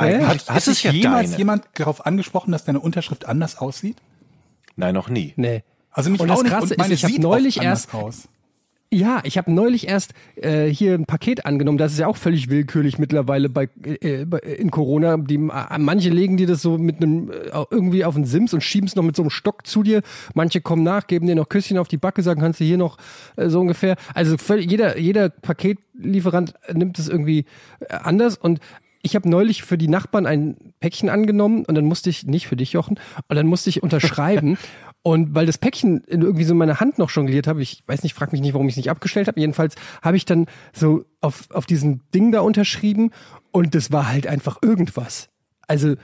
Ja, 0.00 0.28
Hat, 0.28 0.48
hat 0.48 0.56
ist 0.58 0.68
es 0.68 0.82
jemals 0.82 1.30
deine. 1.30 1.38
jemand 1.38 1.64
darauf 1.74 2.06
angesprochen, 2.06 2.52
dass 2.52 2.64
deine 2.64 2.80
Unterschrift 2.80 3.26
anders 3.26 3.58
aussieht? 3.58 3.96
Nein, 4.76 4.94
noch 4.94 5.08
nie. 5.08 5.32
Nee. 5.36 5.62
Also 5.90 6.10
mich 6.10 6.20
Und 6.20 6.30
auch 6.30 6.36
das 6.36 6.42
nicht. 6.44 6.52
Krasse 6.52 6.74
und 6.74 6.78
meine 6.78 6.94
ist, 6.94 7.00
ich 7.00 7.04
hab 7.04 7.10
sieht 7.10 7.22
neulich 7.22 7.60
erst- 7.62 7.92
aus. 7.94 8.28
Ja, 8.90 9.20
ich 9.24 9.36
habe 9.36 9.52
neulich 9.52 9.86
erst 9.86 10.14
äh, 10.36 10.66
hier 10.68 10.94
ein 10.94 11.04
Paket 11.04 11.44
angenommen. 11.44 11.76
Das 11.76 11.92
ist 11.92 11.98
ja 11.98 12.06
auch 12.06 12.16
völlig 12.16 12.48
willkürlich 12.48 12.98
mittlerweile 12.98 13.50
bei, 13.50 13.68
äh, 13.84 14.24
bei 14.24 14.38
in 14.38 14.70
Corona. 14.70 15.18
Die, 15.18 15.34
äh, 15.34 15.78
manche 15.78 16.08
legen 16.08 16.38
dir 16.38 16.46
das 16.46 16.62
so 16.62 16.78
mit 16.78 17.02
einem 17.02 17.30
äh, 17.30 17.50
irgendwie 17.70 18.06
auf 18.06 18.14
den 18.14 18.24
Sims 18.24 18.54
und 18.54 18.62
schieben 18.62 18.88
es 18.88 18.96
noch 18.96 19.02
mit 19.02 19.14
so 19.14 19.22
einem 19.22 19.28
Stock 19.28 19.66
zu 19.66 19.82
dir. 19.82 20.00
Manche 20.32 20.62
kommen 20.62 20.84
nach, 20.84 21.06
geben 21.06 21.26
dir 21.26 21.34
noch 21.34 21.50
Küsschen 21.50 21.76
auf 21.76 21.88
die 21.88 21.98
Backe, 21.98 22.22
sagen, 22.22 22.40
kannst 22.40 22.60
du 22.60 22.64
hier 22.64 22.78
noch 22.78 22.96
äh, 23.36 23.50
so 23.50 23.60
ungefähr. 23.60 23.96
Also 24.14 24.38
völlig, 24.38 24.70
jeder 24.70 24.96
jeder 24.96 25.28
Paketlieferant 25.28 26.54
nimmt 26.72 26.98
es 26.98 27.08
irgendwie 27.10 27.44
äh, 27.80 27.94
anders 27.94 28.38
und 28.38 28.58
ich 29.02 29.14
habe 29.14 29.28
neulich 29.28 29.62
für 29.62 29.78
die 29.78 29.88
Nachbarn 29.88 30.26
ein 30.26 30.56
Päckchen 30.80 31.08
angenommen 31.08 31.64
und 31.64 31.74
dann 31.74 31.84
musste 31.84 32.10
ich, 32.10 32.26
nicht 32.26 32.48
für 32.48 32.56
dich, 32.56 32.72
Jochen, 32.72 32.98
und 33.28 33.36
dann 33.36 33.46
musste 33.46 33.70
ich 33.70 33.82
unterschreiben. 33.82 34.58
Und 35.02 35.34
weil 35.34 35.46
das 35.46 35.58
Päckchen 35.58 36.02
irgendwie 36.06 36.44
so 36.44 36.52
in 36.52 36.58
meiner 36.58 36.80
Hand 36.80 36.98
noch 36.98 37.10
jongliert 37.10 37.46
habe, 37.46 37.62
ich 37.62 37.82
weiß 37.86 38.02
nicht, 38.02 38.14
frag 38.14 38.32
mich 38.32 38.40
nicht, 38.42 38.52
warum 38.52 38.66
ich 38.66 38.72
es 38.72 38.76
nicht 38.76 38.90
abgestellt 38.90 39.28
habe. 39.28 39.40
Jedenfalls 39.40 39.76
habe 40.02 40.16
ich 40.16 40.24
dann 40.24 40.46
so 40.72 41.06
auf, 41.20 41.50
auf 41.52 41.66
diesem 41.66 42.00
Ding 42.12 42.32
da 42.32 42.40
unterschrieben 42.40 43.12
und 43.52 43.74
das 43.74 43.92
war 43.92 44.08
halt 44.08 44.26
einfach 44.26 44.58
irgendwas. 44.60 45.30
Also 45.66 45.94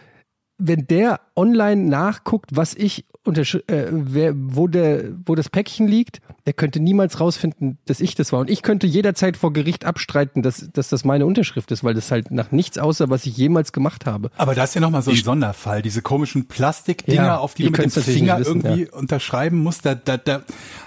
wenn 0.58 0.86
der 0.86 1.20
online 1.34 1.82
nachguckt, 1.82 2.56
was 2.56 2.74
ich 2.74 3.04
äh, 3.26 3.86
wer, 3.90 4.34
wo 4.36 4.68
der, 4.68 5.04
wo 5.24 5.34
das 5.34 5.48
Päckchen 5.48 5.88
liegt, 5.88 6.20
der 6.46 6.52
könnte 6.52 6.78
niemals 6.80 7.20
rausfinden, 7.20 7.78
dass 7.86 8.00
ich 8.00 8.14
das 8.14 8.32
war. 8.32 8.40
Und 8.40 8.50
ich 8.50 8.62
könnte 8.62 8.86
jederzeit 8.86 9.36
vor 9.36 9.52
Gericht 9.52 9.84
abstreiten, 9.86 10.42
dass, 10.42 10.68
dass 10.72 10.90
das 10.90 11.04
meine 11.04 11.24
Unterschrift 11.24 11.70
ist, 11.72 11.82
weil 11.84 11.94
das 11.94 12.10
halt 12.10 12.30
nach 12.30 12.52
nichts 12.52 12.76
aussah, 12.78 13.08
was 13.08 13.24
ich 13.24 13.36
jemals 13.36 13.72
gemacht 13.72 14.04
habe. 14.06 14.30
Aber 14.36 14.54
da 14.54 14.64
ist 14.64 14.74
ja 14.74 14.80
nochmal 14.82 15.02
so 15.02 15.10
ein 15.10 15.16
Sonderfall. 15.16 15.80
Diese 15.80 16.02
komischen 16.02 16.46
Plastikdinger, 16.48 17.22
Ja, 17.22 17.38
auf 17.38 17.54
die 17.54 17.64
du 17.64 17.70
mit 17.70 17.82
dem 17.82 17.90
Finger 18.02 18.38
wissen, 18.40 18.60
irgendwie 18.62 18.90
unterschreiben 18.90 19.62
musst. 19.62 19.86
Da, 19.86 19.94
da, 19.94 20.18
da, 20.18 20.42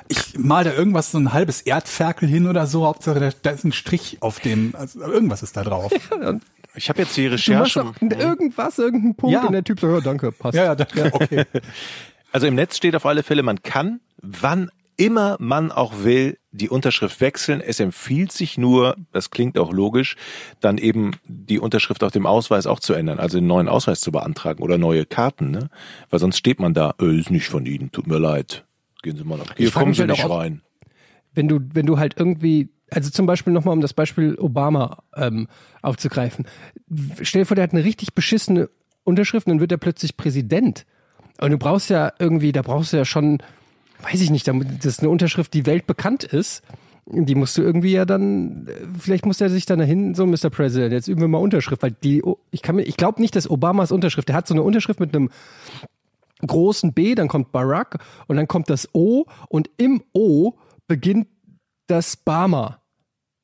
ich 0.08 0.38
mal 0.38 0.64
da 0.64 0.74
irgendwas, 0.74 1.12
so 1.12 1.18
ein 1.18 1.34
halbes 1.34 1.62
Erdferkel 1.62 2.30
hin 2.30 2.48
oder 2.48 2.68
so. 2.68 2.86
Hauptsache, 2.86 3.20
da, 3.20 3.30
da 3.42 3.50
ist 3.50 3.64
ein 3.66 3.72
Strich 3.72 4.18
auf 4.22 4.40
dem, 4.40 4.76
also 4.78 5.02
irgendwas 5.02 5.42
ist 5.44 5.58
da 5.58 5.64
drauf. 5.64 5.92
Ich 6.80 6.90
habe 6.90 7.02
jetzt 7.02 7.18
die 7.18 7.24
Du 7.24 7.32
machst 7.32 7.48
Recherche. 7.50 7.92
irgendwas, 8.02 8.78
irgendeinen 8.78 9.16
Punkt 9.16 9.34
Ja. 9.34 9.48
und 9.48 9.52
der 9.54 9.64
Typ 9.64 9.80
so, 9.80 9.90
ja, 9.90 10.00
danke, 10.00 10.32
passt. 10.32 10.56
ja, 10.56 10.64
ja, 10.66 10.76
danke. 10.76 11.10
Okay. 11.12 11.44
Also 12.38 12.46
im 12.46 12.54
Netz 12.54 12.78
steht 12.78 12.96
auf 12.96 13.08
alle 13.08 13.24
Fälle, 13.24 13.42
man 13.42 13.64
kann, 13.64 14.00
wann 14.22 14.70
immer 14.96 15.38
man 15.40 15.72
auch 15.72 16.04
will, 16.04 16.38
die 16.52 16.70
Unterschrift 16.70 17.20
wechseln. 17.20 17.62
Es 17.62 17.80
empfiehlt 17.80 18.32
sich 18.32 18.60
nur, 18.60 18.96
das 19.12 19.32
klingt 19.32 19.58
auch 19.58 19.74
logisch, 19.74 20.18
dann 20.60 20.78
eben 20.78 21.16
die 21.26 21.58
Unterschrift 21.58 22.04
auf 22.04 22.12
dem 22.12 22.28
Ausweis 22.28 22.68
auch 22.68 22.80
zu 22.80 22.94
ändern, 22.94 23.18
also 23.18 23.40
einen 23.40 23.48
neuen 23.48 23.68
Ausweis 23.68 24.02
zu 24.02 24.12
beantragen 24.12 24.62
oder 24.62 24.78
neue 24.78 25.08
Karten, 25.08 25.50
ne? 25.50 25.72
Weil 26.12 26.20
sonst 26.20 26.38
steht 26.38 26.60
man 26.60 26.76
da, 26.76 26.94
äh, 27.02 27.20
ist 27.20 27.32
nicht 27.32 27.48
von 27.48 27.66
Ihnen, 27.66 27.92
tut 27.92 28.06
mir 28.06 28.20
leid. 28.20 28.66
Gehen 29.02 29.18
Sie 29.18 29.24
mal 29.24 29.40
nach. 29.40 29.56
Hier 29.58 29.72
kommen 29.72 29.96
Sie 29.96 30.02
halt 30.02 30.12
nicht 30.12 30.24
auch, 30.24 30.38
rein. 30.38 30.62
wenn 31.34 31.48
du, 31.48 31.60
wenn 31.74 31.88
du 31.88 31.98
halt 31.98 32.20
irgendwie, 32.20 32.70
also 32.92 33.10
zum 33.10 33.26
Beispiel 33.26 33.52
nochmal, 33.52 33.74
um 33.74 33.82
das 33.82 33.96
Beispiel 33.96 34.36
Obama 34.36 35.02
ähm, 35.16 35.48
aufzugreifen. 35.82 36.46
Stell 37.24 37.42
dir 37.42 37.46
vor, 37.48 37.56
der 37.56 37.64
hat 37.64 37.74
eine 37.74 37.84
richtig 37.84 38.14
beschissene 38.14 38.70
Unterschrift 39.04 39.48
und 39.48 39.54
dann 39.54 39.60
wird 39.60 39.72
er 39.72 39.80
plötzlich 39.80 40.18
Präsident. 40.18 40.86
Und 41.40 41.52
du 41.52 41.58
brauchst 41.58 41.90
ja 41.90 42.14
irgendwie, 42.20 42.52
da 42.52 42.62
brauchst 42.62 42.94
du 42.94 42.98
ja 42.98 43.06
schon, 43.06 43.40
weiß 44.02 44.22
ich 44.22 44.30
nicht, 44.30 44.48
das 44.48 44.86
ist 44.86 45.00
eine 45.00 45.10
Unterschrift, 45.10 45.54
die 45.54 45.66
weltbekannt 45.66 46.24
ist. 46.24 46.64
Die 47.06 47.36
musst 47.36 47.58
du 47.58 47.62
irgendwie 47.62 47.94
ja 47.94 48.06
dann, 48.06 48.68
äh, 48.68 48.74
vielleicht 49.00 49.26
muss 49.26 49.40
er 49.40 49.50
sich 49.50 49.66
dann 49.66 49.80
dahin, 49.80 50.14
so 50.14 50.26
Mr. 50.26 50.50
President, 50.50 50.92
jetzt 50.92 51.08
üben 51.08 51.22
wir 51.22 51.30
mal 51.30 51.38
Unterschrift, 51.38 51.82
weil 51.82 51.92
die, 51.92 52.22
ich 52.52 52.62
kann 52.62 52.76
mir, 52.76 52.84
ich 52.84 52.98
glaube 52.98 53.22
nicht, 53.22 53.36
dass 53.36 53.50
Obamas 53.50 53.94
Unterschrift, 53.94 54.28
der 54.28 54.36
hat 54.36 54.46
so 54.48 54.54
eine 54.54 54.62
Unterschrift 54.62 55.00
mit 55.00 55.16
einem 55.16 55.30
großen 56.46 56.92
B, 56.94 57.16
dann 57.16 57.30
kommt 57.30 57.54
Barack 57.54 58.00
und 58.28 58.36
dann 58.36 58.48
kommt 58.48 58.70
das 58.70 58.94
O 58.94 59.26
und 59.48 59.70
im 59.78 60.04
O 60.14 60.54
beginnt 60.88 61.28
das 61.88 62.18
Bama. 62.18 62.82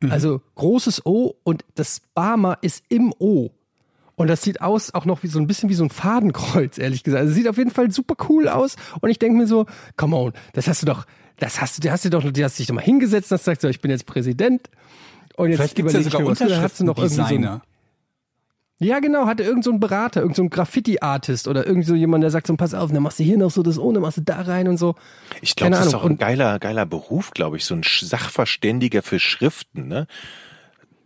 Also 0.09 0.41
großes 0.55 1.05
O 1.05 1.35
und 1.43 1.63
das 1.75 2.01
Bama 2.13 2.57
ist 2.61 2.83
im 2.89 3.13
O. 3.19 3.51
Und 4.23 4.29
das 4.29 4.41
sieht 4.41 4.61
aus 4.61 4.93
auch 4.93 5.03
noch 5.03 5.21
wie 5.23 5.27
so 5.27 5.37
ein 5.37 5.47
bisschen 5.47 5.67
wie 5.67 5.73
so 5.73 5.83
ein 5.83 5.89
Fadenkreuz, 5.89 6.77
ehrlich 6.77 7.03
gesagt. 7.03 7.23
Also 7.23 7.33
sieht 7.33 7.45
auf 7.45 7.57
jeden 7.57 7.71
Fall 7.71 7.91
super 7.91 8.15
cool 8.29 8.47
aus. 8.47 8.77
Und 9.01 9.09
ich 9.09 9.19
denke 9.19 9.37
mir 9.37 9.47
so, 9.47 9.65
come 9.97 10.15
on, 10.15 10.31
das 10.53 10.69
hast 10.69 10.81
du 10.81 10.85
doch, 10.85 11.03
das 11.39 11.59
hast 11.59 11.77
du, 11.77 11.81
das 11.81 11.91
hast 11.91 12.05
du 12.05 12.09
doch, 12.09 12.23
du 12.23 12.41
hast 12.41 12.57
dich 12.57 12.67
doch 12.67 12.73
mal 12.73 12.81
hingesetzt 12.81 13.33
und 13.33 13.35
hast 13.35 13.43
gesagt, 13.43 13.59
so, 13.59 13.67
ich 13.67 13.81
bin 13.81 13.91
jetzt 13.91 14.05
Präsident. 14.05 14.69
Und 15.35 15.49
jetzt 15.49 15.57
Vielleicht 15.57 15.75
gibt 15.75 15.89
es 15.89 15.93
ja 15.93 16.03
sogar 16.03 16.21
du 16.79 16.85
noch 16.85 16.97
irgendwie 16.97 17.43
so 17.43 17.59
ja, 18.79 18.99
genau, 18.99 19.25
hatte 19.25 19.43
irgend 19.43 19.65
so 19.65 19.77
Berater, 19.77 20.21
irgend 20.21 20.37
so 20.37 20.47
Graffiti-Artist 20.47 21.49
oder 21.49 21.67
irgend 21.67 21.85
so 21.85 21.95
jemand, 21.95 22.23
der 22.23 22.31
sagt 22.31 22.47
so, 22.47 22.55
pass 22.55 22.73
auf, 22.73 22.93
dann 22.93 23.03
machst 23.03 23.19
du 23.19 23.23
hier 23.23 23.37
noch 23.37 23.51
so 23.51 23.61
das 23.61 23.77
ohne, 23.77 23.99
machst 23.99 24.19
du 24.19 24.21
da 24.21 24.39
rein 24.39 24.69
und 24.69 24.77
so. 24.77 24.95
Ich 25.41 25.57
glaube, 25.57 25.71
das 25.71 25.87
ist 25.87 25.93
Ahnung. 25.93 26.01
auch 26.01 26.09
ein 26.11 26.17
geiler, 26.17 26.59
geiler 26.59 26.85
Beruf, 26.85 27.31
glaube 27.31 27.57
ich, 27.57 27.65
so 27.65 27.75
ein 27.75 27.83
Sachverständiger 27.83 29.01
für 29.01 29.19
Schriften, 29.19 29.89
ne? 29.89 30.07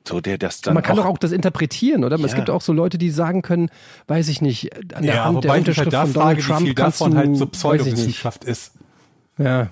So, 0.08 0.22
der 0.22 0.38
das 0.38 0.62
dann 0.62 0.74
Man 0.74 0.84
kann 0.84 0.98
auch, 1.00 1.04
doch 1.04 1.10
auch 1.12 1.18
das 1.18 1.32
interpretieren, 1.32 2.04
oder? 2.04 2.16
Es 2.20 2.32
Ja. 2.32 2.36
gibt 2.38 2.50
auch 2.50 2.62
so 2.62 2.72
Leute, 2.74 2.98
die 2.98 3.10
sagen 3.10 3.42
können, 3.42 3.70
weiß 4.08 4.30
ich 4.30 4.42
nicht, 4.42 4.74
an 4.96 5.04
der 5.04 5.16
Ja, 5.16 5.24
Hand 5.26 5.44
der 5.44 5.52
mich 5.52 5.60
Unterschrift 5.60 5.94
halt 5.94 6.08
von 6.08 6.14
Donald 6.14 6.42
frage, 6.42 6.48
wie 6.48 6.52
Trump 6.52 6.66
viel 6.66 6.76
kannst 6.76 7.02
davon 7.02 7.12
du, 7.12 7.18
halt 7.18 7.38
so. 7.38 7.46
Pseudowissenschaft 7.48 8.44
ist. 8.46 8.72
Ja, 9.38 9.70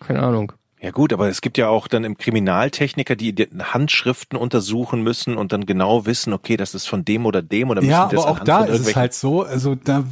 keine 0.00 0.22
Ahnung. 0.22 0.52
Ja 0.80 0.90
gut, 0.90 1.14
aber 1.14 1.30
es 1.30 1.40
gibt 1.40 1.56
ja 1.56 1.68
auch 1.68 1.88
dann 1.88 2.04
im 2.04 2.18
Kriminaltechniker, 2.18 3.16
die 3.16 3.32
die 3.32 3.48
Handschriften 3.58 4.36
untersuchen 4.38 5.02
müssen 5.02 5.38
und 5.38 5.52
dann 5.52 5.64
genau 5.64 6.04
wissen, 6.04 6.34
okay, 6.34 6.58
das 6.58 6.74
ist 6.74 6.86
von 6.86 7.06
dem 7.06 7.24
oder 7.24 7.40
dem 7.40 7.70
oder 7.70 7.80
müssen 7.80 7.90
Ja, 7.90 8.06
das 8.08 8.20
aber 8.22 8.32
auch 8.32 8.38
da 8.40 8.64
ist 8.64 8.86
es 8.86 8.94
halt 8.94 9.14
so, 9.14 9.42
also 9.44 9.74
da, 9.76 10.04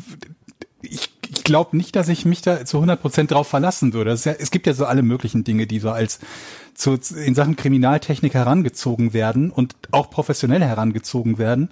ich, 0.80 1.11
ich 1.28 1.44
glaube 1.44 1.76
nicht, 1.76 1.94
dass 1.94 2.09
ich 2.09 2.24
mich 2.24 2.40
da 2.40 2.64
zu 2.64 2.78
100 2.78 3.03
Prozent 3.03 3.30
drauf 3.32 3.48
verlassen 3.48 3.92
würde. 3.92 4.12
Es, 4.12 4.20
ist 4.20 4.24
ja, 4.24 4.32
es 4.32 4.50
gibt 4.50 4.66
ja 4.66 4.72
so 4.72 4.86
alle 4.86 5.03
möglichen 5.03 5.44
Dinge, 5.44 5.66
die 5.66 5.78
so 5.78 5.90
als 5.90 6.20
zu, 6.75 6.99
in 7.16 7.35
Sachen 7.35 7.57
Kriminaltechnik 7.57 8.35
herangezogen 8.35 9.12
werden 9.12 9.51
und 9.51 9.75
auch 9.91 10.11
professionell 10.11 10.62
herangezogen 10.62 11.39
werden 11.39 11.70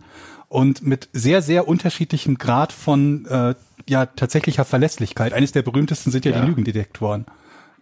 und 0.49 0.83
mit 0.87 1.09
sehr, 1.13 1.43
sehr 1.43 1.69
unterschiedlichem 1.69 2.39
Grad 2.39 2.73
von 2.73 3.27
äh, 3.27 3.55
ja 3.89 4.07
tatsächlicher 4.07 4.65
Verlässlichkeit. 4.65 5.33
Eines 5.33 5.53
der 5.53 5.63
berühmtesten 5.63 6.11
sind 6.11 6.25
ja, 6.25 6.33
Ja. 6.33 6.41
die 6.41 6.47
Lügendetektoren, 6.49 7.25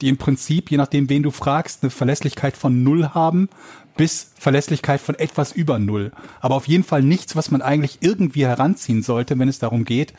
die 0.01 0.09
im 0.09 0.17
Prinzip, 0.17 0.71
je 0.71 0.77
nachdem, 0.77 1.09
wen 1.09 1.23
du 1.23 1.31
fragst, 1.31 1.83
eine 1.83 1.91
Verlässlichkeit 1.91 2.57
von 2.57 2.83
null 2.83 3.11
haben 3.15 3.49
bis 3.97 4.31
Verlässlichkeit 4.39 5.01
von 5.01 5.17
etwas 5.17 5.53
über 5.53 5.79
null. 5.79 6.13
Aber 6.41 6.55
auf 6.55 6.69
jeden 6.69 6.85
Fall 6.85 7.03
nichts, 7.03 7.35
was 7.35 7.51
man 7.51 7.63
eigentlich 7.63 7.99
irgendwie 8.01 8.47
heranziehen 8.47 9.03
sollte, 9.03 9.37
wenn 9.39 9.49
es 9.49 9.59
darum 9.59 9.85
geht, 9.85 10.15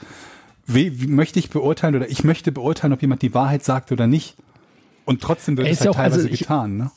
wie, 0.68 1.02
wie 1.02 1.08
möchte 1.08 1.40
ich 1.40 1.50
beurteilen 1.50 1.96
oder 1.96 2.10
ich 2.10 2.24
möchte 2.24 2.52
beurteilen, 2.52 2.94
ob 2.94 3.02
jemand 3.02 3.22
die 3.22 3.34
Wahrheit 3.34 3.64
sagt 3.64 3.92
oder 3.92 4.06
nicht. 4.06 4.36
Und 5.10 5.22
trotzdem 5.22 5.58
wird 5.58 5.68
es 5.68 5.74
ist 5.74 5.80
halt 5.82 5.86
ja 5.86 5.92
auch- 5.92 5.98
also 5.98 6.16
teilweise 6.18 6.34
ich- 6.34 6.40
getan. 6.42 6.78
Ne? 6.78 6.92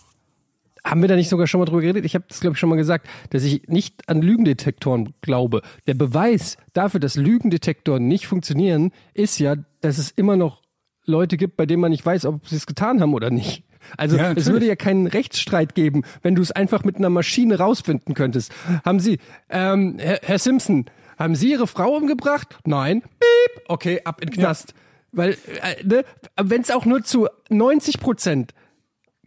Haben 0.85 1.01
wir 1.01 1.09
da 1.09 1.15
nicht 1.17 1.29
sogar 1.29 1.47
schon 1.47 1.61
mal 1.61 1.65
drüber 1.65 1.81
geredet? 1.81 2.05
Ich 2.05 2.15
habe 2.17 2.25
das, 2.29 2.41
glaube 2.41 2.55
ich, 2.55 2.59
schon 2.61 2.69
mal 2.69 2.75
gesagt, 2.77 3.07
dass 3.31 3.45
ich 3.45 3.69
nicht 3.69 4.09
an 4.09 4.21
Lügendetektoren 4.21 5.15
glaube. 5.21 5.63
Der 5.87 5.95
Beweis 5.95 6.57
dafür, 6.73 6.99
dass 6.99 7.15
Lügendetektoren 7.15 8.09
nicht 8.09 8.27
funktionieren, 8.27 8.91
ist 9.15 9.39
ja, 9.39 9.55
dass 9.81 9.99
es 9.99 10.11
immer 10.11 10.37
noch 10.37 10.61
Leute 11.07 11.37
gibt, 11.37 11.57
bei 11.57 11.67
denen 11.67 11.81
man 11.81 11.93
nicht 11.93 12.05
weiß, 12.05 12.27
ob 12.27 12.47
sie 12.49 12.57
es 12.57 12.67
getan 12.67 13.01
haben 13.01 13.15
oder 13.15 13.31
nicht. 13.31 13.65
Also 13.97 14.17
Ja, 14.17 14.33
es 14.33 14.47
würde 14.47 14.67
ja 14.67 14.77
keinen 14.77 15.07
Rechtsstreit 15.09 15.75
geben, 15.75 16.03
wenn 16.23 16.35
du 16.37 16.43
es 16.43 16.53
einfach 16.53 16.85
mit 16.85 16.97
einer 16.97 17.11
Maschine 17.11 17.59
rausfinden 17.59 18.15
könntest. 18.15 18.53
Haben 18.85 19.01
Sie, 19.01 19.19
ähm, 19.51 19.97
Herr, 19.99 20.21
Herr 20.23 20.39
Simpson, 20.39 20.87
haben 21.19 21.35
Sie 21.37 21.51
Ihre 21.53 21.67
Frau 21.67 21.97
umgebracht? 21.97 22.59
Nein. 22.65 23.03
Piep. 23.03 23.63
Okay, 23.69 24.01
ab 24.05 24.21
in 24.21 24.29
den 24.31 24.35
Knast. 24.35 24.75
Weil, 25.13 25.33
äh, 25.63 25.85
ne, 25.85 26.05
wenn 26.41 26.63
es 26.63 26.71
auch 26.71 26.85
nur 26.87 27.03
zu 27.05 27.29
90 27.51 28.01
Prozent 28.01 28.53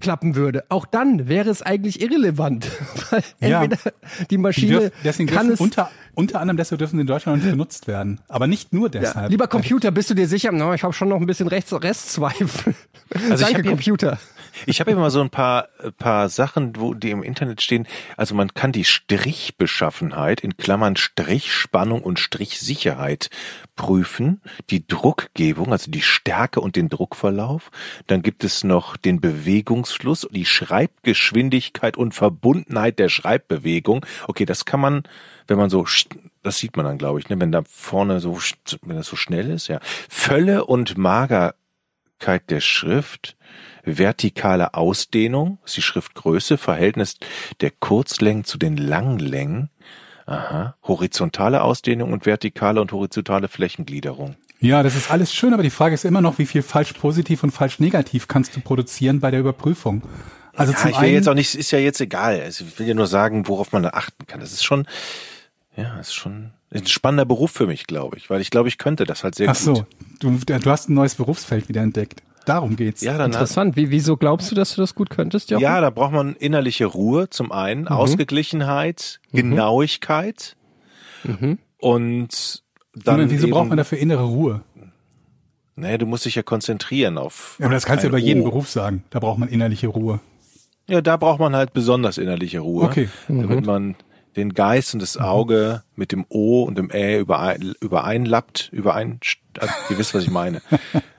klappen 0.02 0.36
würde, 0.36 0.66
auch 0.70 0.86
dann 0.86 1.30
wäre 1.30 1.50
es 1.50 1.62
eigentlich 1.62 2.02
irrelevant. 2.02 2.68
Weil 3.12 3.24
Ja. 3.40 3.64
entweder 3.64 3.94
die 4.22 4.28
Die 4.28 4.38
Maschine 4.38 4.80
dürf, 4.80 4.94
deswegen 5.04 5.30
kann 5.30 5.48
dürfen 5.48 5.54
es. 5.54 5.60
unter, 5.62 5.92
unter 6.16 6.42
anderem 6.42 6.58
deshalb 6.58 6.80
dürfen 6.80 6.98
sie 6.98 7.02
in 7.02 7.08
Deutschland 7.08 7.38
noch 7.38 7.44
nicht 7.46 7.52
benutzt 7.54 7.88
werden. 7.88 8.20
Aber 8.28 8.48
nicht 8.48 8.74
nur 8.74 8.92
Ja. 8.94 9.00
deshalb. 9.00 9.32
Lieber 9.32 9.48
Computer, 9.48 9.92
bist 9.92 10.10
du 10.10 10.14
dir 10.14 10.28
sicher? 10.28 10.52
No, 10.52 10.74
ich 10.74 10.84
habe 10.84 10.92
schon 10.94 11.08
noch 11.08 11.20
ein 11.20 11.26
bisschen 11.26 11.48
Rechts 11.48 11.72
Restzweifel. 11.72 12.74
Also 13.14 13.34
ich 13.34 13.40
Danke, 13.40 13.46
hab 13.58 13.62
hier- 13.62 13.72
Computer. 13.72 14.20
Ich 14.68 14.80
habe 14.80 14.92
immer 14.92 15.12
so 15.12 15.22
ein 15.22 15.30
paar, 15.30 15.68
äh, 15.80 15.92
paar 15.92 16.30
Sachen, 16.30 16.76
wo 16.78 16.94
die 16.94 17.12
im 17.12 17.24
Internet 17.24 17.62
stehen. 17.62 17.88
Also 18.18 18.34
man 18.34 18.54
kann 18.54 18.72
die 18.72 18.86
Strichbeschaffenheit 18.86 20.42
in 20.42 20.58
Klammern 20.58 20.96
Strichspannung 20.96 22.02
und 22.02 22.20
Strichsicherheit 22.20 23.30
prüfen, 23.76 24.42
die 24.70 24.88
Druckgebung, 24.88 25.72
also 25.72 25.92
die 25.92 26.02
Stärke 26.02 26.62
und 26.62 26.76
den 26.76 26.90
Druckverlauf. 26.90 27.70
Dann 28.08 28.22
gibt 28.22 28.44
es 28.44 28.64
noch 28.64 28.98
den 28.98 29.22
Bewegungsfluss, 29.22 30.28
die 30.32 30.46
Schreibgeschwindigkeit 30.46 31.96
und 31.98 32.14
Verbundenheit 32.14 32.98
der 32.98 33.10
Schreibbewegung. 33.10 34.06
Okay, 34.28 34.46
das 34.46 34.66
kann 34.66 34.80
man, 34.80 35.04
wenn 35.48 35.58
man 35.58 35.70
so, 35.70 35.86
das 36.42 36.58
sieht 36.58 36.76
man 36.76 36.86
dann, 36.86 36.98
glaube 36.98 37.20
ich, 37.20 37.30
ne, 37.30 37.40
wenn 37.40 37.52
da 37.52 37.62
vorne 37.70 38.20
so, 38.20 38.40
wenn 38.82 38.96
das 38.96 39.08
so 39.08 39.16
schnell 39.16 39.52
ist, 39.52 39.68
ja. 39.68 39.80
Fülle 40.10 40.66
und 40.66 40.98
Magerkeit 42.16 42.50
der 42.50 42.62
Schrift, 42.62 43.36
vertikale 43.84 44.74
Ausdehnung, 44.74 45.60
ist 45.66 45.78
die 45.78 45.82
Schriftgröße, 45.82 46.58
Verhältnis 46.58 47.18
der 47.62 47.72
Kurzlängen 47.72 48.44
zu 48.46 48.58
den 48.58 48.78
Langlängen, 48.78 49.70
aha, 50.26 50.76
horizontale 50.84 51.62
Ausdehnung 51.62 52.14
und 52.14 52.26
vertikale 52.26 52.82
und 52.82 52.92
horizontale 52.92 53.48
Flächengliederung. 53.48 54.36
Ja, 54.60 54.82
das 54.82 54.96
ist 54.96 55.12
alles 55.12 55.34
schön, 55.34 55.54
aber 55.54 55.64
die 55.64 55.70
Frage 55.70 55.94
ist 55.94 56.06
immer 56.06 56.22
noch, 56.22 56.40
wie 56.40 56.46
viel 56.46 56.62
falsch 56.62 56.94
positiv 56.94 57.44
und 57.44 57.52
falsch 57.52 57.80
negativ 57.80 58.28
kannst 58.28 58.56
du 58.56 58.62
produzieren 58.62 59.20
bei 59.20 59.30
der 59.30 59.42
Überprüfung? 59.42 60.02
Also 60.56 60.72
Ja, 60.72 60.80
zum 60.80 60.90
ich 60.92 60.98
will 60.98 61.06
einen, 61.06 61.16
jetzt 61.16 61.28
auch 61.28 61.34
nicht, 61.36 61.54
ist 61.54 61.72
ja 61.72 61.80
jetzt 61.80 62.00
egal. 62.00 62.42
Also 62.42 62.64
Ich 62.64 62.80
will 62.80 62.88
ja 62.88 62.94
nur 62.94 63.08
sagen, 63.08 63.48
worauf 63.48 63.74
man 63.74 63.84
da 63.84 63.90
achten 63.90 64.26
kann. 64.26 64.40
Das 64.40 64.54
ist 64.54 64.64
schon, 64.64 64.88
ja, 65.76 66.00
ist 66.00 66.16
schon 66.16 66.54
ein 66.72 66.86
spannender 66.88 67.26
Beruf 67.26 67.52
für 67.52 67.68
mich, 67.68 67.88
glaube 67.88 68.18
ich, 68.18 68.30
weil 68.30 68.42
ich 68.42 68.50
glaube, 68.50 68.68
ich 68.68 68.78
könnte 68.78 69.06
das 69.06 69.24
halt 69.24 69.36
sehr 69.36 69.50
ach 69.50 69.56
gut. 69.56 69.78
so, 69.78 69.86
du, 70.20 70.38
du 70.46 70.70
hast 70.70 70.90
ein 70.90 70.94
neues 70.94 71.16
Berufsfeld 71.16 71.70
wieder 71.70 71.82
entdeckt. 71.82 72.22
Darum 72.46 72.76
geht's. 72.76 73.02
Ja, 73.02 73.18
dann 73.18 73.32
Interessant. 73.32 73.76
Wie, 73.76 73.90
wieso 73.90 74.18
glaubst 74.18 74.52
du, 74.52 74.56
dass 74.56 74.76
du 74.76 74.82
das 74.82 74.94
gut 74.94 75.10
könntest, 75.10 75.50
Jochen? 75.50 75.64
Ja, 75.64 75.82
da 75.82 75.90
braucht 75.90 76.14
man 76.14 76.36
innerliche 76.36 76.86
Ruhe 76.86 77.30
zum 77.30 77.52
einen, 77.52 77.88
Ausgeglichenheit, 77.88 79.20
Genauigkeit 79.32 80.56
und 81.80 82.64
dann 82.94 83.04
Sondern 83.04 83.30
wieso 83.30 83.48
eben, 83.48 83.54
braucht 83.54 83.70
man 83.70 83.78
dafür 83.78 83.98
innere 83.98 84.24
Ruhe? 84.24 84.62
Nee, 85.76 85.98
du 85.98 86.06
musst 86.06 86.26
dich 86.26 86.36
ja 86.36 86.44
konzentrieren 86.44 87.18
auf. 87.18 87.58
Ja, 87.60 87.66
aber 87.66 87.74
das 87.74 87.86
kannst 87.86 88.04
du 88.04 88.08
ja 88.08 88.12
bei 88.12 88.20
jedem. 88.20 88.44
Beruf 88.44 88.70
sagen. 88.70 89.04
Da 89.10 89.20
braucht 89.20 89.40
man 89.40 89.50
innerliche 89.50 89.88
Ruhe. 89.88 90.20
Ja, 90.88 91.02
da 91.02 91.18
braucht 91.18 91.40
man 91.40 91.56
halt 91.56 91.74
besonders 91.74 92.18
innerliche 92.18 92.60
Ruhe. 92.60 92.86
Okay. 92.86 93.10
Damit 93.28 93.66
man 93.66 93.96
den 94.36 94.54
Geist 94.54 94.94
und 94.94 95.02
das 95.02 95.18
Auge 95.18 95.84
mit 95.96 96.12
dem 96.12 96.26
O 96.30 96.64
und 96.64 96.78
dem 96.78 96.92
Ä 96.92 97.20
überein, 97.20 97.74
übereinlappt, 97.80 98.70
überein, 98.72 99.20
also, 99.60 99.74
ihr 99.90 99.98
wisst, 99.98 100.14
was 100.14 100.24
ich 100.24 100.32
meine. 100.32 100.62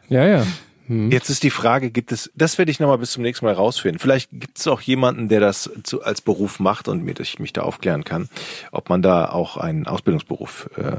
Ja, 0.09 0.25
ja. 0.25 0.47
Jetzt 0.89 1.31
ist 1.31 1.43
die 1.43 1.51
Frage, 1.51 1.91
gibt 1.91 2.13
es, 2.13 2.31
das 2.37 2.59
werde 2.59 2.71
ich 2.71 2.79
nochmal 2.79 2.99
bis 2.99 3.11
zum 3.11 3.25
nächsten 3.25 3.45
Mal 3.45 3.55
rausfinden. 3.55 3.99
Vielleicht 3.99 4.31
gibt 4.31 4.59
es 4.59 4.69
auch 4.69 4.81
jemanden, 4.81 5.29
der 5.29 5.41
das 5.41 5.69
zu, 5.83 6.03
als 6.03 6.21
Beruf 6.21 6.61
macht 6.61 6.87
und 6.87 7.03
mir, 7.03 7.15
dass 7.15 7.27
ich 7.27 7.41
mich 7.41 7.53
da 7.53 7.63
aufklären 7.63 8.05
kann, 8.05 8.29
ob 8.71 8.89
man 8.89 9.03
da 9.03 9.29
auch 9.29 9.57
einen 9.57 9.89
Ausbildungsberuf, 9.89 10.71
äh, 10.77 10.99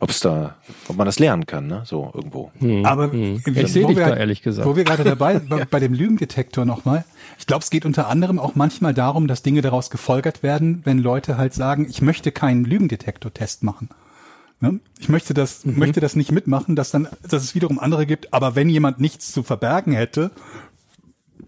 ob 0.00 0.10
es 0.10 0.20
da, 0.20 0.56
ob 0.88 0.96
man 0.96 1.06
das 1.06 1.18
lernen 1.18 1.46
kann, 1.46 1.66
ne? 1.66 1.82
So 1.84 2.10
irgendwo. 2.14 2.50
Aber 2.84 3.12
Ich 3.12 3.44
sehe 3.72 3.84
wo 3.84 3.88
dich 3.88 3.96
wir 3.96 4.06
da 4.06 4.16
ehrlich 4.16 4.42
gesagt. 4.42 4.66
Wo 4.68 4.76
wir 4.76 4.84
gerade 4.84 5.04
dabei 5.04 5.38
bei, 5.48 5.64
bei 5.64 5.80
dem 5.80 5.94
Lügendetektor 5.94 6.64
nochmal. 6.64 7.04
Ich 7.38 7.46
glaube, 7.46 7.62
es 7.62 7.70
geht 7.70 7.84
unter 7.84 8.08
anderem 8.08 8.38
auch 8.38 8.54
manchmal 8.54 8.94
darum, 8.94 9.26
dass 9.28 9.42
Dinge 9.42 9.60
daraus 9.62 9.90
gefolgert 9.90 10.42
werden, 10.42 10.80
wenn 10.84 10.98
Leute 10.98 11.38
halt 11.38 11.54
sagen, 11.54 11.86
ich 11.88 12.02
möchte 12.02 12.32
keinen 12.32 12.64
Lügendetektor-Test 12.64 13.62
machen. 13.62 13.88
Ne? 14.60 14.80
Ich 14.98 15.08
möchte 15.08 15.34
das, 15.34 15.64
Mhm. 15.64 15.78
möchte 15.78 16.00
das 16.00 16.16
nicht 16.16 16.32
mitmachen, 16.32 16.74
dass 16.74 16.90
dann, 16.90 17.06
dass 17.22 17.44
es 17.44 17.54
wiederum 17.54 17.78
andere 17.78 18.06
gibt. 18.06 18.34
Aber 18.34 18.56
wenn 18.56 18.68
jemand 18.68 18.98
nichts 19.00 19.30
zu 19.30 19.42
verbergen 19.44 19.92
hätte, 19.92 20.32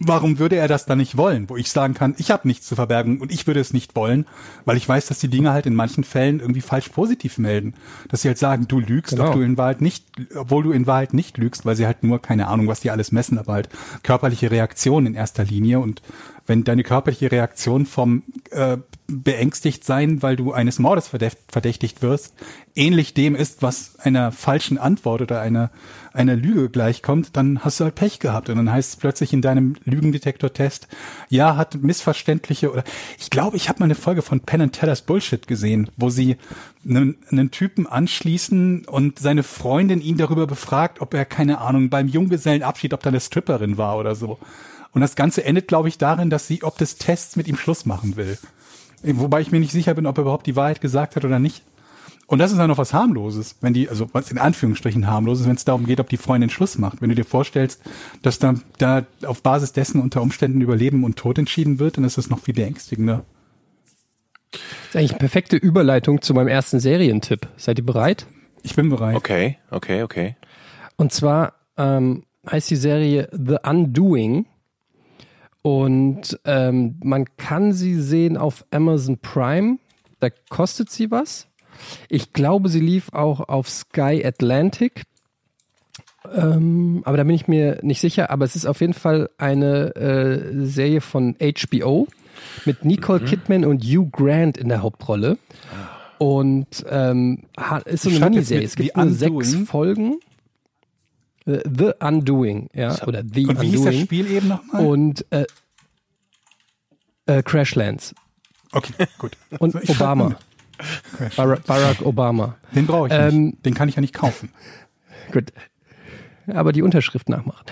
warum 0.03 0.39
würde 0.39 0.55
er 0.55 0.67
das 0.67 0.85
dann 0.85 0.97
nicht 0.97 1.17
wollen? 1.17 1.49
Wo 1.49 1.57
ich 1.57 1.69
sagen 1.71 1.93
kann, 1.93 2.15
ich 2.17 2.31
habe 2.31 2.47
nichts 2.47 2.67
zu 2.67 2.75
verbergen 2.75 3.19
und 3.21 3.31
ich 3.31 3.47
würde 3.47 3.59
es 3.59 3.73
nicht 3.73 3.95
wollen, 3.95 4.25
weil 4.65 4.77
ich 4.77 4.87
weiß, 4.87 5.05
dass 5.07 5.19
die 5.19 5.27
Dinge 5.27 5.51
halt 5.51 5.65
in 5.65 5.75
manchen 5.75 6.03
Fällen 6.03 6.39
irgendwie 6.39 6.61
falsch 6.61 6.89
positiv 6.89 7.37
melden. 7.37 7.73
Dass 8.09 8.21
sie 8.21 8.27
halt 8.27 8.37
sagen, 8.37 8.67
du 8.67 8.79
lügst, 8.79 9.15
Genau. 9.15 9.33
du 9.33 9.41
in 9.41 9.57
Wahrheit 9.57 9.81
nicht, 9.81 10.05
obwohl 10.35 10.63
du 10.63 10.71
in 10.71 10.87
Wahrheit 10.87 11.13
nicht 11.13 11.37
lügst, 11.37 11.65
weil 11.65 11.75
sie 11.75 11.85
halt 11.85 12.03
nur, 12.03 12.21
keine 12.21 12.47
Ahnung, 12.47 12.67
was 12.67 12.79
die 12.81 12.91
alles 12.91 13.11
messen, 13.11 13.37
aber 13.37 13.53
halt 13.53 13.69
körperliche 14.03 14.51
Reaktionen 14.51 15.07
in 15.07 15.13
erster 15.15 15.43
Linie 15.43 15.79
und 15.79 16.01
wenn 16.47 16.63
deine 16.63 16.83
körperliche 16.83 17.31
Reaktion 17.31 17.85
vom 17.85 18.23
äh, 18.51 18.77
beängstigt 19.07 19.83
sein, 19.83 20.21
weil 20.21 20.35
du 20.35 20.53
eines 20.53 20.79
Mordes 20.79 21.09
verdächt, 21.09 21.37
verdächtigt 21.49 22.01
wirst, 22.01 22.33
ähnlich 22.75 23.13
dem 23.13 23.35
ist, 23.35 23.61
was 23.61 23.99
einer 23.99 24.31
falschen 24.31 24.77
Antwort 24.77 25.21
oder 25.21 25.41
einer, 25.41 25.69
einer 26.13 26.35
Lüge 26.35 26.69
gleichkommt, 26.69 27.35
dann 27.35 27.63
hast 27.63 27.79
du 27.79 27.83
halt 27.83 27.95
Pech 27.95 28.19
gehabt. 28.19 28.49
Und 28.49 28.57
dann 28.57 28.71
heißt 28.71 28.89
es 28.91 28.95
plötzlich 28.95 29.33
in 29.33 29.41
deinem 29.41 29.75
Lügendetektor-Test, 29.83 30.87
ja, 31.29 31.57
hat 31.57 31.75
missverständliche 31.75 32.71
oder 32.71 32.83
ich 33.19 33.29
glaube, 33.29 33.57
ich 33.57 33.69
habe 33.69 33.79
mal 33.79 33.85
eine 33.85 33.95
Folge 33.95 34.21
von 34.21 34.39
Penn 34.39 34.61
and 34.61 34.73
Tellers 34.73 35.01
Bullshit 35.01 35.47
gesehen, 35.47 35.89
wo 35.97 36.09
sie 36.09 36.37
einen, 36.87 37.17
einen 37.29 37.51
Typen 37.51 37.87
anschließen 37.87 38.85
und 38.85 39.19
seine 39.19 39.43
Freundin 39.43 40.01
ihn 40.01 40.17
darüber 40.17 40.47
befragt, 40.47 41.01
ob 41.01 41.13
er, 41.13 41.25
keine 41.25 41.59
Ahnung, 41.59 41.89
beim 41.89 42.07
Junggesellenabschied, 42.07 42.93
ob 42.93 43.03
da 43.03 43.09
eine 43.09 43.19
Stripperin 43.19 43.77
war 43.77 43.97
oder 43.97 44.15
so. 44.15 44.39
Und 44.93 45.01
das 45.01 45.15
Ganze 45.15 45.43
endet, 45.43 45.67
glaube 45.67 45.87
ich, 45.87 45.97
darin, 45.97 46.29
dass 46.29 46.47
sie 46.47 46.63
ob 46.63 46.77
des 46.77 46.97
Tests 46.97 47.35
mit 47.35 47.47
ihm 47.47 47.55
Schluss 47.55 47.85
machen 47.85 48.17
will. 48.17 48.37
Wobei 49.03 49.41
ich 49.41 49.51
mir 49.51 49.59
nicht 49.59 49.71
sicher 49.71 49.93
bin, 49.93 50.05
ob 50.05 50.17
er 50.17 50.23
überhaupt 50.23 50.47
die 50.47 50.55
Wahrheit 50.55 50.81
gesagt 50.81 51.15
hat 51.15 51.25
oder 51.25 51.39
nicht. 51.39 51.63
Und 52.27 52.39
das 52.39 52.53
ist 52.53 52.59
ja 52.59 52.67
noch 52.67 52.77
was 52.77 52.93
harmloses, 52.93 53.57
wenn 53.59 53.73
die, 53.73 53.89
also 53.89 54.07
was 54.13 54.31
in 54.31 54.37
Anführungsstrichen 54.37 55.05
harmloses, 55.05 55.47
wenn 55.47 55.55
es 55.55 55.65
darum 55.65 55.85
geht, 55.85 55.99
ob 55.99 56.07
die 56.07 56.15
Freundin 56.15 56.49
Schluss 56.49 56.77
macht. 56.77 57.01
Wenn 57.01 57.09
du 57.09 57.15
dir 57.15 57.25
vorstellst, 57.25 57.81
dass 58.21 58.39
da, 58.39 58.55
da 58.77 59.05
auf 59.25 59.43
Basis 59.43 59.73
dessen 59.73 60.01
unter 60.01 60.21
Umständen 60.21 60.61
über 60.61 60.77
Leben 60.77 61.03
und 61.03 61.17
Tod 61.17 61.37
entschieden 61.37 61.79
wird, 61.79 61.97
dann 61.97 62.05
ist 62.05 62.17
das 62.17 62.29
noch 62.29 62.39
viel 62.39 62.53
beängstigender. 62.53 63.25
Das 64.51 64.61
ist 64.61 64.95
eigentlich 64.95 65.11
eine 65.11 65.19
perfekte 65.19 65.57
Überleitung 65.57 66.21
zu 66.21 66.33
meinem 66.33 66.47
ersten 66.47 66.79
Serientipp. 66.79 67.49
Seid 67.57 67.79
ihr 67.79 67.85
bereit? 67.85 68.27
Ich 68.63 68.75
bin 68.75 68.89
bereit. 68.89 69.17
Okay, 69.17 69.57
okay, 69.69 70.03
okay. 70.03 70.37
Und 70.95 71.11
zwar 71.11 71.55
ähm, 71.77 72.23
heißt 72.49 72.69
die 72.69 72.75
Serie 72.77 73.27
The 73.33 73.57
Undoing. 73.63 74.45
Und 75.61 76.39
ähm, 76.45 76.95
man 77.03 77.25
kann 77.37 77.73
sie 77.73 77.99
sehen 77.99 78.37
auf 78.37 78.65
Amazon 78.71 79.17
Prime. 79.19 79.77
Da 80.19 80.29
kostet 80.49 80.89
sie 80.89 81.11
was. 81.11 81.47
Ich 82.09 82.33
glaube, 82.33 82.69
sie 82.69 82.79
lief 82.79 83.13
auch 83.13 83.41
auf 83.41 83.69
Sky 83.69 84.23
Atlantic. 84.25 85.03
Ähm, 86.33 87.01
aber 87.05 87.17
da 87.17 87.23
bin 87.23 87.35
ich 87.35 87.47
mir 87.47 87.79
nicht 87.81 87.99
sicher. 88.01 88.29
Aber 88.31 88.45
es 88.45 88.55
ist 88.55 88.65
auf 88.65 88.81
jeden 88.81 88.93
Fall 88.93 89.29
eine 89.37 89.95
äh, 89.95 90.65
Serie 90.65 91.01
von 91.01 91.35
HBO 91.39 92.07
mit 92.65 92.85
Nicole 92.85 93.19
Kidman 93.23 93.65
und 93.65 93.83
Hugh 93.83 94.09
Grant 94.11 94.57
in 94.57 94.69
der 94.69 94.81
Hauptrolle. 94.81 95.37
Und 96.17 96.85
ähm, 96.89 97.43
ist 97.85 98.03
so 98.03 98.09
eine 98.09 98.19
Miniserie. 98.19 98.65
Es 98.65 98.75
gibt 98.75 98.95
nur 98.95 99.09
sechs. 99.09 99.55
Folgen. 99.65 100.19
The, 101.45 101.91
Undoing, 101.99 102.69
ja, 102.73 103.01
oder 103.07 103.23
The 103.23 103.47
Und 103.47 103.61
wie 103.61 103.67
hieß 103.69 103.79
das 103.83 103.85
Undoing. 103.87 104.05
Spiel 104.05 104.31
eben 104.31 104.47
nochmal? 104.49 104.85
Und 104.85 105.25
äh, 105.31 105.45
äh, 107.25 107.41
Crashlands 107.43 108.13
Okay, 108.71 108.93
gut. 109.17 109.37
und 109.59 109.71
So, 109.73 109.79
schreib 109.79 109.89
Obama. 110.01 110.35
Barack, 111.35 111.65
Barack 111.65 112.01
Obama. 112.03 112.57
Den 112.73 112.87
brauche 112.87 113.07
ich 113.07 113.13
Ähm, 113.13 113.45
nicht. 113.47 113.65
Den 113.65 113.73
kann 113.73 113.89
ich 113.89 113.95
ja 113.95 114.01
nicht 114.01 114.13
kaufen. 114.13 114.49
Gut. 115.31 115.51
Aber 116.47 116.71
die 116.71 116.81
Unterschrift 116.81 117.29
nachmachen. 117.29 117.65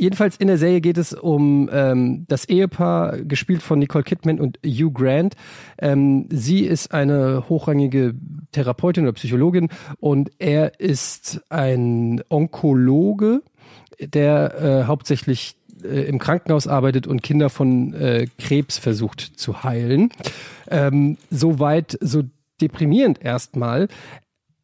Jedenfalls 0.00 0.36
in 0.38 0.46
der 0.46 0.56
Serie 0.56 0.80
geht 0.80 0.96
es 0.96 1.12
um 1.12 1.68
ähm, 1.70 2.24
das 2.26 2.46
Ehepaar, 2.46 3.18
gespielt 3.18 3.60
von 3.60 3.78
Nicole 3.78 4.02
Kidman 4.02 4.40
und 4.40 4.58
Hugh 4.64 4.90
Grant. 4.90 5.34
Ähm, 5.78 6.26
sie 6.30 6.64
ist 6.64 6.94
eine 6.94 7.50
hochrangige 7.50 8.14
Therapeutin 8.52 9.04
oder 9.04 9.12
Psychologin 9.12 9.68
und 9.98 10.30
er 10.38 10.80
ist 10.80 11.42
ein 11.50 12.22
Onkologe, 12.30 13.42
der 14.00 14.54
äh, 14.54 14.84
hauptsächlich 14.86 15.56
äh, 15.84 16.08
im 16.08 16.18
Krankenhaus 16.18 16.66
arbeitet 16.66 17.06
und 17.06 17.22
Kinder 17.22 17.50
von 17.50 17.92
äh, 17.92 18.26
Krebs 18.38 18.78
versucht 18.78 19.20
zu 19.20 19.64
heilen. 19.64 20.12
Ähm, 20.70 21.18
Soweit 21.30 21.98
so 22.00 22.22
deprimierend 22.62 23.22
erstmal. 23.22 23.88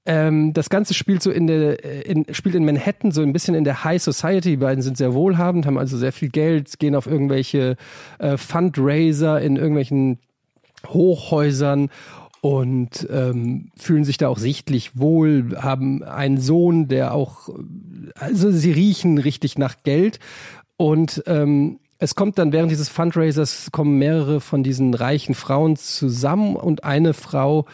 Ähm, 0.07 0.53
das 0.53 0.71
Ganze 0.71 0.95
spielt 0.95 1.23
so 1.23 1.31
in 1.31 1.47
der, 1.47 1.85
äh, 1.85 2.01
in, 2.03 2.33
spielt 2.33 2.55
in 2.55 2.65
Manhattan, 2.65 3.11
so 3.11 3.23
ein 3.23 3.33
bisschen 3.33 3.55
in 3.55 3.65
der 3.65 3.85
High 3.85 4.03
Society. 4.03 4.51
Die 4.51 4.57
beiden 4.57 4.83
sind 4.83 4.97
sehr 4.97 5.15
wohlhabend, 5.15 5.67
haben 5.67 5.79
also 5.79 5.99
sehr 5.99 6.13
viel 6.13 6.29
Geld, 6.29 6.79
gehen 6.79 6.95
auf 6.95 7.07
irgendwelche 7.07 7.77
äh, 8.19 8.37
Fundraiser 8.37 9.41
in 9.41 9.57
irgendwelchen 9.57 10.19
Hochhäusern 10.87 11.91
und 12.41 13.09
ähm, 13.11 13.73
fühlen 13.77 14.05
sich 14.05 14.19
da 14.19 14.29
auch 14.29 14.39
sichtlich 14.39 14.97
wohl, 14.97 15.57
haben 15.61 16.05
einen 16.05 16.39
Sohn, 16.39 16.87
der 16.87 17.13
auch, 17.13 17.49
also 18.15 18.53
sie 18.53 18.71
riechen 18.71 19.19
richtig 19.19 19.59
nach 19.59 19.77
Geld 19.83 20.21
und 20.77 21.25
ähm, 21.27 21.81
es 21.99 22.15
kommt 22.15 22.39
dann 22.39 22.53
während 22.53 22.71
dieses 22.71 22.89
Fundraisers 22.89 23.71
kommen 23.73 23.99
mehrere 23.99 24.41
von 24.41 24.63
diesen 24.63 24.93
reichen 24.95 25.35
Frauen 25.35 25.77
zusammen 25.77 26.55
und 26.55 26.85
eine 26.85 27.15
Frau, 27.15 27.65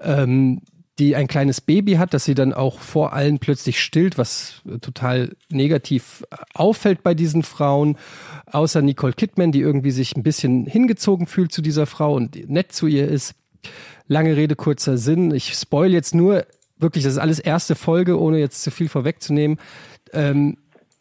ähm, 0.00 0.60
die 1.00 1.16
ein 1.16 1.26
kleines 1.26 1.60
Baby 1.60 1.94
hat, 1.94 2.14
das 2.14 2.24
sie 2.24 2.34
dann 2.34 2.52
auch 2.52 2.78
vor 2.78 3.12
allen 3.14 3.38
plötzlich 3.38 3.80
stillt, 3.80 4.18
was 4.18 4.62
total 4.82 5.34
negativ 5.50 6.24
auffällt 6.54 7.02
bei 7.02 7.14
diesen 7.14 7.42
Frauen. 7.42 7.96
Außer 8.46 8.82
Nicole 8.82 9.14
Kidman, 9.14 9.50
die 9.50 9.60
irgendwie 9.60 9.90
sich 9.90 10.14
ein 10.14 10.22
bisschen 10.22 10.66
hingezogen 10.66 11.26
fühlt 11.26 11.52
zu 11.52 11.62
dieser 11.62 11.86
Frau 11.86 12.14
und 12.14 12.48
nett 12.48 12.72
zu 12.72 12.86
ihr 12.86 13.08
ist. 13.08 13.34
Lange 14.06 14.36
Rede, 14.36 14.56
kurzer 14.56 14.98
Sinn. 14.98 15.34
Ich 15.34 15.54
spoil 15.54 15.92
jetzt 15.92 16.14
nur, 16.14 16.44
wirklich, 16.78 17.04
das 17.04 17.14
ist 17.14 17.18
alles 17.18 17.38
erste 17.38 17.74
Folge, 17.74 18.20
ohne 18.20 18.38
jetzt 18.38 18.62
zu 18.62 18.70
viel 18.70 18.88
vorwegzunehmen. 18.88 19.58
Ähm, 20.12 20.58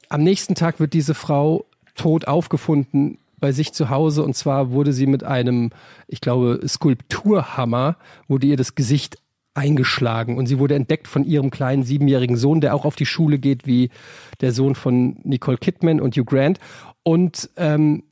am 0.08 0.24
nächsten 0.24 0.56
Tag 0.56 0.80
wird 0.80 0.94
diese 0.94 1.14
Frau 1.14 1.66
tot 1.96 2.28
aufgefunden 2.28 3.18
bei 3.40 3.52
sich 3.52 3.74
zu 3.74 3.90
Hause 3.90 4.24
und 4.24 4.36
zwar 4.36 4.72
wurde 4.72 4.94
sie 4.94 5.08
mit 5.08 5.24
einem, 5.24 5.72
ich 6.08 6.22
glaube, 6.22 6.60
Skulpturhammer, 6.68 7.98
wurde 8.28 8.48
ihr 8.48 8.58
das 8.58 8.76
Gesicht 8.76 9.18
eingeschlagen 9.54 10.38
und 10.38 10.46
sie 10.46 10.60
wurde 10.60 10.76
entdeckt 10.76 11.08
von 11.08 11.24
ihrem 11.24 11.50
kleinen 11.50 11.84
siebenjährigen 11.84 12.38
Sohn, 12.38 12.62
der 12.62 12.76
auch 12.76 12.86
auf 12.86 12.96
die 12.96 13.06
Schule 13.06 13.40
geht 13.40 13.66
wie 13.66 13.90
der 14.42 14.52
Sohn 14.52 14.76
von 14.76 15.18
Nicole 15.24 15.58
Kidman 15.58 16.00
und 16.00 16.16
Hugh 16.16 16.26
Grant 16.26 16.60
und 17.04 17.50
ähm, 17.58 18.04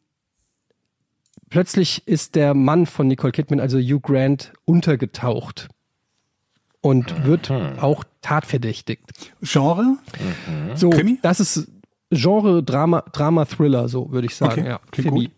plötzlich 1.49 2.07
ist 2.07 2.35
der 2.35 2.53
Mann 2.53 2.85
von 2.85 3.07
Nicole 3.07 3.31
Kidman, 3.31 3.59
also 3.59 3.77
Hugh 3.77 4.01
Grant, 4.01 4.53
untergetaucht 4.65 5.69
und 6.81 7.25
wird 7.25 7.51
auch 7.51 8.03
tatverdächtigt. 8.21 9.03
Genre? 9.41 9.97
So, 10.75 10.89
Krimi? 10.89 11.19
das 11.21 11.39
ist 11.39 11.69
Genre 12.09 12.63
Drama, 12.63 13.03
Drama 13.11 13.45
Thriller, 13.45 13.89
so 13.89 14.11
würde 14.11 14.27
ich 14.27 14.35
sagen. 14.35 14.61
Okay, 14.61 14.69
ja, 14.69 14.79
klingt 14.91 15.09
Krimi. 15.09 15.25
gut. 15.25 15.36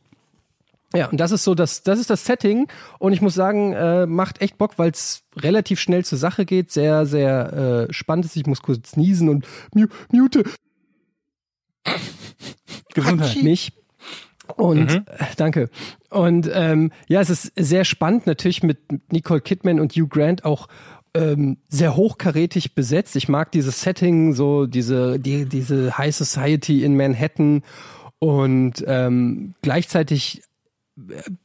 Ja, 0.95 1.07
und 1.07 1.19
das 1.19 1.31
ist 1.31 1.43
so 1.43 1.53
das, 1.53 1.83
das 1.83 1.99
ist 1.99 2.09
das 2.09 2.25
Setting 2.25 2.67
und 2.97 3.13
ich 3.13 3.21
muss 3.21 3.35
sagen, 3.35 3.73
äh, 3.73 4.07
macht 4.07 4.41
echt 4.41 4.57
Bock, 4.57 4.79
weil 4.79 4.89
es 4.89 5.23
relativ 5.35 5.79
schnell 5.79 6.03
zur 6.03 6.17
Sache 6.17 6.45
geht, 6.45 6.71
sehr, 6.71 7.05
sehr 7.05 7.87
äh, 7.89 7.93
spannend 7.93 8.25
ist. 8.25 8.35
Ich 8.35 8.47
muss 8.47 8.63
kurz 8.63 8.97
niesen 8.97 9.29
und 9.29 9.45
mu 9.73 9.85
mute 10.11 10.43
Gesundheit. 12.93 13.43
mich. 13.43 13.73
Und 14.55 14.89
äh, 14.89 15.03
danke. 15.37 15.69
Und 16.09 16.49
ähm, 16.51 16.91
ja, 17.07 17.21
es 17.21 17.29
ist 17.29 17.51
sehr 17.55 17.85
spannend, 17.85 18.25
natürlich 18.25 18.63
mit 18.63 18.79
Nicole 19.11 19.41
Kidman 19.41 19.79
und 19.79 19.93
Hugh 19.93 20.07
Grant 20.07 20.43
auch 20.43 20.67
ähm, 21.13 21.57
sehr 21.67 21.95
hochkarätig 21.95 22.73
besetzt. 22.75 23.15
Ich 23.15 23.29
mag 23.29 23.51
dieses 23.51 23.81
Setting, 23.81 24.33
so 24.33 24.65
diese, 24.65 25.19
die, 25.19 25.45
diese 25.45 25.97
High 25.97 26.15
Society 26.15 26.83
in 26.83 26.97
Manhattan 26.97 27.63
und 28.19 28.83
ähm, 28.87 29.53
gleichzeitig 29.61 30.41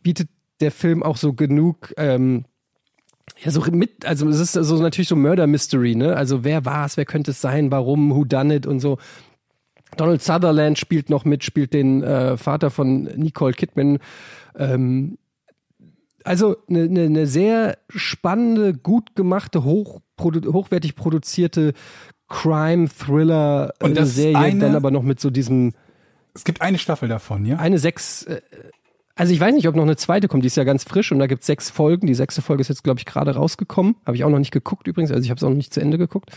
bietet 0.02 0.28
der 0.60 0.70
Film 0.70 1.02
auch 1.02 1.16
so 1.16 1.32
genug 1.32 1.92
ähm, 1.96 2.44
ja, 3.42 3.50
so 3.50 3.60
mit, 3.72 4.06
also 4.06 4.28
es 4.28 4.38
ist 4.38 4.52
so 4.52 4.76
natürlich 4.76 5.08
so 5.08 5.16
Murder 5.16 5.46
Mystery, 5.46 5.94
ne? 5.94 6.16
Also 6.16 6.44
wer 6.44 6.64
war 6.64 6.86
es, 6.86 6.96
wer 6.96 7.04
könnte 7.04 7.32
es 7.32 7.40
sein, 7.40 7.70
warum, 7.70 8.14
who 8.14 8.24
done 8.24 8.54
it 8.54 8.66
und 8.66 8.80
so. 8.80 8.98
Donald 9.96 10.22
Sutherland 10.22 10.78
spielt 10.78 11.10
noch 11.10 11.24
mit, 11.24 11.44
spielt 11.44 11.72
den 11.72 12.02
äh, 12.02 12.36
Vater 12.36 12.70
von 12.70 13.04
Nicole 13.16 13.54
Kidman. 13.54 13.98
Ähm, 14.56 15.18
also 16.24 16.56
eine 16.68 16.88
ne, 16.88 17.10
ne 17.10 17.26
sehr 17.26 17.78
spannende, 17.88 18.74
gut 18.74 19.14
gemachte, 19.14 19.64
hoch, 19.64 20.00
produ 20.16 20.52
hochwertig 20.52 20.96
produzierte 20.96 21.74
Crime-Thriller 22.28 23.74
Und 23.80 23.98
äh, 23.98 24.32
dann 24.32 24.74
aber 24.74 24.90
noch 24.90 25.02
mit 25.02 25.20
so 25.20 25.30
diesem 25.30 25.74
Es 26.34 26.44
gibt 26.44 26.62
eine 26.62 26.78
Staffel 26.78 27.08
davon, 27.08 27.44
ja? 27.44 27.56
eine 27.56 27.78
sechs, 27.78 28.24
äh, 28.24 28.40
also 29.16 29.32
ich 29.32 29.40
weiß 29.40 29.54
nicht, 29.54 29.68
ob 29.68 29.76
noch 29.76 29.82
eine 29.84 29.96
zweite 29.96 30.28
kommt, 30.28 30.42
die 30.42 30.48
ist 30.48 30.56
ja 30.56 30.64
ganz 30.64 30.84
frisch 30.84 31.12
und 31.12 31.18
da 31.18 31.26
gibt 31.26 31.42
es 31.42 31.46
sechs 31.46 31.70
Folgen. 31.70 32.06
Die 32.06 32.14
sechste 32.14 32.42
Folge 32.42 32.60
ist 32.62 32.68
jetzt, 32.68 32.82
glaube 32.84 32.98
ich, 32.98 33.06
gerade 33.06 33.34
rausgekommen. 33.34 33.96
Habe 34.06 34.16
ich 34.16 34.24
auch 34.24 34.30
noch 34.30 34.38
nicht 34.38 34.50
geguckt 34.52 34.86
übrigens, 34.86 35.10
also 35.10 35.22
ich 35.22 35.30
habe 35.30 35.38
es 35.38 35.44
auch 35.44 35.50
noch 35.50 35.56
nicht 35.56 35.72
zu 35.72 35.80
Ende 35.80 35.98
geguckt. 35.98 36.30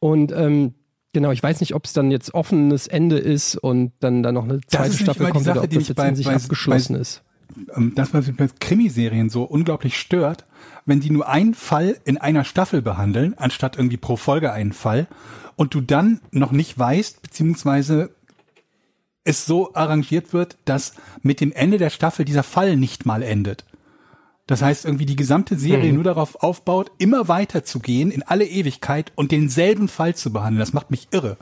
Und 0.00 0.32
ähm, 0.32 0.74
genau, 1.12 1.30
ich 1.30 1.42
weiß 1.42 1.60
nicht, 1.60 1.74
ob 1.74 1.84
es 1.84 1.92
dann 1.92 2.10
jetzt 2.10 2.34
offenes 2.34 2.86
Ende 2.86 3.18
ist 3.18 3.56
und 3.56 3.92
dann 4.00 4.22
da 4.22 4.32
noch 4.32 4.44
eine 4.44 4.60
zweite 4.66 4.94
Staffel 4.96 5.26
kommt 5.30 5.44
oder 5.46 5.54
Sache, 5.54 5.64
ob 5.64 5.70
die 5.70 5.76
das 5.78 5.88
jetzt 5.88 5.96
bei- 5.96 6.08
in 6.08 6.16
sich 6.16 6.26
bei- 6.26 6.34
abgeschlossen 6.34 6.94
bei- 6.94 7.00
ist. 7.00 7.22
ähm, 7.76 7.92
das, 7.94 8.12
was 8.14 8.26
mich 8.26 8.36
bei 8.36 8.48
Krimiserien 8.60 9.28
so 9.30 9.42
unglaublich 9.44 9.98
stört, 9.98 10.46
wenn 10.84 11.00
die 11.00 11.10
nur 11.10 11.28
einen 11.28 11.54
Fall 11.54 11.96
in 12.04 12.16
einer 12.18 12.44
Staffel 12.44 12.80
behandeln, 12.82 13.34
anstatt 13.36 13.76
irgendwie 13.76 13.96
pro 13.98 14.16
Folge 14.16 14.52
einen 14.52 14.72
Fall, 14.72 15.06
und 15.56 15.74
du 15.74 15.80
dann 15.80 16.20
noch 16.32 16.52
nicht 16.52 16.78
weißt, 16.78 17.22
beziehungsweise 17.22 18.10
es 19.26 19.44
so 19.44 19.74
arrangiert 19.74 20.32
wird, 20.32 20.56
dass 20.64 20.94
mit 21.22 21.40
dem 21.40 21.52
Ende 21.52 21.78
der 21.78 21.90
Staffel 21.90 22.24
dieser 22.24 22.42
Fall 22.42 22.76
nicht 22.76 23.04
mal 23.06 23.22
endet. 23.22 23.64
Das 24.46 24.62
heißt, 24.62 24.84
irgendwie 24.84 25.06
die 25.06 25.16
gesamte 25.16 25.58
Serie 25.58 25.92
nur 25.92 26.04
darauf 26.04 26.42
aufbaut, 26.42 26.92
immer 26.98 27.26
weiter 27.26 27.64
zu 27.64 27.80
gehen 27.80 28.12
in 28.12 28.22
alle 28.22 28.46
Ewigkeit 28.46 29.12
und 29.16 29.32
denselben 29.32 29.88
Fall 29.88 30.14
zu 30.14 30.32
behandeln. 30.32 30.60
Das 30.60 30.72
macht 30.72 30.90
mich 30.92 31.08
irre. 31.10 31.36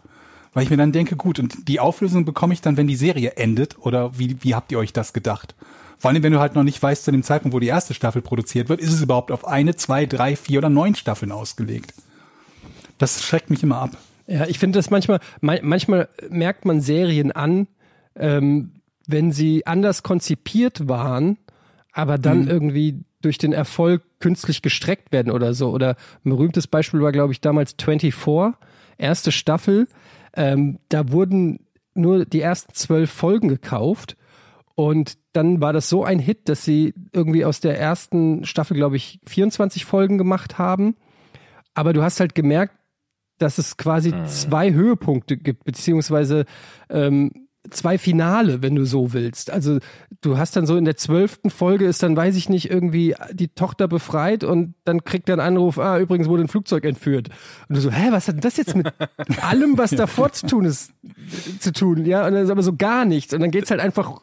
Weil 0.54 0.62
ich 0.62 0.70
mir 0.70 0.76
dann 0.78 0.92
denke, 0.92 1.16
gut, 1.16 1.38
und 1.38 1.68
die 1.68 1.80
Auflösung 1.80 2.24
bekomme 2.24 2.54
ich 2.54 2.60
dann, 2.62 2.76
wenn 2.76 2.86
die 2.86 2.96
Serie 2.96 3.32
endet? 3.32 3.76
Oder 3.78 4.18
wie, 4.18 4.42
wie 4.42 4.54
habt 4.54 4.72
ihr 4.72 4.78
euch 4.78 4.92
das 4.92 5.12
gedacht? 5.12 5.54
Vor 5.98 6.10
allem, 6.10 6.22
wenn 6.22 6.32
du 6.32 6.40
halt 6.40 6.54
noch 6.54 6.62
nicht 6.62 6.82
weißt, 6.82 7.04
zu 7.04 7.12
dem 7.12 7.22
Zeitpunkt, 7.22 7.54
wo 7.54 7.60
die 7.60 7.66
erste 7.66 7.92
Staffel 7.92 8.22
produziert 8.22 8.68
wird, 8.68 8.80
ist 8.80 8.92
es 8.92 9.02
überhaupt 9.02 9.30
auf 9.32 9.46
eine, 9.46 9.76
zwei, 9.76 10.06
drei, 10.06 10.36
vier 10.36 10.58
oder 10.58 10.70
neun 10.70 10.94
Staffeln 10.94 11.32
ausgelegt. 11.32 11.92
Das 12.98 13.22
schreckt 13.22 13.50
mich 13.50 13.62
immer 13.62 13.78
ab. 13.78 13.96
Ja, 14.26 14.46
ich 14.46 14.58
finde 14.58 14.78
das 14.78 14.88
manchmal, 14.88 15.20
ma- 15.42 15.58
manchmal 15.60 16.08
merkt 16.30 16.64
man 16.64 16.80
Serien 16.80 17.32
an, 17.32 17.66
ähm, 18.16 18.72
wenn 19.06 19.32
sie 19.32 19.66
anders 19.66 20.02
konzipiert 20.02 20.88
waren, 20.88 21.38
aber 21.92 22.18
dann 22.18 22.48
irgendwie 22.48 23.04
durch 23.20 23.38
den 23.38 23.52
Erfolg 23.52 24.02
künstlich 24.20 24.62
gestreckt 24.62 25.12
werden 25.12 25.32
oder 25.32 25.54
so. 25.54 25.70
Oder 25.70 25.96
ein 26.24 26.30
berühmtes 26.30 26.66
Beispiel 26.66 27.00
war, 27.00 27.12
glaube 27.12 27.32
ich, 27.32 27.40
damals 27.40 27.74
24, 27.80 28.54
erste 28.98 29.32
Staffel. 29.32 29.86
Ähm, 30.34 30.78
da 30.88 31.10
wurden 31.10 31.60
nur 31.94 32.24
die 32.24 32.40
ersten 32.40 32.74
zwölf 32.74 33.10
Folgen 33.10 33.48
gekauft. 33.48 34.16
Und 34.74 35.18
dann 35.32 35.60
war 35.60 35.72
das 35.72 35.88
so 35.88 36.04
ein 36.04 36.18
Hit, 36.18 36.48
dass 36.48 36.64
sie 36.64 36.94
irgendwie 37.12 37.44
aus 37.44 37.60
der 37.60 37.78
ersten 37.78 38.44
Staffel, 38.44 38.76
glaube 38.76 38.96
ich, 38.96 39.20
24 39.26 39.84
Folgen 39.84 40.18
gemacht 40.18 40.58
haben. 40.58 40.96
Aber 41.74 41.92
du 41.92 42.02
hast 42.02 42.20
halt 42.20 42.34
gemerkt, 42.34 42.74
dass 43.38 43.58
es 43.58 43.76
quasi 43.76 44.12
zwei 44.26 44.72
Höhepunkte 44.72 45.36
gibt, 45.36 45.64
beziehungsweise 45.64 46.44
ähm, 46.88 47.43
zwei 47.70 47.98
Finale, 47.98 48.62
wenn 48.62 48.74
du 48.74 48.84
so 48.84 49.12
willst. 49.12 49.50
Also 49.50 49.78
du 50.20 50.38
hast 50.38 50.56
dann 50.56 50.66
so 50.66 50.76
in 50.76 50.84
der 50.84 50.96
zwölften 50.96 51.50
Folge 51.50 51.86
ist 51.86 52.02
dann, 52.02 52.16
weiß 52.16 52.36
ich 52.36 52.48
nicht, 52.48 52.70
irgendwie 52.70 53.14
die 53.32 53.48
Tochter 53.48 53.88
befreit 53.88 54.44
und 54.44 54.74
dann 54.84 55.04
kriegt 55.04 55.28
er 55.28 55.34
einen 55.34 55.56
Anruf, 55.56 55.78
ah, 55.78 55.98
übrigens 55.98 56.28
wurde 56.28 56.42
ein 56.42 56.48
Flugzeug 56.48 56.84
entführt. 56.84 57.30
Und 57.68 57.76
du 57.76 57.80
so, 57.80 57.90
hä, 57.90 58.08
was 58.10 58.28
hat 58.28 58.34
denn 58.34 58.42
das 58.42 58.56
jetzt 58.56 58.76
mit 58.76 58.92
allem, 59.42 59.78
was 59.78 59.90
davor 59.90 60.32
zu 60.32 60.46
tun 60.46 60.64
ist, 60.64 60.92
zu 61.60 61.72
tun? 61.72 62.04
Ja, 62.06 62.26
und 62.26 62.34
dann 62.34 62.44
ist 62.44 62.50
aber 62.50 62.62
so 62.62 62.74
gar 62.76 63.04
nichts. 63.04 63.32
Und 63.32 63.40
dann 63.40 63.50
geht's 63.50 63.70
halt 63.70 63.80
einfach 63.80 64.20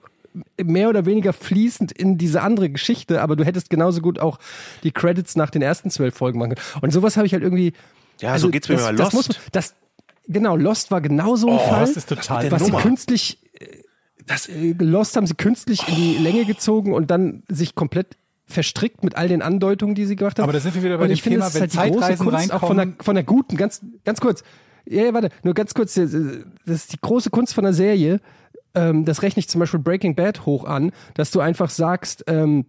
mehr 0.61 0.89
oder 0.89 1.05
weniger 1.05 1.33
fließend 1.33 1.91
in 1.91 2.17
diese 2.17 2.41
andere 2.41 2.69
Geschichte, 2.69 3.21
aber 3.21 3.35
du 3.35 3.43
hättest 3.43 3.69
genauso 3.69 4.01
gut 4.01 4.19
auch 4.19 4.39
die 4.83 4.91
Credits 4.91 5.35
nach 5.35 5.49
den 5.49 5.61
ersten 5.61 5.89
zwölf 5.89 6.15
Folgen 6.15 6.39
machen 6.39 6.55
können. 6.55 6.81
Und 6.81 6.91
sowas 6.91 7.17
habe 7.17 7.27
ich 7.27 7.33
halt 7.33 7.43
irgendwie. 7.43 7.73
Ja, 8.19 8.37
so 8.37 8.49
geht's 8.49 8.69
mir 8.69 8.75
das, 8.75 8.85
bei 8.85 8.91
das 8.93 9.13
Lost. 9.13 9.29
muss 9.29 9.39
das, 9.51 9.75
genau, 10.27 10.55
Lost 10.55 10.91
war 10.91 11.01
genau 11.01 11.35
so 11.35 11.49
ein 11.49 11.59
Fall. 11.59 11.81
Lost 11.81 11.97
ist 11.97 12.09
total 12.09 12.51
was 12.51 12.63
sie 12.63 12.71
Nummer. 12.71 12.83
künstlich, 12.83 13.39
das, 14.25 14.47
äh, 14.47 14.73
Lost 14.77 15.15
haben 15.15 15.27
sie 15.27 15.35
künstlich 15.35 15.87
in 15.87 15.95
die 15.95 16.17
Länge 16.17 16.45
gezogen 16.45 16.93
und 16.93 17.11
dann 17.11 17.43
sich 17.47 17.75
komplett 17.75 18.17
verstrickt 18.45 19.03
mit 19.03 19.15
all 19.15 19.27
den 19.27 19.41
Andeutungen, 19.41 19.95
die 19.95 20.05
sie 20.05 20.15
gemacht 20.15 20.37
haben. 20.37 20.43
Aber 20.43 20.53
da 20.53 20.59
sind 20.59 20.75
wir 20.75 20.83
wieder 20.83 20.97
bei 20.97 21.03
und 21.03 21.09
dem 21.09 21.13
ich 21.13 21.21
finde, 21.21 21.39
Thema, 21.39 21.45
das 21.45 21.55
ist 21.55 21.61
wenn 21.61 21.79
halt 21.79 21.89
die 21.89 21.91
große 21.91 22.07
Zeitreisen 22.07 22.29
Kunst 22.29 22.53
auch 22.53 22.67
von 22.67 22.77
der, 22.77 22.93
von 22.99 23.15
der 23.15 23.23
guten, 23.23 23.57
ganz, 23.57 23.81
ganz 24.03 24.19
kurz. 24.19 24.43
Ja, 24.85 25.03
ja, 25.03 25.13
warte, 25.13 25.29
nur 25.43 25.53
ganz 25.53 25.73
kurz. 25.73 25.93
Das 25.93 26.13
ist 26.13 26.93
die 26.93 26.99
große 26.99 27.29
Kunst 27.29 27.53
von 27.53 27.63
der 27.63 27.73
Serie. 27.73 28.19
Ähm, 28.73 29.05
das 29.05 29.21
rechne 29.21 29.39
ich 29.39 29.49
zum 29.49 29.59
Beispiel 29.59 29.79
Breaking 29.79 30.15
Bad 30.15 30.45
hoch 30.45 30.65
an, 30.65 30.91
dass 31.13 31.31
du 31.31 31.39
einfach 31.39 31.69
sagst, 31.69 32.23
ähm, 32.27 32.65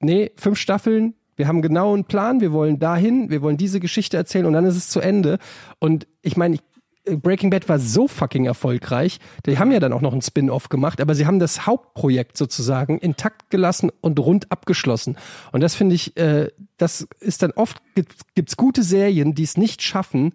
nee, 0.00 0.30
fünf 0.36 0.58
Staffeln, 0.58 1.14
wir 1.36 1.48
haben 1.48 1.62
genau 1.62 1.92
einen 1.92 2.04
Plan, 2.04 2.40
wir 2.40 2.52
wollen 2.52 2.78
dahin, 2.78 3.30
wir 3.30 3.42
wollen 3.42 3.56
diese 3.56 3.80
Geschichte 3.80 4.16
erzählen 4.16 4.46
und 4.46 4.52
dann 4.52 4.64
ist 4.64 4.76
es 4.76 4.88
zu 4.88 5.00
Ende. 5.00 5.38
Und 5.78 6.06
ich 6.22 6.36
meine, 6.36 6.56
ich, 6.56 6.60
Breaking 7.06 7.50
Bad 7.50 7.68
war 7.68 7.78
so 7.78 8.08
fucking 8.08 8.46
erfolgreich. 8.46 9.18
Die 9.46 9.58
haben 9.58 9.70
ja 9.70 9.80
dann 9.80 9.92
auch 9.92 10.00
noch 10.00 10.12
einen 10.12 10.22
Spin-off 10.22 10.68
gemacht, 10.68 11.00
aber 11.00 11.14
sie 11.14 11.26
haben 11.26 11.38
das 11.38 11.66
Hauptprojekt 11.66 12.36
sozusagen 12.36 12.98
intakt 12.98 13.50
gelassen 13.50 13.90
und 14.00 14.18
rund 14.18 14.50
abgeschlossen. 14.50 15.16
Und 15.52 15.60
das 15.60 15.74
finde 15.74 15.94
ich, 15.94 16.16
äh, 16.16 16.50
das 16.76 17.06
ist 17.20 17.42
dann 17.42 17.52
oft, 17.52 17.80
gibt, 17.94 18.34
gibt's 18.34 18.56
gute 18.56 18.82
Serien, 18.82 19.34
die 19.34 19.44
es 19.44 19.56
nicht 19.56 19.82
schaffen, 19.82 20.34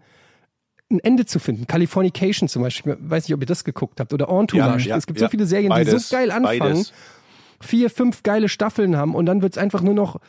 ein 0.89 0.99
Ende 0.99 1.25
zu 1.25 1.39
finden. 1.39 1.67
Californication 1.67 2.47
zum 2.49 2.61
Beispiel, 2.61 2.97
ich 3.01 3.09
weiß 3.09 3.27
nicht, 3.27 3.35
ob 3.35 3.41
ihr 3.41 3.47
das 3.47 3.63
geguckt 3.63 3.99
habt, 3.99 4.13
oder 4.13 4.29
Entourage. 4.29 4.85
Ja, 4.85 4.95
ja, 4.95 4.97
es 4.97 5.07
gibt 5.07 5.19
ja. 5.19 5.27
so 5.27 5.31
viele 5.31 5.45
Serien, 5.45 5.69
die 5.69 5.83
Beides, 5.83 6.09
so 6.09 6.15
geil 6.15 6.31
anfangen, 6.31 6.59
beides. 6.59 6.93
vier, 7.59 7.89
fünf 7.89 8.23
geile 8.23 8.49
Staffeln 8.49 8.95
haben 8.95 9.15
und 9.15 9.25
dann 9.25 9.41
wird's 9.41 9.57
einfach 9.57 9.81
nur 9.81 9.93
noch 9.93 10.19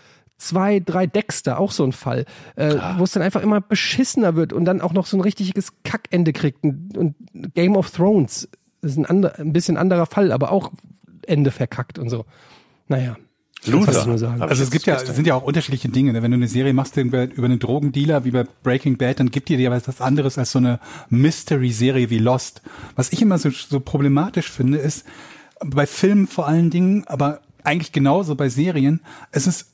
zwei, 0.42 0.80
drei 0.80 1.06
Dexter, 1.06 1.58
auch 1.58 1.72
so 1.72 1.84
ein 1.84 1.92
Fall, 1.92 2.24
äh, 2.56 2.74
wo 2.98 3.04
es 3.04 3.12
dann 3.12 3.22
einfach 3.22 3.42
immer 3.42 3.60
beschissener 3.60 4.34
wird 4.36 4.52
und 4.52 4.64
dann 4.64 4.80
auch 4.80 4.92
noch 4.92 5.06
so 5.06 5.16
ein 5.16 5.20
richtiges 5.20 5.72
Kackende 5.84 6.32
kriegt. 6.32 6.64
Und, 6.64 6.96
und 6.96 7.14
Game 7.54 7.76
of 7.76 7.90
Thrones 7.90 8.48
ist 8.82 8.98
ein, 8.98 9.06
ander, 9.06 9.38
ein 9.38 9.52
bisschen 9.52 9.76
anderer 9.76 10.06
Fall, 10.06 10.32
aber 10.32 10.50
auch 10.50 10.72
Ende 11.26 11.50
verkackt 11.50 11.98
und 11.98 12.10
so. 12.10 12.24
Naja. 12.88 13.16
Luther. 13.64 14.40
Also 14.40 14.64
es 14.64 14.72
gibt 14.72 14.86
ja, 14.86 14.96
es 14.96 15.14
sind 15.14 15.24
ja 15.24 15.36
auch 15.36 15.44
unterschiedliche 15.44 15.88
Dinge. 15.88 16.12
Ne? 16.12 16.22
Wenn 16.22 16.32
du 16.32 16.36
eine 16.36 16.48
Serie 16.48 16.72
machst 16.72 16.96
über, 16.96 17.30
über 17.30 17.44
einen 17.44 17.60
Drogendealer 17.60 18.24
wie 18.24 18.32
bei 18.32 18.44
Breaking 18.64 18.96
Bad, 18.96 19.20
dann 19.20 19.30
gibt 19.30 19.48
dir 19.48 19.58
ja 19.60 19.70
was 19.70 20.00
anderes 20.00 20.36
als 20.36 20.50
so 20.50 20.58
eine 20.58 20.80
Mystery-Serie 21.10 22.10
wie 22.10 22.18
Lost. 22.18 22.62
Was 22.96 23.12
ich 23.12 23.22
immer 23.22 23.38
so, 23.38 23.50
so 23.50 23.78
problematisch 23.78 24.50
finde, 24.50 24.78
ist 24.78 25.06
bei 25.64 25.86
Filmen 25.86 26.26
vor 26.26 26.48
allen 26.48 26.70
Dingen, 26.70 27.04
aber 27.06 27.40
eigentlich 27.62 27.92
genauso 27.92 28.34
bei 28.34 28.48
Serien, 28.48 29.00
es 29.30 29.46
ist 29.46 29.71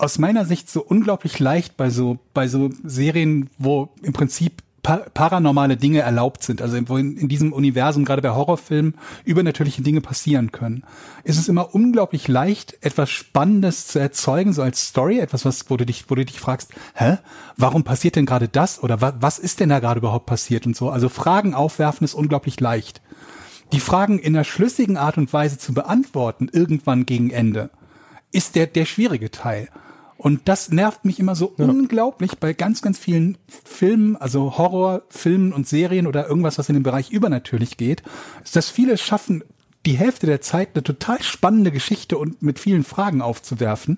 aus 0.00 0.18
meiner 0.18 0.44
Sicht 0.44 0.70
so 0.70 0.82
unglaublich 0.82 1.38
leicht 1.38 1.76
bei 1.76 1.90
so, 1.90 2.18
bei 2.32 2.48
so 2.48 2.70
Serien, 2.82 3.50
wo 3.58 3.90
im 4.02 4.12
Prinzip 4.12 4.62
pa 4.82 4.96
paranormale 5.12 5.76
Dinge 5.76 6.00
erlaubt 6.00 6.42
sind, 6.42 6.62
also 6.62 6.78
wo 6.88 6.96
in, 6.96 7.18
in 7.18 7.28
diesem 7.28 7.52
Universum, 7.52 8.06
gerade 8.06 8.22
bei 8.22 8.30
Horrorfilmen, 8.30 8.94
übernatürliche 9.24 9.82
Dinge 9.82 10.00
passieren 10.00 10.52
können, 10.52 10.84
ist 11.22 11.38
es 11.38 11.48
immer 11.48 11.74
unglaublich 11.74 12.28
leicht, 12.28 12.78
etwas 12.80 13.10
Spannendes 13.10 13.88
zu 13.88 13.98
erzeugen, 13.98 14.54
so 14.54 14.62
als 14.62 14.88
Story, 14.88 15.18
etwas, 15.18 15.44
was, 15.44 15.68
wo 15.68 15.76
du 15.76 15.84
dich, 15.84 16.08
wo 16.08 16.14
du 16.14 16.24
dich 16.24 16.40
fragst, 16.40 16.72
hä, 16.94 17.18
warum 17.58 17.84
passiert 17.84 18.16
denn 18.16 18.24
gerade 18.24 18.48
das 18.48 18.82
oder 18.82 19.02
wa 19.02 19.12
was 19.20 19.38
ist 19.38 19.60
denn 19.60 19.68
da 19.68 19.80
gerade 19.80 19.98
überhaupt 19.98 20.26
passiert 20.26 20.66
und 20.66 20.76
so. 20.76 20.88
Also 20.88 21.10
Fragen 21.10 21.54
aufwerfen 21.54 22.06
ist 22.06 22.14
unglaublich 22.14 22.58
leicht. 22.58 23.02
Die 23.72 23.80
Fragen 23.80 24.18
in 24.18 24.34
einer 24.34 24.44
schlüssigen 24.44 24.96
Art 24.96 25.18
und 25.18 25.32
Weise 25.32 25.58
zu 25.58 25.74
beantworten, 25.74 26.48
irgendwann 26.50 27.04
gegen 27.04 27.30
Ende, 27.30 27.70
ist 28.32 28.54
der, 28.56 28.66
der 28.66 28.86
schwierige 28.86 29.30
Teil. 29.30 29.68
Und 30.20 30.48
das 30.48 30.70
nervt 30.70 31.06
mich 31.06 31.18
immer 31.18 31.34
so 31.34 31.50
unglaublich 31.56 32.36
bei 32.38 32.52
ganz, 32.52 32.82
ganz 32.82 32.98
vielen 32.98 33.38
Filmen, 33.64 34.16
also 34.16 34.58
Horrorfilmen 34.58 35.54
und 35.54 35.66
Serien 35.66 36.06
oder 36.06 36.28
irgendwas, 36.28 36.58
was 36.58 36.68
in 36.68 36.74
den 36.74 36.82
Bereich 36.82 37.10
übernatürlich 37.10 37.78
geht, 37.78 38.02
ist, 38.44 38.54
dass 38.54 38.68
viele 38.68 38.92
es 38.92 39.00
schaffen, 39.00 39.42
die 39.86 39.96
Hälfte 39.96 40.26
der 40.26 40.42
Zeit 40.42 40.74
eine 40.74 40.82
total 40.82 41.22
spannende 41.22 41.72
Geschichte 41.72 42.18
und 42.18 42.42
mit 42.42 42.58
vielen 42.58 42.84
Fragen 42.84 43.22
aufzuwerfen 43.22 43.96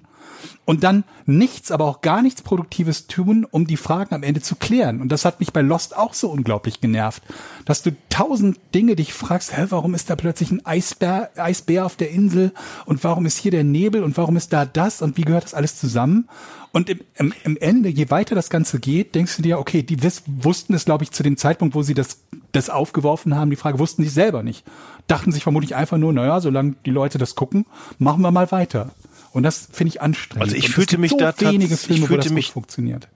und 0.64 0.84
dann 0.84 1.04
nichts, 1.26 1.70
aber 1.70 1.86
auch 1.86 2.00
gar 2.02 2.22
nichts 2.22 2.42
Produktives 2.42 3.06
tun, 3.06 3.46
um 3.50 3.66
die 3.66 3.76
Fragen 3.76 4.14
am 4.14 4.22
Ende 4.22 4.40
zu 4.40 4.54
klären. 4.54 5.00
Und 5.00 5.10
das 5.10 5.24
hat 5.24 5.40
mich 5.40 5.52
bei 5.52 5.60
Lost 5.60 5.96
auch 5.96 6.14
so 6.14 6.30
unglaublich 6.30 6.80
genervt, 6.80 7.22
dass 7.64 7.82
du 7.82 7.90
tausend 8.08 8.58
Dinge 8.74 8.96
dich 8.96 9.12
fragst, 9.12 9.56
hä, 9.56 9.66
warum 9.70 9.94
ist 9.94 10.10
da 10.10 10.16
plötzlich 10.16 10.50
ein 10.50 10.64
Eisbär, 10.64 11.30
Eisbär 11.36 11.84
auf 11.84 11.96
der 11.96 12.10
Insel 12.10 12.52
und 12.86 13.02
warum 13.02 13.26
ist 13.26 13.38
hier 13.38 13.50
der 13.50 13.64
Nebel 13.64 14.04
und 14.04 14.16
warum 14.16 14.36
ist 14.36 14.52
da 14.52 14.64
das 14.64 15.02
und 15.02 15.16
wie 15.16 15.22
gehört 15.22 15.44
das 15.44 15.54
alles 15.54 15.78
zusammen? 15.78 16.28
Und 16.72 16.88
im, 16.88 17.00
im, 17.16 17.34
im 17.44 17.56
Ende, 17.58 17.90
je 17.90 18.08
weiter 18.08 18.34
das 18.34 18.48
Ganze 18.48 18.80
geht, 18.80 19.14
denkst 19.14 19.36
du 19.36 19.42
dir, 19.42 19.58
okay, 19.58 19.82
die 19.82 20.02
wiss, 20.02 20.22
wussten 20.26 20.72
es, 20.72 20.86
glaube 20.86 21.04
ich, 21.04 21.10
zu 21.10 21.22
dem 21.22 21.36
Zeitpunkt, 21.36 21.74
wo 21.74 21.82
sie 21.82 21.92
das, 21.92 22.22
das 22.52 22.70
aufgeworfen 22.70 23.36
haben, 23.36 23.50
die 23.50 23.56
Frage 23.56 23.78
wussten 23.78 24.02
sie 24.02 24.08
selber 24.08 24.42
nicht. 24.42 24.64
Dachten 25.06 25.32
sich 25.32 25.42
vermutlich 25.42 25.74
einfach 25.74 25.98
nur, 25.98 26.14
naja, 26.14 26.40
solange 26.40 26.76
die 26.86 26.90
Leute 26.90 27.18
das 27.18 27.34
gucken, 27.34 27.66
machen 27.98 28.22
wir 28.22 28.30
mal 28.30 28.50
weiter. 28.52 28.90
Und 29.32 29.42
das 29.44 29.68
finde 29.72 29.88
ich 29.90 30.00
anstrengend. 30.02 30.42
Also 30.44 30.56
ich 30.56 30.66
Und 30.66 30.72
fühlte 30.72 30.98
mich 30.98 31.10
so 31.12 31.16
da 31.18 31.32
wenige 31.38 31.74
ich 31.74 31.80
Filme, 31.80 32.02
wo 32.02 32.06
fühlte 32.06 32.32
mich- 32.32 32.52
funktioniert. 32.52 33.08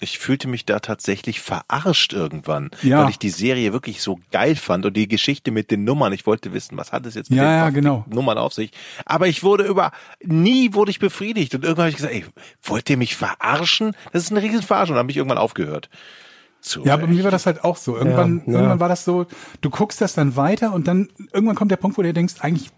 ich 0.00 0.18
fühlte 0.18 0.48
mich 0.48 0.66
da 0.66 0.80
tatsächlich 0.80 1.40
verarscht 1.40 2.12
irgendwann, 2.12 2.70
Ja. 2.82 3.02
weil 3.04 3.10
ich 3.10 3.18
die 3.18 3.30
Serie 3.30 3.72
wirklich 3.72 4.02
so 4.02 4.18
geil 4.32 4.54
fand 4.54 4.84
und 4.84 4.94
die 4.94 5.08
Geschichte 5.08 5.50
mit 5.50 5.70
den 5.70 5.84
Nummern. 5.84 6.12
Ich 6.12 6.26
wollte 6.26 6.52
wissen, 6.52 6.76
was 6.76 6.92
hat 6.92 7.06
es 7.06 7.14
jetzt 7.14 7.30
mit 7.30 7.38
Ja, 7.38 7.44
den 7.44 7.58
ja, 7.58 7.70
genau. 7.70 8.04
Nummern 8.10 8.36
auf 8.36 8.52
sich. 8.52 8.70
Aber 9.06 9.28
ich 9.28 9.42
wurde 9.42 9.64
über, 9.64 9.92
nie 10.22 10.74
wurde 10.74 10.90
ich 10.90 10.98
befriedigt. 10.98 11.54
Und 11.54 11.62
irgendwann 11.64 11.84
habe 11.84 11.90
ich 11.90 11.96
gesagt, 11.96 12.12
ey, 12.12 12.26
wollt 12.62 12.90
ihr 12.90 12.98
mich 12.98 13.16
verarschen? 13.16 13.96
Das 14.12 14.24
ist 14.24 14.30
eine 14.30 14.42
riesen 14.42 14.62
Verarschung. 14.62 14.92
Und 14.94 14.96
dann 14.96 15.04
habe 15.04 15.10
ich 15.12 15.16
irgendwann 15.16 15.38
aufgehört. 15.38 15.88
Zu 16.60 16.84
Ja, 16.84 16.94
aber 16.94 17.06
bei 17.06 17.12
mir 17.14 17.24
war 17.24 17.30
das 17.30 17.46
halt 17.46 17.64
auch 17.64 17.76
so. 17.78 17.96
Irgendwann, 17.96 18.38
Ja, 18.46 18.52
ja. 18.52 18.58
irgendwann 18.58 18.80
war 18.80 18.88
das 18.90 19.04
so, 19.06 19.26
du 19.62 19.70
guckst 19.70 20.00
das 20.02 20.12
dann 20.14 20.36
weiter 20.36 20.74
und 20.74 20.86
dann 20.86 21.08
irgendwann 21.32 21.56
kommt 21.56 21.70
der 21.70 21.76
Punkt, 21.76 21.96
wo 21.96 22.02
du 22.02 22.12
denkst, 22.12 22.34
eigentlich 22.40 22.70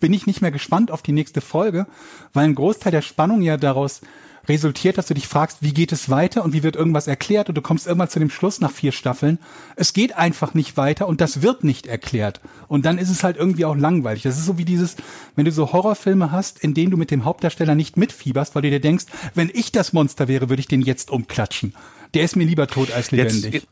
bin 0.00 0.12
ich 0.12 0.26
nicht 0.26 0.40
mehr 0.40 0.50
gespannt 0.50 0.90
auf 0.90 1.02
die 1.02 1.12
nächste 1.12 1.40
Folge, 1.40 1.86
weil 2.32 2.44
ein 2.44 2.54
Großteil 2.54 2.92
der 2.92 3.02
Spannung 3.02 3.42
ja 3.42 3.56
daraus 3.56 4.00
resultiert, 4.48 4.98
dass 4.98 5.06
du 5.06 5.14
dich 5.14 5.28
fragst, 5.28 5.58
wie 5.60 5.72
geht 5.72 5.92
es 5.92 6.10
weiter 6.10 6.44
und 6.44 6.52
wie 6.52 6.62
wird 6.62 6.76
irgendwas 6.76 7.06
erklärt 7.06 7.48
und 7.48 7.54
du 7.54 7.62
kommst 7.62 7.86
irgendwann 7.86 8.08
zu 8.08 8.18
dem 8.18 8.30
Schluss 8.30 8.60
nach 8.60 8.70
vier 8.70 8.92
Staffeln. 8.92 9.38
Es 9.76 9.92
geht 9.92 10.16
einfach 10.16 10.54
nicht 10.54 10.76
weiter 10.76 11.08
und 11.08 11.20
das 11.20 11.42
wird 11.42 11.64
nicht 11.64 11.86
erklärt. 11.86 12.40
Und 12.68 12.84
dann 12.86 12.98
ist 12.98 13.10
es 13.10 13.22
halt 13.22 13.36
irgendwie 13.36 13.64
auch 13.64 13.76
langweilig. 13.76 14.22
Das 14.22 14.38
ist 14.38 14.46
so 14.46 14.58
wie 14.58 14.64
dieses, 14.64 14.96
wenn 15.36 15.44
du 15.44 15.52
so 15.52 15.72
Horrorfilme 15.72 16.32
hast, 16.32 16.58
in 16.58 16.74
denen 16.74 16.90
du 16.90 16.96
mit 16.96 17.10
dem 17.10 17.24
Hauptdarsteller 17.24 17.74
nicht 17.74 17.96
mitfieberst, 17.96 18.54
weil 18.54 18.62
du 18.62 18.70
dir 18.70 18.80
denkst, 18.80 19.06
wenn 19.34 19.50
ich 19.52 19.72
das 19.72 19.92
Monster 19.92 20.28
wäre, 20.28 20.48
würde 20.48 20.60
ich 20.60 20.68
den 20.68 20.82
jetzt 20.82 21.10
umklatschen. 21.10 21.74
Der 22.14 22.24
ist 22.24 22.36
mir 22.36 22.44
lieber 22.44 22.66
tot 22.66 22.90
als 22.92 23.10
lebendig. 23.12 23.54
Jetzt, 23.54 23.66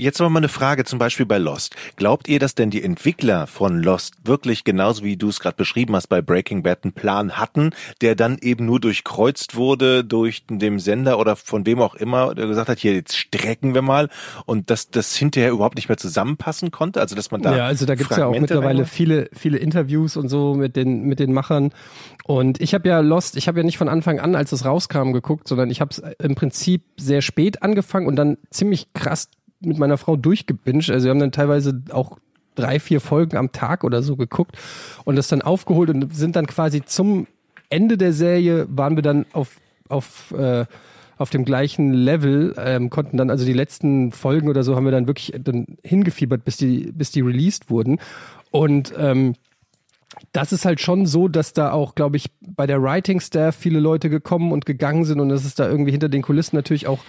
jetzt 0.00 0.20
noch 0.20 0.28
mal 0.30 0.38
eine 0.38 0.48
Frage 0.48 0.84
zum 0.84 0.98
Beispiel 0.98 1.26
bei 1.26 1.38
Lost. 1.38 1.76
Glaubt 1.96 2.28
ihr, 2.28 2.38
dass 2.38 2.54
denn 2.54 2.70
die 2.70 2.82
Entwickler 2.82 3.46
von 3.46 3.82
Lost 3.82 4.14
wirklich 4.24 4.64
genauso 4.64 5.04
wie 5.04 5.16
du 5.16 5.28
es 5.28 5.40
gerade 5.40 5.56
beschrieben 5.56 5.94
hast 5.94 6.08
bei 6.08 6.22
Breaking 6.22 6.62
Bad 6.62 6.84
einen 6.84 6.92
Plan 6.92 7.32
hatten, 7.32 7.70
der 8.00 8.14
dann 8.14 8.38
eben 8.40 8.66
nur 8.66 8.80
durchkreuzt 8.80 9.54
wurde 9.54 10.04
durch 10.04 10.46
den 10.46 10.78
Sender 10.78 11.18
oder 11.18 11.36
von 11.36 11.66
wem 11.66 11.80
auch 11.80 11.94
immer, 11.94 12.34
der 12.34 12.46
gesagt 12.46 12.68
hat, 12.68 12.78
hier 12.78 12.94
jetzt 12.94 13.16
strecken 13.16 13.74
wir 13.74 13.82
mal 13.82 14.08
und 14.46 14.70
dass 14.70 14.90
das 14.90 15.14
hinterher 15.14 15.50
überhaupt 15.50 15.76
nicht 15.76 15.88
mehr 15.88 15.98
zusammenpassen 15.98 16.70
konnte? 16.70 17.00
Also 17.00 17.14
dass 17.14 17.30
man 17.30 17.42
da 17.42 17.56
ja, 17.56 17.66
also 17.66 17.86
da 17.86 17.94
gibt's 17.94 18.16
ja 18.16 18.24
auch 18.24 18.30
Fragmente 18.30 18.54
mittlerweile 18.54 18.78
reinmacht? 18.78 18.92
viele, 18.92 19.30
viele 19.32 19.58
Interviews 19.58 20.16
und 20.16 20.28
so 20.28 20.54
mit 20.54 20.76
den, 20.76 21.04
mit 21.04 21.20
den 21.20 21.32
Machern. 21.32 21.72
Und 22.24 22.60
ich 22.60 22.74
habe 22.74 22.88
ja 22.88 23.00
Lost, 23.00 23.36
ich 23.36 23.48
habe 23.48 23.60
ja 23.60 23.64
nicht 23.64 23.78
von 23.78 23.88
Anfang 23.88 24.20
an, 24.20 24.34
als 24.34 24.52
es 24.52 24.64
rauskam, 24.64 25.12
geguckt, 25.12 25.48
sondern 25.48 25.70
ich 25.70 25.80
habe 25.80 25.90
es 25.90 26.02
im 26.18 26.34
Prinzip 26.34 26.82
sehr 26.96 27.22
spät 27.22 27.62
angefangen 27.62 28.06
und 28.06 28.16
dann 28.16 28.38
ziemlich 28.50 28.92
krass 28.92 29.28
mit 29.60 29.78
meiner 29.78 29.98
Frau 29.98 30.16
durchgebinged. 30.16 30.90
Also 30.90 31.04
wir 31.04 31.10
haben 31.10 31.20
dann 31.20 31.32
teilweise 31.32 31.82
auch 31.90 32.18
drei, 32.54 32.80
vier 32.80 33.00
Folgen 33.00 33.36
am 33.36 33.52
Tag 33.52 33.84
oder 33.84 34.02
so 34.02 34.16
geguckt 34.16 34.56
und 35.04 35.16
das 35.16 35.28
dann 35.28 35.42
aufgeholt 35.42 35.90
und 35.90 36.14
sind 36.14 36.36
dann 36.36 36.46
quasi 36.46 36.82
zum 36.84 37.26
Ende 37.68 37.96
der 37.96 38.12
Serie 38.12 38.66
waren 38.68 38.96
wir 38.96 39.02
dann 39.02 39.26
auf, 39.32 39.56
auf, 39.88 40.32
äh, 40.32 40.66
auf 41.16 41.30
dem 41.30 41.44
gleichen 41.44 41.92
Level, 41.92 42.54
ähm, 42.58 42.90
konnten 42.90 43.16
dann 43.16 43.30
also 43.30 43.44
die 43.44 43.52
letzten 43.52 44.10
Folgen 44.10 44.48
oder 44.48 44.62
so 44.62 44.74
haben 44.74 44.84
wir 44.84 44.90
dann 44.90 45.06
wirklich 45.06 45.32
dann 45.38 45.66
hingefiebert, 45.82 46.44
bis 46.44 46.56
die, 46.56 46.90
bis 46.92 47.12
die 47.12 47.20
released 47.20 47.70
wurden. 47.70 48.00
Und 48.50 48.92
ähm, 48.98 49.34
das 50.32 50.52
ist 50.52 50.64
halt 50.64 50.80
schon 50.80 51.06
so, 51.06 51.28
dass 51.28 51.52
da 51.52 51.70
auch, 51.70 51.94
glaube 51.94 52.16
ich, 52.16 52.30
bei 52.40 52.66
der 52.66 52.82
Writing 52.82 53.20
Staff 53.20 53.54
viele 53.54 53.78
Leute 53.78 54.10
gekommen 54.10 54.50
und 54.50 54.66
gegangen 54.66 55.04
sind 55.04 55.20
und 55.20 55.28
dass 55.28 55.44
es 55.44 55.54
da 55.54 55.68
irgendwie 55.68 55.92
hinter 55.92 56.08
den 56.08 56.22
Kulissen 56.22 56.56
natürlich 56.56 56.88
auch 56.88 57.00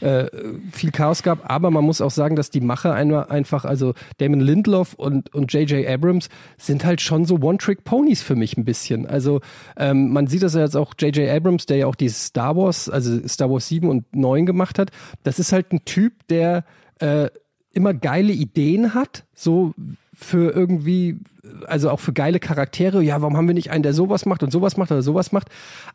äh, 0.00 0.26
viel 0.72 0.90
Chaos 0.90 1.22
gab. 1.22 1.50
Aber 1.50 1.70
man 1.70 1.84
muss 1.84 2.00
auch 2.00 2.10
sagen, 2.10 2.36
dass 2.36 2.50
die 2.50 2.60
Macher 2.60 2.94
einfach, 2.94 3.64
also 3.64 3.94
Damon 4.18 4.40
Lindelof 4.40 4.94
und, 4.94 5.34
und 5.34 5.52
J.J. 5.52 5.86
Abrams 5.86 6.28
sind 6.58 6.84
halt 6.84 7.00
schon 7.00 7.24
so 7.24 7.36
One-Trick-Ponies 7.36 8.22
für 8.22 8.36
mich 8.36 8.56
ein 8.56 8.64
bisschen. 8.64 9.06
Also 9.06 9.40
ähm, 9.76 10.12
man 10.12 10.26
sieht 10.26 10.42
das 10.42 10.54
ja 10.54 10.60
jetzt 10.60 10.76
auch 10.76 10.94
J.J. 10.98 11.28
Abrams, 11.28 11.66
der 11.66 11.78
ja 11.78 11.86
auch 11.86 11.94
die 11.94 12.08
Star 12.08 12.56
Wars, 12.56 12.88
also 12.88 13.26
Star 13.28 13.50
Wars 13.50 13.68
7 13.68 13.88
und 13.88 14.14
9 14.14 14.46
gemacht 14.46 14.78
hat. 14.78 14.90
Das 15.22 15.38
ist 15.38 15.52
halt 15.52 15.72
ein 15.72 15.84
Typ, 15.84 16.12
der 16.28 16.64
äh, 16.98 17.28
immer 17.72 17.92
geile 17.92 18.32
Ideen 18.32 18.94
hat, 18.94 19.24
so 19.34 19.74
für 20.14 20.50
irgendwie, 20.50 21.18
also 21.66 21.90
auch 21.90 22.00
für 22.00 22.14
geile 22.14 22.40
Charaktere. 22.40 23.02
Ja, 23.02 23.20
warum 23.20 23.36
haben 23.36 23.46
wir 23.46 23.54
nicht 23.54 23.70
einen, 23.70 23.82
der 23.82 23.92
sowas 23.92 24.24
macht 24.24 24.42
und 24.42 24.50
sowas 24.50 24.78
macht 24.78 24.90
oder 24.90 25.02
sowas 25.02 25.30
macht, 25.30 25.48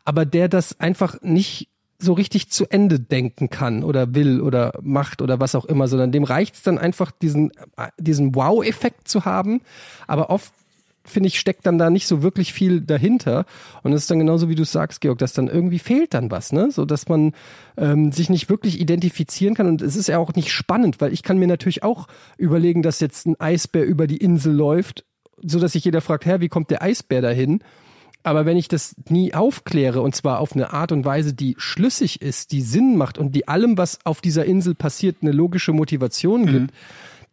aber 0.04 0.24
der 0.24 0.48
das 0.48 0.78
einfach 0.78 1.20
nicht 1.22 1.68
so 2.02 2.12
richtig 2.12 2.50
zu 2.50 2.66
Ende 2.68 2.98
denken 2.98 3.48
kann 3.48 3.84
oder 3.84 4.14
will 4.14 4.40
oder 4.40 4.74
macht 4.82 5.22
oder 5.22 5.40
was 5.40 5.54
auch 5.54 5.64
immer, 5.64 5.88
sondern 5.88 6.12
dem 6.12 6.24
reicht 6.24 6.56
es 6.56 6.62
dann 6.62 6.78
einfach, 6.78 7.12
diesen, 7.12 7.52
diesen 7.98 8.34
Wow-Effekt 8.34 9.08
zu 9.08 9.24
haben. 9.24 9.60
Aber 10.06 10.30
oft 10.30 10.52
finde 11.04 11.28
ich, 11.28 11.38
steckt 11.38 11.66
dann 11.66 11.78
da 11.78 11.90
nicht 11.90 12.06
so 12.06 12.22
wirklich 12.22 12.52
viel 12.52 12.80
dahinter. 12.80 13.44
Und 13.82 13.92
es 13.92 14.02
ist 14.02 14.10
dann 14.10 14.18
genauso, 14.18 14.48
wie 14.48 14.54
du 14.54 14.64
sagst, 14.64 15.00
Georg, 15.00 15.18
dass 15.18 15.32
dann 15.32 15.48
irgendwie 15.48 15.78
fehlt 15.78 16.14
dann 16.14 16.30
was, 16.30 16.52
ne? 16.52 16.70
So 16.70 16.84
dass 16.84 17.08
man 17.08 17.32
ähm, 17.76 18.12
sich 18.12 18.30
nicht 18.30 18.48
wirklich 18.48 18.80
identifizieren 18.80 19.54
kann. 19.54 19.66
Und 19.66 19.82
es 19.82 19.96
ist 19.96 20.08
ja 20.08 20.18
auch 20.18 20.34
nicht 20.34 20.50
spannend, 20.50 21.00
weil 21.00 21.12
ich 21.12 21.22
kann 21.22 21.38
mir 21.38 21.48
natürlich 21.48 21.82
auch 21.82 22.08
überlegen, 22.38 22.82
dass 22.82 23.00
jetzt 23.00 23.26
ein 23.26 23.40
Eisbär 23.40 23.84
über 23.84 24.06
die 24.06 24.18
Insel 24.18 24.52
läuft, 24.52 25.04
so 25.42 25.58
dass 25.58 25.72
sich 25.72 25.84
jeder 25.84 26.00
fragt, 26.00 26.26
hä, 26.26 26.36
wie 26.38 26.48
kommt 26.48 26.70
der 26.70 26.82
Eisbär 26.82 27.20
dahin? 27.20 27.62
Aber 28.24 28.46
wenn 28.46 28.56
ich 28.56 28.68
das 28.68 28.94
nie 29.08 29.34
aufkläre, 29.34 30.00
und 30.00 30.14
zwar 30.14 30.38
auf 30.38 30.52
eine 30.52 30.72
Art 30.72 30.92
und 30.92 31.04
Weise, 31.04 31.34
die 31.34 31.54
schlüssig 31.58 32.22
ist, 32.22 32.52
die 32.52 32.62
Sinn 32.62 32.96
macht 32.96 33.18
und 33.18 33.34
die 33.34 33.48
allem, 33.48 33.76
was 33.78 33.98
auf 34.04 34.20
dieser 34.20 34.44
Insel 34.44 34.74
passiert, 34.74 35.16
eine 35.22 35.32
logische 35.32 35.72
Motivation 35.72 36.46
gibt, 36.46 36.70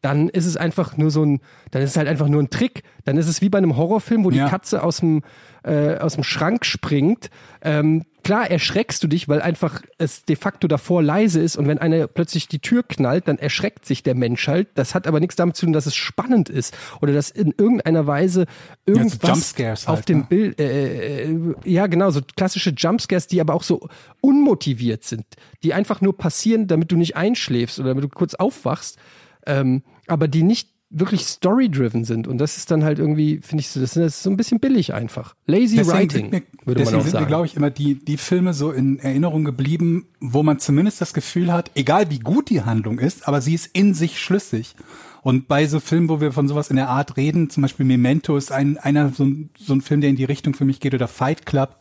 dann 0.02 0.30
ist 0.30 0.46
es 0.46 0.56
einfach 0.58 0.96
nur 0.98 1.12
so 1.12 1.24
ein, 1.26 1.42
dann 1.72 1.82
ist 1.82 1.92
es 1.92 1.98
halt 1.98 2.08
einfach 2.08 2.30
nur 2.30 2.42
ein 2.42 2.50
Trick. 2.50 2.84
Dann 3.04 3.18
ist 3.18 3.28
es 3.28 3.42
wie 3.42 3.50
bei 3.50 3.58
einem 3.58 3.76
Horrorfilm, 3.76 4.24
wo 4.24 4.32
Ja. 4.32 4.46
die 4.46 4.50
Katze 4.50 4.82
aus 4.82 4.98
dem, 5.02 5.24
äh, 5.64 5.98
aus 5.98 6.16
dem 6.16 6.24
Schrank 6.24 6.66
springt. 6.66 7.30
Ähm, 7.62 8.06
klar 8.24 8.50
erschreckst 8.50 9.04
du 9.04 9.08
dich, 9.08 9.28
weil 9.28 9.42
einfach 9.42 9.82
es 9.98 10.24
de 10.24 10.36
facto 10.36 10.68
davor 10.68 11.02
leise 11.02 11.42
ist 11.42 11.58
und 11.58 11.68
wenn 11.68 11.80
einer 11.80 12.08
plötzlich 12.08 12.48
die 12.48 12.60
Tür 12.60 12.84
knallt, 12.84 13.28
dann 13.28 13.38
erschreckt 13.38 13.86
sich 13.86 14.04
der 14.04 14.16
Mensch 14.16 14.48
halt. 14.48 14.70
Das 14.76 14.96
hat 14.96 15.08
aber 15.08 15.20
nichts 15.20 15.36
damit 15.36 15.56
zu 15.56 15.66
tun, 15.66 15.74
dass 15.74 15.86
es 15.86 15.96
spannend 15.96 16.50
ist 16.50 16.76
oder 17.02 17.14
dass 17.14 17.32
in 17.32 17.54
irgendeiner 17.58 18.08
Weise 18.08 18.46
irgendwas 18.86 19.20
Jumpscares 19.30 19.88
auf 19.88 19.98
halt, 19.98 20.10
dem 20.10 20.20
ne? 20.20 20.26
Bild, 20.30 20.60
äh, 20.60 21.24
äh, 21.24 21.56
ja 21.66 21.88
genau, 21.88 22.12
so 22.12 22.22
klassische 22.36 22.72
Jumpscares, 22.72 23.28
die 23.28 23.42
aber 23.42 23.54
auch 23.54 23.64
so 23.64 23.88
unmotiviert 24.22 25.04
sind, 25.04 25.26
die 25.64 25.74
einfach 25.74 26.02
nur 26.02 26.18
passieren, 26.18 26.68
damit 26.68 26.92
du 26.92 26.98
nicht 26.98 27.16
einschläfst 27.16 27.80
oder 27.80 27.90
damit 27.90 28.04
du 28.04 28.10
kurz 28.10 28.36
aufwachst, 28.36 28.98
ähm, 29.46 29.84
aber 30.08 30.28
die 30.28 30.44
nicht 30.44 30.70
wirklich 30.90 31.26
story-driven 31.26 32.04
sind. 32.04 32.28
Und 32.28 32.40
das 32.40 32.58
ist 32.58 32.72
dann 32.72 32.84
halt 32.84 32.98
irgendwie, 32.98 33.40
finde 33.44 33.62
ich, 33.62 33.70
so, 33.70 33.80
das 33.80 33.96
ist 33.96 34.24
so 34.24 34.30
ein 34.30 34.38
bisschen 34.38 34.60
billig 34.60 34.94
einfach. 34.94 35.36
Lazy 35.46 35.78
Deswegen 35.78 35.88
Writing, 35.88 36.30
mir, 36.32 36.42
würde 36.42 36.42
man 36.42 36.76
deswegen 36.76 36.86
auch 36.86 36.90
sind 36.90 37.06
mir, 37.06 37.12
sagen. 37.12 37.28
glaube 37.28 37.46
ich, 37.46 37.56
immer 37.56 37.70
die, 37.70 37.96
die 37.96 38.18
Filme 38.18 38.54
so 38.54 38.72
in 38.72 38.98
Erinnerung 39.00 39.44
geblieben, 39.44 40.08
wo 40.20 40.42
man 40.42 40.60
zumindest 40.60 41.00
das 41.00 41.14
Gefühl 41.14 41.54
hat, 41.54 41.70
egal 41.76 42.10
wie 42.10 42.20
gut 42.20 42.50
die 42.50 42.64
Handlung 42.64 42.98
ist, 42.98 43.28
aber 43.28 43.42
sie 43.42 43.54
ist 43.54 43.68
in 43.68 43.94
sich 43.94 44.20
schlüssig. 44.20 44.76
Und 45.22 45.48
bei 45.48 45.68
so 45.68 45.80
Filmen, 45.80 46.10
wo 46.10 46.22
wir 46.22 46.32
von 46.32 46.48
sowas 46.48 46.70
in 46.70 46.78
der 46.78 46.90
Art 46.90 47.18
reden, 47.18 47.50
zum 47.50 47.62
Beispiel 47.62 47.86
Memento 47.86 48.38
ist 48.38 48.52
ein, 48.52 48.78
einer 48.78 49.10
so 49.10 49.26
ein, 49.26 49.50
so 49.58 49.74
ein 49.74 49.82
Film, 49.82 50.02
der 50.02 50.10
in 50.10 50.16
die 50.16 50.26
Richtung 50.26 50.54
für 50.54 50.66
mich 50.66 50.80
geht, 50.80 50.94
oder 50.94 51.08
Fight 51.08 51.46
Club. 51.46 51.76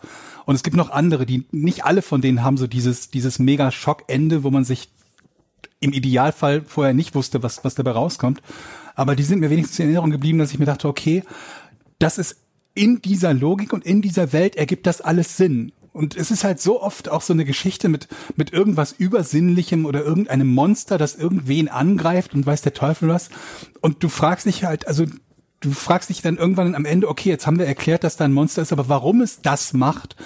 Und 0.44 0.54
es 0.54 0.62
gibt 0.62 0.76
noch 0.76 0.90
andere, 0.90 1.24
die 1.24 1.46
nicht 1.50 1.84
alle 1.84 2.02
von 2.02 2.20
denen 2.20 2.42
haben 2.42 2.56
so 2.56 2.66
dieses, 2.66 3.11
dieses 3.11 3.38
mega 3.38 3.70
Schockende, 3.70 4.42
wo 4.42 4.50
man 4.50 4.64
sich 4.64 4.90
im 5.80 5.92
Idealfall 5.92 6.62
vorher 6.66 6.94
nicht 6.94 7.14
wusste, 7.14 7.42
was, 7.42 7.64
was 7.64 7.74
dabei 7.74 7.92
rauskommt. 7.92 8.42
Aber 8.99 9.14
die 9.14 9.22
sind 9.22 9.38
mir 9.38 9.49
wenigstens 9.49 9.78
in 9.78 9.84
Erinnerung 9.84 10.11
geblieben, 10.11 10.40
dass 10.40 10.51
ich 10.51 10.59
mir 10.59 10.64
dachte, 10.64 10.88
okay, 10.88 11.22
das 12.01 12.18
ist 12.18 12.38
in 12.74 13.01
dieser 13.01 13.32
Logik 13.32 13.72
und 13.72 13.86
in 13.86 14.03
dieser 14.03 14.32
Welt 14.32 14.57
ergibt 14.57 14.88
das 14.88 15.01
alles 15.01 15.36
Sinn. 15.36 15.70
Und 15.92 16.16
es 16.16 16.32
ist 16.32 16.42
halt 16.42 16.61
so 16.61 16.82
oft 16.82 17.09
auch 17.09 17.22
so 17.22 17.32
eine 17.32 17.44
Geschichte 17.44 17.88
mit, 17.88 18.09
mit 18.34 18.53
irgendwas 18.53 18.90
Übersinnlichem 18.90 19.86
oder 19.86 20.03
irgendeinem 20.03 20.49
Monster, 20.49 20.99
das 20.99 21.14
irgendwen 21.14 21.68
angreift 21.68 22.34
und 22.34 22.44
weiß 22.44 22.62
der 22.62 22.74
Teufel 22.74 23.09
was. 23.09 23.30
Und 23.80 24.03
du 24.03 24.09
fragst 24.09 24.46
dich 24.46 24.64
halt, 24.64 24.88
also 24.88 25.05
du 25.61 25.70
fragst 25.70 26.09
dich 26.09 26.20
dann 26.20 26.36
irgendwann 26.36 26.74
am 26.74 26.84
Ende, 26.84 27.09
okay, 27.09 27.28
jetzt 27.28 27.46
haben 27.46 27.61
wir 27.61 27.66
erklärt, 27.66 28.03
dass 28.03 28.16
da 28.16 28.24
ein 28.24 28.32
Monster 28.32 28.62
ist, 28.62 28.72
aber 28.72 28.88
warum 28.88 29.20
es 29.20 29.42
das 29.42 29.74
macht 29.74 30.16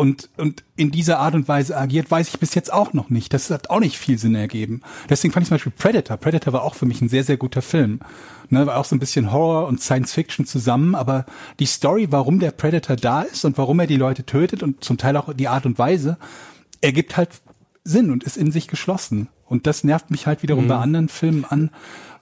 und, 0.00 0.30
und 0.38 0.64
in 0.76 0.90
dieser 0.90 1.18
Art 1.18 1.34
und 1.34 1.46
Weise 1.46 1.76
agiert, 1.76 2.10
weiß 2.10 2.28
ich 2.28 2.40
bis 2.40 2.54
jetzt 2.54 2.72
auch 2.72 2.94
noch 2.94 3.10
nicht. 3.10 3.34
Das 3.34 3.50
hat 3.50 3.68
auch 3.68 3.80
nicht 3.80 3.98
viel 3.98 4.16
Sinn 4.16 4.34
ergeben. 4.34 4.80
Deswegen 5.10 5.30
fand 5.30 5.44
ich 5.44 5.48
zum 5.48 5.56
Beispiel 5.56 5.74
Predator. 5.76 6.16
Predator 6.16 6.54
war 6.54 6.62
auch 6.62 6.74
für 6.74 6.86
mich 6.86 7.02
ein 7.02 7.10
sehr, 7.10 7.22
sehr 7.22 7.36
guter 7.36 7.60
Film. 7.60 8.00
Ne, 8.48 8.66
war 8.66 8.78
auch 8.78 8.86
so 8.86 8.96
ein 8.96 8.98
bisschen 8.98 9.30
Horror 9.30 9.68
und 9.68 9.82
Science 9.82 10.14
Fiction 10.14 10.46
zusammen, 10.46 10.94
aber 10.94 11.26
die 11.58 11.66
Story, 11.66 12.08
warum 12.10 12.38
der 12.38 12.50
Predator 12.50 12.96
da 12.96 13.20
ist 13.20 13.44
und 13.44 13.58
warum 13.58 13.78
er 13.78 13.86
die 13.86 13.98
Leute 13.98 14.24
tötet 14.24 14.62
und 14.62 14.82
zum 14.82 14.96
Teil 14.96 15.18
auch 15.18 15.34
die 15.34 15.48
Art 15.48 15.66
und 15.66 15.78
Weise, 15.78 16.16
ergibt 16.80 17.18
halt 17.18 17.28
Sinn 17.84 18.10
und 18.10 18.24
ist 18.24 18.38
in 18.38 18.52
sich 18.52 18.68
geschlossen. 18.68 19.28
Und 19.44 19.66
das 19.66 19.84
nervt 19.84 20.10
mich 20.10 20.26
halt 20.26 20.42
wiederum 20.42 20.66
bei 20.66 20.76
anderen 20.76 21.10
Filmen 21.10 21.44
an, 21.44 21.68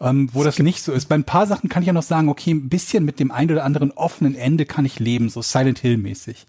ähm, 0.01 0.31
wo 0.33 0.43
das 0.43 0.59
nicht 0.59 0.83
so 0.83 0.91
ist. 0.91 1.09
Bei 1.09 1.15
ein 1.15 1.23
paar 1.23 1.47
Sachen 1.47 1.69
kann 1.69 1.85
ich 1.85 1.87
ja 1.87 1.93
noch 1.93 2.03
sagen, 2.03 2.29
okay, 2.29 2.51
ein 2.51 2.69
bisschen 2.69 3.05
mit 3.05 3.21
dem 3.21 3.31
ein 3.31 3.49
oder 3.49 3.65
anderen 3.65 3.93
offenen 3.93 4.35
Ende 4.35 4.67
kann 4.67 4.85
ich 4.85 4.99
leben, 4.99 5.29
so 5.29 5.43
Silent 5.43 5.79
Hill 5.79 5.97
mäßig. 5.97 6.49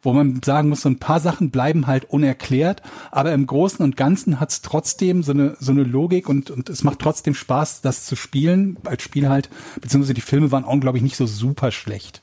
Wo 0.00 0.12
man 0.12 0.40
sagen 0.44 0.68
muss, 0.68 0.82
so 0.82 0.88
ein 0.88 1.00
paar 1.00 1.18
Sachen 1.18 1.50
bleiben 1.50 1.88
halt 1.88 2.04
unerklärt, 2.08 2.82
aber 3.10 3.32
im 3.32 3.46
Großen 3.46 3.84
und 3.84 3.96
Ganzen 3.96 4.38
hat's 4.38 4.62
trotzdem 4.62 5.24
so 5.24 5.32
eine, 5.32 5.56
so 5.58 5.72
eine 5.72 5.82
Logik 5.82 6.28
und, 6.28 6.50
und 6.52 6.68
es 6.68 6.84
macht 6.84 7.00
trotzdem 7.00 7.34
Spaß, 7.34 7.80
das 7.80 8.06
zu 8.06 8.14
spielen, 8.14 8.76
als 8.84 9.02
Spiel 9.02 9.28
halt, 9.28 9.50
beziehungsweise 9.80 10.14
die 10.14 10.20
Filme 10.20 10.52
waren 10.52 10.64
auch, 10.64 10.78
glaube 10.78 10.98
ich, 10.98 11.02
nicht 11.02 11.16
so 11.16 11.26
super 11.26 11.72
schlecht. 11.72 12.22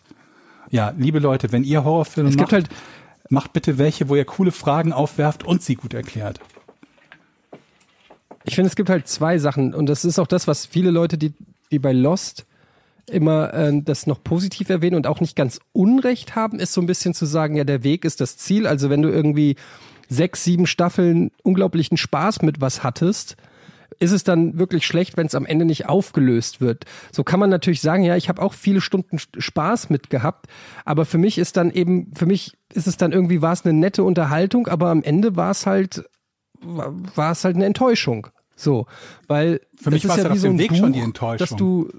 Ja, 0.71 0.93
liebe 0.97 1.19
Leute, 1.19 1.51
wenn 1.51 1.65
ihr 1.65 1.83
Horrorfilme 1.83 2.29
Es 2.29 2.35
macht, 2.37 2.49
gibt 2.49 2.53
halt- 2.53 2.69
macht 3.29 3.51
bitte 3.53 3.77
welche, 3.77 4.07
wo 4.07 4.15
ihr 4.15 4.25
coole 4.25 4.51
Fragen 4.51 4.93
aufwerft 4.93 5.43
und 5.43 5.61
sie 5.61 5.75
gut 5.75 5.93
erklärt. 5.93 6.39
Ich 8.45 8.55
finde, 8.55 8.69
es 8.69 8.75
gibt 8.75 8.89
halt 8.89 9.07
zwei 9.07 9.37
Sachen 9.37 9.73
und 9.73 9.87
das 9.87 10.05
ist 10.05 10.19
auch 10.19 10.27
das, 10.27 10.47
was 10.47 10.65
viele 10.65 10.91
Leute, 10.91 11.17
die, 11.17 11.33
die 11.71 11.79
bei 11.79 11.91
Lost 11.91 12.45
immer 13.09 13.53
äh, 13.53 13.81
das 13.83 14.07
noch 14.07 14.23
positiv 14.23 14.69
erwähnen 14.69 14.95
und 14.95 15.07
auch 15.07 15.19
nicht 15.19 15.35
ganz 15.35 15.59
Unrecht 15.73 16.35
haben, 16.35 16.59
ist 16.59 16.73
so 16.73 16.81
ein 16.81 16.87
bisschen 16.87 17.13
zu 17.13 17.25
sagen, 17.25 17.55
ja, 17.55 17.63
der 17.63 17.83
Weg 17.83 18.05
ist 18.05 18.21
das 18.21 18.37
Ziel. 18.37 18.67
Also 18.67 18.89
wenn 18.89 19.01
du 19.01 19.09
irgendwie 19.09 19.55
sechs, 20.09 20.43
sieben 20.43 20.67
Staffeln 20.67 21.31
unglaublichen 21.43 21.97
Spaß 21.97 22.41
mit 22.41 22.61
was 22.61 22.83
hattest, 22.83 23.37
ist 23.99 24.11
es 24.11 24.23
dann 24.23 24.59
wirklich 24.59 24.85
schlecht, 24.85 25.17
wenn 25.17 25.27
es 25.27 25.35
am 25.35 25.45
Ende 25.45 25.65
nicht 25.65 25.87
aufgelöst 25.87 26.61
wird. 26.61 26.85
So 27.11 27.23
kann 27.23 27.39
man 27.39 27.49
natürlich 27.49 27.81
sagen, 27.81 28.03
ja, 28.03 28.15
ich 28.15 28.29
habe 28.29 28.41
auch 28.41 28.53
viele 28.53 28.81
Stunden 28.81 29.17
Spaß 29.19 29.89
mit 29.89 30.09
gehabt, 30.09 30.47
aber 30.83 31.05
für 31.05 31.17
mich 31.17 31.37
ist 31.37 31.57
dann 31.57 31.71
eben, 31.71 32.11
für 32.15 32.25
mich 32.25 32.53
ist 32.73 32.87
es 32.87 32.97
dann 32.97 33.11
irgendwie, 33.11 33.41
war 33.41 33.53
es 33.53 33.65
eine 33.65 33.77
nette 33.77 34.03
Unterhaltung, 34.03 34.67
aber 34.67 34.89
am 34.89 35.01
Ende 35.03 35.35
war 35.35 35.51
es 35.51 35.65
halt, 35.65 36.03
war 36.61 37.31
es 37.31 37.43
halt 37.43 37.55
eine 37.55 37.65
Enttäuschung. 37.65 38.27
So, 38.57 38.85
weil 39.27 39.61
Für 39.75 39.91
mich 39.91 40.07
war 40.07 40.17
es 40.17 40.23
ja 40.23 40.29
halt 40.29 40.35
wie 40.35 40.39
so 40.39 40.47
ein 40.47 40.57
Weg 40.57 40.69
Buch, 40.69 40.77
schon 40.77 40.93
die 40.93 41.01
Enttäuschung. 41.01 41.37
dass 41.37 41.57
du 41.57 41.89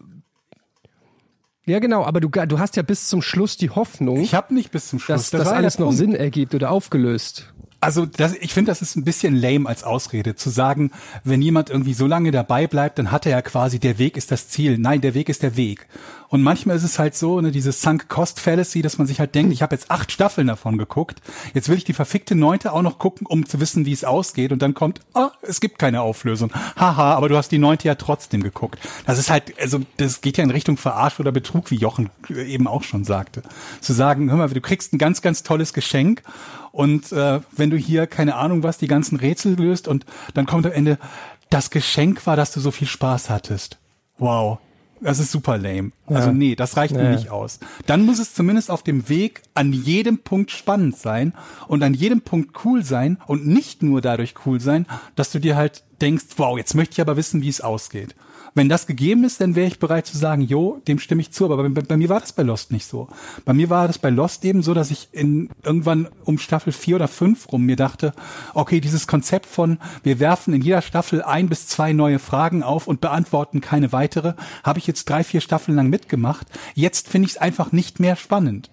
ja, 1.67 1.79
genau, 1.79 2.05
aber 2.05 2.21
du, 2.21 2.29
du 2.29 2.59
hast 2.59 2.77
ja 2.77 2.83
bis 2.83 3.09
zum 3.09 3.23
Schluss 3.23 3.57
die 3.57 3.71
Hoffnung, 3.71 4.21
Ich 4.21 4.35
habe 4.35 4.55
nicht 4.55 4.71
bis 4.71 4.89
zum 4.89 4.99
Schluss. 4.99 5.31
dass 5.31 5.41
das 5.43 5.49
ja 5.49 5.55
alles 5.57 5.79
noch. 5.79 5.93
Sinn 5.93 6.14
ergibt 6.14 6.55
oder 6.55 6.71
aufgelöst. 6.71 7.53
Also 7.87 8.05
das, 8.05 8.34
ich 8.34 8.53
finde, 8.53 8.72
das 8.72 8.82
ist 8.82 8.97
ein 8.97 9.05
bisschen 9.05 9.37
lame 9.37 9.68
als 9.68 9.84
Ausrede, 9.84 10.34
zu 10.34 10.51
sagen, 10.51 10.91
wenn 11.22 11.41
jemand 11.41 11.70
irgendwie 11.70 11.95
so 11.95 12.09
lange 12.09 12.32
dabei 12.32 12.66
bleibt, 12.66 12.99
dann 12.99 13.12
hat 13.12 13.26
er 13.26 13.30
ja 13.30 13.43
quasi, 13.43 13.78
der 13.78 14.01
Weg 14.01 14.16
ist 14.16 14.32
das 14.32 14.49
Ziel. 14.49 14.76
Nein, 14.76 15.03
der 15.03 15.14
Weg 15.14 15.28
ist 15.28 15.45
der 15.45 15.57
Weg. 15.57 15.87
Und 16.28 16.43
manchmal 16.43 16.74
ist 16.74 16.82
es 16.82 16.99
halt 16.99 17.14
so, 17.14 17.41
ne, 17.41 17.53
diese 17.53 17.70
Sunk-Cost-Fallacy, 17.70 18.82
dass 18.82 18.99
man 18.99 19.07
sich 19.07 19.20
halt 19.20 19.37
denkt, 19.37 19.53
ich 19.53 19.62
habe 19.62 19.76
jetzt 19.76 19.89
acht 19.89 20.11
Staffeln 20.11 20.49
davon 20.49 20.78
geguckt, 20.78 21.20
jetzt 21.55 21.68
will 21.68 21.76
ich 21.76 21.84
die 21.84 21.93
verfickte 21.93 22.34
neunte 22.34 22.72
auch 22.72 22.82
noch 22.82 22.99
gucken, 22.99 23.24
um 23.24 23.47
zu 23.47 23.61
wissen, 23.61 23.87
wie 23.87 23.93
es 23.93 24.03
ausgeht. 24.03 24.51
Und 24.51 24.62
dann 24.62 24.74
kommt, 24.74 24.99
ah, 25.14 25.30
es 25.43 25.61
gibt 25.61 25.78
keine 25.78 26.03
Auflösung. 26.03 26.51
Haha, 26.74 27.14
aber 27.14 27.28
du 27.28 27.37
hast 27.37 27.53
die 27.53 27.59
neunte 27.59 27.87
ja 27.87 27.95
trotzdem 27.95 28.43
geguckt. 28.43 28.80
Das 29.07 29.20
ist 29.20 29.30
halt, 29.30 29.55
also 29.61 29.78
das 29.99 30.22
geht 30.22 30.39
ja 30.39 30.43
in 30.43 30.51
Richtung 30.51 30.76
Verarsch 30.76 31.20
oder 31.20 31.30
Betrug, 31.30 31.70
wie 31.70 31.76
Jochen 31.76 32.11
eben 32.28 32.66
auch 32.66 32.82
schon 32.82 33.05
sagte. 33.05 33.43
Zu 33.80 33.93
sagen, 33.93 34.28
hör 34.28 34.39
mal, 34.39 34.49
du 34.49 34.61
kriegst 34.61 34.93
ein 34.93 34.99
ganz, 34.99 35.22
ganz 35.22 35.45
tolles 35.45 35.72
Geschenk 35.72 36.22
und 36.77 37.11
äh, 37.12 37.41
wenn 37.57 37.70
du 37.70 37.77
hier, 37.79 38.07
keine 38.07 38.35
Ahnung 38.37 38.62
was, 38.62 38.77
die 38.77 38.87
ganzen 38.87 39.16
Rätsel 39.16 39.55
löst 39.59 39.89
und 39.89 40.05
dann 40.35 40.45
kommt 40.45 40.66
am 40.66 40.72
Ende, 40.72 40.99
das 41.49 41.70
Geschenk 41.70 42.27
war, 42.27 42.37
dass 42.37 42.53
du 42.53 42.61
so 42.61 42.70
viel 42.70 42.87
Spaß 42.87 43.31
hattest. 43.31 43.79
Wow. 44.18 44.59
Das 45.01 45.18
ist 45.18 45.31
super 45.31 45.59
lame. 45.59 45.93
Also 46.07 46.33
nee, 46.33 46.55
das 46.55 46.77
reicht 46.77 46.95
mir 46.95 47.05
Ja. 47.05 47.11
nicht 47.11 47.31
aus. 47.31 47.61
Dann 47.87 48.05
muss 48.07 48.18
es 48.18 48.35
zumindest 48.35 48.70
auf 48.70 48.83
dem 48.83 49.09
Weg 49.09 49.43
an 49.55 49.72
jedem 49.72 50.18
Punkt 50.18 50.51
spannend 50.51 50.97
sein 50.97 51.35
und 51.68 51.83
an 51.83 51.93
jedem 51.95 52.22
Punkt 52.22 52.64
cool 52.64 52.83
sein 52.85 53.18
und 53.27 53.47
nicht 53.47 53.83
nur 53.83 54.01
dadurch 54.01 54.35
cool 54.47 54.59
sein, 54.61 54.87
dass 55.14 55.31
du 55.31 55.39
dir 55.39 55.55
halt 55.57 55.83
denkst, 56.01 56.24
wow, 56.37 56.57
jetzt 56.59 56.74
möchte 56.74 56.93
ich 56.95 57.01
aber 57.01 57.16
wissen, 57.16 57.43
wie 57.43 57.49
es 57.49 57.61
ausgeht. 57.61 58.14
Wenn 58.57 58.70
das 58.70 58.86
gegeben 58.86 59.24
ist, 59.24 59.42
dann 59.42 59.54
wäre 59.54 59.66
ich 59.66 59.78
bereit 59.78 60.07
zu 60.07 60.16
sagen, 60.16 60.40
jo, 60.40 60.80
dem 60.88 60.98
stimme 60.98 61.20
ich 61.20 61.30
zu. 61.30 61.44
Aber 61.44 61.68
bei, 61.68 61.82
bei 61.82 61.96
mir 61.98 62.09
war 62.09 62.20
das 62.20 62.32
bei 62.32 62.42
Lost 62.42 62.72
nicht 62.72 62.86
so. 62.86 63.07
Bei 63.44 63.52
mir 63.52 63.68
war 63.68 63.86
das 63.86 63.98
bei 63.98 64.09
Lost 64.09 64.46
eben 64.46 64.62
so, 64.62 64.72
dass 64.72 64.90
ich 64.90 65.11
in 65.12 65.50
irgendwann 65.62 66.09
um 66.24 66.38
Staffel 66.38 66.72
vier 66.72 66.96
oder 66.96 67.07
fünf 67.07 67.52
rum 67.52 67.64
mir 67.64 67.76
dachte, 67.76 68.14
okay, 68.54 68.80
dieses 68.80 69.07
Konzept 69.07 69.44
von 69.44 69.78
wir 70.02 70.20
werfen 70.20 70.54
in 70.54 70.62
jeder 70.62 70.80
Staffel 70.80 71.20
ein 71.20 71.50
bis 71.50 71.66
zwei 71.66 71.92
neue 71.92 72.18
Fragen 72.18 72.62
auf 72.62 72.86
und 72.86 73.02
beantworten 73.02 73.61
keine 73.61 73.92
weitere, 73.92 74.32
habe 74.64 74.78
ich 74.78 74.86
jetzt 74.86 75.04
drei, 75.11 75.22
vier 75.22 75.42
Staffeln 75.42 75.76
lang 75.76 75.90
mitgemacht. 75.90 76.46
Jetzt 76.74 77.09
finde 77.09 77.26
ich 77.26 77.32
es 77.32 77.38
einfach 77.38 77.72
nicht 77.72 78.00
mehr 78.00 78.16
spannend 78.16 78.70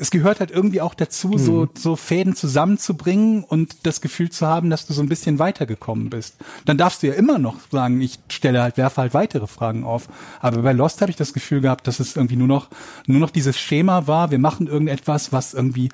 es 0.00 0.12
gehört 0.12 0.38
halt 0.38 0.52
irgendwie 0.52 0.80
auch 0.80 0.94
dazu, 0.94 1.36
so, 1.38 1.68
so 1.76 1.96
Fäden 1.96 2.36
zusammenzubringen 2.36 3.42
und 3.42 3.84
das 3.84 4.00
Gefühl 4.00 4.30
zu 4.30 4.46
haben, 4.46 4.70
dass 4.70 4.86
du 4.86 4.92
so 4.92 5.02
ein 5.02 5.08
bisschen 5.08 5.40
weitergekommen 5.40 6.08
bist. 6.08 6.36
Dann 6.64 6.78
darfst 6.78 7.02
du 7.02 7.08
ja 7.08 7.14
immer 7.14 7.38
noch 7.38 7.56
sagen, 7.72 8.00
ich 8.00 8.20
stelle 8.28 8.62
halt, 8.62 8.76
werfe 8.76 9.00
halt 9.00 9.12
weitere 9.12 9.48
Fragen 9.48 9.82
auf. 9.82 10.08
Aber 10.40 10.62
bei 10.62 10.72
Lost 10.72 11.00
habe 11.00 11.10
ich 11.10 11.16
das 11.16 11.32
Gefühl 11.32 11.60
gehabt, 11.60 11.88
dass 11.88 11.98
es 11.98 12.14
irgendwie 12.14 12.36
nur 12.36 12.46
noch, 12.46 12.68
nur 13.06 13.18
noch 13.18 13.30
dieses 13.30 13.58
Schema 13.58 14.06
war, 14.06 14.30
wir 14.30 14.38
machen 14.38 14.68
irgendetwas, 14.68 15.32
was 15.32 15.52
irgendwie 15.52 15.90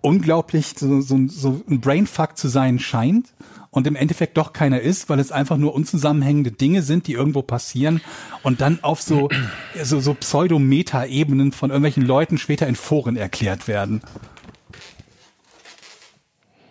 unglaublich 0.00 0.74
so, 0.76 1.00
so, 1.00 1.18
so 1.28 1.60
ein 1.70 1.80
Brainfuck 1.80 2.36
zu 2.36 2.48
sein 2.48 2.80
scheint 2.80 3.32
und 3.74 3.86
im 3.86 3.96
Endeffekt 3.96 4.36
doch 4.36 4.52
keiner 4.52 4.80
ist, 4.80 5.08
weil 5.08 5.18
es 5.18 5.32
einfach 5.32 5.56
nur 5.56 5.74
unzusammenhängende 5.74 6.52
Dinge 6.52 6.82
sind, 6.82 7.06
die 7.06 7.12
irgendwo 7.12 7.42
passieren 7.42 8.00
und 8.42 8.60
dann 8.60 8.78
auf 8.82 9.02
so, 9.02 9.28
so, 9.82 10.00
so 10.00 10.14
Pseudo-Meta-Ebenen 10.14 11.52
von 11.52 11.70
irgendwelchen 11.70 12.04
Leuten 12.04 12.38
später 12.38 12.66
in 12.68 12.76
Foren 12.76 13.16
erklärt 13.16 13.66
werden. 13.68 14.00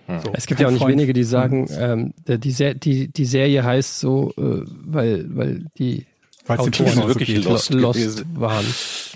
So, 0.07 0.31
Es 0.33 0.45
gibt 0.47 0.59
ja 0.59 0.67
auch 0.67 0.71
nicht 0.71 0.81
Freund 0.81 0.93
wenige, 0.97 1.13
die 1.13 1.23
sagen, 1.23 1.61
uns. 1.61 1.71
ähm, 1.77 2.13
der- 2.27 2.37
die, 2.37 2.53
die, 2.79 3.07
die 3.07 3.25
Serie 3.25 3.63
heißt 3.63 3.99
so, 3.99 4.31
äh, 4.37 4.61
weil, 4.85 5.25
weil 5.35 5.65
die 5.77 6.05
Weil 6.45 6.59
es 6.59 6.63
den 6.65 6.73
Zuschauern 6.73 7.07
wirklich 7.07 7.29
geht. 7.29 7.45
Lost 7.45 7.73
Lost, 7.73 8.25
waren. 8.35 8.65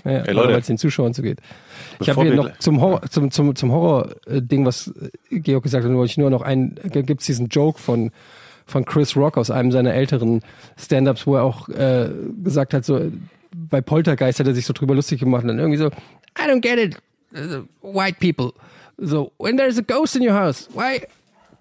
Ja, 0.04 0.10
Ey, 0.10 0.22
oder 0.22 0.32
Leute. 0.34 0.52
weil 0.52 0.60
es 0.60 0.66
den 0.66 0.78
Zuschauern 0.78 1.12
so 1.12 1.22
geht. 1.22 1.40
Ich 2.00 2.08
habe 2.08 2.22
hier 2.22 2.34
noch 2.34 2.58
zum 2.58 2.80
Horror, 2.80 3.02
zum, 3.10 3.30
zum, 3.30 3.54
zum 3.54 3.72
Horror-Ding, 3.72 4.64
was 4.64 4.92
äh, 5.30 5.40
Georg 5.40 5.64
gesagt 5.64 5.84
hat, 5.84 5.92
wollte 5.92 6.10
ich 6.10 6.18
nur 6.18 6.30
noch 6.30 6.42
ein, 6.42 6.76
gibt's 6.84 7.26
diesen 7.26 7.48
Joke 7.48 7.78
von, 7.78 8.12
von 8.66 8.84
Chris 8.84 9.16
Rock 9.16 9.36
aus 9.36 9.50
einem 9.50 9.72
seiner 9.72 9.92
älteren 9.94 10.42
Stand-ups, 10.78 11.26
wo 11.26 11.36
er 11.36 11.42
auch 11.42 11.68
äh, 11.68 12.08
gesagt 12.42 12.72
hat, 12.72 12.84
so 12.84 13.10
bei 13.52 13.80
Poltergeist 13.80 14.40
hat 14.40 14.46
er 14.46 14.54
sich 14.54 14.66
so 14.66 14.72
drüber 14.72 14.94
lustig 14.94 15.20
gemacht 15.20 15.42
und 15.42 15.48
dann 15.48 15.58
irgendwie 15.58 15.78
so, 15.78 15.88
I 15.88 16.48
don't 16.48 16.60
get 16.60 16.78
it, 16.78 16.96
uh, 17.34 17.62
white 17.82 18.18
people. 18.20 18.52
So, 18.98 19.32
when 19.38 19.56
there's 19.56 19.78
a 19.78 19.82
ghost 19.82 20.16
in 20.16 20.22
your 20.22 20.34
house, 20.34 20.68
why 20.74 21.06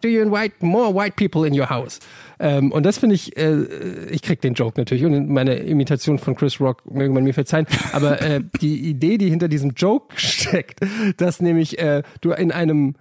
do 0.01 0.09
you 0.09 0.21
invite 0.21 0.61
more 0.61 0.93
white 0.93 1.15
people 1.15 1.47
in 1.47 1.59
your 1.59 1.69
house? 1.69 1.99
Ähm, 2.39 2.71
und 2.71 2.85
das 2.85 2.97
finde 2.97 3.15
ich, 3.15 3.35
äh, 3.37 3.63
ich 4.09 4.21
krieg 4.21 4.41
den 4.41 4.53
Joke 4.53 4.79
natürlich 4.79 5.05
und 5.05 5.29
meine 5.29 5.55
Imitation 5.55 6.19
von 6.19 6.35
Chris 6.35 6.59
Rock 6.59 6.89
mögen 6.89 7.13
man 7.13 7.23
mir 7.23 7.33
verzeihen, 7.33 7.65
aber 7.93 8.21
äh, 8.21 8.41
die 8.61 8.89
Idee, 8.89 9.17
die 9.17 9.29
hinter 9.29 9.47
diesem 9.47 9.71
Joke 9.71 10.07
steckt, 10.15 10.79
dass 11.17 11.41
nämlich 11.41 11.79
äh, 11.79 12.03
du 12.21 12.31
in 12.31 12.51
einem 12.51 12.95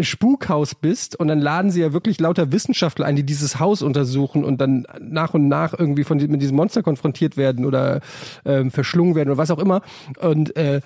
Spukhaus 0.00 0.74
bist 0.74 1.18
und 1.18 1.28
dann 1.28 1.38
laden 1.38 1.70
sie 1.70 1.80
ja 1.80 1.92
wirklich 1.92 2.18
lauter 2.18 2.50
Wissenschaftler 2.50 3.06
ein, 3.06 3.14
die 3.14 3.22
dieses 3.22 3.60
Haus 3.60 3.80
untersuchen 3.80 4.44
und 4.44 4.60
dann 4.60 4.86
nach 4.98 5.34
und 5.34 5.46
nach 5.46 5.72
irgendwie 5.72 6.02
von 6.02 6.18
mit 6.18 6.42
diesem 6.42 6.56
Monster 6.56 6.82
konfrontiert 6.82 7.36
werden 7.36 7.64
oder 7.64 8.00
ähm, 8.44 8.72
verschlungen 8.72 9.14
werden 9.14 9.28
oder 9.28 9.38
was 9.38 9.52
auch 9.52 9.60
immer. 9.60 9.82
Und 10.18 10.56
äh, 10.56 10.80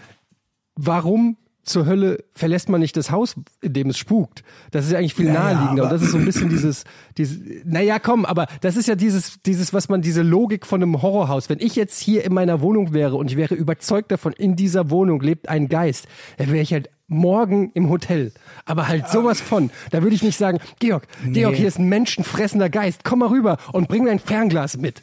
warum 0.76 1.38
zur 1.68 1.86
Hölle 1.86 2.24
verlässt 2.34 2.68
man 2.68 2.80
nicht 2.80 2.96
das 2.96 3.10
Haus, 3.10 3.36
in 3.60 3.72
dem 3.72 3.90
es 3.90 3.98
spukt? 3.98 4.42
Das 4.70 4.86
ist 4.86 4.92
ja 4.92 4.98
eigentlich 4.98 5.14
viel 5.14 5.26
Naja, 5.26 5.54
naheliegender. 5.54 5.84
Und 5.84 5.92
das 5.92 6.02
ist 6.02 6.12
so 6.12 6.18
ein 6.18 6.24
bisschen 6.24 6.48
dieses, 6.48 6.84
dieses, 7.16 7.38
naja, 7.64 7.98
komm, 7.98 8.24
aber 8.24 8.46
das 8.60 8.76
ist 8.76 8.88
ja 8.88 8.94
dieses, 8.94 9.40
dieses, 9.42 9.72
was 9.72 9.88
man, 9.88 10.02
diese 10.02 10.22
Logik 10.22 10.66
von 10.66 10.82
einem 10.82 11.00
Horrorhaus. 11.02 11.48
Wenn 11.48 11.60
ich 11.60 11.76
jetzt 11.76 12.00
hier 12.00 12.24
in 12.24 12.34
meiner 12.34 12.60
Wohnung 12.60 12.92
wäre 12.92 13.16
und 13.16 13.30
ich 13.30 13.36
wäre 13.36 13.54
überzeugt 13.54 14.10
davon, 14.10 14.32
in 14.32 14.56
dieser 14.56 14.90
Wohnung 14.90 15.20
lebt 15.20 15.48
ein 15.48 15.68
Geist, 15.68 16.08
dann 16.36 16.48
wäre 16.48 16.62
ich 16.62 16.72
halt 16.72 16.90
morgen 17.06 17.70
im 17.74 17.88
Hotel. 17.88 18.32
Aber 18.64 18.88
halt 18.88 19.08
sowas 19.08 19.40
von. 19.40 19.70
Da 19.90 20.02
würde 20.02 20.14
ich 20.14 20.22
nicht 20.22 20.36
sagen, 20.36 20.58
Georg, 20.78 21.06
Georg, 21.26 21.54
hier 21.54 21.68
ist 21.68 21.78
ein 21.78 21.88
menschenfressender 21.88 22.68
Geist. 22.68 23.04
Komm 23.04 23.20
mal 23.20 23.28
rüber 23.28 23.56
und 23.72 23.88
bring 23.88 24.06
dein 24.06 24.18
Fernglas 24.18 24.76
mit. 24.76 25.02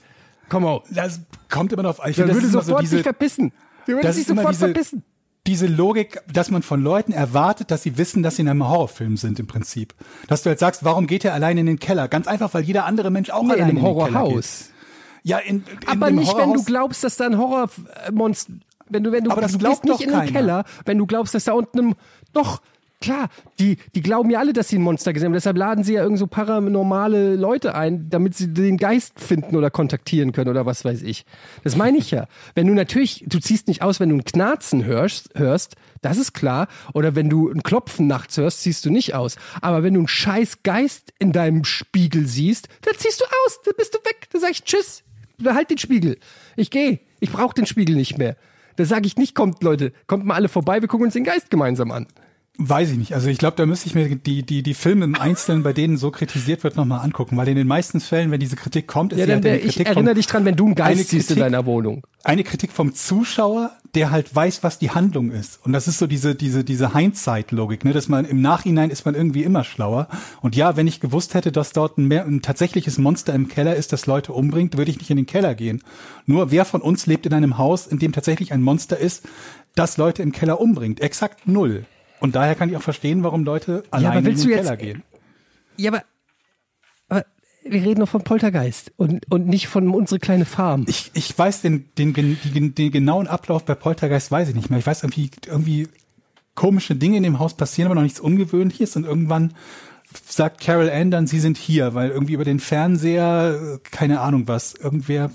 Komm 0.50 0.64
mal. 0.64 0.82
Das 0.92 1.22
kommt 1.50 1.74
immer 1.74 1.84
darauf 1.84 2.00
an. 2.00 2.12
Ich 2.12 2.18
das 2.18 2.28
würde 2.28 2.48
sofort 2.48 2.66
so 2.66 2.78
diese, 2.80 2.98
sich 2.98 3.04
verpissen. 3.04 3.52
Der 3.88 3.96
würde 3.96 4.14
sich 4.14 4.28
sofort 4.28 4.52
diese, 4.52 4.66
verpissen. 4.66 5.04
Diese 5.48 5.68
Logik, 5.68 6.22
dass 6.32 6.50
man 6.50 6.64
von 6.64 6.82
Leuten 6.82 7.12
erwartet, 7.12 7.72
dass 7.72 7.84
sie 7.84 7.98
wissen, 7.98 8.24
dass 8.24 8.38
sie 8.38 8.42
in 8.42 8.50
einem 8.50 8.68
Horrorfilm 8.68 9.18
sind 9.18 9.40
im 9.40 9.48
Prinzip. 9.48 9.94
Dass 10.28 10.44
du 10.44 10.50
jetzt 10.50 10.60
sagst, 10.60 10.84
warum 10.84 11.08
geht 11.08 11.24
er 11.24 11.34
allein 11.34 11.58
in 11.58 11.66
den 11.66 11.80
Keller? 11.80 12.08
Ganz 12.08 12.28
einfach, 12.28 12.54
weil 12.54 12.64
jeder 12.64 12.86
andere 12.86 13.12
Mensch 13.12 13.30
auch 13.30 13.44
Nee, 13.44 13.48
in 13.48 13.52
allein 13.54 13.64
einem 13.64 13.70
in 13.70 13.76
den. 13.76 13.86
Horrorhaus. 13.86 14.70
Ja, 15.24 15.38
in, 15.40 15.58
in 15.58 15.88
Aber 15.88 16.08
einem 16.08 16.18
nicht, 16.20 16.36
wenn 16.38 16.54
du 16.54 16.64
glaubst, 16.64 17.04
dass 17.04 17.18
da 17.18 17.26
ein 17.26 17.38
Horrormonster, 17.38 18.54
wenn 18.90 19.04
du, 19.04 19.12
wenn 19.12 19.24
du, 19.24 19.32
Aber 19.32 19.42
das 19.42 19.54
du 19.54 19.58
gehst 19.58 19.84
nicht 19.84 20.02
in 20.02 20.10
den 20.10 20.20
keiner. 20.20 20.32
Keller, 20.32 20.64
wenn 20.86 20.98
du 20.98 21.06
glaubst, 21.06 21.34
dass 21.34 21.46
da 21.46 21.54
unten 21.54 21.80
ein, 21.80 21.96
doch, 22.34 22.62
klar, 23.06 23.30
die, 23.60 23.78
die 23.94 24.02
glauben 24.02 24.30
ja 24.32 24.40
alle, 24.40 24.52
dass 24.52 24.70
sie 24.70 24.78
ein 24.78 24.82
Monster 24.82 25.14
gesehen 25.14 25.28
haben, 25.28 25.34
deshalb 25.34 25.58
laden 25.58 25.84
sie 25.84 25.94
ja 25.94 26.04
irgend 26.04 26.18
so 26.18 26.28
paranormale 26.28 27.36
Leute 27.36 27.76
ein, 27.76 28.10
damit 28.10 28.36
sie 28.36 28.52
den 28.52 28.78
Geist 28.78 29.20
finden 29.20 29.56
oder 29.56 29.70
kontaktieren 29.70 30.32
können 30.32 30.50
oder 30.50 30.66
was 30.66 30.84
weiß 30.84 31.04
ich. 31.04 31.26
Das 31.64 31.76
meine 31.76 31.98
ich 31.98 32.12
ja. 32.12 32.28
Wenn 32.56 32.66
du 32.66 32.74
natürlich, 32.74 33.24
du 33.28 33.40
ziehst 33.40 33.68
nicht 33.68 33.84
aus, 33.84 34.00
wenn 34.00 34.10
du 34.10 34.16
ein 34.16 34.24
Knarzen 34.24 34.86
hörst, 34.86 35.30
hörst, 35.36 35.76
das 36.02 36.18
ist 36.18 36.34
klar, 36.34 36.68
oder 36.94 37.16
wenn 37.16 37.30
du 37.30 37.50
ein 37.50 37.62
Klopfen 37.62 38.08
nachts 38.08 38.38
hörst, 38.38 38.62
ziehst 38.62 38.84
du 38.86 38.90
nicht 38.90 39.14
aus. 39.14 39.36
Aber 39.62 39.84
wenn 39.84 39.94
du 39.94 40.00
einen 40.02 40.08
scheiß 40.08 40.64
Geist 40.64 41.14
in 41.20 41.32
deinem 41.32 41.64
Spiegel 41.64 42.26
siehst, 42.26 42.70
dann 42.82 42.96
ziehst 42.98 43.22
du 43.22 43.26
aus, 43.46 43.60
dann 43.66 43.76
bist 43.78 43.94
du 43.94 44.00
weg, 44.00 44.28
dann 44.32 44.42
sag 44.42 44.52
ich 44.52 44.64
Tschüss, 44.64 45.04
behalt 45.38 45.70
den 45.70 45.78
Spiegel. 45.78 46.18
Ich 46.56 46.72
gehe. 46.72 47.00
Ich 47.20 47.32
brauche 47.32 47.54
den 47.54 47.66
Spiegel 47.66 47.96
nicht 47.96 48.18
mehr. 48.18 48.36
Da 48.76 48.86
sage 48.86 49.08
ich 49.08 49.16
nicht, 49.16 49.36
kommt 49.36 49.64
Leute, 49.64 49.94
kommt 50.06 50.26
mal 50.26 50.34
alle 50.34 50.50
vorbei, 50.50 50.82
wir 50.82 50.88
gucken 50.88 51.06
uns 51.06 51.14
den 51.14 51.24
Geist 51.24 51.50
gemeinsam 51.50 51.92
an. 51.92 52.08
Weiß 52.58 52.90
ich 52.90 52.98
nicht. 52.98 53.14
Also 53.14 53.28
ich 53.28 53.38
glaube, 53.38 53.58
da 53.58 53.66
müsste 53.66 53.88
ich 53.88 53.96
mir 53.96 54.16
die, 54.16 54.44
die, 54.44 54.64
die 54.64 54.74
Filme 54.74 55.04
im 55.04 55.16
Einzelnen, 55.16 55.62
bei 55.64 55.74
denen 55.74 55.98
so 55.98 56.10
kritisiert 56.10 56.64
wird, 56.64 56.78
nochmal 56.78 57.02
angucken. 57.02 57.36
Weil 57.36 57.50
in 57.50 57.58
den 57.58 57.68
meisten 57.68 58.00
Fällen, 58.00 58.32
wenn 58.32 58.40
diese 58.40 58.56
Kritik 58.56 58.88
kommt, 58.88 59.12
ist 59.12 59.20
Ja, 59.20 59.26
dann 59.26 59.36
halt 59.36 59.46
eine 59.46 59.54
wär, 59.56 59.60
ich 59.60 59.76
Kritik 59.76 59.88
erinnere 59.88 60.14
vom, 60.14 60.16
dich 60.16 60.28
dran, 60.28 60.46
wenn 60.46 60.56
du 60.56 60.66
einen 60.68 60.78
eine 60.78 60.96
Geist 60.96 61.10
siehst 61.10 61.32
in 61.32 61.36
Kritik- 61.36 61.44
deiner 61.52 61.66
Wohnung. 61.66 62.04
eine 62.24 62.46
Kritik 62.46 62.72
vom 62.72 62.94
Zuschauer, 62.94 63.72
der 63.94 64.10
halt 64.12 64.34
weiß, 64.34 64.64
was 64.64 64.80
die 64.80 64.90
Handlung 64.92 65.32
ist. 65.32 65.60
Und 65.66 65.74
das 65.74 65.90
ist 65.90 66.00
so 66.00 66.08
diese, 66.08 66.34
diese, 66.34 66.64
diese 66.64 66.94
Hindsight-Logik, 66.96 67.84
ne, 67.84 67.92
dass 67.92 68.08
man 68.08 68.24
im 68.24 68.40
Nachhinein 68.42 68.90
ist 68.90 69.06
man 69.06 69.16
irgendwie 69.16 69.44
immer 69.44 69.66
schlauer. 69.66 70.08
Und 70.42 70.56
ja, 70.56 70.78
wenn 70.78 70.88
ich 70.88 71.02
gewusst 71.02 71.34
hätte, 71.34 71.52
dass 71.52 71.74
dort 71.74 71.98
ein, 71.98 72.08
mehr, 72.08 72.26
ein 72.26 72.42
tatsächliches 72.42 72.98
Monster 72.98 73.34
im 73.34 73.50
Keller 73.50 73.76
ist, 73.76 73.92
das 73.92 74.06
Leute 74.06 74.32
umbringt, 74.32 74.78
würde 74.78 74.92
ich 74.92 74.98
nicht 74.98 75.10
in 75.10 75.18
den 75.18 75.26
Keller 75.26 75.56
gehen. 75.56 75.82
Nur 76.26 76.52
wer 76.52 76.64
von 76.64 76.82
uns 76.82 77.06
lebt 77.06 77.26
in 77.26 77.34
einem 77.34 77.58
Haus, 77.58 77.86
in 77.86 78.00
dem 78.00 78.14
tatsächlich 78.14 78.54
ein 78.54 78.62
Monster 78.62 78.98
ist, 78.98 79.24
das 79.76 79.98
Leute 79.98 80.24
im 80.24 80.32
Keller 80.32 80.62
umbringt? 80.62 81.02
Exakt 81.02 81.50
null. 81.50 81.86
Und 82.20 82.36
daher 82.36 82.56
kann 82.56 82.70
ich 82.70 82.78
auch 82.78 82.82
verstehen, 82.82 83.24
warum 83.24 83.44
Leute 83.44 83.84
alleine 83.92 84.20
in 84.20 84.26
willst 84.26 84.44
den 84.46 84.52
Keller 84.52 84.72
jetzt- 84.72 84.82
gehen. 84.82 85.04
Ja, 85.78 85.92
aber, 85.92 86.04
aber 87.10 87.26
wir 87.64 87.82
reden 87.84 88.00
doch 88.00 88.10
von 88.10 88.24
Poltergeist 88.24 88.94
und, 88.96 89.30
und 89.32 89.48
nicht 89.48 89.68
von 89.68 89.90
unsere 89.90 90.20
kleine 90.20 90.46
Farm. 90.46 90.86
Ich, 90.88 91.12
ich 91.14 91.38
weiß 91.38 91.62
den, 91.62 91.90
den, 91.98 92.14
den, 92.14 92.74
den, 92.76 92.92
genauen 92.92 93.28
Ablauf 93.28 93.66
bei 93.66 93.76
Poltergeist 93.76 94.32
weiß 94.32 94.50
ich 94.50 94.56
nicht 94.56 94.70
mehr. 94.70 94.80
Ich 94.80 94.88
weiß 94.88 95.04
irgendwie, 95.04 95.32
irgendwie 95.46 95.90
komische 96.56 96.96
Dinge 96.96 97.18
in 97.18 97.24
dem 97.24 97.40
Haus 97.40 97.56
passieren, 97.56 97.88
aber 97.88 97.96
noch 97.96 98.04
nichts 98.04 98.22
Ungewöhnliches 98.22 98.96
und 98.96 99.04
irgendwann 99.04 99.54
sagt 100.26 100.62
Carol 100.62 100.90
Ann 100.90 101.12
dann, 101.12 101.28
sie 101.28 101.40
sind 101.40 101.58
hier, 101.58 101.94
weil 101.94 102.10
irgendwie 102.10 102.34
über 102.34 102.46
den 102.46 102.60
Fernseher, 102.62 103.60
äh, 103.76 103.90
keine 103.92 104.22
Ahnung 104.22 104.48
was, 104.48 104.74
irgendwer 104.74 105.32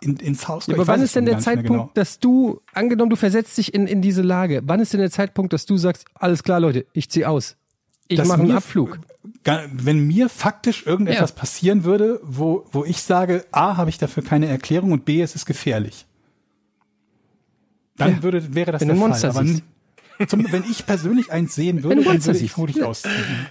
in, 0.00 0.16
ins 0.16 0.46
Haus 0.48 0.66
Ja, 0.66 0.74
aber 0.74 0.86
wann 0.86 1.00
ist 1.02 1.16
denn 1.16 1.24
der 1.26 1.38
Zeitpunkt, 1.38 1.68
genau. 1.70 1.90
dass 1.94 2.18
du, 2.18 2.60
angenommen, 2.74 3.10
du 3.10 3.16
versetzt 3.16 3.56
dich 3.58 3.72
in, 3.74 3.86
in 3.86 4.02
diese 4.02 4.22
Lage, 4.22 4.62
wann 4.64 4.80
ist 4.80 4.92
denn 4.92 5.00
der 5.00 5.10
Zeitpunkt, 5.10 5.52
dass 5.52 5.66
du 5.66 5.76
sagst, 5.76 6.04
alles 6.14 6.42
klar, 6.42 6.60
Leute, 6.60 6.86
ich 6.92 7.08
zieh 7.10 7.24
aus. 7.24 7.56
Ich 8.08 8.22
mache 8.24 8.40
einen 8.42 8.52
Abflug. 8.52 8.98
Wenn 9.72 10.06
mir 10.06 10.28
faktisch 10.28 10.86
irgendetwas 10.86 11.30
Ja. 11.30 11.36
passieren 11.36 11.84
würde, 11.84 12.20
wo, 12.22 12.66
wo 12.72 12.84
ich 12.84 13.02
sage, 13.02 13.44
A, 13.52 13.76
habe 13.76 13.90
ich 13.90 13.98
dafür 13.98 14.22
keine 14.22 14.46
Erklärung 14.46 14.92
und 14.92 15.04
B, 15.04 15.20
es 15.22 15.34
ist 15.34 15.46
gefährlich. 15.46 16.06
Dann 17.96 18.16
Ja. 18.16 18.22
würde, 18.22 18.54
wäre 18.54 18.72
das 18.72 18.80
Wenn 18.80 18.88
der 18.88 18.96
ein 18.96 19.00
Monster 19.00 19.32
Fall. 19.32 19.60
Zum, 20.28 20.50
wenn 20.50 20.64
ich 20.70 20.86
persönlich 20.86 21.30
eins 21.30 21.54
sehen 21.54 21.82
würde, 21.82 22.02
dann 22.02 22.24
würde 22.24 22.38
ich 22.38 22.50
vermutlich 22.52 22.78
Ja. 22.78 22.86
ausziehen. 22.86 23.46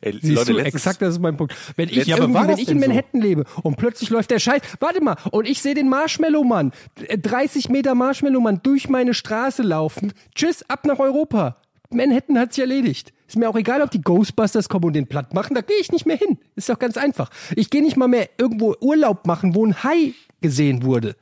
Ey, 0.00 0.12
Siehst 0.20 0.34
Leute, 0.34 0.52
du, 0.54 0.58
exakt, 0.58 1.00
das 1.02 1.14
ist 1.14 1.20
mein 1.20 1.36
Punkt. 1.36 1.54
Wenn 1.76 1.88
ich, 1.88 2.06
Ja, 2.06 2.18
irgendwie, 2.18 2.48
wenn 2.48 2.58
ich 2.58 2.68
in 2.68 2.78
denn 2.78 2.82
so? 2.82 2.88
Manhattan 2.88 3.20
lebe 3.20 3.44
und 3.62 3.76
plötzlich 3.76 4.10
läuft 4.10 4.30
der 4.30 4.38
Scheiß, 4.38 4.60
warte 4.80 5.02
mal, 5.02 5.16
und 5.30 5.46
ich 5.48 5.62
sehe 5.62 5.74
den 5.74 5.88
Marshmallow-Mann, 5.88 6.72
äh, 7.06 7.18
30 7.18 7.68
Meter 7.68 7.94
Marshmallow-Mann 7.94 8.60
durch 8.62 8.88
meine 8.88 9.14
Straße 9.14 9.62
laufen, 9.62 10.12
tschüss, 10.34 10.68
ab 10.68 10.86
nach 10.86 10.98
Europa. 10.98 11.56
Manhattan 11.90 12.38
hat 12.38 12.52
sich 12.52 12.62
erledigt. 12.62 13.12
Ist 13.28 13.36
mir 13.36 13.48
auch 13.48 13.56
egal, 13.56 13.80
ob 13.80 13.90
die 13.90 14.00
Ghostbusters 14.02 14.68
kommen 14.68 14.86
und 14.86 14.92
den 14.92 15.06
platt 15.06 15.34
machen, 15.34 15.54
da 15.54 15.60
gehe 15.60 15.78
ich 15.80 15.92
nicht 15.92 16.06
mehr 16.06 16.16
hin. 16.16 16.38
Ist 16.56 16.68
doch 16.68 16.78
ganz 16.78 16.96
einfach. 16.96 17.30
Ich 17.54 17.70
gehe 17.70 17.82
nicht 17.82 17.96
mal 17.96 18.08
mehr 18.08 18.28
irgendwo 18.38 18.74
Urlaub 18.80 19.26
machen, 19.26 19.54
wo 19.54 19.64
ein 19.64 19.82
Hai 19.84 20.12
gesehen 20.40 20.82
wurde. 20.82 21.16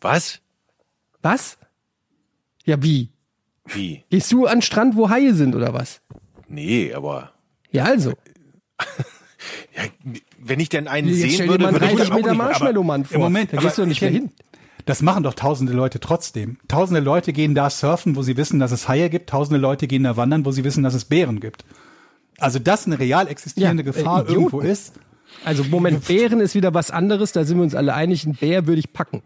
Was? 0.00 0.40
Was? 1.22 1.58
Ja, 2.64 2.82
wie? 2.82 3.10
Wie? 3.66 4.04
Gehst 4.10 4.30
du 4.32 4.46
an 4.46 4.56
den 4.58 4.62
Strand, 4.62 4.96
wo 4.96 5.08
Haie 5.10 5.34
sind 5.34 5.54
oder 5.54 5.72
was? 5.72 6.00
Nee, 6.48 6.92
aber 6.92 7.31
Ja, 7.72 7.84
also. 7.84 8.10
ja, 9.76 9.82
wenn 10.38 10.60
ich 10.60 10.68
denn 10.68 10.88
einen 10.88 11.08
Jetzt 11.08 11.36
sehen 11.38 11.48
würde, 11.48 11.64
würde 11.72 11.86
ich 11.86 11.92
30 11.92 12.08
das 12.08 12.16
Meter. 12.16 12.34
Marshmallow-Mann 12.34 13.04
vor. 13.04 13.14
Im 13.16 13.20
Moment, 13.22 13.52
da 13.52 13.58
gehst 13.60 13.78
du 13.78 13.82
doch 13.82 13.88
nicht 13.88 14.00
mehr 14.02 14.10
hin. 14.10 14.30
Das 14.84 15.00
machen 15.00 15.22
doch 15.22 15.34
tausende 15.34 15.72
Leute 15.72 16.00
trotzdem. 16.00 16.58
Tausende 16.66 17.00
Leute 17.00 17.32
gehen 17.32 17.54
da 17.54 17.70
surfen, 17.70 18.16
wo 18.16 18.22
sie 18.22 18.36
wissen, 18.36 18.58
dass 18.58 18.72
es 18.72 18.88
Haie 18.88 19.10
gibt. 19.10 19.30
Tausende 19.30 19.60
Leute 19.60 19.86
gehen 19.86 20.02
da 20.02 20.16
wandern, 20.16 20.44
wo 20.44 20.50
sie 20.50 20.64
wissen, 20.64 20.82
dass 20.82 20.94
es 20.94 21.04
Bären 21.04 21.38
gibt. 21.38 21.64
Also, 22.38 22.58
dass 22.58 22.86
eine 22.86 22.98
real 22.98 23.28
existierende 23.28 23.84
Ja, 23.84 23.90
äh, 23.90 23.92
Gefahr 23.92 24.22
Idioten. 24.22 24.40
irgendwo 24.40 24.60
ist, 24.60 24.94
Also 25.44 25.62
Moment, 25.64 26.04
Bären 26.08 26.40
ist 26.40 26.56
wieder 26.56 26.74
was 26.74 26.90
anderes, 26.90 27.30
da 27.30 27.44
sind 27.44 27.58
wir 27.58 27.62
uns 27.62 27.76
alle 27.76 27.94
einig, 27.94 28.26
ein 28.26 28.34
Bär 28.34 28.66
würde 28.66 28.80
ich 28.80 28.92
packen. 28.92 29.22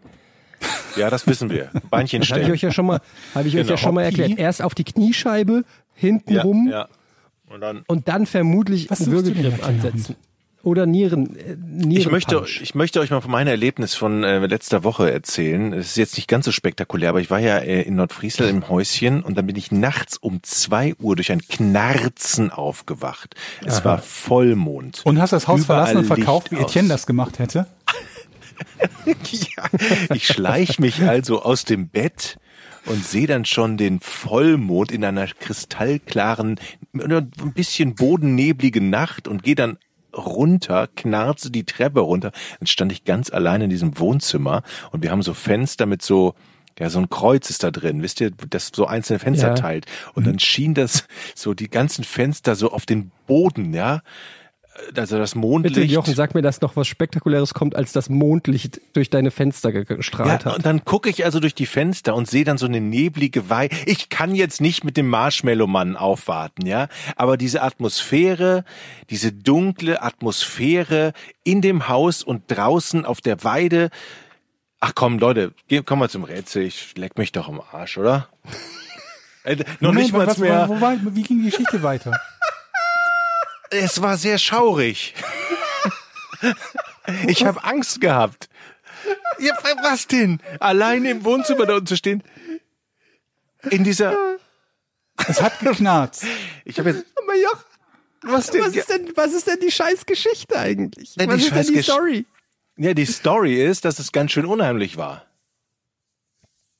Ja, 0.95 1.09
das 1.09 1.25
wissen 1.25 1.49
wir. 1.49 1.69
Beinchen 1.89 2.21
Das 2.21 2.29
habe 2.29 2.39
ich 2.41 2.45
stellen. 2.45 2.51
euch 2.53 2.61
ja 2.61 2.71
schon 2.71 2.85
mal, 2.85 3.01
habe 3.33 3.47
ich 3.47 3.55
euch 3.55 3.61
Genau. 3.61 3.71
ja 3.71 3.77
schon 3.77 3.95
mal 3.95 4.03
erklärt. 4.03 4.37
Erst 4.37 4.61
auf 4.61 4.75
die 4.75 4.83
Kniescheibe, 4.83 5.63
hinten 5.95 6.33
ja, 6.33 6.41
rum 6.43 6.67
ja. 6.71 6.87
Und 7.57 7.61
dann 7.61 7.83
und 7.87 8.07
dann 8.07 8.25
vermutlich 8.27 8.91
einen 8.91 9.11
Würgegriff 9.11 9.63
ansetzen. 9.63 10.15
Oder 10.61 10.85
Nieren, 10.85 11.35
äh, 11.37 11.55
Nieren 11.55 11.91
Ich 11.91 12.11
möchte, 12.11 12.43
ich 12.61 12.75
möchte 12.75 12.99
euch 12.99 13.09
mal 13.09 13.21
von 13.21 13.31
meinem 13.31 13.47
Erlebnis 13.47 13.95
von 13.95 14.23
äh, 14.23 14.45
letzter 14.45 14.83
Woche 14.83 15.09
erzählen. 15.09 15.73
Es 15.73 15.87
ist 15.87 15.97
jetzt 15.97 16.17
nicht 16.17 16.27
ganz 16.27 16.45
so 16.45 16.51
spektakulär, 16.51 17.09
aber 17.09 17.21
ich 17.21 17.31
war 17.31 17.39
ja 17.39 17.57
äh, 17.57 17.81
in 17.83 17.95
Nordfriesland 17.95 18.51
im 18.51 18.69
Häuschen 18.69 19.23
und 19.23 19.37
dann 19.37 19.47
bin 19.47 19.55
ich 19.55 19.71
nachts 19.71 20.17
um 20.17 20.43
zwei 20.43 20.93
Uhr 20.99 21.15
durch 21.15 21.31
ein 21.31 21.41
Knarzen 21.41 22.51
aufgewacht. 22.51 23.35
Es 23.65 23.83
war 23.85 23.99
Vollmond. 23.99 25.01
und 25.05 25.19
hast 25.19 25.31
das 25.31 25.47
Haus 25.47 25.61
Überall 25.61 25.85
verlassen 25.85 25.97
und 25.97 26.15
verkauft, 26.15 26.51
wie 26.51 26.57
aus. 26.57 26.63
Etienne 26.63 26.89
das 26.89 27.07
gemacht 27.07 27.39
hätte. 27.39 27.65
Ja, 29.05 29.63
ich 30.15 30.25
schleich 30.25 30.79
mich 30.79 31.03
also 31.03 31.43
aus 31.43 31.63
dem 31.63 31.89
Bett 31.89 32.37
und 32.87 33.05
sehe 33.05 33.27
dann 33.27 33.45
schon 33.45 33.77
den 33.77 33.99
Vollmond 33.99 34.91
in 34.91 35.03
einer 35.03 35.27
kristallklaren, 35.27 36.59
ein 36.93 37.53
bisschen 37.53 37.95
bodennebligen 37.95 38.89
Nacht 38.89 39.27
und 39.27 39.43
gehe 39.43 39.55
dann 39.55 39.77
runter, 40.15 40.87
knarze 40.95 41.51
die 41.51 41.63
Treppe 41.63 41.99
runter. 41.99 42.31
Dann 42.59 42.67
stand 42.67 42.91
ich 42.91 43.03
ganz 43.03 43.31
allein 43.31 43.61
in 43.61 43.69
diesem 43.69 43.99
Wohnzimmer 43.99 44.63
und 44.91 45.03
wir 45.03 45.11
haben 45.11 45.21
so 45.21 45.33
Fenster 45.33 45.85
mit 45.85 46.01
so 46.01 46.33
ja, 46.79 46.91
so 46.91 46.99
ein 46.99 47.09
Kreuz 47.09 47.49
ist 47.49 47.63
da 47.63 47.71
drin, 47.71 48.03
wisst 48.03 48.21
ihr, 48.21 48.29
das 48.51 48.71
so 48.71 48.85
einzelne 48.85 49.17
Fenster 49.17 49.47
Ja. 49.47 49.53
teilt. 49.55 49.87
Und 50.13 50.27
dann 50.27 50.37
schien 50.37 50.75
das 50.75 51.07
so 51.33 51.55
die 51.55 51.69
ganzen 51.71 52.03
Fenster 52.03 52.55
so 52.55 52.71
auf 52.71 52.85
den 52.85 53.11
Boden, 53.25 53.73
ja, 53.73 54.01
also 54.95 55.17
das 55.17 55.31
Bitte, 55.31 55.39
Mondlicht. 55.39 55.91
Jochen, 55.91 56.13
sag 56.15 56.35
mir, 56.35 56.41
dass 56.41 56.61
noch 56.61 56.75
was 56.75 56.87
Spektakuläres 56.87 57.53
kommt, 57.53 57.75
als 57.75 57.91
das 57.91 58.09
Mondlicht 58.09 58.79
durch 58.93 59.09
deine 59.09 59.31
Fenster 59.31 59.71
ge- 59.71 59.85
gestrahlt 59.85 60.43
Ja, 60.43 60.51
hat. 60.51 60.55
und 60.57 60.65
dann 60.65 60.85
gucke 60.85 61.09
ich 61.09 61.25
also 61.25 61.39
durch 61.39 61.55
die 61.55 61.65
Fenster 61.65 62.15
und 62.15 62.29
sehe 62.29 62.43
dann 62.43 62.57
so 62.57 62.65
eine 62.65 62.79
neblige 62.81 63.49
Weih. 63.49 63.69
Ich 63.85 64.09
kann 64.09 64.35
jetzt 64.35 64.61
nicht 64.61 64.83
mit 64.83 64.97
dem 64.97 65.07
Marshmallow-Mann 65.09 65.95
aufwarten, 65.95 66.65
ja. 66.65 66.87
Aber 67.15 67.37
diese 67.37 67.61
Atmosphäre, 67.63 68.63
diese 69.09 69.31
dunkle 69.31 70.01
Atmosphäre 70.01 71.13
in 71.43 71.61
dem 71.61 71.87
Haus 71.87 72.23
und 72.23 72.43
draußen 72.47 73.05
auf 73.05 73.21
der 73.21 73.43
Weide. 73.43 73.89
Ach 74.79 74.91
komm, 74.93 75.17
Leute, 75.17 75.53
geh- 75.67 75.81
kommen 75.81 76.01
wir 76.03 76.09
zum 76.09 76.23
Rätsel. 76.23 76.63
Ich 76.63 76.93
leck 76.97 77.17
mich 77.17 77.31
doch 77.31 77.47
am 77.49 77.61
Arsch, 77.71 77.97
oder? 77.97 78.27
Äh, 79.43 79.63
noch 79.79 79.93
nicht 79.93 80.11
mal 80.11 80.27
mehr. 80.39 80.67
Wo 80.67 80.81
war, 80.81 80.97
wie 81.15 81.23
ging 81.23 81.39
die 81.41 81.49
Geschichte 81.49 81.81
weiter? 81.81 82.11
Es 83.69 84.01
war 84.01 84.17
sehr 84.17 84.37
schaurig. 84.37 85.13
Ich 87.27 87.45
habe 87.45 87.63
Angst 87.63 88.01
gehabt. 88.01 88.49
Ja, 89.39 89.53
was 89.83 90.07
denn? 90.07 90.41
Alleine 90.59 91.11
im 91.11 91.23
Wohnzimmer 91.23 91.65
da 91.65 91.75
unten 91.75 91.87
zu 91.87 91.95
stehen. 91.97 92.23
In 93.69 93.83
dieser. 93.83 94.15
Es 95.27 95.41
hat 95.41 95.59
geknarzt. 95.59 96.25
Ich 96.65 96.77
habe 96.79 96.91
jetzt. 96.91 97.05
Aber 97.23 97.35
Joch, 97.35 97.63
Was 98.23 98.49
denn? 98.49 98.61
was 98.61 98.75
ist 98.75 98.89
denn, 98.89 99.11
was 99.15 99.33
ist 99.33 99.47
denn 99.47 99.59
die 99.59 99.71
Scheißgeschichte 99.71 100.57
eigentlich? 100.57 101.15
Ja, 101.15 101.25
die 101.25 101.31
was 101.31 101.41
ist 101.43 101.53
denn 101.55 101.73
die 101.75 101.83
Story? 101.83 102.25
Ja, 102.77 102.93
die 102.93 103.05
Story 103.05 103.63
ist, 103.63 103.85
dass 103.85 103.99
es 103.99 104.11
ganz 104.11 104.31
schön 104.31 104.45
unheimlich 104.45 104.97
war. 104.97 105.26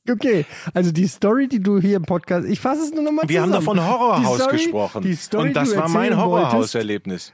Okay, 0.09 0.45
also 0.73 0.91
die 0.91 1.07
Story, 1.07 1.47
die 1.47 1.59
du 1.61 1.79
hier 1.79 1.97
im 1.97 2.03
Podcast, 2.03 2.47
ich 2.47 2.59
fasse 2.59 2.83
es 2.83 2.91
nur 2.93 3.03
nochmal 3.03 3.27
Wir 3.27 3.41
haben 3.41 3.49
zusammen. 3.51 3.65
doch 3.65 3.71
von 3.83 3.87
Horrorhaus 3.87 4.37
Die 4.37 4.41
Story- 4.43 4.57
gesprochen. 4.57 5.01
Die 5.03 5.15
Story, 5.15 5.47
und 5.49 5.53
das 5.55 5.75
war 5.75 5.89
mein 5.89 6.15
Horrorhauserlebnis. 6.17 7.33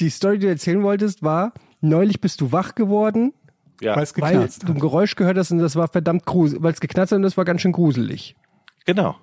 Die 0.00 0.10
Story, 0.10 0.38
die 0.38 0.46
du 0.46 0.52
erzählen 0.52 0.82
wolltest, 0.82 1.22
war, 1.22 1.52
neulich 1.80 2.20
bist 2.20 2.40
du 2.40 2.50
wach 2.52 2.74
geworden, 2.74 3.32
Ja, 3.80 3.96
Weil 3.96 4.02
es 4.04 4.14
weil 4.16 4.32
geknarzt 4.32 4.62
du 4.68 4.72
ein 4.72 4.78
Geräusch 4.78 5.16
gehört 5.16 5.36
hast 5.38 5.50
und 5.50 5.58
das 5.58 5.74
war 5.76 5.88
verdammt 5.88 6.24
gruselig, 6.26 6.62
weil 6.62 6.72
es 6.72 6.80
geknarzt 6.80 7.12
hat 7.12 7.16
und 7.16 7.22
das 7.22 7.36
war 7.36 7.44
ganz 7.44 7.60
schön 7.62 7.72
gruselig. 7.72 8.36
genau. 8.84 9.16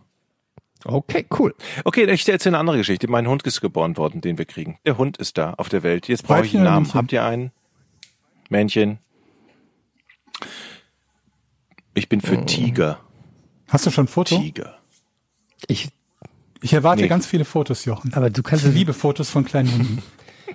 Okay, 0.86 1.26
cool. 1.38 1.54
Okay, 1.84 2.06
ich 2.10 2.28
erzähle 2.30 2.56
eine 2.56 2.60
andere 2.62 2.78
Geschichte. 2.78 3.10
Mein 3.10 3.28
Hund 3.28 3.44
ist 3.44 3.60
geboren 3.60 3.98
worden, 3.98 4.22
den 4.22 4.38
wir 4.38 4.46
kriegen. 4.46 4.78
Der 4.86 4.98
Hund 4.98 5.18
ist 5.18 5.38
da 5.38 5.54
auf 5.56 5.68
der 5.68 5.84
Welt. 5.84 6.08
Jetzt 6.08 6.24
brauche 6.26 6.46
ich 6.46 6.56
einen 6.56 6.64
Namen. 6.64 6.84
Männchen? 6.84 6.94
Habt 6.98 7.12
ihr 7.12 7.26
einen? 7.26 7.52
Männchen. 8.50 9.00
Ich 12.00 12.08
bin 12.10 12.22
Oh. 12.24 12.28
für 12.28 12.46
Tiger. 12.46 13.00
Hast 13.68 13.86
du 13.86 13.92
schon 13.92 14.06
ein 14.06 14.08
Foto? 14.08 14.38
Tiger. 14.40 14.78
Ich, 15.68 15.90
Ich 16.62 16.74
erwarte 16.74 17.02
Nee. 17.04 17.08
ganz 17.08 17.26
viele 17.28 17.46
Fotos, 17.46 17.86
Jochen. 17.86 18.14
aber 18.14 18.30
du 18.30 18.42
kannst 18.44 18.66
Ich 18.66 18.74
liebe 18.74 18.94
Fotos 18.94 19.30
von 19.30 19.46
kleinen 19.46 19.72
Hunden. 19.72 20.04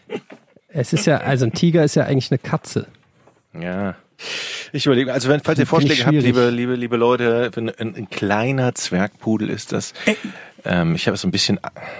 es 0.68 0.92
ist 0.92 1.06
ja, 1.06 1.18
also 1.18 1.44
ein 1.46 1.52
Tiger 1.52 1.84
ist 1.84 1.94
ja 1.96 2.04
eigentlich 2.04 2.30
eine 2.30 2.38
Katze. 2.38 2.88
Ja. 3.58 3.94
Ich 4.72 4.86
überlege, 4.86 5.12
also 5.12 5.28
wenn, 5.28 5.40
falls 5.40 5.58
ihr 5.58 5.66
Vorschläge 5.66 6.04
habt, 6.06 6.12
liebe, 6.14 6.48
liebe, 6.50 6.74
liebe 6.76 6.96
Leute, 6.96 7.50
wenn 7.54 7.68
ein, 7.70 7.94
ein 7.94 8.10
kleiner 8.10 8.74
Zwergpudel 8.74 9.48
ist 9.50 9.72
das. 9.72 9.92
Ähm, 10.64 10.94
ich 10.94 11.06
habe 11.06 11.16
so 11.16 11.28
ein 11.28 11.30
bisschen, 11.30 11.58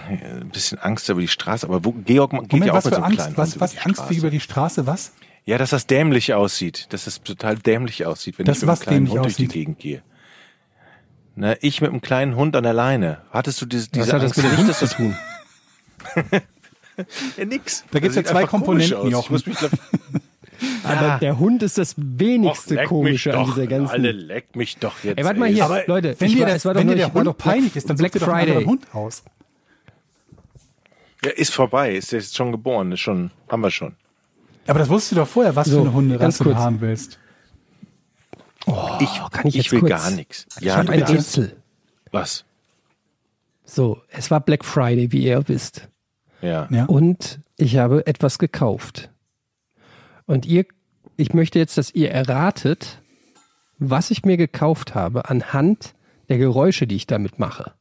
ein 0.09 0.49
bisschen 0.53 0.79
Angst 0.79 1.09
über 1.09 1.21
die 1.21 1.29
Straße, 1.29 1.67
aber 1.67 1.85
wo, 1.85 1.93
Georg 1.93 2.31
geht 2.33 2.53
Moment, 2.53 2.67
ja 2.67 2.73
auch 2.73 2.77
was 2.77 2.85
mit 2.87 2.95
so 2.95 2.97
einem 3.03 3.05
Angst? 3.07 3.19
kleinen 3.19 3.37
Was, 3.37 3.53
Hund 3.53 3.61
was 3.61 3.77
Angst 3.85 4.11
über 4.11 4.31
die 4.31 4.41
Straße? 4.41 4.87
Was? 4.87 5.13
Ja, 5.47 5.59
dass 5.59 5.71
das 5.71 5.87
dämlich 5.87 6.33
aussieht, 6.35 6.87
dass 6.93 7.05
das 7.05 7.23
total 7.23 7.57
dämlich 7.57 8.07
aussieht, 8.07 8.39
wenn 8.39 8.47
Das 8.47 8.59
ich 8.59 8.63
mit 8.63 8.71
einem 8.71 8.79
kleinen 8.81 8.97
dämlich 9.05 9.13
Hund 9.15 9.25
durch 9.25 9.37
die 9.37 9.43
aussieht? 9.47 9.53
Gegend 9.53 9.79
gehe. 9.79 10.03
Na, 11.37 11.57
ich 11.61 11.81
mit 11.81 11.91
einem 11.91 12.01
kleinen 12.01 12.37
Hund 12.37 12.57
an 12.57 12.63
der 12.63 12.73
Leine. 12.73 13.23
Hattest 13.31 13.61
du 13.61 13.67
diese, 13.67 13.91
diese 13.91 14.07
Was 14.07 14.13
hat 14.15 14.23
das 14.23 14.33
Angst 14.33 14.37
mit 14.39 14.47
dem 14.47 14.51
nicht, 14.51 14.59
Hund 14.69 14.75
zu 14.75 14.85
das 14.85 14.97
tun? 14.97 15.17
ja, 17.37 17.45
nix. 17.45 17.85
Da 17.91 17.99
gibt's 17.99 18.15
Das 18.15 18.25
ja 18.25 18.29
sieht 18.29 18.29
zwei 18.29 18.47
Komponenten. 18.47 19.07
Ich 19.07 19.13
Jochen. 19.13 19.33
muss 19.33 19.45
mich, 19.47 19.57
glaub, 19.59 19.73
Aber 20.85 21.19
der 21.21 21.39
Hund 21.39 21.63
ist 21.63 21.77
das 21.77 21.95
wenigste 21.99 22.79
Och, 22.79 22.85
komische 22.85 23.31
mich 23.31 23.37
an 23.37 23.45
doch, 23.47 23.55
dieser 23.55 23.67
ganzen. 23.67 23.93
Alle 23.93 24.13
leck 24.13 24.55
mich 24.55 24.77
doch 24.79 25.03
jetzt. 25.03 25.19
Ey, 25.19 25.25
warte 25.25 25.41
mal 25.41 25.49
hier, 25.49 25.65
Aber 25.65 25.83
Leute, 25.87 26.15
wenn 26.21 26.31
dir, 26.31 26.39
war, 26.41 26.47
der, 26.47 26.55
es 26.57 26.65
war 26.65 26.75
doch 26.75 26.81
wenn 26.81 26.87
dir 26.89 26.93
neulich 26.95 27.07
der 27.07 27.15
Hund 27.15 27.25
Black- 27.25 27.39
peinlich 27.39 27.77
ist, 27.77 27.91
dann 27.91 27.97
Black 27.97 28.13
doch 28.13 28.21
Friday. 28.23 28.41
anderen 28.51 28.67
Hund 28.67 28.95
aus. 28.95 29.25
Ja, 31.25 31.31
ist 31.33 31.53
vorbei, 31.53 31.95
ist 31.97 32.13
jetzt 32.13 32.37
schon 32.37 32.53
geboren, 32.53 32.93
ist 32.93 33.01
schon, 33.01 33.31
haben 33.49 33.61
wir 33.63 33.71
schon. 33.71 33.97
Aber 34.67 34.79
das 34.79 34.89
wusstest 34.89 35.13
du 35.13 35.17
doch 35.17 35.29
vorher, 35.29 35.55
was 35.57 35.69
So, 35.69 35.77
für 35.77 35.81
eine 35.83 35.93
Hunderasse 35.93 36.45
du 36.45 36.55
haben 36.57 36.81
willst. 36.81 37.19
Ich, 39.01 39.21
kann 39.31 39.47
ich 39.47 39.55
jetzt 39.55 39.73
will 39.73 39.81
kurz? 39.81 39.91
gar 39.91 40.11
nichts. 40.11 40.47
Ich 40.59 40.67
Ja, 40.67 40.77
habe 40.77 40.91
ein. 40.91 41.03
Rätsel. 41.03 41.57
Was? 42.13 42.45
So, 43.65 44.01
es 44.09 44.31
war 44.31 44.41
Black 44.41 44.65
Friday, 44.65 45.13
wie 45.13 45.25
ihr 45.25 45.47
wisst. 45.49 45.89
Ja. 46.41 46.69
Ja. 46.71 46.85
Und 46.87 47.41
ich 47.57 47.77
habe 47.77 48.07
etwas 48.07 48.39
gekauft. 48.39 49.11
Und 50.27 50.47
ihr, 50.47 50.65
ich 51.17 51.35
möchte 51.35 51.59
jetzt, 51.59 51.77
dass 51.77 51.91
ihr 51.95 52.11
erratet, 52.11 53.03
was 53.79 54.11
ich 54.11 54.25
mir 54.25 54.37
gekauft 54.37 54.95
habe 54.95 55.29
anhand 55.29 55.95
der 56.29 56.39
Geräusche, 56.39 56.87
die 56.87 56.97
ich 56.97 57.07
damit 57.07 57.39
mache. 57.39 57.73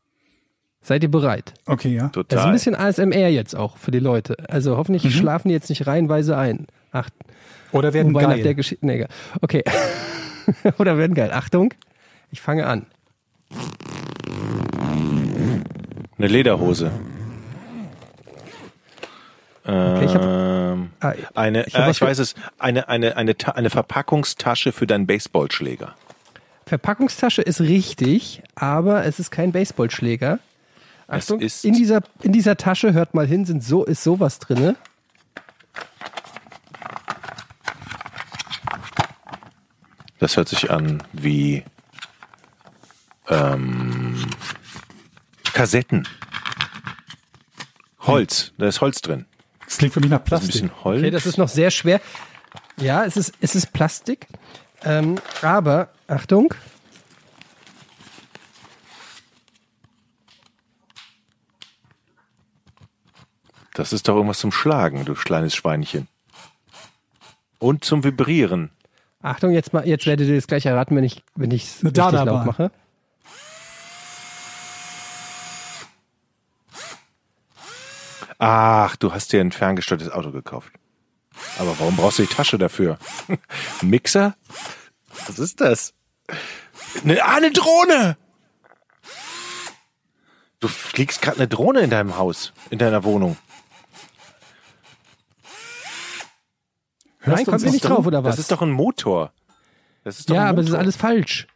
Seid 0.84 1.02
ihr 1.04 1.10
bereit? 1.10 1.54
Okay, 1.66 1.96
ja. 1.96 2.10
Das 2.10 2.12
ist 2.12 2.18
ein 2.18 2.28
Total. 2.28 2.52
bisschen 2.52 2.76
ASMR 2.76 3.30
jetzt 3.30 3.56
auch 3.56 3.78
für 3.78 3.92
die 3.92 4.00
Leute. 4.00 4.36
Also 4.50 4.76
hoffentlich 4.78 5.16
schlafen 5.16 5.48
die 5.48 5.54
jetzt 5.54 5.70
nicht 5.70 5.88
reihenweise 5.88 6.38
ein. 6.38 6.68
Ach, 6.92 7.10
Oder 7.72 7.94
werden 7.94 8.14
wobei 8.14 8.24
nach 8.24 8.34
der 8.36 8.44
geil. 8.44 8.56
Geschichte. 8.56 8.86
Nee, 8.86 8.96
egal. 8.96 9.08
Okay. 9.42 9.64
Oder 10.78 10.98
werden 10.98 11.14
geil. 11.16 11.32
Achtung, 11.34 11.74
ich 12.32 12.42
fange 12.42 12.66
an. 12.68 12.86
Eine 16.18 16.28
Lederhose. 16.28 16.92
Okay, 19.66 20.06
ich 20.06 20.14
hab- 20.16 20.22
Ähm, 20.24 20.90
Ah, 21.00 21.14
eine, 21.36 21.66
ich 21.66 21.76
hab 21.76 21.84
äh, 21.86 21.88
was 21.88 21.98
ich 21.98 22.02
weiß 22.02 22.20
es, 22.20 22.36
eine, 22.60 22.90
eine, 22.90 23.16
eine, 23.16 23.36
eine 23.56 23.70
Verpackungstasche 23.70 24.72
für 24.74 24.86
deinen 24.88 25.08
Baseballschläger. 25.08 25.96
Verpackungstasche 26.66 27.42
ist 27.42 27.62
richtig, 27.62 28.42
aber 28.56 29.06
es 29.06 29.20
ist 29.20 29.32
kein 29.32 29.52
Baseballschläger. 29.52 30.40
Achtung, 31.08 31.40
in 31.40 31.74
dieser, 31.74 32.02
in 32.22 32.32
dieser 32.32 32.56
Tasche, 32.58 32.94
hört 32.94 33.14
mal 33.14 33.28
hin, 33.28 33.46
sind 33.46 33.64
so, 33.64 33.84
ist 33.84 34.04
sowas 34.04 34.40
drinne. 34.40 34.76
Das 40.20 40.38
hört 40.38 40.48
sich 40.48 40.72
an 40.72 41.04
wie 41.12 41.64
ähm, 43.28 44.26
Kassetten. 45.54 46.08
Holz, 48.02 48.54
da 48.58 48.68
ist 48.68 48.82
Holz 48.82 49.02
drin. 49.02 49.26
Das 49.66 49.78
klingt 49.78 49.94
für 49.94 50.00
mich 50.00 50.10
nach 50.10 50.20
Das 50.20 50.44
ist 50.44 50.48
ein 50.48 50.48
Plastik. 50.48 50.62
bisschen 50.72 50.84
Holz. 50.84 51.00
Okay, 51.00 51.12
das 51.12 51.26
ist 51.26 51.38
noch 51.38 51.48
sehr 51.50 51.72
schwer. 51.72 52.00
Ja, 52.78 53.06
es 53.06 53.18
ist, 53.18 53.34
es 53.42 53.56
ist 53.56 53.74
Plastik. 53.74 54.28
Ähm, 54.84 55.18
aber, 55.42 55.90
Achtung. 56.08 56.54
Das 63.74 63.92
ist 63.92 64.08
doch 64.08 64.16
irgendwas 64.16 64.40
zum 64.40 64.52
Schlagen, 64.52 65.06
du 65.06 65.14
kleines 65.14 65.56
Schweinchen. 65.56 66.08
Und 67.60 67.84
zum 67.84 68.04
Vibrieren. 68.04 68.70
Achtung, 69.22 69.52
jetzt 69.52 69.74
mal, 69.74 69.88
jetzt 69.88 70.06
werdet 70.06 70.28
ihr 70.28 70.36
das 70.36 70.48
gleich 70.48 70.66
erraten, 70.66 70.96
wenn 70.96 71.04
ich, 71.04 71.24
wenn 71.36 71.52
ich 71.52 71.64
es 71.64 71.76
richtig 71.76 71.94
Dada-Bahn. 71.94 72.26
laut 72.28 72.46
mache. 72.46 72.72
Ach, 78.38 78.96
du 78.98 79.14
hast 79.14 79.32
dir 79.32 79.40
ein 79.40 79.54
ferngesteuertes 79.54 80.12
Auto 80.12 80.32
gekauft. 80.32 80.74
Aber 81.58 81.80
warum 81.80 81.96
brauchst 81.96 82.20
du 82.20 82.24
die 82.24 82.34
Tasche 82.34 82.58
dafür? 82.58 82.98
Mixer? 83.82 84.36
Was 85.26 85.40
ist 85.40 85.62
das? 85.62 85.94
Eine, 87.04 87.24
ah, 87.24 87.36
eine 87.36 87.52
Drohne! 87.52 88.18
Du 90.60 90.68
fliegst 90.68 91.22
gerade 91.22 91.38
eine 91.38 91.48
Drohne 91.48 91.80
in 91.82 91.90
deinem 91.90 92.18
Haus, 92.18 92.54
in 92.70 92.80
deiner 92.80 93.04
Wohnung. 93.04 93.38
Nein, 97.26 97.46
du 97.46 97.52
kommt 97.52 97.64
ihr 97.64 97.72
nicht 97.72 97.84
drin? 97.84 97.94
drauf, 97.94 98.06
oder 98.06 98.24
was? 98.24 98.36
Das 98.36 98.40
ist 98.40 98.52
doch 98.52 98.62
ein 98.62 98.72
Motor. 98.72 99.32
Das 100.04 100.20
ist 100.20 100.30
doch 100.30 100.36
ja, 100.36 100.44
ein 100.44 100.48
aber 100.50 100.62
es 100.62 100.70
ist 100.70 100.76
alles 100.76 100.96
falsch. 100.96 101.48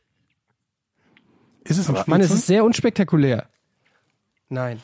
Ist 1.64 1.78
es 1.78 1.90
ein 1.90 1.98
Mann, 2.08 2.22
es 2.22 2.32
ist 2.32 2.48
sehr 2.48 2.64
unspektakulär. 2.64 3.48
Nein. 4.50 4.82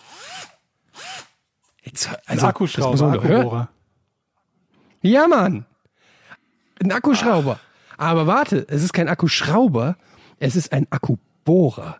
Jetzt, 1.83 2.07
ein 2.09 2.15
also, 2.25 2.41
muss 2.41 2.49
Akkuschrauber. 2.49 3.11
Akkubohrer. 3.13 3.69
Ja, 5.01 5.27
Mann. 5.27 5.65
Ein 6.81 6.91
Akkuschrauber. 6.91 7.59
Aber 7.97 8.27
warte, 8.27 8.65
es 8.69 8.83
ist 8.83 8.93
kein 8.93 9.07
Akkuschrauber, 9.07 9.95
es 10.39 10.55
ist 10.55 10.73
ein 10.73 10.87
Akkubohrer. 10.89 11.97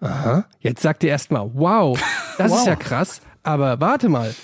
Aha. 0.00 0.44
Jetzt 0.60 0.82
sagt 0.82 1.02
ihr 1.04 1.10
erstmal, 1.10 1.50
wow, 1.54 1.98
das 2.38 2.52
ist 2.52 2.58
Wow. 2.60 2.66
ja 2.66 2.76
krass. 2.76 3.20
Aber 3.42 3.80
warte 3.80 4.08
mal. 4.08 4.34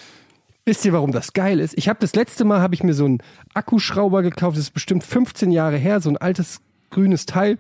Wisst 0.65 0.85
ihr, 0.85 0.93
warum 0.93 1.11
das 1.11 1.33
geil 1.33 1.59
ist? 1.59 1.77
Ich 1.77 1.89
habe 1.89 1.99
das 2.01 2.15
letzte 2.15 2.45
Mal 2.45 2.61
habe 2.61 2.75
ich 2.75 2.85
mir 2.85 2.95
so 2.95 3.05
einen 3.05 3.19
Akkuschrauber 3.53 4.23
gekauft, 4.23 4.57
das 4.57 4.65
ist 4.65 4.75
bestimmt 4.75 5.03
15 5.03 5.51
Jahre 5.51 5.77
her, 5.77 6.01
so 6.01 6.09
ein 6.09 6.17
altes 6.17 6.61
grünes 6.91 7.27
Teil. 7.27 7.59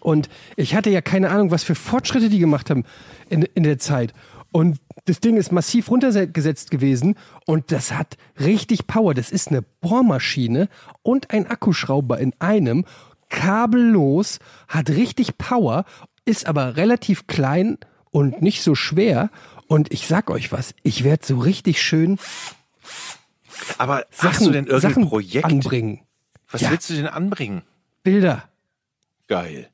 Und 0.00 0.30
ich 0.56 0.74
hatte 0.74 0.88
ja 0.88 1.02
keine 1.02 1.30
Ahnung, 1.30 1.50
was 1.50 1.64
für 1.64 1.74
Fortschritte 1.74 2.30
die 2.30 2.38
gemacht 2.38 2.70
haben 2.70 2.84
in, 3.28 3.42
in 3.42 3.62
der 3.62 3.78
Zeit. 3.78 4.14
Und 4.52 4.78
das 5.04 5.20
Ding 5.20 5.36
ist 5.36 5.52
massiv 5.52 5.90
runtergesetzt 5.90 6.70
gewesen 6.70 7.16
und 7.44 7.72
das 7.72 7.92
hat 7.92 8.16
richtig 8.40 8.86
Power. 8.86 9.12
Das 9.12 9.30
ist 9.30 9.48
eine 9.48 9.62
Bohrmaschine 9.62 10.68
und 11.02 11.30
ein 11.30 11.46
Akkuschrauber 11.46 12.18
in 12.18 12.32
einem, 12.38 12.86
kabellos, 13.28 14.38
hat 14.68 14.90
richtig 14.90 15.36
Power, 15.36 15.84
ist 16.24 16.46
aber 16.46 16.76
relativ 16.76 17.26
klein 17.26 17.78
und 18.12 18.40
nicht 18.42 18.62
so 18.62 18.74
schwer. 18.74 19.30
Und 19.74 19.92
ich 19.92 20.06
sag 20.06 20.30
euch 20.30 20.52
was, 20.52 20.72
ich 20.84 21.02
werde 21.02 21.26
so 21.26 21.36
richtig 21.36 21.82
schön 21.82 22.20
Aber 23.76 24.04
hast 24.12 24.20
Sachen, 24.20 24.46
du 24.46 24.52
denn 24.52 24.66
irgendein 24.66 24.90
Sachen 24.92 25.08
Projekt? 25.08 25.46
anbringen. 25.46 26.02
Was 26.48 26.60
Ja. 26.60 26.70
willst 26.70 26.90
du 26.90 26.94
denn 26.94 27.08
anbringen? 27.08 27.62
Bilder, 28.04 28.44
Geil. 29.26 29.68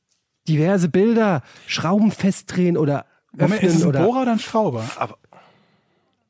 diverse 0.47 0.89
Bilder, 0.89 1.43
Schrauben 1.67 2.11
festdrehen 2.11 2.77
oder 2.77 3.05
Moment, 3.33 3.61
ist 3.61 3.75
es 3.75 3.75
öffnen 3.75 3.83
ein 3.83 3.89
oder 3.89 4.05
Bohrer 4.05 4.21
oder 4.23 4.31
ein 4.31 4.39
Schrauber? 4.39 4.89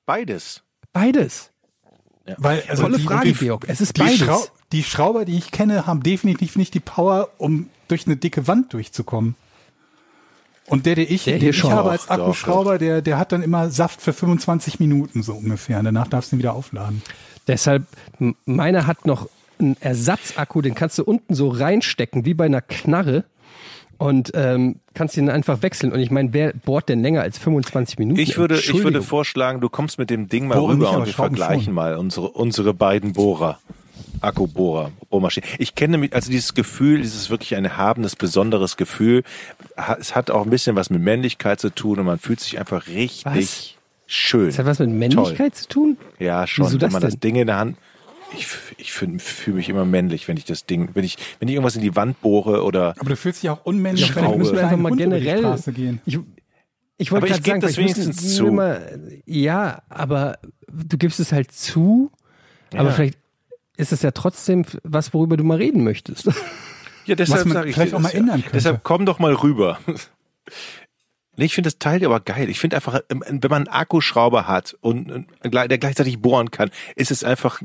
Beides. 0.06 0.64
beides. 0.92 1.52
Weil, 2.38 2.64
also 2.68 2.84
Tolle 2.84 2.98
die, 2.98 3.04
Frage, 3.04 3.32
die, 3.32 3.34
Georg. 3.36 3.70
Es 3.70 3.80
ist 3.80 3.96
die, 3.96 4.02
beides. 4.02 4.18
Schrau 4.18 4.46
die 4.74 4.84
Schrauber, 4.84 5.24
die 5.24 5.38
ich 5.38 5.52
kenne, 5.52 5.88
haben 5.88 6.04
definitiv 6.04 6.58
nicht 6.58 6.74
die 6.74 6.82
Power, 6.82 7.30
um 7.38 7.70
durch 7.88 8.06
eine 8.06 8.18
dicke 8.18 8.48
Wand 8.48 8.74
durchzukommen. 8.74 9.36
Und 10.72 10.86
der, 10.86 10.96
der 10.96 11.12
ich, 11.12 11.26
Der 11.26 11.38
den 11.38 11.50
ich 11.50 11.64
habe 11.66 11.92
als 11.92 12.10
Akkuschrauber, 12.10 12.78
der, 12.78 13.02
der 13.02 13.18
hat 13.18 13.34
dann 13.34 13.44
immer 13.44 13.70
Saft 13.70 14.02
für 14.02 14.14
25 14.14 14.80
Minuten 14.80 15.22
so 15.22 15.34
ungefähr. 15.34 15.80
Und 15.80 15.86
danach 15.86 16.08
darfst 16.08 16.32
du 16.32 16.38
ihn 16.38 16.40
wieder 16.40 16.54
aufladen. 16.54 17.02
Deshalb, 17.48 17.84
meiner 18.46 18.88
hat 18.88 19.06
noch 19.06 19.28
einen 19.60 19.76
Ersatzakku, 19.82 20.62
den 20.62 20.74
kannst 20.74 20.98
du 20.98 21.04
unten 21.04 21.36
so 21.36 21.50
reinstecken, 21.50 22.24
wie 22.24 22.34
bei 22.34 22.46
einer 22.46 22.62
Knarre. 22.62 23.26
Und 23.98 24.32
ähm, 24.34 24.78
kannst 24.94 25.18
ihn 25.18 25.30
einfach 25.30 25.62
wechseln. 25.62 25.92
Und 25.92 26.00
ich 26.00 26.10
meine, 26.10 26.34
wer 26.34 26.54
bohrt 26.54 26.88
denn 26.88 27.02
länger 27.02 27.22
als 27.22 27.38
25 27.38 28.00
Minuten? 28.00 28.20
Ich 28.20 28.38
würde, 28.38 28.56
ich 28.56 28.74
würde 28.74 29.02
vorschlagen, 29.02 29.60
du 29.60 29.68
kommst 29.68 30.00
mit 30.00 30.10
dem 30.10 30.30
Ding 30.30 30.48
mal 30.48 30.56
Bohren 30.56 30.78
rüber 30.78 30.88
nicht, 30.88 30.98
und 31.00 31.06
wir 31.06 31.14
vergleichen 31.14 31.66
schon. 31.66 31.74
mal 31.74 31.98
unsere, 31.98 32.30
unsere 32.30 32.74
beiden 32.74 33.12
Bohrer. 33.14 33.60
Akkubohrer, 34.22 34.92
Bohrmaschinen. 35.10 35.50
Ich 35.58 35.76
kenne 35.76 35.98
mich, 35.98 36.14
also 36.14 36.30
dieses 36.30 36.54
Gefühl, 36.54 37.02
dieses 37.02 37.30
wirklich 37.30 37.56
ein 37.56 37.66
erhabenes, 37.66 38.16
besonderes 38.16 38.78
Gefühl. 38.78 39.24
Es 40.00 40.16
hat 40.16 40.32
auch 40.32 40.44
ein 40.44 40.50
bisschen 40.50 40.76
was 40.76 40.90
mit 40.90 41.02
Männlichkeit 41.02 41.60
zu 41.60 41.70
tun 41.74 42.00
und 42.00 42.06
man 42.06 42.20
fühlt 42.20 42.40
sich 42.40 42.60
einfach 42.60 42.88
richtig 42.88 43.26
Was? 43.26 44.12
schön. 44.14 44.48
Das 44.48 44.60
hat 44.60 44.66
was 44.66 44.80
mit 44.80 44.90
Männlichkeit 44.90 45.56
zu 45.56 45.68
tun? 45.68 45.98
Ja, 46.20 46.46
schon. 46.48 46.66
Wieso 46.66 46.74
wenn 46.74 46.80
das 46.80 46.94
man 46.94 47.02
das 47.02 47.12
denn? 47.14 47.20
Ding 47.20 47.36
in 47.38 47.48
der 47.48 47.58
Hand. 47.58 47.78
Ich, 48.34 48.48
ich 48.78 48.94
fühle 48.94 49.20
fühl 49.20 49.54
mich 49.56 49.68
immer 49.68 49.84
männlich, 49.84 50.28
wenn 50.30 50.38
ich 50.38 50.46
das 50.46 50.66
Ding, 50.66 50.90
wenn 50.94 51.04
ich, 51.04 51.18
wenn 51.40 51.50
ich 51.50 51.56
irgendwas 51.56 51.76
in 51.76 51.82
die 51.82 51.96
Wand 51.98 52.22
bohre 52.22 52.64
oder. 52.64 52.96
Aber 53.00 53.10
du 53.10 53.16
fühlst 53.18 53.44
dich 53.44 53.50
auch 53.50 53.66
unmännlich, 53.66 54.02
Ja, 54.08 54.08
wenn 54.16 54.24
vielleicht 54.24 54.34
du 54.36 54.38
müssen 54.40 54.56
wir 54.56 54.64
einfach 54.64 54.78
mal 54.78 54.96
generell. 54.96 55.40
Straße 55.40 55.74
gehen. 55.74 56.00
Ich, 56.06 56.18
ich 56.98 57.12
wollte 57.12 57.26
Aber 57.28 57.36
ich 57.36 57.44
gerade 57.44 57.60
sagen, 57.60 57.62
das 57.62 57.78
müssen 57.78 57.98
wenigstens 58.06 58.24
wir 58.24 58.30
zu. 58.46 58.52
Mal, 58.52 59.22
ja, 59.26 59.82
aber 59.90 60.38
du 60.72 60.98
gibst 60.98 61.20
es 61.20 61.34
halt 61.34 61.52
zu, 61.52 62.10
aber 62.74 62.90
Ja. 62.90 62.92
vielleicht 62.92 63.18
ist 63.76 63.92
es 63.92 64.02
ja 64.02 64.12
trotzdem 64.12 64.64
was, 64.84 65.14
worüber 65.14 65.36
du 65.36 65.44
mal 65.44 65.58
reden 65.58 65.84
möchtest. 65.84 66.30
Ja, 67.06 67.16
deshalb 67.16 67.48
sage 67.50 67.70
ich 67.70 67.76
vielleicht 67.76 67.94
auch 67.94 68.02
das, 68.02 68.14
mal 68.14 68.18
ändern 68.18 68.42
könnte. 68.42 68.58
Deshalb 68.58 68.84
komm 68.84 69.06
doch 69.06 69.20
mal 69.20 69.34
rüber. 69.34 69.80
Nee, 71.38 71.46
ich 71.46 71.56
finde 71.56 71.70
das 71.70 71.80
Teil 71.80 72.04
aber 72.04 72.20
geil. 72.20 72.50
Ich 72.50 72.60
finde 72.60 72.76
einfach, 72.76 73.00
ähm, 73.10 73.24
wenn 73.26 73.50
man 73.50 73.68
einen 73.68 73.74
Akkuschrauber 73.74 74.48
hat 74.48 74.78
und 74.82 75.28
der 75.44 75.78
gleichzeitig 75.78 76.22
bohren 76.22 76.52
kann, 76.52 76.70
ist 76.96 77.10
es 77.10 77.24
einfach 77.24 77.62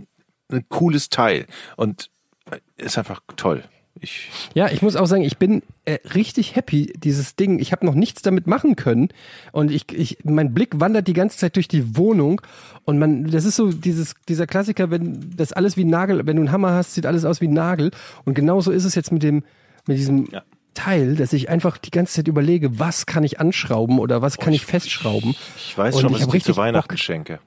ein 0.50 0.68
cooles 0.68 1.10
Teil 1.10 1.46
und 1.76 2.10
äh, 2.50 2.60
ist 2.76 2.96
einfach 2.96 3.20
toll. 3.36 3.64
Ich, 4.00 4.28
Ja, 4.54 4.68
ich 4.70 4.82
muss 4.82 4.96
auch 4.96 5.06
sagen, 5.06 5.22
ich 5.22 5.38
bin 5.38 5.62
äh, 5.84 5.98
richtig 6.14 6.54
happy, 6.56 6.92
dieses 6.96 7.36
Ding. 7.36 7.58
Ich 7.58 7.72
habe 7.72 7.84
noch 7.86 7.94
nichts 7.94 8.22
damit 8.22 8.46
machen 8.46 8.76
können 8.76 9.08
und 9.52 9.70
ich, 9.70 9.84
ich, 9.92 10.18
mein 10.24 10.52
Blick 10.54 10.78
wandert 10.80 11.08
die 11.08 11.12
ganze 11.14 11.38
Zeit 11.38 11.56
durch 11.56 11.68
die 11.68 11.96
Wohnung 11.96 12.40
und 12.84 12.98
man, 12.98 13.24
das 13.30 13.44
ist 13.44 13.56
so 13.56 13.72
dieses, 13.72 14.14
dieser 14.28 14.46
Klassiker, 14.46 14.90
wenn 14.90 15.30
das 15.36 15.52
alles 15.52 15.76
wie 15.76 15.84
ein 15.84 15.90
Nagel, 15.90 16.26
wenn 16.26 16.36
du 16.36 16.42
einen 16.42 16.52
Hammer 16.52 16.72
hast, 16.72 16.94
sieht 16.94 17.06
alles 17.06 17.24
aus 17.24 17.40
wie 17.40 17.48
ein 17.48 17.54
Nagel 17.54 17.90
und 18.24 18.34
genauso 18.34 18.70
ist 18.70 18.84
es 18.84 18.94
jetzt 18.94 19.12
mit 19.12 19.22
dem, 19.22 19.42
mit 19.86 19.98
diesem 19.98 20.26
Ja. 20.30 20.42
Teil, 20.74 21.16
dass 21.16 21.32
ich 21.32 21.48
einfach 21.48 21.78
die 21.78 21.90
ganze 21.90 22.12
Zeit 22.14 22.28
überlege, 22.28 22.78
was 22.78 23.06
kann 23.06 23.24
ich 23.24 23.40
anschrauben 23.40 23.98
oder 23.98 24.20
was 24.20 24.36
kann 24.36 24.52
ich 24.52 24.66
festschrauben. 24.66 25.34
ich 25.56 25.76
weiß 25.78 25.94
Und 25.94 26.00
schon, 26.02 26.10
ich 26.10 26.16
was 26.20 26.26
ich 26.28 26.34
richtig 26.34 26.54
zu 26.54 26.60
Weihnachten 26.60 26.88
Bock. 26.88 26.98
schenke. 26.98 27.38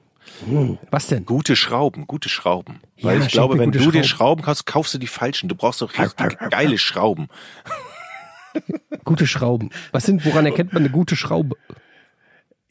Was 0.90 1.06
denn? 1.06 1.24
Gute 1.24 1.56
Schrauben, 1.56 2.06
gute 2.06 2.28
Schrauben. 2.28 2.80
Ja, 2.96 3.10
Weil 3.10 3.22
ich 3.22 3.28
glaube, 3.28 3.58
wenn 3.58 3.72
du 3.72 3.78
dir 3.78 4.04
Schrauben. 4.04 4.04
Schrauben 4.04 4.42
kaufst, 4.42 4.66
kaufst 4.66 4.94
du 4.94 4.98
die 4.98 5.06
falschen. 5.06 5.48
Du 5.48 5.54
brauchst 5.54 5.80
doch 5.80 5.92
richtig 5.98 6.38
geile 6.50 6.78
Schrauben. 6.78 7.28
Gute 9.04 9.26
Schrauben. 9.26 9.70
Was 9.92 10.04
sind, 10.04 10.24
woran 10.24 10.44
erkennt 10.44 10.72
man 10.72 10.82
eine 10.82 10.90
gute 10.90 11.14
Schraube? 11.14 11.56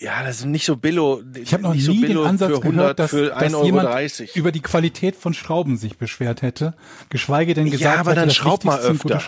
Ja, 0.01 0.23
das 0.23 0.39
sind 0.39 0.51
nicht 0.51 0.65
so 0.65 0.77
Billo. 0.77 1.21
Ich 1.35 1.53
habe 1.53 1.63
noch 1.63 1.73
nicht 1.73 1.87
nie 1.87 1.95
so 1.95 2.01
den 2.01 2.01
Billo 2.01 2.23
Ansatz 2.23 2.51
für 2.51 2.63
100, 2.63 2.73
gehört, 2.73 2.99
dass, 2.99 3.11
für 3.11 3.29
dass 3.29 3.43
1,30 3.43 3.55
Euro. 3.55 3.65
jemand 3.65 4.35
über 4.35 4.51
die 4.51 4.61
Qualität 4.61 5.15
von 5.15 5.33
Schrauben 5.33 5.77
sich 5.77 5.97
beschwert 5.97 6.41
hätte, 6.41 6.73
geschweige 7.09 7.53
denn 7.53 7.69
gesagt 7.69 7.99
aber 7.99 8.11
hätte, 8.11 8.19
dann 8.21 8.29
das 8.29 8.35
schraub 8.35 8.63
mal 8.63 8.73
Wichtigste 8.73 8.93
sind 8.93 9.01
gute 9.03 9.15
öfter. 9.15 9.25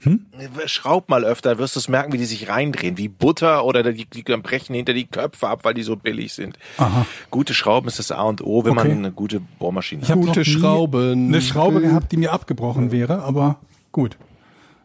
Schrauben. 0.00 0.26
Schraub 0.66 1.08
mal 1.08 1.24
öfter, 1.24 1.58
wirst 1.58 1.76
du 1.76 1.80
es 1.80 1.88
merken, 1.88 2.12
wie 2.12 2.18
die 2.18 2.24
sich 2.24 2.48
reindrehen, 2.48 2.98
wie 2.98 3.08
Butter 3.08 3.64
oder 3.64 3.82
die, 3.92 4.04
die 4.06 4.22
brechen 4.22 4.74
hinter 4.74 4.92
die 4.94 5.06
Köpfe 5.06 5.48
ab, 5.48 5.60
weil 5.64 5.74
die 5.74 5.82
so 5.82 5.96
billig 5.96 6.32
sind. 6.34 6.58
Aha. 6.76 7.04
Gute 7.30 7.52
Schrauben 7.54 7.88
ist 7.88 7.98
das 7.98 8.12
A 8.12 8.22
und 8.22 8.40
O, 8.44 8.64
wenn 8.64 8.78
Okay. 8.78 8.88
man 8.88 8.98
eine 8.98 9.12
gute 9.12 9.40
Bohrmaschine 9.58 10.02
Ich 10.02 10.10
habe 10.10 10.20
Gute 10.20 10.40
noch 10.40 10.46
nie 10.46 10.52
Schrauben. 10.52 11.26
eine 11.28 11.40
Schraube 11.42 11.80
gehabt, 11.80 12.12
die 12.12 12.16
mir 12.16 12.32
abgebrochen 12.32 12.92
wäre, 12.92 13.22
aber 13.22 13.56
gut. 13.92 14.16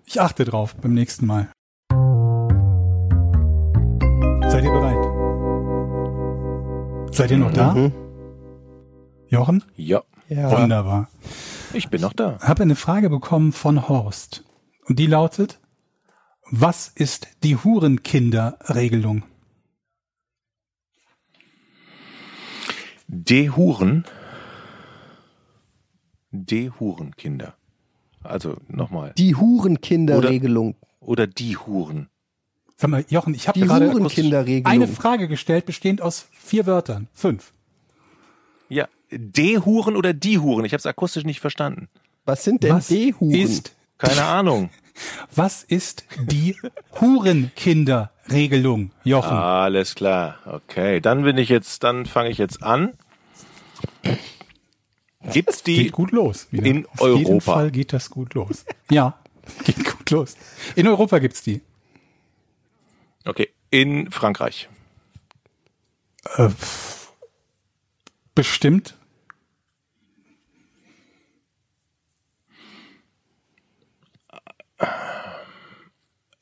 Ich 0.05 0.19
achte 0.19 0.45
drauf 0.45 0.75
beim 0.75 0.93
nächsten 0.93 1.25
Mal. 1.27 1.47
Seid 4.49 4.63
ihr 4.65 4.71
bereit? 4.71 4.97
Seid 7.13 7.31
ihr 7.31 7.37
noch 7.37 7.51
da? 7.53 7.73
Mhm. 7.73 7.91
Jochen? 9.27 9.63
Ja, 9.75 10.01
Ja. 10.29 10.51
Wunderbar. 10.51 11.07
ich 11.73 11.89
bin 11.89 12.01
noch 12.01 12.13
da. 12.13 12.37
Habe 12.41 12.63
eine 12.63 12.75
Frage 12.75 13.09
bekommen 13.09 13.51
von 13.51 13.87
Horst. 13.87 14.43
Und 14.85 14.99
die 14.99 15.07
lautet, 15.07 15.59
was 16.51 16.87
ist 16.89 17.27
die 17.43 17.55
Hurenkinderregelung? 17.55 19.23
Dehuren. 23.07 24.05
Dehurenkinder. 26.31 27.53
Also 28.23 28.57
nochmal. 28.67 29.13
Die 29.17 29.35
Hurenkinderregelung. 29.35 30.75
Oder 30.99 31.27
die 31.27 31.57
Huren. 31.57 32.09
Sag 32.77 32.89
mal, 32.89 33.05
Jochen, 33.09 33.33
ich 33.35 33.47
habe 33.47 33.59
Die 33.59 33.65
gerade 33.65 33.91
Hurenkinderregelung. 33.91 34.65
eine 34.65 34.87
Frage 34.87 35.27
gestellt, 35.27 35.65
bestehend 35.65 36.01
aus 36.01 36.27
vier 36.31 36.65
Wörtern. 36.65 37.07
Fünf. 37.13 37.53
Ja, 38.69 38.87
Dehuren 39.11 39.95
oder 39.95 40.13
die 40.13 40.39
Huren. 40.39 40.65
Ich 40.65 40.73
habe 40.73 40.79
es 40.79 40.85
akustisch 40.85 41.25
nicht 41.25 41.39
verstanden. 41.39 41.89
Was 42.25 42.43
sind 42.43 42.63
denn 42.63 42.79
D-Huren? 42.89 43.33
ist, 43.33 43.75
Keine 44.03 44.25
Ahnung. 44.25 44.69
was 45.35 45.63
ist 45.63 46.05
die 46.19 46.55
Hurenkinderregelung, 46.99 48.91
Jochen? 49.03 49.35
Alles 49.37 49.95
klar. 49.95 50.37
Okay, 50.45 50.99
dann 51.01 51.23
bin 51.23 51.37
ich 51.37 51.49
jetzt, 51.49 51.83
dann 51.83 52.05
fange 52.05 52.29
ich 52.29 52.37
jetzt 52.37 52.61
an. 52.63 52.93
Gibt's 55.31 55.63
die 55.63 55.83
Geht 55.85 55.91
gut 55.93 56.11
los. 56.11 56.47
Wieder. 56.51 56.65
in 56.65 56.85
Auf 56.97 57.07
jeden 57.17 57.25
Europa. 57.31 57.53
Fall 57.53 57.71
geht 57.71 57.93
das 57.93 58.09
gut 58.09 58.33
los. 58.33 58.65
Ja, 58.91 59.17
geht 59.63 59.83
gut 59.85 60.09
los. 60.11 60.35
In 60.75 60.87
Europa 60.87 61.19
gibt's 61.19 61.41
die. 61.43 61.61
Okay, 63.25 63.49
in 63.69 64.11
Frankreich. 64.11 64.67
Äh, 66.37 66.49
bestimmt. 68.35 68.95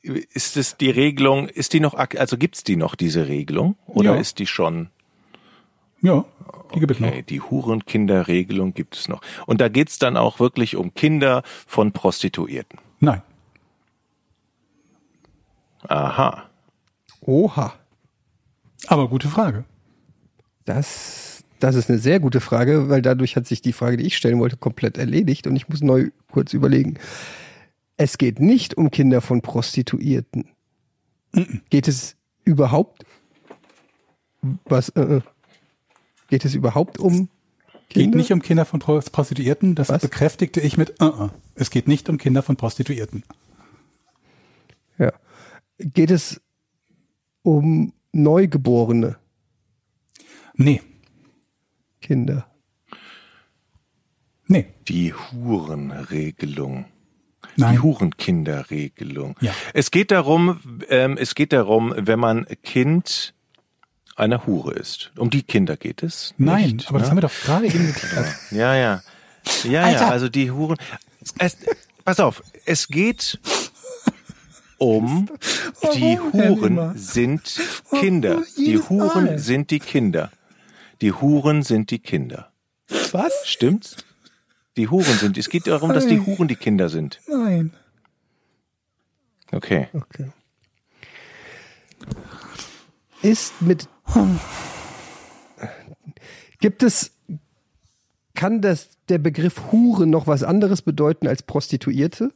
Ist 0.02 0.56
es 0.56 0.76
die 0.76 0.90
Regelung, 0.90 1.48
ist 1.48 1.72
die 1.74 1.80
noch, 1.80 1.94
also 1.94 2.36
gibt's 2.36 2.64
die 2.64 2.76
noch, 2.76 2.94
diese 2.96 3.28
Regelung? 3.28 3.76
Oder 3.86 4.14
Ja. 4.14 4.20
ist 4.20 4.38
die 4.40 4.46
schon, 4.46 4.90
Ja, 6.00 6.24
die 6.74 6.80
gibt 6.80 6.90
es 6.90 6.98
noch. 7.00 7.08
okay, 7.08 7.22
die 7.22 7.40
Hurenkinderregelung 7.40 8.74
gibt 8.74 8.96
es 8.96 9.06
noch. 9.08 9.20
Und 9.46 9.60
da 9.60 9.68
geht's 9.68 9.98
dann 10.00 10.16
auch 10.16 10.40
wirklich 10.40 10.74
um 10.76 10.92
Kinder 10.94 11.42
von 11.68 11.92
Prostituierten. 11.92 12.80
Nein. 12.98 13.22
Aha. 15.88 16.44
Oha. 17.20 17.72
Aber 18.88 19.08
gute 19.08 19.28
Frage. 19.28 19.64
Das, 20.64 21.44
das 21.60 21.74
ist 21.76 21.88
eine 21.90 21.98
sehr 21.98 22.20
gute 22.20 22.40
Frage, 22.40 22.88
weil 22.88 23.02
dadurch 23.02 23.36
hat 23.36 23.46
sich 23.46 23.62
die 23.62 23.72
Frage, 23.72 23.96
die 23.96 24.06
ich 24.06 24.16
stellen 24.16 24.38
wollte, 24.40 24.56
komplett 24.56 24.98
erledigt 24.98 25.46
und 25.46 25.56
ich 25.56 25.68
muss 25.68 25.80
neu 25.82 26.10
kurz 26.30 26.52
überlegen. 26.54 26.98
Es 27.96 28.18
geht 28.18 28.40
nicht 28.40 28.76
um 28.76 28.90
Kinder 28.90 29.20
von 29.20 29.42
Prostituierten. 29.42 30.48
Geht 31.70 31.88
es 31.88 32.16
überhaupt? 32.44 33.04
Was? 34.64 34.88
Äh, 34.90 35.00
äh. 35.16 35.20
geht 36.28 36.44
es 36.44 36.54
überhaupt 36.54 36.98
um 36.98 37.28
Geht 37.88 38.04
Kinder? 38.04 38.18
nicht 38.18 38.32
um 38.32 38.42
Kinder 38.42 38.64
von 38.64 38.80
Pro- 38.80 39.00
Prostituierten. 39.00 39.74
Das 39.74 39.88
Was? 39.88 40.02
bekräftigte 40.02 40.60
ich 40.60 40.76
mit 40.76 41.00
uh 41.00 41.04
-uh. 41.06 41.30
Es 41.54 41.70
geht 41.70 41.86
nicht 41.88 42.08
um 42.08 42.18
Kinder 42.18 42.42
von 42.42 42.56
Prostituierten. 42.56 43.22
Ja. 44.98 45.12
Geht 45.78 46.10
es 46.10 46.40
um 47.42 47.92
Neugeborene 48.12 49.16
Nee, 50.54 50.82
Kinder. 52.02 52.46
nee, 54.46 54.66
Die 54.88 55.14
Hurenregelung. 55.14 56.84
Nein. 57.56 57.74
Die 57.74 57.80
Hurenkinderregelung. 57.80 59.36
Ja. 59.40 59.52
Es 59.74 59.90
geht 59.90 60.10
darum, 60.10 60.60
ähm, 60.88 61.16
es 61.18 61.34
geht 61.34 61.52
darum, 61.52 61.94
wenn 61.96 62.18
man 62.18 62.46
Kind 62.62 63.34
einer 64.16 64.46
Hure 64.46 64.74
ist. 64.74 65.12
Um 65.16 65.30
die 65.30 65.42
Kinder 65.42 65.76
geht 65.76 66.02
es. 66.02 66.34
Nein, 66.38 66.76
nicht, 66.76 66.88
aber 66.88 66.98
das 66.98 67.08
ne? 67.08 67.10
haben 67.10 67.16
wir 67.18 67.22
doch 67.22 67.40
gerade 67.44 67.66
eben 67.66 67.86
geklärt. 67.86 68.36
Ja, 68.50 68.74
ja. 68.74 69.02
Ja, 69.64 69.90
ja, 69.90 70.08
also 70.08 70.28
die 70.28 70.50
Huren. 70.50 70.76
Es, 71.38 71.56
pass 72.04 72.20
auf, 72.20 72.42
es 72.64 72.88
geht 72.88 73.40
um 74.78 75.28
die 75.94 76.18
Huren 76.18 76.96
sind 76.96 77.60
Kinder. 77.90 78.42
Die 78.56 78.78
Huren 78.78 79.38
sind 79.38 79.70
die 79.70 79.78
Kinder. 79.78 80.30
Die 81.00 81.12
Huren 81.12 81.62
sind 81.62 81.90
die 81.90 81.98
Kinder. 81.98 82.52
Was? 83.10 83.32
Stimmt's? 83.44 83.96
Die 84.76 84.88
Huren 84.88 85.18
sind. 85.18 85.36
Es 85.36 85.48
geht 85.48 85.66
darum, 85.66 85.92
dass 85.92 86.06
die 86.06 86.20
Huren 86.20 86.48
die 86.48 86.56
Kinder 86.56 86.88
sind. 86.88 87.20
Nein. 87.28 87.72
Okay. 89.50 89.88
Okay. 89.92 90.30
Ist 93.22 93.60
mit. 93.60 93.88
Gibt 96.60 96.82
es. 96.82 97.12
Kann 98.34 98.62
das, 98.62 98.88
der 99.08 99.18
Begriff 99.18 99.70
Hure 99.70 100.06
noch 100.06 100.26
was 100.26 100.42
anderes 100.42 100.80
bedeuten 100.82 101.28
als 101.28 101.42
Prostituierte? 101.42 102.32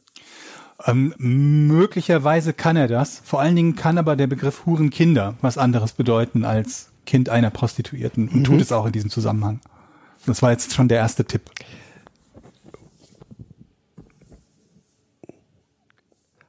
Ähm, 0.84 1.14
möglicherweise 1.16 2.52
kann 2.52 2.76
er 2.76 2.86
das. 2.86 3.22
Vor 3.24 3.40
allen 3.40 3.56
Dingen 3.56 3.76
kann 3.76 3.96
aber 3.96 4.14
der 4.14 4.26
Begriff 4.26 4.66
Hurenkinder 4.66 5.34
was 5.40 5.56
anderes 5.56 5.94
bedeuten 5.94 6.44
als 6.44 6.90
Kind 7.06 7.28
einer 7.30 7.50
Prostituierten 7.50 8.28
und 8.28 8.44
tut 8.44 8.60
es 8.60 8.72
auch 8.72 8.86
in 8.86 8.92
diesem 8.92 9.10
Zusammenhang. 9.10 9.60
Das 10.26 10.42
war 10.42 10.50
jetzt 10.50 10.74
schon 10.74 10.88
der 10.88 10.98
erste 10.98 11.24
Tipp. 11.24 11.50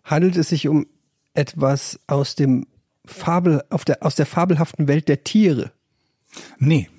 Handelt 0.08 0.38
es 0.38 0.50
sich 0.50 0.68
um 0.70 0.88
etwas 1.34 2.00
aus 2.08 2.36
dem 2.36 2.66
Fabel, 3.06 3.64
auf 3.70 3.86
der, 3.86 4.04
aus 4.04 4.16
der 4.16 4.26
fabelhaften 4.26 4.88
Welt 4.88 5.10
der 5.10 5.24
Tiere? 5.26 5.72
Nee. 6.58 6.90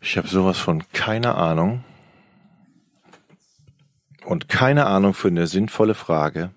Ich 0.00 0.16
habe 0.16 0.28
sowas 0.28 0.58
von 0.58 0.84
keine 0.92 1.34
Ahnung. 1.34 1.84
Und 4.24 4.48
keine 4.48 4.86
Ahnung 4.86 5.12
für 5.14 5.26
eine 5.26 5.48
sinnvolle 5.48 5.94
Frage. 5.94 6.50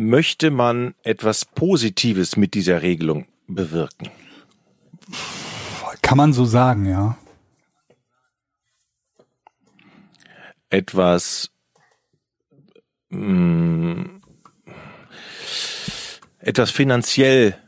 Möchte 0.00 0.52
man 0.52 0.94
etwas 1.02 1.44
Positives 1.44 2.36
mit 2.36 2.54
dieser 2.54 2.82
Regelung 2.82 3.26
bewirken? 3.48 4.08
Kann 6.02 6.16
man 6.16 6.32
so 6.32 6.44
sagen, 6.44 6.86
ja. 6.86 7.18
Etwas 10.70 11.50
mh, 13.08 14.20
etwas 16.38 16.70
finanziell, 16.70 17.58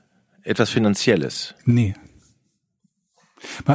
etwas 0.44 0.70
Finanzielles. 0.70 1.57
Nee. 1.65 1.94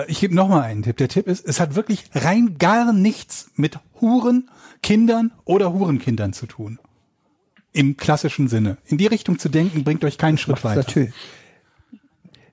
Ich 0.07 0.22
gebe 0.22 0.34
noch 0.34 0.48
mal 0.48 0.61
einen 0.61 0.84
Tipp. 0.84 0.95
Der 0.95 1.10
Tipp 1.10 1.27
ist, 1.27 1.45
es 1.45 1.60
hat 1.60 1.76
wirklich 1.76 2.06
rein 2.14 2.57
gar 2.57 2.94
nichts 2.94 3.52
mit 3.56 3.80
Huren, 3.99 4.49
Kindern 4.82 5.34
oder 5.44 5.73
Hurenkindern 5.73 6.32
zu 6.32 6.45
tun. 6.45 6.80
Im 7.76 7.97
klassischen 7.97 8.47
Sinne. 8.47 8.77
In 8.85 8.97
die 8.97 9.07
Richtung 9.07 9.38
zu 9.38 9.49
denken, 9.49 9.84
bringt 9.84 10.06
euch 10.06 10.18
keinen 10.18 10.38
Schritt 10.38 10.64
Macht's 10.64 10.64
weiter. 10.64 10.77
Natürlich, 10.77 11.14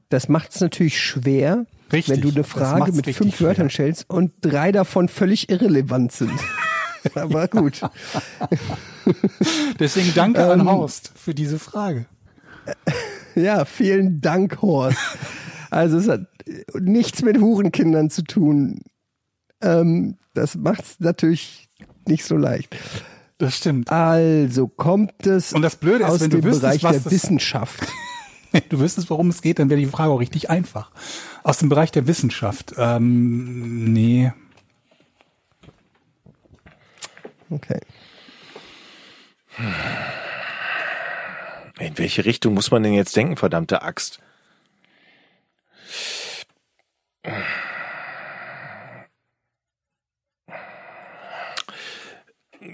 das 0.08 0.28
macht 0.28 0.52
es 0.52 0.60
natürlich 0.60 1.00
schwer, 1.00 1.64
Richtig, 1.92 2.14
wenn 2.16 2.20
du 2.22 2.28
eine 2.28 2.38
das 2.38 2.48
Frage 2.48 2.90
mit 2.92 3.06
fünf 3.14 3.40
Wörtern 3.40 3.70
schwer. 3.70 3.86
stellst 3.94 4.10
und 4.10 4.32
drei 4.40 4.72
davon 4.72 5.08
völlig 5.08 5.48
irrelevant 5.48 6.10
sind. 6.10 6.32
Aber 7.14 7.46
gut. 7.46 7.80
Deswegen 9.78 10.12
danke 10.14 10.44
an 10.44 10.60
Ähm, 10.60 10.68
Horst 10.68 11.12
für 11.14 11.34
diese 11.34 11.58
Frage. 11.58 12.06
Ja, 13.34 13.64
vielen 13.64 14.20
Dank, 14.20 14.60
Horst. 14.60 14.98
Also 15.70 15.96
es 15.96 16.06
hat 16.06 16.26
nichts 16.78 17.22
mit 17.22 17.38
Hurenkindern 17.38 18.10
zu 18.10 18.24
tun. 18.24 18.82
Ähm, 19.62 20.18
das 20.34 20.54
macht 20.54 20.82
es 20.82 21.00
natürlich 21.00 21.70
nicht 22.06 22.26
so 22.26 22.36
leicht. 22.36 22.76
Das 23.42 23.56
stimmt. 23.56 23.90
Also 23.90 24.68
kommt 24.68 25.26
es 25.26 25.52
Und 25.52 25.62
das 25.62 25.74
Blöde 25.74 26.04
ist, 26.04 26.10
aus 26.10 26.20
wenn 26.20 26.30
du 26.30 26.36
dem 26.36 26.44
wüsstest, 26.44 26.62
Bereich 26.62 26.82
was 26.84 26.92
der 26.92 27.00
das- 27.02 27.12
Wissenschaft. 27.12 27.80
Du 28.68 28.78
wüsstest, 28.78 29.08
worum 29.10 29.30
es 29.30 29.40
geht, 29.42 29.58
dann 29.58 29.68
wäre 29.70 29.80
die 29.80 29.86
Frage 29.86 30.12
auch 30.12 30.20
richtig 30.20 30.48
einfach. 30.50 30.90
Aus 31.42 31.56
dem 31.58 31.70
Bereich 31.70 31.90
der 31.90 32.06
Wissenschaft. 32.06 32.74
Ähm, 32.76 33.92
nee. 33.92 34.30
Okay. 37.48 37.80
In 41.80 41.96
welche 41.98 42.24
Richtung 42.26 42.52
muss 42.54 42.70
man 42.70 42.82
denn 42.82 42.92
jetzt 42.92 43.16
denken, 43.16 43.36
verdammte 43.38 43.80
Axt? 43.82 44.20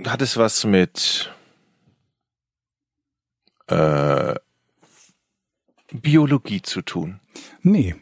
Hat 0.07 0.23
es 0.23 0.37
was 0.37 0.65
mit 0.65 1.33
äh, 3.69 4.35
Biologie 5.93 6.63
zu 6.63 6.83
tun? 6.83 7.21
Nee. 7.63 7.95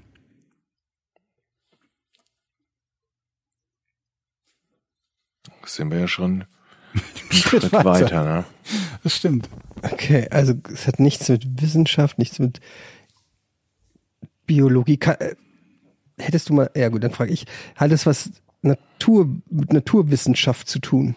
Sind 5.65 5.91
wir 5.91 6.01
ja 6.01 6.09
schon 6.09 6.45
einen 6.93 7.33
Schritt 7.33 7.63
Schritt 7.63 7.73
weiter. 7.73 7.85
weiter, 7.85 8.25
ne? 8.25 8.45
Das 9.03 9.17
stimmt. 9.17 9.49
Okay, 9.83 10.29
also 10.31 10.55
es 10.73 10.87
hat 10.87 11.01
nichts 11.01 11.29
mit 11.29 11.61
Wissenschaft, 11.61 12.19
nichts 12.19 12.39
mit 12.39 12.61
Biologie. 14.47 14.97
Ka- 14.97 15.13
äh, 15.15 15.35
hättest 16.19 16.49
du 16.49 16.55
mal, 16.55 16.71
ja 16.75 16.89
gut, 16.89 17.05
dann 17.05 17.13
frage 17.13 17.33
ich, 17.33 17.47
hat 17.75 17.91
es 17.91 18.07
was 18.07 18.31
Natur, 18.63 19.29
mit 19.51 19.73
Naturwissenschaft 19.73 20.69
zu 20.69 20.79
tun? 20.79 21.15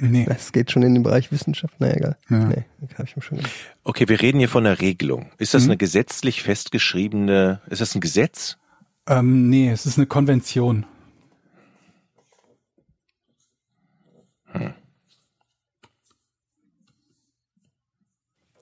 Nee. 0.00 0.26
Das 0.26 0.52
geht 0.52 0.70
schon 0.70 0.82
in 0.84 0.94
den 0.94 1.02
Bereich 1.02 1.32
Wissenschaft, 1.32 1.74
na 1.80 1.92
egal. 1.92 2.16
Ja. 2.30 2.44
Nee, 2.46 2.64
habe 2.94 3.04
ich 3.04 3.16
mir 3.16 3.22
schon 3.22 3.38
gedacht. 3.38 3.52
Okay, 3.82 4.08
wir 4.08 4.20
reden 4.20 4.38
hier 4.38 4.48
von 4.48 4.64
einer 4.64 4.80
Regelung. 4.80 5.30
Ist 5.38 5.54
das 5.54 5.64
eine 5.64 5.76
gesetzlich 5.76 6.42
festgeschriebene, 6.42 7.60
ist 7.68 7.80
das 7.80 7.94
ein 7.96 8.00
Gesetz? 8.00 8.58
Ähm, 9.08 9.48
nee, 9.48 9.70
es 9.70 9.86
ist 9.86 9.98
eine 9.98 10.06
Konvention. 10.06 10.86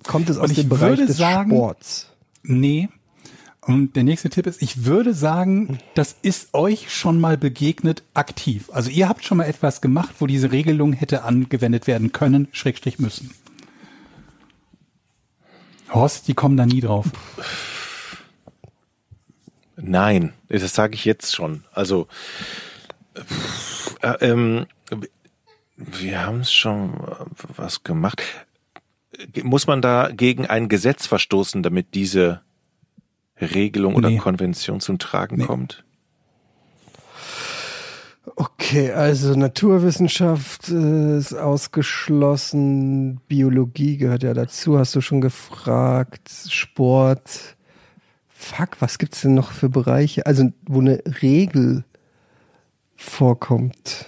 Kommt 0.05 0.31
es 0.31 0.39
aus 0.39 0.51
ich 0.51 0.59
dem 0.61 0.69
Bereich 0.69 0.91
würde 0.91 1.07
des 1.07 1.17
sagen- 1.17 1.51
Sports? 1.51 2.13
Nee. 2.43 2.89
Und 3.67 3.97
der 3.97 4.05
nächste 4.05 4.31
Tipp 4.31 4.47
ist, 4.47 4.63
ich 4.63 4.85
würde 4.85 5.13
sagen, 5.13 5.81
das 5.95 6.15
ist 6.23 6.55
euch 6.55 6.95
schon 6.95 7.21
mal 7.21 7.37
begegnet 7.37 8.05
aktiv. 8.15 8.71
Also 8.73 8.91
ihr 8.91 9.09
habt 9.09 9.25
schon 9.25 9.39
mal 9.39 9.45
etwas 9.45 9.81
gemacht, 9.81 10.15
wo 10.21 10.29
diese 10.29 10.53
Regelung 10.53 10.93
hätte 10.93 11.25
angewendet 11.25 11.89
werden 11.89 12.13
können, 12.13 12.47
Schrägstrich 12.53 13.01
müssen. 13.01 13.35
Horst, 15.93 16.29
die 16.29 16.35
kommen 16.35 16.57
da 16.57 16.65
nie 16.65 16.81
drauf. 16.81 17.07
Nein, 19.77 20.33
das 20.49 20.73
sage 20.73 20.95
ich 20.95 21.05
jetzt 21.05 21.35
schon. 21.35 21.65
Also 21.73 22.07
äh, 24.01 24.15
ähm, 24.21 24.67
wir 25.77 26.25
haben 26.25 26.41
es 26.41 26.53
schon 26.53 26.95
was 27.57 27.83
gemacht. 27.83 28.23
Muss 29.43 29.67
man 29.67 29.83
da 29.83 30.11
gegen 30.13 30.47
ein 30.47 30.69
Gesetz 30.69 31.09
verstoßen, 31.09 31.65
damit 31.65 31.95
diese 31.95 32.43
Regelung 33.41 33.95
oder 33.95 34.11
Nee. 34.11 34.19
Konvention 34.19 34.81
zum 34.81 34.99
Tragen 34.99 35.37
Nee. 35.37 35.45
kommt? 35.45 35.85
Okay, 38.35 38.91
also 38.91 39.35
Naturwissenschaft 39.35 40.69
äh, 40.69 41.17
ist 41.19 41.33
ausgeschlossen, 41.33 43.21
Biologie 43.29 43.97
gehört 43.99 44.25
ja 44.25 44.35
dazu, 44.35 44.79
hast 44.79 44.95
du 44.97 45.01
schon 45.01 45.21
gefragt, 45.21 46.29
Sport. 46.49 47.57
Fuck, 48.29 48.81
was 48.81 48.99
gibt's 48.99 49.23
denn 49.23 49.35
noch 49.35 49.53
für 49.53 49.69
Bereiche? 49.69 50.27
Also, 50.27 50.51
wo 50.67 50.81
eine 50.81 51.03
Regel 51.23 51.85
vorkommt. 52.97 54.07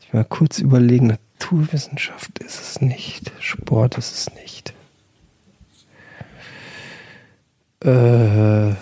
Ich 0.00 0.12
mal 0.12 0.24
kurz 0.24 0.58
überlegen, 0.58 1.06
Naturwissenschaft 1.38 2.38
ist 2.40 2.60
es 2.60 2.80
nicht, 2.80 3.30
Sport 3.40 3.98
ist 3.98 4.12
es 4.12 4.34
nicht. 4.34 4.74
Äh. 7.84 8.74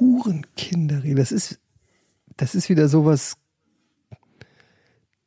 Hurenkinderrede. 0.00 1.14
Das 1.16 1.30
ist, 1.30 1.60
das 2.36 2.54
ist 2.54 2.68
wieder 2.68 2.88
sowas. 2.88 3.36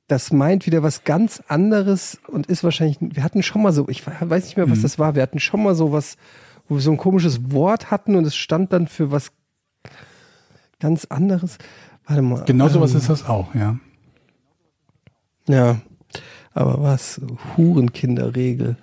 Das 0.07 0.33
meint 0.33 0.65
wieder 0.65 0.83
was 0.83 1.05
ganz 1.05 1.41
anderes 1.47 2.19
und 2.27 2.47
ist 2.47 2.63
wahrscheinlich. 2.63 2.97
Wir 2.99 3.23
hatten 3.23 3.43
schon 3.43 3.61
mal 3.61 3.71
so, 3.71 3.87
ich 3.87 4.05
weiß 4.05 4.45
nicht 4.45 4.57
mehr, 4.57 4.69
was 4.69 4.79
mhm. 4.79 4.83
das 4.83 4.99
war. 4.99 5.15
Wir 5.15 5.21
hatten 5.21 5.39
schon 5.39 5.63
mal 5.63 5.75
sowas, 5.75 6.17
wo 6.67 6.75
wir 6.75 6.81
so 6.81 6.91
ein 6.91 6.97
komisches 6.97 7.51
Wort 7.51 7.91
hatten 7.91 8.15
und 8.15 8.25
es 8.25 8.35
stand 8.35 8.73
dann 8.73 8.87
für 8.87 9.11
was 9.11 9.31
ganz 10.79 11.05
anderes. 11.05 11.57
Warte 12.05 12.21
mal. 12.21 12.43
Genau 12.43 12.67
sowas 12.67 12.91
ähm, 12.91 12.97
ist 12.97 13.09
das 13.09 13.25
auch, 13.25 13.55
ja. 13.55 13.77
Ja 15.47 15.81
aber 16.53 16.81
was? 16.81 17.21
Hurenkinderregel. 17.57 18.77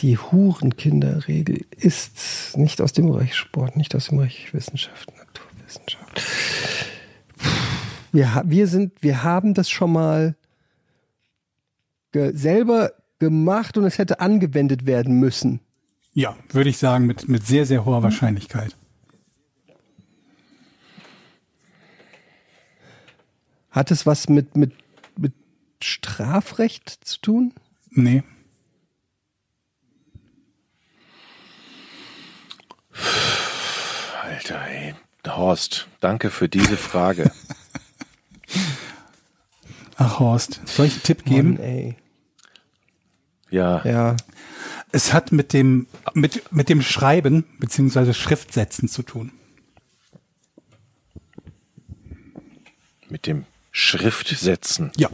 Die 0.00 0.18
Hurenkinderregel 0.18 1.64
ist 1.70 2.56
nicht 2.56 2.80
aus 2.80 2.92
dem 2.92 3.06
Bereich 3.06 3.34
Sport, 3.34 3.76
nicht 3.76 3.94
aus 3.94 4.08
dem 4.08 4.18
Bereich 4.18 4.52
Wissenschaft, 4.52 5.10
Naturwissenschaft. 5.16 6.22
Wir, 8.12 8.42
wir 8.44 8.66
sind, 8.66 9.02
wir 9.02 9.22
haben 9.22 9.54
das 9.54 9.70
schon 9.70 9.92
mal 9.92 10.36
ge 12.12 12.32
selber 12.34 12.92
gemacht 13.18 13.78
und 13.78 13.84
es 13.84 13.98
hätte 13.98 14.20
angewendet 14.20 14.86
werden 14.86 15.18
müssen. 15.18 15.60
Ja, 16.12 16.36
würde 16.50 16.70
ich 16.70 16.78
sagen, 16.78 17.06
mit, 17.06 17.28
mit 17.28 17.46
sehr, 17.46 17.66
sehr 17.66 17.84
hoher 17.84 18.02
Wahrscheinlichkeit. 18.02 18.74
Hat 23.70 23.90
es 23.90 24.06
was 24.06 24.28
mit, 24.28 24.56
mit 24.56 24.72
Strafrecht 25.82 26.90
zu 27.04 27.20
tun? 27.20 27.54
Nee. 27.90 28.22
Alter, 34.22 34.66
ey. 34.66 34.94
Horst, 35.26 35.88
danke 36.00 36.30
für 36.30 36.48
diese 36.48 36.76
Frage. 36.76 37.32
Ach, 39.96 40.20
Horst, 40.20 40.60
soll 40.66 40.86
ich 40.86 40.92
einen 40.94 41.02
Tipp 41.02 41.24
geben? 41.24 41.54
Mann, 41.54 41.62
ey. 41.62 41.96
Ja, 43.50 43.84
Ja. 43.84 44.16
Es 44.92 45.12
hat 45.12 45.32
mit 45.32 45.52
dem, 45.52 45.88
mit, 46.14 46.52
mit 46.52 46.68
dem 46.68 46.80
Schreiben 46.80 47.44
beziehungsweise 47.58 48.14
Schriftsetzen 48.14 48.88
zu 48.88 49.02
tun. 49.02 49.32
mit 53.08 53.26
dem 53.26 53.44
Schriftsetzen. 53.70 54.92
Ja. 54.96 55.08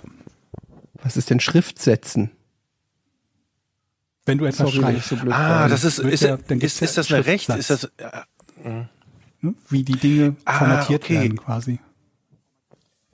Was 1.12 1.18
ist 1.18 1.28
denn 1.28 1.40
Schriftsetzen? 1.40 2.30
Wenn 4.24 4.38
du 4.38 4.46
etwas 4.46 4.70
Sorry, 4.70 4.78
schreibst, 4.78 5.08
so 5.10 5.16
blöd 5.16 5.34
Ah, 5.34 5.60
war. 5.62 5.68
das 5.68 5.84
ist, 5.84 5.98
ist, 5.98 6.22
ja- 6.22 6.36
ist, 6.36 6.80
ist 6.80 6.96
ja 6.96 7.02
das 7.02 7.12
eine 7.12 7.26
Recht? 7.26 7.50
Ist 7.50 7.68
das, 7.68 7.84
äh, 7.84 7.90
ne, 9.42 9.54
wie 9.68 9.82
die 9.82 9.92
Dinge 9.98 10.36
Ah, 10.46 10.58
formatiert 10.58 11.04
okay. 11.04 11.14
werden 11.20 11.36
quasi. 11.36 11.80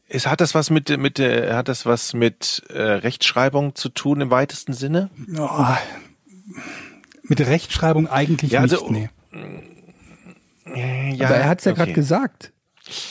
ist, 0.07 0.29
hat 0.29 0.41
das 0.41 0.55
was 0.55 0.71
mit, 0.71 0.97
mit, 0.97 1.19
äh, 1.19 1.53
hat 1.55 1.67
das 1.67 1.87
was 1.87 2.15
mit 2.15 2.63
äh, 2.69 2.81
Rechtschreibung 2.81 3.75
zu 3.75 3.89
tun 3.89 4.21
im 4.21 4.31
weitesten 4.31 4.75
Sinne? 4.75 5.11
Oh, 5.37 5.67
mit 7.25 7.41
Rechtschreibung 7.41 8.07
eigentlich 8.07 8.53
Ja, 8.53 8.61
also- 8.61 8.89
nicht. 8.91 9.11
Nee. 10.67 11.15
Ja, 11.17 11.27
Aber 11.27 11.37
er 11.37 11.49
hat 11.49 11.59
es 11.59 11.65
ja 11.65 11.73
gerade 11.73 11.91
okay. 11.91 11.95
gesagt. 12.01 12.53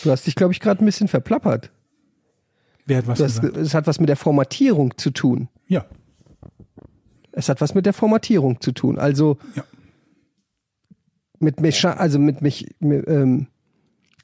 Du 0.03 0.11
hast 0.11 0.25
dich, 0.27 0.35
glaube 0.35 0.53
ich, 0.53 0.61
gerade 0.61 0.81
ein 0.81 0.85
bisschen 0.85 1.09
verplappert. 1.09 1.71
Wer 2.87 2.97
hat 2.99 3.07
was 3.07 3.17
Du 3.19 3.23
hast, 3.25 3.35
gesagt? 3.41 3.53
ge- 3.53 3.63
es 3.63 3.73
hat 3.73 3.85
was 3.85 3.99
mit 3.99 4.09
der 4.09 4.15
Formatierung 4.17 4.97
zu 4.97 5.11
tun. 5.11 5.49
Ja. 5.67 5.85
Es 7.33 7.49
hat 7.49 7.61
was 7.61 7.75
mit 7.75 7.85
der 7.85 7.93
Formatierung 7.93 8.59
zu 8.61 8.71
tun. 8.71 8.97
Also 8.97 9.37
Ja. 9.55 9.63
mit 11.39 11.59
Mecha 11.61 11.91
also 11.93 12.17
mit 12.17 12.41
mich, 12.41 12.73
mit, 12.79 13.07
ähm, 13.07 13.47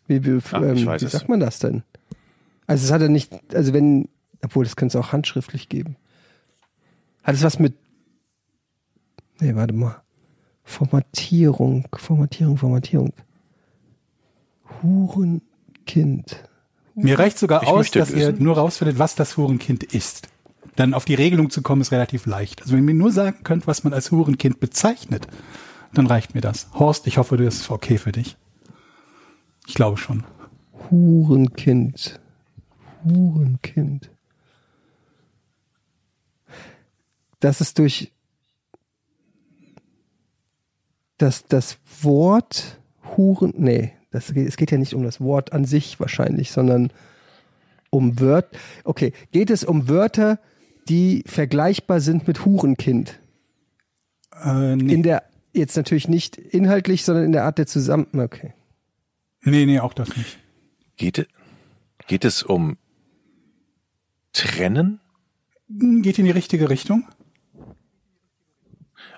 wie, 0.07 0.25
wie, 0.25 0.37
ich 0.37 0.53
ähm, 0.53 0.75
wie 0.77 0.89
es. 1.05 1.11
sagt 1.11 1.29
man 1.29 1.39
das 1.39 1.59
denn? 1.59 1.83
Also 2.65 2.85
es 2.85 2.91
hat 2.91 3.01
ja 3.01 3.09
nicht, 3.09 3.31
also 3.53 3.73
wenn, 3.73 4.07
obwohl 4.41 4.63
das 4.63 4.75
könnte 4.75 4.97
es 4.97 5.03
auch 5.05 5.11
handschriftlich 5.13 5.69
geben. 5.69 5.95
Hat 7.23 7.35
es 7.35 7.43
was 7.43 7.59
mit, 7.59 7.75
nee, 9.39 9.53
warte 9.55 9.73
mal. 9.73 10.01
Formatierung, 10.63 11.87
Formatierung, 11.93 12.57
Formatierung. 12.57 13.13
Hurenkind. 14.81 16.43
Mir 16.95 17.17
reicht 17.19 17.39
sogar 17.39 17.63
Ich 17.63 17.69
aus, 17.69 17.91
dass 17.91 18.11
ihr 18.11 18.33
wissen. 18.33 18.43
nur 18.43 18.57
rausfindet, 18.57 18.99
was 18.99 19.15
das 19.15 19.37
Hurenkind 19.37 19.83
ist. 19.83 20.27
Dann 20.75 20.93
auf 20.93 21.05
die 21.05 21.15
Regelung 21.15 21.49
zu 21.49 21.61
kommen, 21.61 21.81
ist 21.81 21.91
relativ 21.91 22.25
leicht. 22.25 22.61
Also 22.61 22.73
wenn 22.73 22.79
ihr 22.79 22.85
mir 22.85 22.93
nur 22.93 23.11
sagen 23.11 23.43
könnt, 23.43 23.67
was 23.67 23.83
man 23.83 23.93
als 23.93 24.11
Hurenkind 24.11 24.59
bezeichnet, 24.59 25.27
dann 25.93 26.07
reicht 26.07 26.33
mir 26.35 26.41
das. 26.41 26.67
Horst, 26.73 27.07
ich 27.07 27.17
hoffe, 27.17 27.37
das 27.37 27.55
ist 27.55 27.69
okay 27.71 27.97
für 27.97 28.11
dich. 28.11 28.37
Ich 29.67 29.75
glaube 29.75 29.97
schon. 29.97 30.23
Hurenkind. 30.89 32.19
Hurenkind. 33.03 34.09
Das 37.39 37.61
ist 37.61 37.77
durch 37.77 38.11
das, 41.17 41.45
das 41.45 41.77
Wort 42.01 42.79
Huren, 43.15 43.53
nee, 43.57 43.93
das, 44.13 44.33
geht- 44.33 44.47
es 44.47 44.55
geht 44.55 44.71
ja 44.71 44.77
nicht 44.77 44.93
um 44.93 45.03
das 45.03 45.19
Wort 45.19 45.51
an 45.51 45.65
sich 45.65 45.99
wahrscheinlich, 45.99 46.51
sondern 46.51 46.91
um 47.89 48.19
Wörter. 48.19 48.57
Okay, 48.85 49.11
geht 49.31 49.49
es 49.49 49.63
um 49.65 49.89
Wörter, 49.89 50.39
die 50.87 51.23
vergleichbar 51.27 51.99
sind 51.99 52.27
mit 52.27 52.45
Hurenkind? 52.45 53.19
Äh, 54.43 54.75
nee. 54.77 54.93
In 54.93 55.03
der, 55.03 55.23
jetzt 55.53 55.75
natürlich 55.77 56.07
nicht 56.07 56.37
inhaltlich, 56.37 57.03
sondern 57.03 57.25
in 57.25 57.31
der 57.33 57.43
Art 57.43 57.57
der 57.57 57.67
Zusammen, 57.67 58.07
okay. 58.13 58.53
nee, 59.43 59.65
nee, 59.65 59.79
auch 59.79 59.93
das 59.93 60.15
nicht. 60.15 60.39
Geht, 60.97 61.17
es- 61.19 61.27
geht 62.07 62.23
es 62.25 62.41
um 62.43 62.77
Trennen? 64.33 64.99
Geht 65.69 66.19
in 66.19 66.25
die 66.25 66.31
richtige 66.31 66.69
Richtung? 66.69 67.07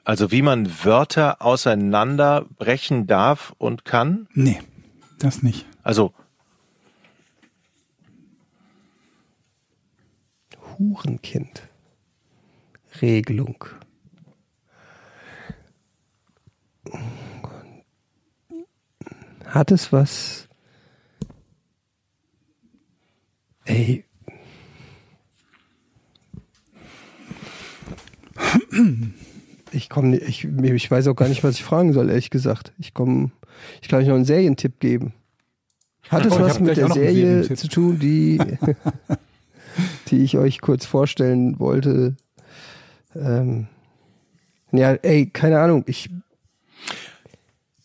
Also 0.04 0.32
wie 0.32 0.42
man 0.44 0.70
Wörter 0.84 1.42
auseinanderbrechen 1.42 3.08
darf 3.08 3.54
und 3.58 3.86
kann? 3.86 4.28
Nee, 4.34 4.60
das 5.26 5.44
nicht. 5.44 5.66
Also 5.84 6.14
Hurenkind. 10.78 11.68
Regelung. 13.02 13.66
Hat 19.46 19.72
es 19.72 19.92
was? 19.92 20.48
Ey. 23.66 24.06
Ich 29.72 29.90
komme, 29.90 30.18
ich, 30.18 30.46
ich 30.46 30.92
weiß 30.92 31.08
auch 31.08 31.16
gar 31.16 31.28
nicht, 31.28 31.44
was 31.44 31.56
ich 31.56 31.64
fragen 31.64 31.94
soll, 31.94 32.10
ehrlich 32.10 32.30
gesagt. 32.30 32.74
Ich 32.78 32.94
komme, 32.94 33.32
ich 33.82 33.88
kann 33.88 34.02
euch 34.02 34.08
noch 34.08 34.16
einen 34.16 34.26
Serientipp 34.26 34.80
geben. 34.80 35.14
Hat 36.10 36.26
es 36.26 36.34
Oh, 36.34 36.40
was 36.40 36.60
mit 36.60 36.78
der 36.78 36.90
Serie 36.90 37.44
zu 37.56 37.68
tun, 37.68 38.00
die, 38.00 38.40
die 40.08 40.24
ich 40.24 40.38
euch 40.38 40.62
kurz 40.62 40.86
vorstellen 40.86 41.60
wollte? 41.60 42.16
Ähm, 43.16 43.68
ja, 44.72 44.94
ey, 44.94 45.28
keine 45.28 45.60
Ahnung. 45.60 45.84
Ich, 45.88 46.10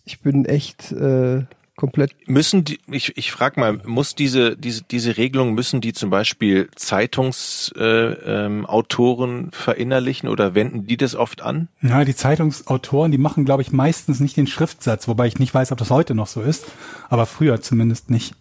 ich 0.05 0.21
bin 0.21 0.45
echt 0.45 0.93
äh, 0.93 1.45
komplett. 1.81 2.15
müssen 2.27 2.65
die, 2.65 2.79
ich, 2.91 3.17
ich 3.17 3.33
frage 3.33 3.59
mal, 3.59 3.81
muss 3.85 4.15
diese, 4.15 4.57
diese, 4.57 4.83
diese 4.85 5.17
Regelung, 5.17 5.55
müssen 5.55 5.81
die 5.81 5.93
zum 5.93 6.11
Beispiel 6.11 6.69
Zeitungsautoren 6.77 8.17
äh, 8.17 8.45
ähm, 8.47 8.67
Autoren 8.67 9.51
verinnerlichen 9.53 10.29
oder 10.29 10.55
wenden 10.55 10.87
die 10.87 10.97
das 10.97 11.15
oft 11.17 11.43
an? 11.43 11.69
Ja, 11.83 12.05
die 12.05 12.15
Zeitungsautoren, 12.15 13.11
die 13.11 13.19
machen, 13.19 13.45
glaube 13.45 13.63
ich, 13.63 13.73
meistens 13.73 14.21
nicht 14.21 14.37
den 14.37 14.47
Schriftsatz, 14.47 15.09
wobei 15.09 15.27
ich 15.27 15.39
nicht 15.39 15.53
weiß, 15.55 15.73
ob 15.73 15.79
das 15.79 15.91
heute 15.91 16.15
noch 16.15 16.27
so 16.29 16.43
ist, 16.43 16.67
aber 17.09 17.27
früher 17.27 17.61
zumindest 17.61 18.11
nicht. 18.11 18.35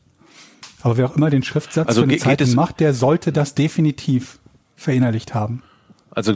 Aber 0.81 0.97
wer 0.97 1.07
auch 1.07 1.15
immer 1.15 1.29
den 1.29 1.43
Schriftsatz 1.43 1.87
Also 1.87 2.01
für 2.01 2.09
eine 2.09 2.17
Zeitung 2.17 2.47
es- 2.47 2.55
macht, 2.55 2.79
der 2.79 2.93
sollte 2.93 3.31
das 3.31 3.55
definitiv 3.55 4.39
verinnerlicht 4.75 5.33
haben. 5.33 5.63
Also, 6.11 6.35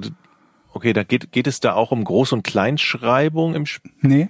okay, 0.73 0.93
da 0.93 1.03
geht, 1.03 1.31
geht 1.31 1.47
es 1.47 1.59
da 1.59 1.73
auch 1.73 1.91
um 1.91 2.03
Groß- 2.03 2.33
und 2.33 2.43
Kleinschreibung 2.43 3.55
im 3.55 3.63
Sp 3.67 3.87
Nee, 4.01 4.29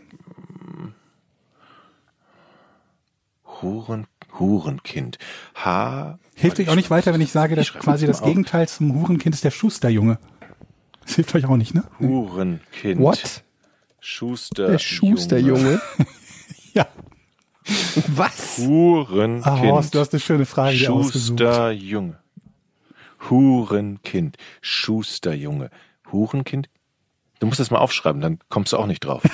Huren, 3.62 4.08
Hurenkind. 4.40 5.18
H. 5.56 6.18
hilft 6.36 6.60
euch 6.60 6.70
auch 6.70 6.76
nicht 6.76 6.90
weiter, 6.90 7.14
wenn 7.14 7.22
ich 7.22 7.32
sage, 7.32 7.56
dass 7.56 7.68
Ich 7.68 7.74
quasi 7.74 8.08
das 8.08 8.22
auf. 8.22 8.28
Gegenteil 8.28 8.68
zum 8.68 8.94
Hurenkind 9.00 9.36
ist 9.36 9.44
der 9.44 9.52
Schusterjunge. 9.52 10.18
Das 11.06 11.16
hilft 11.16 11.36
euch 11.36 11.46
auch 11.46 11.58
nicht, 11.58 11.74
ne? 11.74 11.84
Hurenkind. 12.00 13.00
What? 13.00 13.44
Schuster. 14.00 14.68
Der 14.70 14.80
Schusterjunge. 14.80 15.82
Ja. 16.74 16.88
Was? 18.08 18.58
Hurenkind. 18.58 19.46
Ah, 19.46 19.60
Horst, 19.60 19.94
du 19.94 20.00
hast 20.00 20.12
eine 20.12 20.20
schöne 20.20 20.48
Frage. 20.48 20.76
Schusterjunge. 20.76 22.18
Hurenkind. 23.30 24.38
Schusterjunge. 24.62 25.70
Hurenkind? 26.12 26.70
Du 27.40 27.46
musst 27.46 27.60
das 27.60 27.70
mal 27.70 27.78
aufschreiben, 27.78 28.22
dann 28.22 28.40
kommst 28.50 28.74
du 28.74 28.78
auch 28.78 28.88
nicht 28.88 29.06
drauf. 29.06 29.22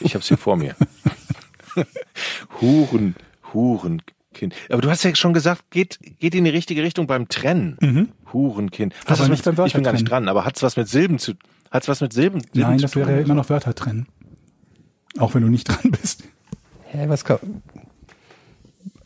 Ich 0.00 0.14
hab's 0.14 0.28
hier 0.28 0.36
vor 0.36 0.56
mir. 0.56 0.76
Huren, 2.60 3.16
Hurenkind. 3.56 4.54
Aber 4.68 4.82
du 4.82 4.90
hast 4.90 5.02
ja 5.02 5.14
schon 5.14 5.32
gesagt, 5.32 5.70
geht, 5.70 5.98
geht 6.20 6.34
in 6.34 6.44
die 6.44 6.50
richtige 6.50 6.82
Richtung 6.82 7.06
beim 7.06 7.26
Trennen. 7.28 8.12
Hurenkind. 8.32 8.94
Hat 9.06 9.18
Mhm. 9.18 9.24
Aber 9.24 9.28
mit, 9.30 9.42
beim 9.56 9.66
ich 9.66 9.72
bin 9.72 9.82
gar 9.82 9.92
nicht 9.92 10.08
dran, 10.10 10.28
aber 10.28 10.44
hat's 10.44 10.62
was 10.62 10.76
mit 10.76 10.88
Silben 10.88 11.18
zu, 11.18 11.32
hat's 11.70 11.88
was 11.88 12.00
mit 12.00 12.12
Silben, 12.12 12.40
Silben 12.40 12.60
Nein, 12.60 12.78
zu 12.78 12.82
das 12.82 12.90
tun? 12.92 13.02
wäre 13.02 13.12
ja 13.16 13.18
immer 13.24 13.34
noch 13.34 13.48
Wörter 13.48 13.74
trennen. 13.74 14.06
Auch 15.18 15.34
wenn 15.34 15.42
du 15.42 15.48
nicht 15.48 15.64
dran 15.68 15.90
bist. 15.90 16.24
Hä, 16.84 17.06
was 17.08 17.24
kann. 17.24 17.38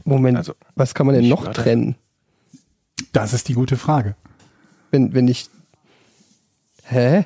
Moment, 0.05 0.37
Also, 0.39 0.55
was 0.75 0.95
kann 0.95 1.07
man 1.07 1.15
denn 1.15 1.29
noch 1.29 1.45
Wörter. 1.45 1.63
trennen? 1.63 1.95
Das 3.13 3.33
ist 3.33 3.49
die 3.49 3.55
gute 3.55 3.77
Frage. 3.77 4.17
Wenn, 4.91 5.15
wenn 5.15 5.29
ich. 5.29 5.49
Hä? 6.85 7.25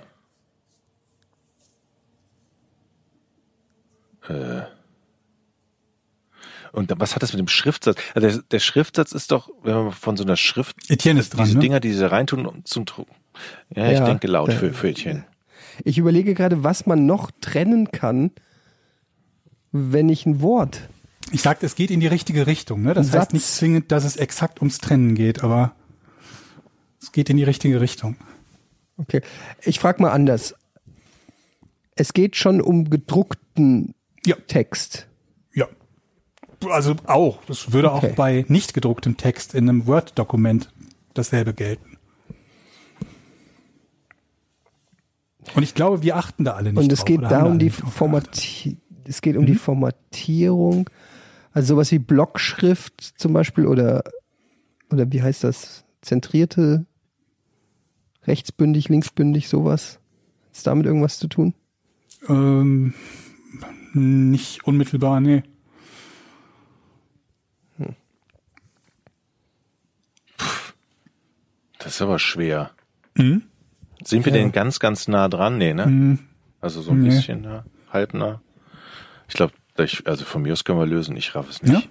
Und 6.74 6.90
dann, 6.90 6.98
was 7.00 7.14
hat 7.14 7.22
das 7.22 7.32
mit 7.32 7.38
dem 7.38 7.48
Schriftsatz? 7.48 7.96
Also 8.14 8.28
der, 8.28 8.42
der 8.50 8.58
Schriftsatz 8.58 9.12
ist 9.12 9.30
doch, 9.30 9.48
wenn 9.62 9.74
man 9.74 9.92
von 9.92 10.16
so 10.16 10.24
einer 10.24 10.36
Schrift, 10.36 10.76
Etienne 10.90 11.20
ist 11.20 11.30
dran, 11.30 11.44
diese 11.44 11.56
ne? 11.56 11.60
Dinger, 11.62 11.80
die 11.80 11.92
sie 11.92 12.00
da 12.00 12.08
reintun 12.08 12.46
um 12.46 12.64
zum 12.64 12.84
Drucken. 12.84 13.14
Ja, 13.74 13.86
ich 13.90 13.98
Ja, 13.98 14.04
denke 14.06 14.26
laut 14.26 14.48
da- 14.48 14.52
für 14.56 14.72
Fötchen. 14.72 15.24
Ich 15.84 15.98
überlege 15.98 16.34
gerade, 16.34 16.62
was 16.64 16.86
man 16.86 17.06
noch 17.06 17.30
trennen 17.40 17.90
kann, 17.92 18.30
wenn 19.72 20.08
ich 20.08 20.24
ein 20.26 20.40
Wort. 20.40 20.88
Ich 21.32 21.42
sagte, 21.42 21.66
es 21.66 21.74
geht 21.74 21.90
in 21.90 22.00
die 22.00 22.06
richtige 22.06 22.46
Richtung. 22.46 22.82
Ne? 22.82 22.94
Das 22.94 23.08
Satz. 23.08 23.20
heißt 23.22 23.32
nicht 23.34 23.46
zwingend, 23.46 23.90
dass 23.90 24.04
es 24.04 24.16
exakt 24.16 24.60
ums 24.60 24.78
Trennen 24.78 25.14
geht, 25.14 25.42
aber 25.42 25.74
es 27.00 27.10
geht 27.12 27.28
in 27.30 27.36
die 27.36 27.44
richtige 27.44 27.80
Richtung. 27.80 28.16
Okay. 28.98 29.20
Ich 29.62 29.80
frage 29.80 30.00
mal 30.02 30.10
anders. 30.12 30.54
Es 31.96 32.12
geht 32.12 32.36
schon 32.36 32.60
um 32.60 32.88
gedruckten 32.90 33.94
Ja. 34.26 34.36
Text. 34.46 35.08
Also 36.70 36.96
auch. 37.06 37.38
Das 37.46 37.72
würde 37.72 37.92
Okay. 37.92 38.10
auch 38.10 38.14
bei 38.16 38.44
nicht 38.48 38.74
gedrucktem 38.74 39.16
Text 39.16 39.54
in 39.54 39.68
einem 39.68 39.86
Word-Dokument 39.86 40.72
dasselbe 41.14 41.54
gelten. 41.54 41.98
Und 45.54 45.62
ich 45.62 45.74
glaube, 45.74 46.02
wir 46.02 46.16
achten 46.16 46.44
da 46.44 46.52
alle 46.52 46.72
nicht 46.72 46.82
Und 46.82 46.90
es 46.92 47.00
drauf, 47.00 47.06
geht 47.06 47.22
da 47.22 47.44
um 47.44 47.58
die 47.58 47.70
Formati 47.70 48.78
es 49.06 49.20
geht 49.20 49.36
um 49.36 49.46
die 49.46 49.54
Formatierung. 49.54 50.88
Also 51.52 51.74
sowas 51.74 51.92
wie 51.92 51.98
Blockschrift 51.98 53.14
zum 53.16 53.32
Beispiel 53.32 53.66
oder, 53.66 54.02
oder 54.90 55.10
wie 55.12 55.22
heißt 55.22 55.44
das? 55.44 55.84
Zentrierte, 56.02 56.86
rechtsbündig, 58.26 58.88
linksbündig, 58.88 59.48
sowas. 59.48 60.00
Hat 60.46 60.56
es 60.56 60.62
damit 60.62 60.86
irgendwas 60.86 61.18
zu 61.18 61.28
tun? 61.28 61.54
Ähm, 62.28 62.94
nicht 63.92 64.66
unmittelbar, 64.66 65.20
nee. 65.20 65.42
Das 71.84 71.94
ist 71.94 72.02
aber 72.02 72.18
schwer. 72.18 72.70
Mhm. 73.14 73.42
Sind 74.04 74.24
wir 74.24 74.32
denn 74.32 74.52
ganz, 74.52 74.80
ganz 74.80 75.06
nah 75.08 75.28
dran? 75.28 75.56
Nee, 75.58 75.72
ne? 75.74 76.18
Also 76.60 76.82
so 76.82 76.90
ein 76.90 77.00
Nee. 77.00 77.10
bisschen 77.10 77.42
nah, 77.42 77.64
halb 77.90 78.14
nah. 78.14 78.40
Ich 79.28 79.34
glaube, 79.34 79.52
also 80.04 80.24
von 80.24 80.42
mir 80.42 80.52
aus 80.52 80.64
können 80.64 80.78
wir 80.78 80.86
lösen. 80.86 81.16
Ich 81.16 81.34
raff 81.34 81.48
es 81.48 81.62
nicht. 81.62 81.88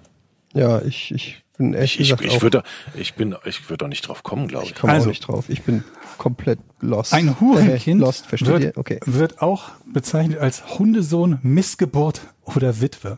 Ja, 0.54 0.82
ich, 0.82 1.12
ich 1.12 1.44
bin 1.58 1.74
echt 1.74 2.00
Ich, 2.00 2.12
ich, 2.12 2.22
ich 2.22 2.38
auch- 2.38 2.42
würde, 2.44 2.64
ich 2.96 3.16
bin, 3.16 3.36
ich 3.46 3.68
würde 3.70 3.78
doch 3.80 3.88
nicht 3.88 4.08
drauf 4.08 4.22
kommen, 4.24 4.48
glaube 4.48 4.66
ich. 4.66 4.72
ich 4.72 4.78
komme 4.78 4.94
Also. 4.94 5.06
auch 5.06 5.10
nicht 5.10 5.28
drauf. 5.28 5.50
Ich 5.50 5.64
bin 5.64 5.84
komplett 6.18 6.60
lost. 6.80 7.14
Ein 7.14 7.40
Hurenkind 7.40 8.02
Äh, 8.02 8.06
lost, 8.06 8.26
versteht 8.28 8.50
wird, 8.50 8.64
ihr? 8.64 8.74
Okay. 8.78 9.00
wird 9.06 9.42
auch 9.42 9.72
bezeichnet 9.92 10.40
als 10.40 10.78
Hundesohn, 10.78 11.40
Missgeburt 11.42 12.22
oder 12.44 12.82
Witwe. 12.82 13.18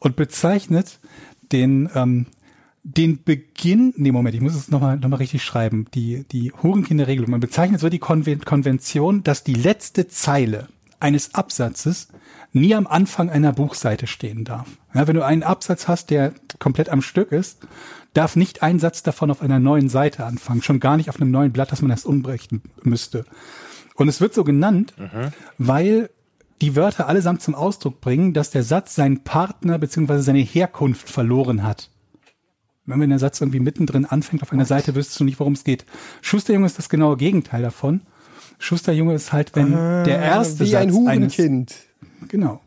Und 0.00 0.16
bezeichnet 0.16 0.98
den, 1.52 1.88
ähm, 1.94 2.26
den 2.88 3.24
Beginn, 3.24 3.92
nee, 3.96 4.12
Moment, 4.12 4.36
ich 4.36 4.40
muss 4.40 4.54
es 4.54 4.68
nochmal 4.68 4.96
noch 4.96 5.08
mal 5.08 5.16
richtig 5.16 5.42
schreiben, 5.42 5.86
die, 5.94 6.24
die 6.30 6.52
Hurenkinderregelung. 6.52 7.32
Man 7.32 7.40
bezeichnet 7.40 7.80
so 7.80 7.88
die 7.88 7.98
Konven 7.98 8.44
Konvention, 8.44 9.24
dass 9.24 9.42
die 9.42 9.54
letzte 9.54 10.06
Zeile 10.06 10.68
eines 11.00 11.34
Absatzes 11.34 12.08
nie 12.52 12.76
am 12.76 12.86
Anfang 12.86 13.28
einer 13.28 13.52
Buchseite 13.52 14.06
stehen 14.06 14.44
darf. 14.44 14.68
Ja, 14.94 15.08
wenn 15.08 15.16
du 15.16 15.24
einen 15.24 15.42
Absatz 15.42 15.88
hast, 15.88 16.10
der 16.10 16.32
komplett 16.60 16.88
am 16.88 17.02
Stück 17.02 17.32
ist, 17.32 17.66
darf 18.14 18.36
nicht 18.36 18.62
ein 18.62 18.78
Satz 18.78 19.02
davon 19.02 19.32
auf 19.32 19.42
einer 19.42 19.58
neuen 19.58 19.88
Seite 19.88 20.24
anfangen, 20.24 20.62
schon 20.62 20.78
gar 20.78 20.96
nicht 20.96 21.08
auf 21.08 21.20
einem 21.20 21.32
neuen 21.32 21.52
Blatt, 21.52 21.72
das 21.72 21.82
man 21.82 21.90
erst 21.90 22.06
umbrechen 22.06 22.62
müsste. 22.84 23.24
Und 23.96 24.06
es 24.06 24.20
wird 24.20 24.32
so 24.32 24.44
genannt, 24.44 24.94
weil 25.58 26.08
die 26.60 26.76
Wörter 26.76 27.08
allesamt 27.08 27.42
zum 27.42 27.56
Ausdruck 27.56 28.00
bringen, 28.00 28.32
dass 28.32 28.50
der 28.50 28.62
Satz 28.62 28.94
seinen 28.94 29.24
Partner 29.24 29.78
bzw. 29.78 30.20
seine 30.20 30.38
Herkunft 30.38 31.10
verloren 31.10 31.64
hat. 31.64 31.90
Wenn 32.86 33.00
wenn 33.00 33.10
der 33.10 33.18
Satz 33.18 33.40
irgendwie 33.40 33.60
mittendrin 33.60 34.04
anfängt 34.04 34.42
auf 34.42 34.52
einer 34.52 34.64
Seite, 34.64 34.94
wüsstest 34.94 35.18
du 35.20 35.24
nicht, 35.24 35.40
worum 35.40 35.54
es 35.54 35.64
geht. 35.64 35.84
Schusterjunge 36.22 36.66
ist 36.66 36.78
das 36.78 36.88
genaue 36.88 37.16
Gegenteil 37.16 37.62
davon. 37.62 38.02
Schusterjunge 38.58 39.14
ist 39.14 39.32
halt, 39.32 39.54
wenn 39.54 39.72
der 39.72 40.18
erste 40.18 40.64
Wie 40.64 40.70
Satz 40.70 40.82
ein 40.82 40.88
eines 40.88 40.96
Hurenkind. 40.96 41.74
Genau. 42.28 42.60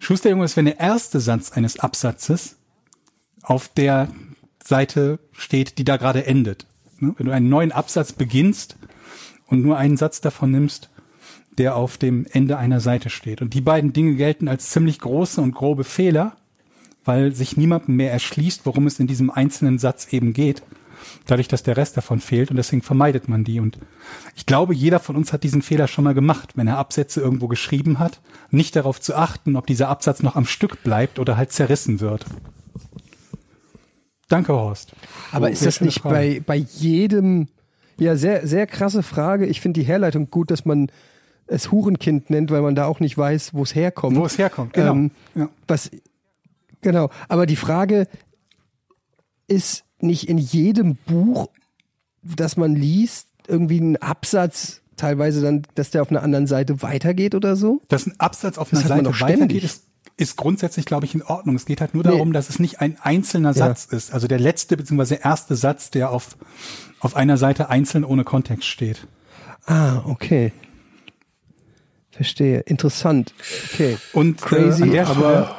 Schusterjunge 0.00 0.44
ist, 0.44 0.56
wenn 0.56 0.64
der 0.64 0.80
erste 0.80 1.20
Satz 1.20 1.52
eines 1.52 1.78
Absatzes 1.78 2.56
auf 3.42 3.68
der 3.68 4.08
Seite 4.62 5.18
steht, 5.32 5.78
die 5.78 5.84
da 5.84 5.96
gerade 5.96 6.26
endet. 6.26 6.66
Ne? 6.98 7.14
Wenn 7.16 7.26
du 7.26 7.32
einen 7.32 7.48
neuen 7.48 7.72
Absatz 7.72 8.12
beginnst 8.12 8.76
und 9.46 9.62
nur 9.62 9.76
einen 9.78 9.96
Satz 9.96 10.20
davon 10.20 10.50
nimmst, 10.50 10.90
der 11.58 11.76
auf 11.76 11.98
dem 11.98 12.26
Ende 12.30 12.58
einer 12.58 12.80
Seite 12.80 13.10
steht. 13.10 13.42
Und 13.42 13.54
die 13.54 13.60
beiden 13.60 13.92
Dinge 13.92 14.14
gelten 14.14 14.48
als 14.48 14.70
ziemlich 14.70 14.98
große 14.98 15.40
und 15.40 15.54
grobe 15.54 15.84
Fehler, 15.84 16.36
weil 17.04 17.32
sich 17.32 17.56
niemandem 17.56 17.96
mehr 17.96 18.12
erschließt, 18.12 18.62
worum 18.64 18.86
es 18.86 19.00
in 19.00 19.06
diesem 19.06 19.30
einzelnen 19.30 19.78
Satz 19.78 20.12
eben 20.12 20.32
geht, 20.32 20.62
dadurch, 21.26 21.48
dass 21.48 21.62
der 21.62 21.76
Rest 21.76 21.96
davon 21.96 22.20
fehlt 22.20 22.50
und 22.50 22.56
deswegen 22.56 22.82
vermeidet 22.82 23.28
man 23.28 23.42
die. 23.44 23.58
Und 23.60 23.78
ich 24.36 24.46
glaube, 24.46 24.74
jeder 24.74 24.98
von 25.00 25.16
uns 25.16 25.32
hat 25.32 25.42
diesen 25.42 25.62
Fehler 25.62 25.88
schon 25.88 26.04
mal 26.04 26.14
gemacht, 26.14 26.56
wenn 26.56 26.66
er 26.66 26.78
Absätze 26.78 27.20
irgendwo 27.20 27.48
geschrieben 27.48 27.98
hat, 27.98 28.20
nicht 28.50 28.76
darauf 28.76 29.00
zu 29.00 29.14
achten, 29.16 29.56
ob 29.56 29.66
dieser 29.66 29.88
Absatz 29.88 30.22
noch 30.22 30.36
am 30.36 30.44
Stück 30.44 30.82
bleibt 30.82 31.18
oder 31.18 31.36
halt 31.36 31.52
zerrissen 31.52 32.00
wird. 32.00 32.26
Danke, 34.28 34.52
Horst. 34.52 34.92
Aber 35.32 35.46
Oh, 35.46 35.50
ist 35.50 35.66
das 35.66 35.80
nicht 35.80 36.00
Frage. 36.00 36.14
bei, 36.14 36.42
bei 36.46 36.56
jedem, 36.56 37.48
ja, 37.98 38.14
sehr, 38.16 38.46
sehr 38.46 38.66
krasse 38.66 39.02
Frage. 39.02 39.46
Ich 39.46 39.60
finde 39.60 39.80
die 39.80 39.86
Herleitung 39.86 40.30
gut, 40.30 40.50
dass 40.50 40.64
man 40.64 40.90
es 41.46 41.72
Hurenkind 41.72 42.30
nennt, 42.30 42.50
weil 42.52 42.62
man 42.62 42.76
da 42.76 42.84
auch 42.84 43.00
nicht 43.00 43.18
weiß, 43.18 43.54
wo 43.54 43.64
es 43.64 43.74
herkommt. 43.74 44.16
Wo 44.16 44.24
es 44.24 44.38
herkommt, 44.38 44.72
genau. 44.74 44.92
Ähm, 44.92 45.10
ja. 45.34 45.48
Was, 45.66 45.90
genau. 46.82 47.10
Aber 47.28 47.46
die 47.46 47.56
Frage 47.56 48.06
ist 49.46 49.84
nicht 50.00 50.28
in 50.28 50.38
jedem 50.38 50.96
Buch, 51.06 51.48
das 52.22 52.56
man 52.56 52.74
liest, 52.74 53.28
irgendwie 53.48 53.80
ein 53.80 53.96
Absatz 53.96 54.80
teilweise 54.96 55.40
dann, 55.42 55.62
dass 55.74 55.90
der 55.90 56.02
auf 56.02 56.10
einer 56.10 56.22
anderen 56.22 56.46
Seite 56.46 56.82
weitergeht 56.82 57.34
oder 57.34 57.56
so? 57.56 57.80
Dass 57.88 58.06
ein 58.06 58.14
Absatz 58.18 58.58
auf 58.58 58.70
Das 58.70 58.80
einer 58.80 58.88
Seite 59.12 59.20
weitergeht, 59.20 59.64
ist, 59.64 59.84
ist 60.18 60.36
grundsätzlich, 60.36 60.84
glaube 60.84 61.06
ich, 61.06 61.14
in 61.14 61.22
Ordnung. 61.22 61.56
Es 61.56 61.64
geht 61.64 61.80
halt 61.80 61.94
nur 61.94 62.04
Nee. 62.04 62.10
darum, 62.10 62.32
dass 62.34 62.50
es 62.50 62.58
nicht 62.58 62.80
ein 62.80 62.98
einzelner 63.00 63.54
Satz 63.54 63.86
ist. 63.86 64.12
Also 64.12 64.28
der 64.28 64.38
letzte 64.38 64.76
bzw. 64.76 65.16
erste 65.22 65.56
Satz, 65.56 65.90
der 65.90 66.10
auf, 66.10 66.36
auf 67.00 67.16
einer 67.16 67.38
Seite 67.38 67.70
einzeln 67.70 68.04
ohne 68.04 68.24
Kontext 68.24 68.68
steht. 68.68 69.06
Ah, 69.64 70.02
okay. 70.06 70.52
Verstehe. 72.10 72.60
Interessant. 72.60 73.32
Okay. 73.72 73.96
Und 74.12 74.40
Crazy, 74.42 74.82
äh, 74.82 74.84
an, 74.84 74.90
der 74.90 75.06
aber- 75.08 75.56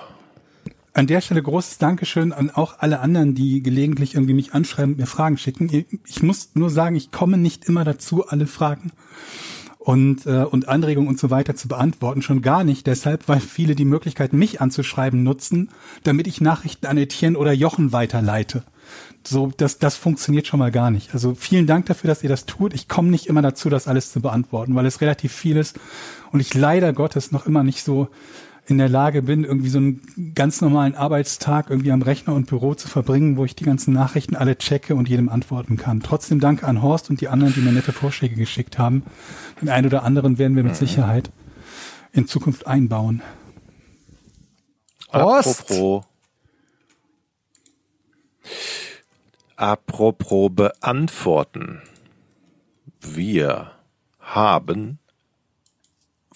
an 0.94 1.08
der 1.08 1.22
Stelle 1.22 1.42
großes 1.42 1.78
Dankeschön 1.78 2.34
an 2.34 2.50
auch 2.50 2.80
alle 2.80 3.00
anderen, 3.00 3.34
die 3.34 3.64
gelegentlich 3.64 4.16
irgendwie 4.16 4.34
mich 4.34 4.54
anschreiben 4.54 4.94
und 4.94 5.00
mir 5.00 5.08
Fragen 5.08 5.38
schicken. 5.38 5.86
Ich 6.06 6.22
muss 6.22 6.52
nur 6.54 6.70
sagen, 6.70 6.96
ich 6.96 7.12
komme 7.12 7.38
nicht 7.38 7.66
immer 7.66 7.84
dazu, 7.84 8.28
alle 8.28 8.48
Fragen 8.48 8.92
und, 9.80 10.28
äh, 10.28 10.44
und 10.44 10.68
Anregungen 10.68 11.10
und 11.10 11.20
so 11.20 11.30
weiter 11.30 11.56
zu 11.56 11.68
beantworten. 11.68 12.22
Schon 12.22 12.42
gar 12.42 12.64
nicht 12.64 12.88
deshalb, 12.88 13.28
weil 13.28 13.40
viele 13.40 13.74
die 13.74 13.86
Möglichkeit, 13.86 14.34
mich 14.34 14.62
anzuschreiben, 14.62 15.24
nutzen, 15.24 15.70
damit 16.04 16.28
ich 16.28 16.42
Nachrichten 16.42 16.86
an 16.86 16.98
Etienne 16.98 17.38
oder 17.38 17.54
Jochen 17.54 17.92
weiterleite. 17.92 18.64
So, 19.26 19.52
das, 19.56 19.80
das 19.80 19.96
funktioniert 19.96 20.46
schon 20.46 20.60
mal 20.60 20.72
gar 20.72 20.92
nicht. 20.92 21.14
Also 21.14 21.36
vielen 21.36 21.68
Dank 21.68 21.86
dafür, 21.86 22.10
dass 22.10 22.24
ihr 22.24 22.30
das 22.30 22.46
tut. 22.46 22.74
Ich 22.74 22.88
komme 22.88 23.10
nicht 23.10 23.28
immer 23.28 23.42
dazu, 23.42 23.70
das 23.70 23.88
alles 23.88 24.12
zu 24.12 24.22
beantworten, 24.22 24.76
weil 24.76 24.86
es 24.86 25.02
relativ 25.02 25.32
viel 25.32 25.58
ist 25.58 25.80
und 26.32 26.42
ich 26.42 26.54
leider 26.54 26.92
Gottes 26.92 27.32
noch 27.32 27.46
immer 27.46 27.64
nicht 27.64 27.84
so 27.84 28.10
in 28.68 28.78
der 28.78 28.90
Lage 28.90 29.22
bin, 29.22 29.44
irgendwie 29.44 29.70
so 29.70 29.80
einen 29.80 30.34
ganz 30.36 30.62
normalen 30.62 30.96
Arbeitstag 30.96 31.70
irgendwie 31.70 31.92
am 31.92 32.02
Rechner 32.02 32.34
und 32.34 32.48
Büro 32.48 32.76
zu 32.76 32.88
verbringen, 32.88 33.36
wo 33.38 33.46
ich 33.46 33.56
die 33.56 33.66
ganzen 33.66 33.94
Nachrichten 33.94 34.36
alle 34.36 34.58
checke 34.58 34.96
und 34.96 35.10
jedem 35.10 35.30
antworten 35.30 35.78
kann. 35.78 36.02
Trotzdem 36.02 36.40
danke 36.40 36.68
an 36.68 36.82
Horst 36.82 37.10
und 37.10 37.22
die 37.22 37.28
anderen, 37.28 37.54
die 37.54 37.62
mir 37.62 37.72
nette 37.72 37.92
Vorschläge 37.92 38.36
geschickt 38.36 38.78
haben. 38.78 39.04
Den 39.62 39.70
einen 39.70 39.88
oder 39.88 40.04
anderen 40.04 40.38
werden 40.38 40.56
wir 40.56 40.64
mit 40.64 40.76
Sicherheit 40.76 41.32
in 42.14 42.28
Zukunft 42.28 42.68
einbauen. 42.68 43.22
Horst! 45.12 45.72
Apropos. 45.72 46.06
Apropos 49.56 50.52
beantworten. 50.54 51.82
Wir 53.00 53.72
haben 54.20 55.00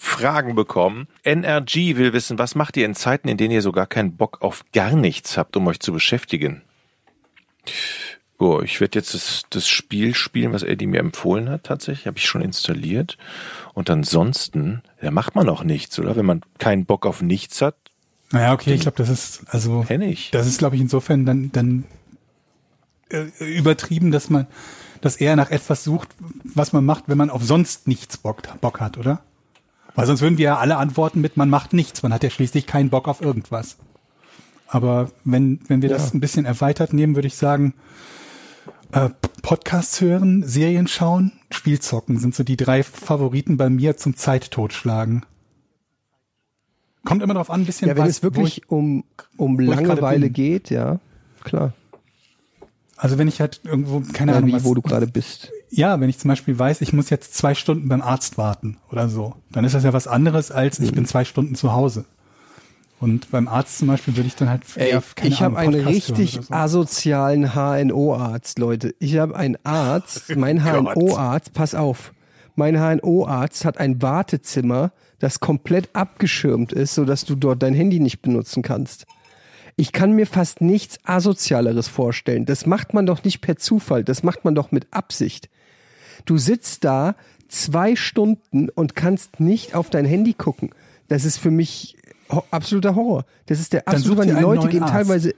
Fragen 0.06 0.54
bekommen. 0.54 1.08
NRG 1.24 1.96
will 1.96 2.12
wissen, 2.12 2.38
was 2.38 2.54
macht 2.54 2.76
ihr 2.76 2.86
in 2.86 2.94
Zeiten, 2.94 3.28
in 3.28 3.36
denen 3.36 3.52
ihr 3.52 3.62
so 3.62 3.72
gar 3.72 3.86
keinen 3.86 4.16
Bock 4.16 4.40
auf 4.40 4.64
gar 4.72 4.92
nichts 4.92 5.36
habt, 5.36 5.56
um 5.56 5.66
euch 5.66 5.80
zu 5.80 5.92
beschäftigen? 5.92 6.62
Oh, 8.38 8.60
ich 8.62 8.80
werde 8.80 8.98
jetzt 8.98 9.14
das, 9.14 9.42
das 9.50 9.66
Spiel 9.66 10.14
spielen, 10.14 10.52
was 10.52 10.62
Eddie 10.62 10.86
mir 10.86 11.00
empfohlen 11.00 11.48
hat, 11.48 11.64
tatsächlich. 11.64 12.06
Habe 12.06 12.18
ich 12.18 12.26
schon 12.26 12.42
installiert. 12.42 13.16
Und 13.74 13.88
ansonsten, 13.90 14.82
da 15.00 15.10
macht 15.10 15.34
man 15.34 15.48
auch 15.48 15.64
nichts, 15.64 15.98
oder? 15.98 16.16
Wenn 16.16 16.26
man 16.26 16.42
keinen 16.58 16.84
Bock 16.84 17.06
auf 17.06 17.22
nichts 17.22 17.60
hat, 17.62 17.76
Naja, 18.30 18.52
okay, 18.52 18.74
ich 18.74 18.82
glaube, 18.82 18.98
das 18.98 19.08
ist, 19.08 19.42
also, 19.48 19.84
kenne 19.86 20.06
ich. 20.10 20.30
das 20.30 20.46
ist, 20.46 20.58
glaube 20.58 20.76
ich, 20.76 20.82
insofern 20.82 21.24
dann, 21.26 21.50
dann 21.52 21.84
äh, 23.10 23.26
übertrieben, 23.40 24.10
dass 24.10 24.30
man, 24.30 24.46
dass 25.00 25.16
er 25.16 25.34
nach 25.36 25.50
etwas 25.50 25.84
sucht, 25.84 26.08
was 26.44 26.72
man 26.72 26.84
macht, 26.84 27.04
wenn 27.06 27.18
man 27.18 27.30
auf 27.30 27.42
sonst 27.44 27.88
nichts 27.88 28.16
Bock, 28.18 28.42
Bock 28.60 28.80
hat, 28.80 28.98
oder? 28.98 29.22
Weil 29.96 30.06
sonst 30.06 30.20
würden 30.20 30.38
wir 30.38 30.44
ja 30.44 30.58
alle 30.58 30.76
antworten 30.76 31.20
mit, 31.20 31.36
man 31.36 31.50
macht 31.50 31.72
nichts. 31.72 32.02
Man 32.02 32.12
hat 32.12 32.22
ja 32.22 32.30
schließlich 32.30 32.66
keinen 32.66 32.90
Bock 32.90 33.08
auf 33.08 33.20
irgendwas. 33.22 33.78
Aber 34.68 35.10
wenn, 35.24 35.60
wenn 35.68 35.80
wir 35.82 35.88
das 35.88 36.12
ein 36.12 36.20
bisschen 36.20 36.44
erweitert 36.44 36.92
nehmen, 36.92 37.14
würde 37.14 37.28
ich 37.28 37.36
sagen, 37.36 37.74
äh, 38.92 39.10
Podcasts 39.42 40.00
hören, 40.00 40.42
Serien 40.42 40.86
schauen, 40.86 41.32
Spielzocken 41.50 42.18
sind 42.18 42.34
so 42.34 42.44
die 42.44 42.56
drei 42.56 42.82
Favoriten 42.82 43.56
bei 43.56 43.70
mir 43.70 43.96
zum 43.96 44.16
Zeittotschlagen. 44.16 45.24
Kommt 47.04 47.22
immer 47.22 47.34
darauf 47.34 47.50
an, 47.50 47.60
ein 47.62 47.66
bisschen 47.66 47.88
Ja, 47.88 47.96
wenn 47.96 48.02
was, 48.02 48.10
es 48.10 48.22
wirklich 48.22 48.68
um, 48.68 49.04
um 49.36 49.58
ich 49.60 49.68
gerade 49.68 49.86
Langeweile 49.86 50.28
geht, 50.28 50.70
ja, 50.70 50.98
klar. 51.44 51.72
ich, 52.60 52.66
also 52.96 53.18
wenn 53.18 53.28
ich 53.28 53.40
halt 53.40 53.60
irgendwo, 53.64 54.00
keine 54.12 54.32
Ja, 54.32 54.38
Ahnung, 54.38 54.50
wie, 54.50 54.54
was, 54.54 54.64
wo 54.64 54.74
du 54.74 54.82
gerade 54.82 55.06
bist. 55.06 55.52
Ja, 55.70 55.98
wenn 56.00 56.08
ich 56.08 56.18
zum 56.18 56.28
Beispiel 56.28 56.58
weiß, 56.58 56.80
ich 56.80 56.92
muss 56.92 57.10
jetzt 57.10 57.34
zwei 57.34 57.54
Stunden 57.54 57.88
beim 57.88 58.02
Arzt 58.02 58.38
warten 58.38 58.78
oder 58.90 59.08
so, 59.08 59.34
dann 59.50 59.64
ist 59.64 59.74
das 59.74 59.84
ja 59.84 59.92
was 59.92 60.06
anderes 60.06 60.50
als 60.50 60.78
ich 60.78 60.90
Mhm. 60.92 60.94
bin 60.96 61.06
zwei 61.06 61.24
Stunden 61.24 61.54
zu 61.54 61.72
Hause. 61.72 62.04
Und 62.98 63.30
beim 63.30 63.46
Arzt 63.46 63.78
zum 63.78 63.88
Beispiel 63.88 64.16
würde 64.16 64.26
ich 64.26 64.36
dann 64.36 64.48
halt 64.48 64.62
Ey, 64.76 64.98
ich 65.22 65.42
habe 65.42 65.58
einen 65.58 65.74
richtig 65.86 66.38
so. 66.40 66.54
asozialen 66.54 67.52
HNO-Arzt, 67.54 68.58
Leute. 68.58 68.94
Ich 69.00 69.18
habe 69.18 69.36
einen 69.36 69.58
Arzt, 69.64 70.34
mein 70.36 70.64
HNO-Arzt, 70.64 71.52
pass 71.52 71.74
auf, 71.74 72.14
mein 72.54 72.76
HNO-Arzt 72.76 73.66
hat 73.66 73.76
ein 73.78 74.00
Wartezimmer, 74.00 74.92
das 75.18 75.40
komplett 75.40 75.90
abgeschirmt 75.94 76.72
ist, 76.72 76.94
sodass 76.94 77.24
du 77.26 77.34
dort 77.34 77.62
dein 77.62 77.74
Handy 77.74 78.00
nicht 78.00 78.22
benutzen 78.22 78.62
kannst. 78.62 79.04
Ich 79.76 79.92
kann 79.92 80.12
mir 80.12 80.26
fast 80.26 80.62
nichts 80.62 80.98
asozialeres 81.04 81.88
vorstellen. 81.88 82.46
Das 82.46 82.64
macht 82.64 82.94
man 82.94 83.04
doch 83.04 83.24
nicht 83.24 83.42
per 83.42 83.56
Zufall, 83.56 84.04
das 84.04 84.22
macht 84.22 84.44
man 84.46 84.54
doch 84.54 84.72
mit 84.72 84.86
Absicht. 84.90 85.50
Du 86.24 86.38
sitzt 86.38 86.84
da 86.84 87.14
zwei 87.48 87.96
Stunden 87.96 88.68
und 88.68 88.96
kannst 88.96 89.40
nicht 89.40 89.74
auf 89.74 89.90
dein 89.90 90.04
Handy 90.04 90.32
gucken. 90.32 90.70
Das 91.08 91.24
ist 91.24 91.38
für 91.38 91.50
mich 91.50 91.96
ho 92.30 92.42
absoluter 92.50 92.94
Horror. 92.94 93.24
Das 93.46 93.60
ist 93.60 93.72
der 93.72 93.86
absolute 93.86 94.26
dir 94.26 94.34
Die 94.34 94.40
Leute 94.40 94.68
gehen 94.68 94.82
Arzt. 94.82 94.92
teilweise. 94.92 95.34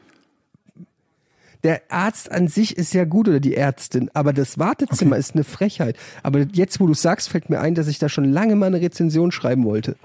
Der 1.65 1.83
Arzt 1.89 2.31
an 2.31 2.47
sich 2.47 2.79
ist 2.79 2.95
ja 2.95 3.05
gut 3.05 3.29
oder 3.29 3.41
die 3.41 3.57
Ärztin, 3.57 4.11
aber 4.15 4.33
das 4.33 4.59
Wartezimmer 4.61 5.17
ist 5.17 5.35
eine 5.35 5.43
Frechheit. 5.43 5.97
Aber 6.23 6.47
jetzt, 6.53 6.79
wo 6.79 6.87
du 6.87 6.95
sagst, 6.95 7.29
fällt 7.29 7.51
mir 7.51 7.61
ein, 7.61 7.75
dass 7.75 7.89
ich 7.89 7.99
da 7.99 8.09
schon 8.09 8.33
lange 8.33 8.55
mal 8.55 8.67
eine 8.67 8.81
Rezension 8.81 9.33
schreiben 9.33 9.65
wollte. 9.65 9.97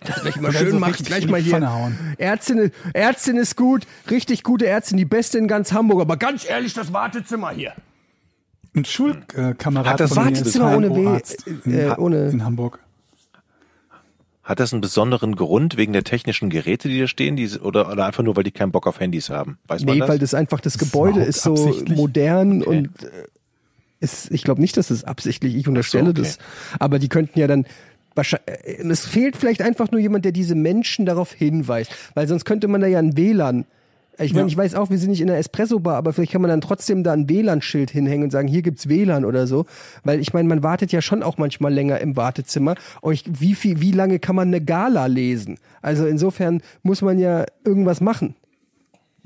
Gleich 0.00 0.36
mal 0.40 0.50
Oder 0.50 0.58
schön 0.58 0.72
so 0.72 0.78
machen, 0.78 1.04
gleich 1.04 1.26
mal 1.28 1.40
hier. 1.40 1.92
Ärztin, 2.18 2.70
Ärztin 2.92 3.36
ist 3.36 3.56
gut, 3.56 3.86
richtig 4.10 4.42
gute 4.42 4.66
Ärztin, 4.66 4.98
die 4.98 5.04
beste 5.04 5.38
in 5.38 5.48
ganz 5.48 5.72
Hamburg, 5.72 6.00
aber 6.00 6.16
ganz 6.16 6.48
ehrlich, 6.48 6.74
das 6.74 6.92
Wartezimmer 6.92 7.50
hier. 7.50 7.72
Ein 8.76 8.84
Schulkamerad 8.84 9.86
Hat 9.94 10.00
das 10.00 10.12
von 10.14 10.24
mir 10.26 10.30
Wartezimmer 10.36 10.70
ist 10.70 10.76
ohne 10.76 10.90
W- 10.94 11.00
HNO-Arzt 11.02 11.46
in, 11.64 11.74
äh, 11.74 11.94
ohne- 11.96 12.28
in 12.28 12.44
Hamburg. 12.44 12.78
Hat 14.44 14.60
das 14.60 14.72
einen 14.72 14.80
besonderen 14.80 15.34
Grund 15.34 15.76
wegen 15.76 15.92
der 15.92 16.04
technischen 16.04 16.50
Geräte, 16.50 16.88
die 16.88 17.00
da 17.00 17.08
stehen, 17.08 17.34
die, 17.34 17.48
oder, 17.58 17.90
oder 17.90 18.06
einfach 18.06 18.22
nur, 18.22 18.36
weil 18.36 18.44
die 18.44 18.52
keinen 18.52 18.70
Bock 18.70 18.86
auf 18.86 19.00
Handys 19.00 19.28
haben? 19.28 19.58
Weiß 19.66 19.84
man 19.84 19.94
Nee, 19.94 20.00
das? 20.00 20.08
weil 20.08 20.18
das 20.20 20.34
einfach 20.34 20.60
das 20.60 20.78
Gebäude 20.78 21.14
überhaupt 21.22 21.28
ist 21.30 21.42
so 21.42 21.74
modern 21.88 22.62
Okay. 22.62 22.68
und 22.78 23.02
äh, 23.02 23.08
ist, 23.98 24.30
ich 24.30 24.44
glaube 24.44 24.60
nicht, 24.60 24.76
dass 24.76 24.90
es 24.90 25.02
absichtlich, 25.04 25.56
ich 25.56 25.66
unterstelle 25.66 26.10
okay. 26.10 26.22
das. 26.22 26.38
Aber 26.78 26.98
die 27.00 27.08
könnten 27.08 27.38
ja 27.40 27.46
dann 27.48 27.66
wahrscheinlich, 28.14 28.48
äh, 28.62 28.82
es 28.88 29.04
fehlt 29.06 29.36
vielleicht 29.36 29.62
einfach 29.62 29.90
nur 29.90 30.00
jemand, 30.00 30.24
der 30.24 30.32
diese 30.32 30.54
Menschen 30.54 31.06
darauf 31.06 31.32
hinweist, 31.32 31.90
weil 32.14 32.28
sonst 32.28 32.44
könnte 32.44 32.68
man 32.68 32.80
da 32.82 32.86
ja 32.86 32.98
ein 33.00 33.16
WLAN 33.16 33.64
ich 34.18 34.32
meine, 34.32 34.46
Ja. 34.46 34.48
ich 34.48 34.56
weiß 34.56 34.74
auch, 34.74 34.90
wir 34.90 34.98
sind 34.98 35.10
nicht 35.10 35.20
in 35.20 35.26
der 35.26 35.38
Espresso-Bar, 35.38 35.96
aber 35.96 36.12
vielleicht 36.12 36.32
kann 36.32 36.40
man 36.42 36.48
dann 36.48 36.60
trotzdem 36.60 37.04
da 37.04 37.12
ein 37.12 37.28
WLAN-Schild 37.28 37.90
hinhängen 37.90 38.24
und 38.24 38.30
sagen, 38.30 38.48
hier 38.48 38.62
gibt's 38.62 38.88
WLAN 38.88 39.24
oder 39.24 39.46
so. 39.46 39.66
Weil 40.04 40.20
ich 40.20 40.32
meine, 40.32 40.48
man 40.48 40.62
wartet 40.62 40.92
ja 40.92 41.02
schon 41.02 41.22
auch 41.22 41.38
manchmal 41.38 41.72
länger 41.72 42.00
im 42.00 42.16
Wartezimmer. 42.16 42.74
Und 43.00 43.14
ich, 43.14 43.24
wie 43.28 43.54
viel, 43.54 43.80
wie 43.80 43.92
lange 43.92 44.18
kann 44.18 44.36
man 44.36 44.48
eine 44.48 44.60
Gala 44.60 45.06
lesen? 45.06 45.58
Also 45.82 46.06
insofern 46.06 46.62
muss 46.82 47.02
man 47.02 47.18
ja 47.18 47.44
irgendwas 47.64 48.00
machen 48.00 48.34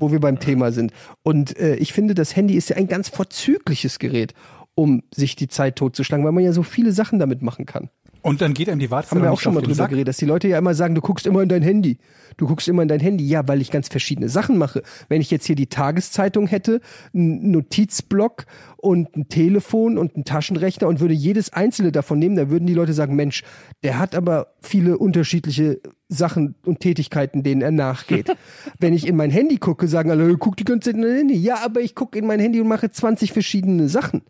wo 0.01 0.11
wir 0.11 0.19
beim 0.19 0.39
Thema 0.39 0.71
sind. 0.71 0.91
Und 1.21 1.55
äh, 1.59 1.75
ich 1.75 1.93
finde, 1.93 2.15
das 2.15 2.35
Handy 2.35 2.55
ist 2.55 2.69
ja 2.71 2.75
ein 2.75 2.87
ganz 2.87 3.07
vorzügliches 3.07 3.99
Gerät, 3.99 4.33
um 4.73 5.03
sich 5.13 5.35
die 5.35 5.47
Zeit 5.47 5.75
totzuschlagen, 5.75 6.25
weil 6.25 6.31
man 6.31 6.43
ja 6.43 6.53
so 6.53 6.63
viele 6.63 6.91
Sachen 6.91 7.19
damit 7.19 7.43
machen 7.43 7.67
kann. 7.67 7.89
Und 8.21 8.41
dann 8.41 8.53
geht 8.53 8.69
einem 8.69 8.79
die 8.79 8.91
Wartezeit 8.91 9.17
Haben 9.17 9.23
wir 9.23 9.31
auch 9.31 9.39
schon 9.39 9.53
mal 9.53 9.61
drüber 9.61 9.75
Sack. 9.75 9.89
geredet, 9.89 10.09
dass 10.09 10.17
die 10.17 10.25
Leute 10.25 10.47
ja 10.47 10.57
immer 10.57 10.75
sagen, 10.75 10.93
du 10.93 11.01
guckst 11.01 11.25
immer 11.25 11.41
in 11.41 11.49
dein 11.49 11.63
Handy. 11.63 11.97
Du 12.37 12.47
guckst 12.47 12.67
immer 12.67 12.83
in 12.83 12.87
dein 12.87 12.99
Handy. 12.99 13.27
Ja, 13.27 13.47
weil 13.47 13.61
ich 13.61 13.71
ganz 13.71 13.87
verschiedene 13.87 14.29
Sachen 14.29 14.57
mache. 14.57 14.83
Wenn 15.09 15.21
ich 15.21 15.31
jetzt 15.31 15.45
hier 15.45 15.55
die 15.55 15.67
Tageszeitung 15.67 16.47
hätte, 16.47 16.81
einen 17.13 17.51
Notizblock 17.51 18.45
und 18.77 19.15
ein 19.15 19.27
Telefon 19.27 19.97
und 19.97 20.15
einen 20.15 20.25
Taschenrechner 20.25 20.87
und 20.87 20.99
würde 20.99 21.13
jedes 21.13 21.51
einzelne 21.51 21.91
davon 21.91 22.19
nehmen, 22.19 22.35
dann 22.35 22.51
würden 22.51 22.67
die 22.67 22.73
Leute 22.73 22.93
sagen, 22.93 23.15
Mensch, 23.15 23.43
der 23.83 23.97
hat 23.97 24.13
aber 24.13 24.53
viele 24.61 24.97
unterschiedliche 24.99 25.81
Sachen 26.07 26.55
und 26.65 26.79
Tätigkeiten, 26.79 27.41
denen 27.41 27.61
er 27.61 27.71
nachgeht. 27.71 28.35
Wenn 28.79 28.93
ich 28.93 29.07
in 29.07 29.15
mein 29.15 29.31
Handy 29.31 29.57
gucke, 29.57 29.87
sagen 29.87 30.11
alle, 30.11 30.37
guck 30.37 30.57
die 30.57 30.63
ganze 30.63 30.91
Zeit 30.91 30.95
in 30.95 31.01
dein 31.01 31.15
Handy. 31.15 31.35
Ja, 31.35 31.63
aber 31.65 31.81
ich 31.81 31.95
gucke 31.95 32.19
in 32.19 32.27
mein 32.27 32.39
Handy 32.39 32.61
und 32.61 32.67
mache 32.67 32.91
20 32.91 33.33
verschiedene 33.33 33.89
Sachen. 33.89 34.21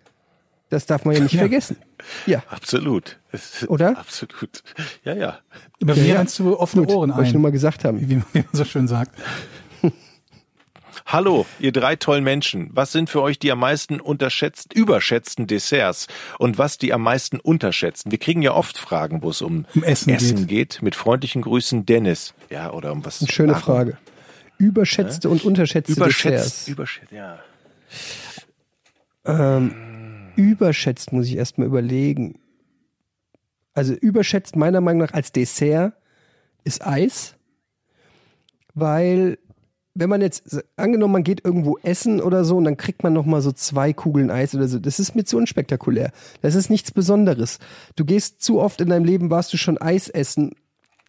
Das 0.72 0.86
darf 0.88 1.06
man 1.06 1.14
ja 1.16 1.22
nicht 1.22 1.34
Ja. 1.34 1.40
vergessen. 1.42 1.76
Ja. 2.26 2.42
Absolut. 2.50 3.20
Oder? 3.68 3.98
Absolut. 4.00 4.64
Ja, 5.04 5.14
ja. 5.14 5.40
Bei 5.82 5.94
Ja, 5.94 6.02
mir 6.02 6.14
ja. 6.16 6.24
du 6.24 6.58
offene 6.58 6.86
Gut, 6.86 6.96
Ohren 6.96 7.10
wollte 7.14 7.28
ich 7.28 7.34
nur 7.34 7.40
ein, 7.40 7.44
mal 7.44 7.52
gesagt 7.52 7.84
haben. 7.86 8.00
wie, 8.02 8.10
wie 8.10 8.16
man 8.34 8.46
so 8.54 8.64
schön 8.66 8.88
sagt. 8.88 9.14
Hallo, 11.06 11.46
ihr 11.60 11.72
drei 11.74 11.96
tollen 11.98 12.24
Menschen. 12.24 12.70
Was 12.72 12.94
sind 12.94 13.10
für 13.10 13.22
euch 13.22 13.38
die 13.38 13.52
am 13.52 13.60
meisten 13.60 14.00
unterschätzt, 14.00 14.74
überschätzten 14.74 15.46
Desserts 15.46 16.08
und 16.40 16.58
was 16.58 16.78
die 16.78 16.94
am 16.94 17.02
meisten 17.02 17.40
unterschätzen? 17.42 18.12
Wir 18.12 18.18
kriegen 18.20 18.42
ja 18.42 18.54
oft 18.54 18.78
Fragen, 18.78 19.22
wo 19.24 19.30
es 19.32 19.42
um, 19.42 19.66
Um 19.76 19.84
Essen 19.84 20.48
geht. 20.48 20.82
Mit 20.82 20.96
freundlichen 20.96 21.42
Grüßen, 21.42 21.86
Dennis. 21.86 22.34
Ja, 22.50 22.72
oder 22.72 22.94
um 22.94 23.04
was? 23.04 23.20
Eine 23.22 23.30
schöne 23.32 23.52
Warum? 23.54 23.64
Frage. 23.64 23.98
Überschätzte 24.58 25.30
und 25.30 25.44
unterschätzte 25.44 25.92
Überschätzt, 25.94 26.68
Desserts. 26.68 26.68
überschätzt, 26.70 27.12
ja. 27.12 27.40
Ähm, 29.26 29.76
überschätzt 30.42 31.14
muss 31.14 31.28
ich 31.28 31.38
erstmal 31.38 31.68
überlegen. 31.68 32.40
Also 33.74 33.94
überschätzt 33.94 34.56
meiner 34.56 34.82
Meinung 34.82 35.04
nach 35.04 35.14
als 35.14 35.32
Dessert 35.32 35.94
ist 36.64 36.86
Eis, 36.86 37.36
weil 38.74 39.38
wenn 39.94 40.10
man 40.10 40.22
jetzt 40.22 40.64
angenommen 40.78 41.14
man 41.14 41.24
geht 41.24 41.44
irgendwo 41.44 41.78
essen 41.84 42.22
oder 42.22 42.46
so 42.46 42.58
und 42.58 42.64
dann 42.64 42.78
kriegt 42.78 43.04
man 43.04 43.14
noch 43.14 43.26
mal 43.26 43.42
so 43.42 43.52
zwei 43.52 43.94
Kugeln 43.94 44.32
Eis 44.32 44.56
oder 44.56 44.68
so, 44.68 44.80
das 44.80 45.00
ist 45.00 45.16
mir 45.16 45.26
zu 45.26 45.38
unspektakulär. 45.38 46.12
Das 46.42 46.56
ist 46.56 46.70
nichts 46.70 46.92
Besonderes. 46.92 47.60
Du 47.96 48.06
gehst 48.06 48.42
zu 48.42 48.60
oft 48.60 48.82
in 48.82 48.90
deinem 48.90 49.06
Leben 49.06 49.30
warst 49.30 49.52
du 49.54 49.58
schon 49.58 49.78
Eis 49.78 50.08
essen 50.08 50.52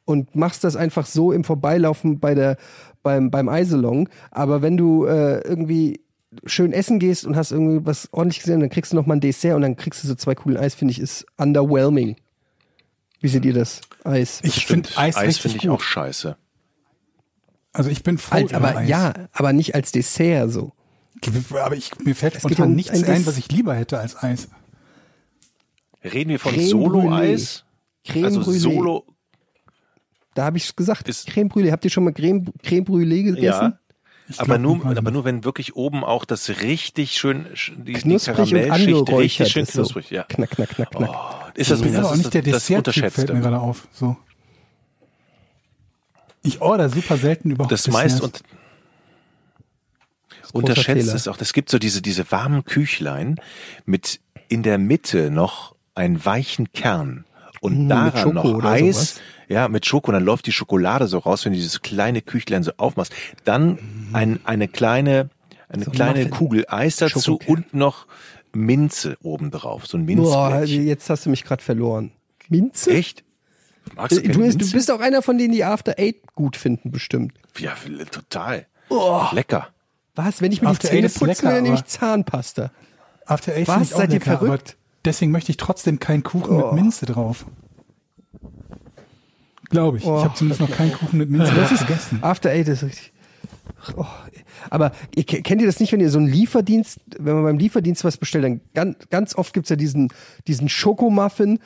und 0.05 0.35
machst 0.35 0.65
das 0.65 0.77
einfach 0.77 1.07
so 1.07 1.33
im 1.33 1.45
Vorbeilaufen 1.45 2.19
bei 2.19 2.35
der 2.35 2.57
beim 3.03 3.31
beim 3.31 3.49
Eiselong, 3.49 4.09
aber 4.31 4.63
wenn 4.63 4.77
du 4.77 5.07
äh, 5.07 5.41
irgendwie 5.41 6.01
schön 6.45 6.73
essen 6.73 6.99
gehst 6.99 7.25
und 7.27 7.37
hast 7.37 7.53
irgendwie 7.53 7.85
was 7.85 8.09
ordentlich 8.13 8.41
gesehen, 8.41 8.61
dann 8.61 8.71
kriegst 8.71 8.93
du 8.93 8.97
noch 8.97 9.07
mal 9.07 9.15
ein 9.17 9.21
Dessert 9.21 9.55
und 9.57 9.63
dann 9.63 9.77
kriegst 9.77 10.03
du 10.03 10.09
so 10.09 10.15
zwei 10.15 10.35
Kugeln 10.35 10.57
Eis, 10.59 10.75
finde 10.75 10.93
ich, 10.93 10.99
ist 10.99 11.27
underwhelming. 11.37 12.17
Wie 13.21 13.29
seht 13.29 13.45
ihr 13.45 13.53
das? 13.53 13.81
Eis. 14.05 14.41
Ich 14.43 14.67
finde 14.67 14.89
Eis, 14.97 15.17
Eis 15.17 15.39
finde 15.39 15.57
ich 15.59 15.63
gut. 15.63 15.71
auch 15.73 15.81
scheiße. 15.81 16.37
Also 17.73 17.89
ich 17.91 18.03
bin 18.03 18.19
froh 18.19 18.37
Als, 18.37 18.51
über 18.51 18.57
aber 18.69 18.77
Eis. 18.79 18.89
ja, 18.89 19.15
aber 19.33 19.53
nicht 19.53 19.75
als 19.75 19.93
Dessert 19.93 20.51
so. 20.51 20.73
Aber 21.51 21.77
ich, 21.77 21.91
mir 22.05 22.15
fällt 22.17 22.35
Es 22.35 22.41
spontan 22.41 22.71
um 22.71 22.75
nichts 22.75 22.91
ein 22.93 23.05
ein, 23.05 23.27
was 23.27 23.39
ich 23.39 23.51
lieber 23.53 23.75
hätte 23.75 23.99
als 23.99 24.17
Eis. 24.23 24.49
Reden 26.03 26.31
wir 26.31 26.41
von 26.41 26.59
Solo-Eis? 26.59 27.65
Also 28.09 28.41
Brûlée. 28.41 28.59
Solo, 28.59 29.07
Da 30.35 30.45
habe 30.47 30.57
ich 30.57 30.75
gesagt, 30.75 31.09
Ist- 31.09 31.29
Creme 31.29 31.49
Brûlée. 31.49 31.71
Habt 31.71 31.85
ihr 31.85 31.91
schon 31.91 32.03
mal 32.05 32.13
Creme, 32.13 32.47
Creme 32.63 32.85
Brûlée 32.85 33.23
gegessen? 33.23 33.45
ja. 33.45 33.79
Aber 34.39 34.59
nur, 34.59 34.85
aber 34.85 35.11
nur 35.11 35.25
wenn 35.25 35.45
wirklich 35.45 35.77
oben 35.77 36.05
auch 36.05 36.25
das 36.25 36.49
richtig 36.61 37.13
schön, 37.13 37.47
sch- 37.55 37.73
die, 37.77 37.93
die 37.93 38.01
Knusprig 38.01 38.39
und 38.39 38.67
Karamellschicht 38.67 39.09
richtig 39.13 39.49
schön 39.53 39.63
ist 39.65 39.73
so. 39.73 39.83
knusprig, 39.83 40.11
ja. 40.11 40.25
Knack, 40.25 40.51
knack, 40.51 40.69
knack, 40.71 40.91
knack. 40.91 41.11
Oh, 41.11 41.51
ist 41.55 41.71
das, 41.71 41.81
das 41.81 41.95
aber 41.97 42.11
auch 42.11 42.17
nicht 42.17 42.33
der 42.35 42.43
das 42.43 42.67
Dessert-Typ, 42.67 43.13
fällt 43.13 43.33
mir 43.33 43.41
gerade 43.41 43.61
auf. 43.61 43.87
So. 43.93 44.17
Ich 46.43 46.61
order 46.61 46.89
super 46.89 47.17
selten 47.17 47.51
überhaupt 47.51 47.73
Das 47.73 47.89
meist 47.89 48.21
und 48.21 48.43
unterschätzt 50.53 51.15
ist 51.15 51.29
auch, 51.29 51.39
es 51.41 51.53
gibt 51.53 51.71
so 51.71 51.79
diese, 51.79 52.03
diese 52.03 52.31
warmen 52.31 52.65
Küchlein 52.65 53.37
mit 53.85 54.21
in 54.49 54.63
der 54.63 54.79
Mitte 54.79 55.31
noch 55.31 55.75
einen 55.95 56.25
weichen 56.25 56.73
Kern 56.73 57.25
und 57.63 57.79
Mm, 57.79 57.83
mit 57.83 57.91
daran 57.91 58.35
noch 58.35 58.65
Eis, 58.65 58.95
sowas. 58.97 59.21
ja, 59.49 59.69
mit 59.69 59.87
Schoko, 59.87 60.09
und 60.11 60.15
dann 60.15 60.25
läuft 60.25 60.47
die 60.47 60.53
Schokolade 60.53 61.07
so 61.07 61.19
raus, 61.19 61.45
wenn 61.45 61.53
du 61.53 61.59
dieses 61.59 61.81
kleine 61.81 62.21
Küchlein 62.21 62.63
so 62.63 62.73
aufmachst. 62.77 63.13
Dann 63.45 63.79
ein, 64.13 64.41
eine 64.45 64.69
kleine, 64.69 65.31
eine. 65.71 65.85
So 65.85 65.91
ein 65.91 65.95
kleine 65.95 66.19
Muffin. 66.19 66.31
Kugel 66.31 66.65
Eis 66.69 66.97
dazu 66.97 67.21
Schokokern. 67.21 67.55
und 67.57 67.75
noch 67.75 68.07
Minze 68.53 69.17
obendrauf, 69.23 69.87
so 69.87 69.97
ein 69.97 70.05
Boah, 70.07 70.51
Minzblättchen. 70.51 70.87
jetzt 70.87 71.09
hast 71.09 71.25
du 71.25 71.31
mich 71.31 71.45
gerade 71.45 71.63
verloren. 71.63 72.13
Minze? 72.49 72.91
Echt? 72.91 73.25
Magst 73.95 74.19
Äh, 74.19 74.23
keine 74.23 74.35
Du 74.35 74.41
bist, 74.41 74.61
du 74.61 74.71
bist 74.73 74.91
auch 74.91 75.01
einer 75.01 75.23
von 75.23 75.39
denen, 75.39 75.53
die 75.55 75.65
After 75.65 75.95
Eight 75.99 76.35
gut 76.35 76.57
finden, 76.57 76.91
bestimmt. 76.91 77.33
Ja, 77.59 77.73
total. 78.11 78.67
Oh. 78.91 79.25
Lecker. 79.33 79.69
Was? 80.15 80.43
Wenn 80.43 80.53
ich 80.53 80.61
mir 80.61 80.69
After 80.69 80.89
die 80.89 80.95
Zähne 80.97 81.09
putze, 81.09 81.25
lecker, 81.27 81.51
dann 81.55 81.63
nehme 81.63 81.77
ich 81.77 81.85
Zahnpasta. 81.85 82.71
After 83.25 83.53
Eight 83.55 83.69
Was? 83.69 83.75
finde 83.75 83.85
ich 83.89 83.95
auch 83.95 83.99
Seid 83.99 84.09
ihr 84.11 84.19
lecker, 84.19 84.39
verrückt? 84.39 84.77
Deswegen 85.05 85.33
möchte 85.33 85.51
ich 85.51 85.57
trotzdem 85.57 85.99
keinen 85.99 86.23
Kuchen 86.23 86.57
mit 86.57 86.73
Minze 86.73 87.07
drauf. 87.07 87.47
Glaube 89.71 89.99
ich. 89.99 90.05
Oh. 90.05 90.19
Ich 90.19 90.25
habe 90.25 90.35
zumindest 90.35 90.61
noch 90.61 90.71
keinen 90.71 90.93
Kuchen 90.93 91.19
mit 91.19 91.31
Minze 91.31 91.53
drauf 91.55 91.71
gegessen. 91.79 92.19
After 92.23 92.51
Eight 92.51 92.69
ist 92.69 92.83
richtig. 92.83 93.13
Oh. 93.97 94.05
Aber 94.71 94.93
ihr, 95.15 95.25
kennt 95.25 95.61
ihr 95.61 95.67
das 95.67 95.81
nicht, 95.81 95.93
wenn 95.93 96.01
ihr 96.01 96.11
so 96.11 96.19
einen 96.19 96.29
Lieferdienst, 96.29 97.01
wenn 97.19 97.35
man 97.35 97.45
beim 97.45 97.59
Lieferdienst 97.59 98.05
was 98.05 98.17
bestellt, 98.17 98.45
dann 98.45 98.61
ganz, 98.75 98.97
ganz 99.11 99.35
oft 99.35 99.53
gibt's 99.55 99.71
ja 99.71 99.77
diesen, 99.77 100.09
diesen 100.47 100.69
Schokomuffin, 100.69 101.59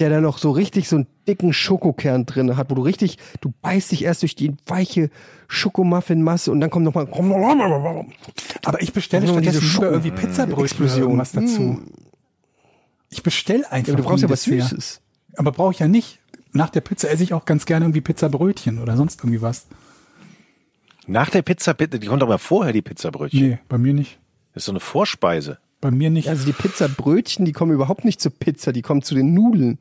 der 0.00 0.10
da 0.10 0.20
noch 0.20 0.38
so 0.38 0.50
richtig 0.50 0.88
so 0.88 0.96
einen 0.96 1.06
dicken 1.28 1.52
Schokokern 1.52 2.26
drin 2.26 2.56
hat, 2.56 2.70
wo 2.70 2.74
du 2.74 2.82
richtig, 2.82 3.18
du 3.40 3.52
beißt 3.62 3.92
dich 3.92 4.04
erst 4.04 4.22
durch 4.22 4.34
die 4.34 4.52
weiche 4.66 5.10
Schokomuffin-Masse 5.46 6.50
und 6.50 6.60
dann 6.60 6.70
kommt 6.70 6.84
nochmal. 6.86 7.06
Aber 8.64 8.82
ich 8.82 8.92
bestelle 8.92 9.26
diese 9.26 9.32
stattdessen 9.34 9.60
lieber 9.60 9.72
Schoko- 9.72 9.84
irgendwie 9.92 10.10
Pizzabrötchen 10.10 10.86
oder 10.86 10.96
irgendwas 10.96 11.32
dazu. 11.32 11.80
Ich 13.14 13.22
bestelle 13.22 13.70
einfach 13.70 13.88
Ja, 13.88 13.94
aber 13.94 14.02
du 14.02 14.08
brauchst 14.08 14.22
ja 14.24 14.28
was 14.28 14.42
Dessert. 14.42 14.70
Süßes. 14.70 15.00
Aber 15.36 15.52
brauche 15.52 15.72
ich 15.72 15.78
ja 15.78 15.86
nicht. 15.86 16.18
Nach 16.52 16.68
der 16.68 16.80
Pizza 16.80 17.08
esse 17.08 17.22
ich 17.22 17.32
auch 17.32 17.44
ganz 17.44 17.64
gerne 17.64 17.84
irgendwie 17.84 18.00
Pizzabrötchen 18.00 18.80
oder 18.80 18.96
sonst 18.96 19.20
irgendwie 19.20 19.40
was. 19.40 19.68
Nach 21.06 21.30
der 21.30 21.42
Pizza, 21.42 21.74
bitte, 21.74 22.00
die 22.00 22.08
kommt 22.08 22.26
mal 22.26 22.38
vorher, 22.38 22.72
die 22.72 22.82
Pizzabrötchen. 22.82 23.48
Nee, 23.50 23.58
bei 23.68 23.78
mir 23.78 23.94
nicht. 23.94 24.18
Das 24.52 24.62
ist 24.62 24.66
so 24.66 24.72
eine 24.72 24.80
Vorspeise. 24.80 25.58
Bei 25.80 25.92
mir 25.92 26.10
nicht. 26.10 26.28
Also 26.28 26.44
die 26.44 26.52
Pizzabrötchen, 26.52 27.44
die 27.44 27.52
kommen 27.52 27.70
überhaupt 27.70 28.04
nicht 28.04 28.20
zur 28.20 28.32
Pizza, 28.32 28.72
die 28.72 28.82
kommen 28.82 29.02
zu 29.02 29.14
den 29.14 29.32
Nudeln. 29.32 29.78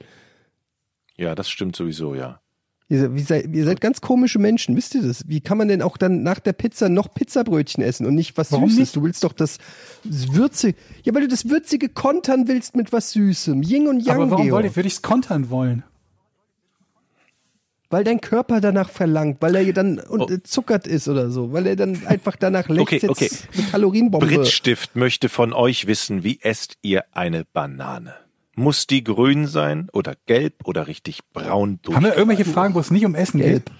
Ja, 1.18 1.34
das 1.34 1.49
stimmt 1.49 1.76
sowieso, 1.76 2.14
ja. 2.14 2.39
Ihr, 2.94 3.15
wie 3.15 3.22
seid, 3.22 3.48
ihr 3.56 3.65
seid 3.65 3.82
ganz 3.82 4.02
komische 4.02 4.38
Menschen, 4.38 4.76
wisst 4.78 4.94
ihr 4.94 5.02
das? 5.02 5.28
Wie 5.28 5.41
kann 5.41 5.57
man 5.57 5.68
denn 5.68 5.82
auch 5.82 5.98
dann 5.98 6.22
nach 6.22 6.40
der 6.40 6.53
Pizza 6.53 6.90
noch 6.90 7.11
Pizzabrötchen 7.11 7.84
essen 7.84 8.06
und 8.06 8.14
nicht 8.14 8.38
was 8.38 8.52
Warum 8.52 8.65
Süßes? 8.70 8.80
nicht? 8.80 8.95
Du 8.95 9.03
willst 9.03 9.24
doch 9.24 9.34
das 9.34 9.57
Würzige. 10.03 10.78
Ja, 11.03 11.14
weil 11.15 11.22
du 11.24 11.28
das 11.28 11.49
Würzige 11.49 11.90
kontern 11.90 12.48
willst 12.48 12.76
mit 12.76 12.94
was 12.94 13.11
Süßem. 13.11 13.64
Yin 13.64 13.88
und 13.88 14.02
Yang, 14.02 14.15
Aber 14.15 14.32
warum 14.32 14.45
Georg. 14.45 14.56
wollte 14.57 14.68
ich, 14.68 14.76
würde 14.76 14.88
ich 14.88 14.94
es 14.94 15.02
kontern 15.02 15.49
wollen? 15.49 15.84
Weil 17.90 18.03
dein 18.03 18.22
Körper 18.22 18.60
danach 18.60 18.90
verlangt, 18.90 19.38
weil 19.41 19.56
er 19.56 19.72
dann 19.74 19.99
Oh. 20.10 20.14
unterzuckert 20.14 20.88
ist 20.88 21.07
oder 21.07 21.30
so, 21.30 21.53
weil 21.53 21.68
er 21.68 21.76
dann 21.76 22.06
einfach 22.07 22.36
danach 22.36 22.68
Okay, 22.70 22.95
lächzt 22.99 23.10
okay. 23.10 23.30
eine 23.56 23.64
Kalorienbombe. 23.68 24.26
Brittstift 24.26 24.95
möchte 24.95 25.30
von 25.30 25.53
euch 25.53 25.86
wissen, 25.88 26.24
wie 26.24 26.40
esst 26.41 26.78
ihr 26.82 27.03
eine 27.11 27.44
Banane? 27.45 28.14
Muss 28.55 28.85
die 28.85 29.03
grün 29.03 29.47
sein 29.47 29.89
oder 29.93 30.15
gelb 30.27 30.55
oder 30.65 30.88
richtig 30.88 31.21
braun 31.34 31.80
durch? 31.81 31.95
Haben 31.95 32.05
wir 32.05 32.15
irgendwelche 32.15 32.45
Fragen, 32.45 32.75
wo 32.75 32.80
es 32.80 32.91
nicht 32.91 33.05
um 33.05 33.15
Essen 33.15 33.39
Gelb. 33.39 33.65
geht? 33.65 33.75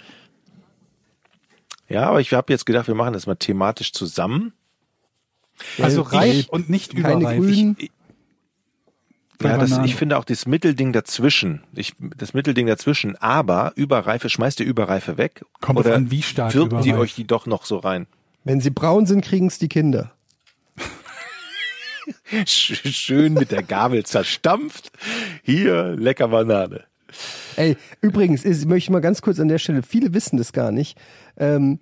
Ja, 1.89 2.09
aber 2.09 2.21
ich 2.21 2.33
habe 2.33 2.51
jetzt 2.51 2.65
gedacht, 2.65 2.87
wir 2.87 2.95
machen 2.95 3.13
das 3.13 3.27
mal 3.27 3.35
thematisch 3.35 3.91
zusammen. 3.93 4.53
Also 5.79 6.03
Gelb, 6.03 6.13
reif 6.13 6.31
gelb, 6.33 6.49
und 6.49 6.69
nicht 6.69 6.95
Keine 6.95 7.19
überreif. 7.19 7.39
grünen. 7.39 7.77
Bei 9.37 9.49
Ja, 9.49 9.57
das, 9.57 9.77
ich 9.85 9.95
finde 9.95 10.17
auch 10.17 10.23
das 10.23 10.47
Mittelding 10.47 10.93
dazwischen. 10.93 11.61
Ich, 11.75 11.93
das 11.99 12.33
Mittelding 12.33 12.65
dazwischen. 12.65 13.15
Aber 13.17 13.73
Überreife, 13.75 14.29
schmeißt 14.29 14.59
ihr 14.61 14.65
Überreife 14.65 15.17
weg? 15.17 15.45
Kommt 15.61 15.79
oder 15.79 15.95
an, 15.95 16.09
wie 16.09 16.23
stark 16.23 16.53
wirken 16.55 16.81
die 16.81 16.89
überreif. 16.89 17.03
euch 17.03 17.15
die 17.15 17.27
doch 17.27 17.45
noch 17.45 17.65
so 17.65 17.77
rein? 17.77 18.07
Wenn 18.43 18.59
sie 18.61 18.71
braun 18.71 19.05
sind, 19.05 19.23
kriegen 19.23 19.47
es 19.47 19.59
die 19.59 19.69
Kinder. 19.69 20.13
Sch- 22.45 22.91
Schön 22.91 23.34
mit 23.34 23.51
der 23.51 23.63
Gabel 23.63 24.05
zerstampft. 24.05 24.91
Hier, 25.43 25.95
lecker 25.97 26.27
Banane. 26.30 26.84
Ey, 27.55 27.77
übrigens, 28.01 28.43
ist, 28.43 28.65
möchte 28.65 28.85
ich 28.88 28.89
mal 28.89 28.99
ganz 29.01 29.21
kurz 29.21 29.39
an 29.39 29.47
der 29.47 29.59
Stelle, 29.59 29.84
viele 29.84 30.13
wissen 30.13 30.38
das 30.38 30.51
gar 30.53 30.71
nicht. 30.71 30.97
Ähm, 31.38 31.80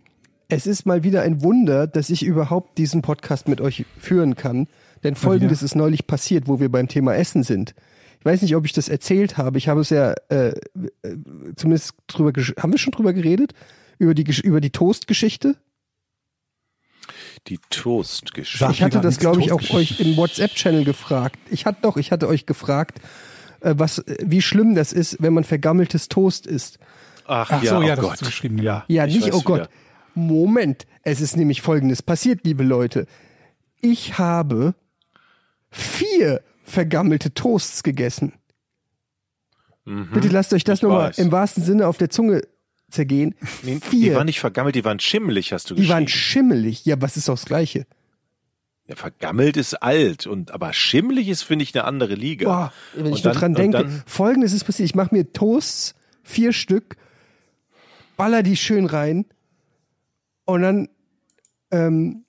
es 0.50 0.68
ist 0.68 0.86
mal 0.86 1.04
wieder 1.04 1.22
ein 1.22 1.42
Wunder, 1.44 1.88
dass 1.88 2.10
ich 2.10 2.24
überhaupt 2.24 2.78
diesen 2.78 3.02
Podcast 3.02 3.48
mit 3.48 3.62
euch 3.62 3.86
führen 3.98 4.36
kann. 4.36 4.68
Denn 5.04 5.16
folgendes 5.16 5.64
ist 5.64 5.76
neulich 5.76 6.06
passiert, 6.06 6.48
wo 6.48 6.60
wir 6.60 6.70
beim 6.70 6.88
Thema 6.88 7.16
Essen 7.16 7.44
sind. 7.44 7.74
Ich 8.20 8.26
weiß 8.26 8.42
nicht, 8.44 8.56
ob 8.56 8.66
ich 8.66 8.74
das 8.74 8.88
erzählt 8.90 9.38
habe. 9.38 9.58
Ich 9.58 9.68
habe 9.68 9.82
es 9.82 9.90
ja 9.90 10.14
äh, 10.30 10.50
äh, 10.50 10.54
zumindest 11.56 11.94
drüber 12.08 12.34
haben 12.60 12.72
wir 12.72 12.78
schon 12.78 12.92
drüber 12.92 13.14
geredet? 13.14 13.54
Über 13.98 14.14
die 14.14 14.26
über 14.44 14.62
die 14.62 14.70
Toast-Geschichte? 14.70 15.56
Die 17.48 17.60
Toastgeschichte. 17.70 18.68
Ich 18.72 18.84
hatte 18.84 19.02
das, 19.02 19.18
glaube 19.18 19.42
ich, 19.42 19.52
auch 19.52 19.62
euch 19.72 20.00
im 20.00 20.16
WhatsApp-Channel 20.16 20.84
gefragt. 20.84 21.40
Ich 21.50 21.66
hatte 21.66 21.80
doch, 21.82 21.98
ich 21.98 22.12
hatte 22.12 22.28
euch 22.28 22.46
gefragt, 22.46 23.00
äh, 23.62 23.74
was, 23.78 23.98
äh, 24.00 24.18
wie 24.24 24.42
schlimm 24.42 24.76
das 24.76 24.94
ist, 24.94 25.18
wenn 25.22 25.34
man 25.34 25.44
vergammeltes 25.44 26.08
Toast 26.08 26.46
isst. 26.46 26.78
Ach, 27.26 27.50
Ach 27.52 27.64
ja, 27.64 27.70
so, 27.72 27.82
ja, 27.82 27.94
oh 27.94 27.96
das 27.96 28.00
Gott. 28.00 28.12
hast 28.12 28.22
du 28.22 28.26
geschrieben, 28.26 28.58
ja, 28.60 28.86
Ja, 28.88 29.06
ich 29.06 29.16
nicht, 29.16 29.34
oh 29.34 29.42
Gott. 29.42 29.62
wieder. 29.62 29.70
Moment, 30.14 30.86
es 31.04 31.22
ist 31.22 31.36
nämlich 31.38 31.62
folgendes 31.62 32.02
passiert, 32.04 32.42
liebe 32.44 32.64
Leute. 32.64 33.08
Ich 33.80 34.18
habe 34.20 34.76
vier 35.72 36.42
vergammelte 36.64 37.34
Toasts 37.34 37.82
gegessen. 37.84 38.34
Bitte 39.86 40.28
lasst 40.28 40.54
euch 40.54 40.64
das 40.64 40.82
Mhm. 40.82 40.90
nochmal 40.90 41.12
im 41.18 41.32
wahrsten 41.32 41.64
Sinne 41.64 41.88
auf 41.88 41.98
der 41.98 42.10
Zunge 42.12 42.44
zergehen. 42.92 43.36
Nee, 43.64 43.80
Die 43.80 43.88
vier. 43.90 44.16
waren 44.16 44.26
nicht 44.26 44.40
vergammelt, 44.40 44.76
die 44.76 44.86
waren 44.86 45.00
schimmelig, 45.00 45.54
hast 45.54 45.70
du 45.70 45.76
Die 45.76 45.90
waren 45.90 46.08
schimmelig. 46.08 46.86
Ja, 46.86 47.02
was 47.02 47.18
ist 47.18 47.28
doch 47.28 47.34
das 47.36 47.46
Gleiche? 47.46 47.86
Ja, 48.88 48.96
vergammelt 48.96 49.58
ist 49.58 49.76
alt 49.76 50.28
und 50.28 50.52
aber 50.52 50.74
schimmelig 50.74 51.30
ist 51.30 51.44
finde 51.44 51.64
ich 51.64 51.74
eine 51.76 51.86
andere 51.86 52.16
Liga. 52.16 52.46
Boah, 52.46 52.74
wenn 52.94 53.06
ich 53.08 53.14
Und 53.14 53.24
nur 53.26 53.34
dann- 53.34 53.40
dran 53.42 53.52
und 53.52 53.58
denke. 53.58 53.78
dann- 53.78 54.04
Folgendes 54.06 54.54
ist 54.54 54.64
passiert. 54.66 54.86
Ich 54.90 54.96
mache 54.96 55.14
mir 55.16 55.32
Toasts, 55.32 55.96
vier 56.24 56.52
Stück, 56.54 56.98
baller 58.18 58.44
die 58.44 58.58
schön 58.58 58.86
rein 58.86 59.26
und 60.46 60.62
dann 60.62 60.90
ähm, 61.72 62.26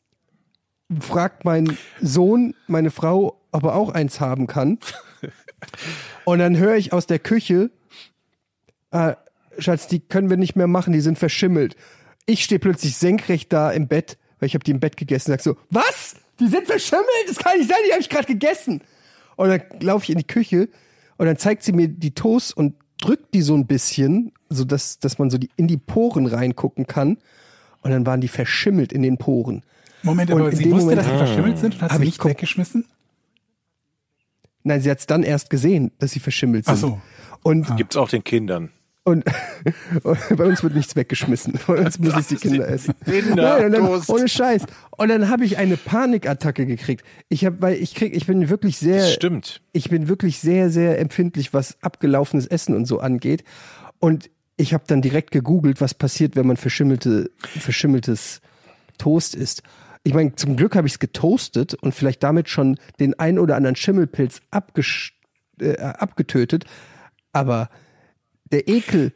fragt 1.00 1.44
mein 1.44 1.76
Sohn 2.00 2.54
meine 2.68 2.90
Frau, 2.90 3.40
ob 3.50 3.64
er 3.64 3.74
auch 3.74 3.88
eins 3.90 4.20
haben 4.20 4.46
kann. 4.46 4.78
Und 6.24 6.38
dann 6.38 6.56
höre 6.56 6.76
ich 6.76 6.92
aus 6.92 7.06
der 7.06 7.18
Küche, 7.18 7.70
äh, 8.92 9.14
Schatz, 9.58 9.86
die 9.86 10.00
können 10.00 10.30
wir 10.30 10.36
nicht 10.36 10.56
mehr 10.56 10.66
machen, 10.66 10.92
die 10.92 11.00
sind 11.00 11.18
verschimmelt. 11.18 11.76
Ich 12.26 12.44
stehe 12.44 12.58
plötzlich 12.58 12.96
senkrecht 12.96 13.52
da 13.52 13.70
im 13.70 13.88
Bett, 13.88 14.18
weil 14.38 14.46
ich 14.46 14.54
habe 14.54 14.64
die 14.64 14.70
im 14.70 14.80
Bett 14.80 14.96
gegessen, 14.96 15.30
sag 15.30 15.40
so, 15.40 15.56
was? 15.70 16.16
Die 16.40 16.46
sind 16.48 16.66
verschimmelt? 16.66 17.06
Das 17.28 17.36
kann 17.38 17.58
nicht 17.58 17.68
sein, 17.68 17.78
die 17.86 17.92
habe 17.92 18.00
ich 18.00 18.08
gerade 18.08 18.26
gegessen. 18.26 18.82
Und 19.36 19.48
dann 19.48 19.62
laufe 19.80 20.04
ich 20.04 20.10
in 20.10 20.18
die 20.18 20.26
Küche 20.26 20.68
und 21.16 21.26
dann 21.26 21.36
zeigt 21.36 21.62
sie 21.62 21.72
mir 21.72 21.88
die 21.88 22.12
Toast 22.14 22.56
und 22.56 22.74
drückt 23.00 23.34
die 23.34 23.42
so 23.42 23.54
ein 23.54 23.66
bisschen, 23.66 24.32
so 24.48 24.64
dass, 24.64 24.98
dass 24.98 25.18
man 25.18 25.30
so 25.30 25.38
die, 25.38 25.50
in 25.56 25.66
die 25.68 25.76
Poren 25.76 26.26
reingucken 26.26 26.86
kann. 26.86 27.18
Und 27.82 27.90
dann 27.90 28.06
waren 28.06 28.20
die 28.20 28.28
verschimmelt 28.28 28.92
in 28.92 29.02
den 29.02 29.18
Poren. 29.18 29.62
Moment, 30.04 30.30
Und 30.30 30.40
aber 30.40 30.52
sie 30.52 30.70
wusste, 30.70 30.86
Moment- 30.86 30.98
dass 30.98 31.06
sie 31.06 31.16
verschimmelt 31.16 31.58
sind 31.58 31.74
und 31.74 31.82
hat 31.82 31.90
Hab 31.92 31.98
sie 31.98 32.04
ich 32.04 32.10
nicht 32.18 32.24
weggeschmissen? 32.24 32.84
Nein, 34.64 34.80
sie 34.80 34.90
hat 34.90 34.98
es 35.00 35.06
dann 35.06 35.22
erst 35.24 35.50
gesehen, 35.50 35.90
dass 35.98 36.12
sie 36.12 36.20
verschimmelt 36.20 36.64
sind. 36.66 36.74
Ach 36.74 36.78
so. 36.78 37.00
Und, 37.42 37.76
Gibt's 37.76 37.96
auch 37.96 38.08
den 38.08 38.22
Kindern. 38.22 38.70
Und, 39.04 39.24
und 40.04 40.18
bei 40.36 40.44
uns 40.44 40.62
wird 40.62 40.74
nichts 40.74 40.94
weggeschmissen. 40.94 41.58
Bei 41.66 41.74
uns 41.84 41.98
müssen 41.98 42.18
es 42.20 42.28
die 42.28 42.36
Kinder 42.36 42.68
essen. 42.68 42.94
Kinder, 43.04 43.58
Nein, 43.58 43.72
dann, 43.72 44.02
ohne 44.06 44.28
Scheiß. 44.28 44.64
Und 44.96 45.08
dann 45.08 45.28
habe 45.28 45.44
ich 45.44 45.58
eine 45.58 45.76
Panikattacke 45.76 46.66
gekriegt. 46.66 47.04
Ich 47.28 47.44
habe, 47.44 47.60
weil 47.60 47.74
ich 47.74 47.94
krieg, 47.94 48.14
ich 48.14 48.26
bin 48.26 48.48
wirklich 48.48 48.78
sehr, 48.78 48.98
Das 48.98 49.12
stimmt. 49.12 49.60
ich 49.72 49.90
bin 49.90 50.08
wirklich 50.08 50.38
sehr, 50.38 50.70
sehr 50.70 51.00
empfindlich, 51.00 51.52
was 51.52 51.82
abgelaufenes 51.82 52.46
Essen 52.46 52.76
und 52.76 52.86
so 52.86 53.00
angeht. 53.00 53.42
Und 53.98 54.30
ich 54.56 54.72
habe 54.72 54.84
dann 54.86 55.02
direkt 55.02 55.32
gegoogelt, 55.32 55.80
was 55.80 55.94
passiert, 55.94 56.36
wenn 56.36 56.46
man 56.46 56.56
verschimmelte, 56.56 57.30
verschimmeltes 57.38 58.40
Toast 58.98 59.34
isst. 59.34 59.62
Ich 60.04 60.14
meine, 60.14 60.34
zum 60.36 60.56
Glück 60.56 60.76
habe 60.76 60.86
ich 60.86 60.94
es 60.94 60.98
getoastet 61.00 61.74
und 61.74 61.94
vielleicht 61.94 62.22
damit 62.22 62.48
schon 62.48 62.78
den 63.00 63.18
ein 63.18 63.38
oder 63.38 63.56
anderen 63.56 63.76
Schimmelpilz 63.76 64.42
abgesch 64.50 65.18
äh, 65.60 65.76
abgetötet. 65.78 66.64
Aber 67.32 67.68
der 68.52 68.68
Ekel, 68.68 69.12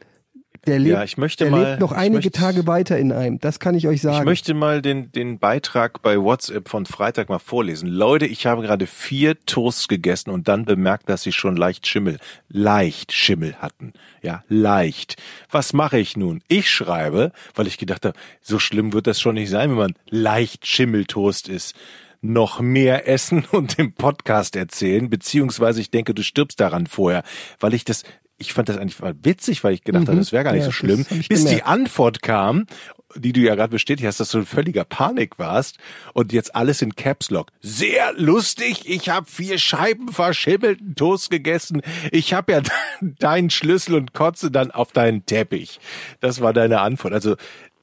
der 0.65 0.79
lebt, 0.79 0.95
Ja, 0.95 1.03
ich 1.05 1.17
möchte 1.17 1.45
der 1.45 1.51
mal- 1.51 1.69
lebt 1.69 1.79
noch 1.79 1.93
einige 1.93 2.15
möchte- 2.15 2.31
Tage 2.31 2.67
weiter 2.67 2.97
in 2.97 3.13
einem. 3.13 3.39
Das 3.39 3.61
kann 3.61 3.73
ich 3.75 3.87
euch 3.87 4.01
sagen. 4.01 4.17
Ich 4.17 4.23
möchte 4.25 4.53
mal 4.53 4.81
den, 4.81 5.13
den 5.13 5.39
Beitrag 5.39 6.01
bei 6.01 6.19
WhatsApp 6.19 6.67
von 6.67 6.85
Freitag 6.85 7.29
mal 7.29 7.39
vorlesen. 7.39 7.87
Leute, 7.87 8.25
ich 8.25 8.45
habe 8.47 8.63
gerade 8.63 8.85
vier 8.85 9.39
Toasts 9.45 9.87
gegessen 9.87 10.29
und 10.29 10.49
dann 10.49 10.65
bemerkt, 10.65 11.07
dass 11.07 11.21
sie 11.23 11.31
schon 11.31 11.55
leicht 11.55 11.87
Schimmel, 11.87 12.17
leicht 12.49 13.13
Schimmel 13.13 13.55
hatten. 13.61 13.93
Ja, 14.21 14.43
leicht. 14.49 15.15
Was 15.49 15.71
mache 15.71 15.99
ich 15.99 16.17
nun? 16.17 16.41
Ich 16.49 16.69
schreibe, 16.69 17.31
weil 17.55 17.67
ich 17.67 17.77
gedacht 17.77 18.03
habe, 18.03 18.17
so 18.41 18.59
schlimm 18.59 18.91
wird 18.91 19.07
das 19.07 19.21
schon 19.21 19.35
nicht 19.35 19.49
sein, 19.49 19.69
wenn 19.69 19.77
man 19.77 19.93
leicht 20.09 20.67
Schimmeltoast 20.67 21.47
isst. 21.47 21.75
Noch 22.19 22.59
mehr 22.59 23.07
essen 23.07 23.45
und 23.51 23.79
im 23.79 23.93
Podcast 23.93 24.57
erzählen, 24.57 25.09
beziehungsweise 25.09 25.79
ich 25.79 25.91
denke, 25.91 26.13
du 26.13 26.23
stirbst 26.23 26.59
daran 26.59 26.87
vorher, 26.87 27.23
weil 27.61 27.73
ich 27.75 27.85
das, 27.85 28.03
ich 28.39 28.53
fand 28.53 28.69
das 28.69 28.77
eigentlich 28.77 28.97
witzig, 29.23 29.63
weil 29.63 29.73
ich 29.73 29.83
gedacht 29.83 30.07
habe, 30.07 30.17
das 30.17 30.31
wäre 30.31 30.43
gar 30.43 30.51
nicht 30.51 30.59
Ja, 30.61 30.65
so 30.67 30.71
schlimm, 30.71 31.05
bis 31.09 31.27
die 31.27 31.27
gemerkt. 31.45 31.65
Antwort 31.65 32.21
kam, 32.21 32.67
die 33.15 33.33
du 33.33 33.39
ja 33.39 33.55
gerade 33.55 33.71
bestätigt 33.71 34.05
hast, 34.07 34.19
dass 34.19 34.29
du 34.29 34.39
in 34.39 34.45
völliger 34.45 34.83
Panik 34.83 35.39
warst 35.39 35.77
und 36.13 36.31
jetzt 36.33 36.55
alles 36.55 36.81
in 36.83 36.95
Caps 36.95 37.31
Lock. 37.31 37.47
Sehr 37.61 38.13
lustig, 38.13 38.87
ich 38.87 39.09
habe 39.09 39.25
vier 39.29 39.57
Scheiben 39.57 40.09
verschimmelten 40.11 40.93
Toast 40.93 41.31
gegessen. 41.31 41.81
Ich 42.11 42.33
habe 42.33 42.51
ja 42.51 42.61
deinen 43.01 43.49
Schlüssel 43.49 43.95
und 43.95 44.13
kotze 44.13 44.51
dann 44.51 44.69
auf 44.69 44.91
deinen 44.91 45.25
Teppich. 45.25 45.79
Das 46.19 46.39
war 46.41 46.53
deine 46.53 46.81
Antwort. 46.81 47.13
Also 47.13 47.37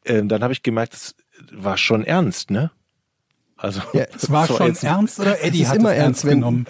ähm, 0.05 0.29
dann 0.29 0.43
habe 0.45 0.53
ich 0.53 0.63
gemerkt, 0.63 0.93
das 0.93 1.17
war 1.51 1.77
schon 1.79 2.05
ernst, 2.05 2.51
ne? 2.53 2.71
Also 3.57 3.81
Ja, 3.93 4.05
Es 4.15 4.31
war 4.31 4.47
so 4.47 4.57
schon 4.57 4.77
ernst 4.77 5.19
oder 5.19 5.41
Eddie 5.43 5.63
ist 5.63 5.69
hat 5.71 5.77
immer 5.79 5.93
es 5.93 5.99
ernst 5.99 6.07
ernst, 6.23 6.25
wenn- 6.27 6.39
genommen? 6.39 6.67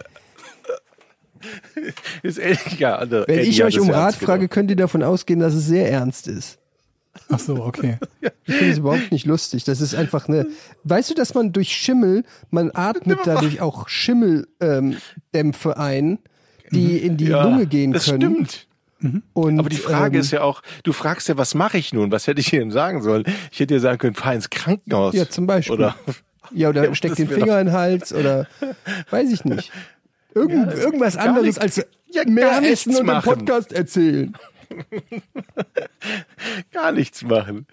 Ist 2.23 2.39
ehrlich, 2.39 2.79
ja, 2.79 2.97
also 2.97 3.25
Wenn 3.27 3.41
ich 3.41 3.63
euch 3.65 3.79
um 3.81 3.91
Rat 3.91 4.15
frage, 4.15 4.27
genommen. 4.41 4.49
könnt 4.51 4.71
ihr 4.71 4.77
davon 4.77 5.03
ausgehen, 5.03 5.41
dass 5.41 5.55
es 5.55 5.67
sehr 5.67 5.91
ernst 5.91 6.29
ist. 6.29 6.59
Ach 7.29 7.39
so, 7.39 7.63
okay. 7.65 7.99
Ich 8.47 8.55
finde 8.57 8.73
es 8.73 8.79
überhaupt 8.79 9.13
nicht 9.13 9.25
lustig. 9.27 9.65
Das 9.65 9.81
ist 9.81 9.95
einfach 9.95 10.29
eine. 10.29 10.47
Weißt 10.83 11.11
du, 11.11 11.15
dass 11.15 11.35
man 11.35 11.53
durch 11.53 11.71
Schimmel, 11.75 12.25
man 12.51 12.71
atmet 12.75 13.21
dadurch 13.25 13.61
auch 13.61 13.89
Schimmeldämpfe 13.89 14.99
ähm, 15.33 15.75
ein, 15.77 16.19
die 16.73 16.99
in 16.99 17.17
die 17.17 17.25
Mhm. 17.27 17.31
Ja, 17.31 17.45
Lunge 17.45 17.67
gehen 17.67 17.93
das 17.93 18.07
können. 18.07 18.47
stimmt. 18.47 18.67
Und, 19.35 19.59
Aber 19.59 19.69
die 19.69 19.77
Frage 19.77 20.17
ähm, 20.17 20.21
ist 20.23 20.31
ja 20.31 20.41
auch, 20.43 20.63
du 20.83 20.93
fragst 20.95 21.29
ja, 21.29 21.37
was 21.37 21.55
mache 21.55 21.77
ich 21.77 21.93
nun? 21.93 22.11
Was 22.11 22.27
hätte 22.27 22.41
ich 22.41 22.49
dir 22.51 22.61
denn 22.61 22.71
sagen 22.71 23.03
sollen? 23.03 23.25
Ich 23.53 23.61
hätte 23.61 23.75
dir 23.75 23.81
sagen 23.81 23.99
können, 23.99 24.15
fahr 24.15 24.35
ins 24.35 24.49
Krankenhaus. 24.49 25.15
Ja, 25.15 25.29
zum 25.29 25.47
Beispiel. 25.47 25.75
Oder 25.75 25.95
Ja, 26.53 26.71
oder 26.71 26.85
Ja, 26.89 26.95
steck 26.95 27.11
das 27.11 27.19
den 27.19 27.29
Finger 27.29 27.61
in 27.61 27.67
den 27.67 27.75
Hals 27.75 28.15
oder 28.15 28.47
weiß 29.11 29.31
ich 29.31 29.45
nicht. 29.45 29.73
Irgend, 30.35 30.73
irgendwas 30.75 31.15
gar 31.15 31.29
anderes 31.29 31.59
als 31.59 31.85
ja, 32.11 32.25
mehr 32.27 32.63
essen 32.63 32.95
und 32.95 33.01
im 33.01 33.07
machen. 33.07 33.25
Podcast 33.25 33.73
erzählen. 33.73 34.35
gar 36.73 36.93
nichts 36.93 37.23
machen. 37.23 37.67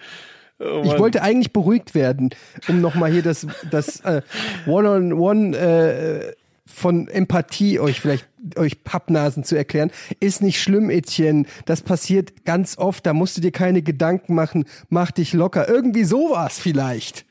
Oh 0.60 0.84
Ich 0.86 0.98
wollte 1.00 1.24
eigentlich 1.24 1.54
beruhigt 1.54 1.96
werden, 1.96 2.30
um 2.68 2.82
nochmal 2.82 3.12
hier 3.12 3.24
das, 3.24 3.48
das 3.72 4.02
äh, 4.02 4.22
One-on-One 4.68 5.58
äh, 5.58 6.34
von 6.66 7.08
Empathie 7.08 7.80
euch 7.80 8.00
vielleicht 8.00 8.28
euch 8.56 8.84
Pappnasen 8.84 9.44
zu 9.44 9.56
erklären. 9.56 9.92
Ist 10.20 10.42
nicht 10.42 10.62
schlimm, 10.62 10.90
Etienne. 10.90 11.46
Das 11.66 11.82
passiert 11.82 12.46
ganz 12.46 12.78
oft. 12.78 13.06
Da 13.06 13.14
musst 13.14 13.38
du 13.38 13.42
dir 13.42 13.52
keine 13.52 13.82
Gedanken 13.82 14.36
machen. 14.36 14.66
Mach 14.90 15.12
dich 15.12 15.34
locker. 15.34 15.68
Irgendwie 15.68 16.04
sowas 16.04 16.60
vielleicht. 16.60 17.26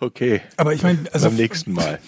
Okay, 0.00 0.40
Aber 0.56 0.72
ich 0.72 0.82
meine, 0.82 0.98
also 1.12 1.28
beim 1.28 1.36
nächsten 1.36 1.72
Mal. 1.72 2.00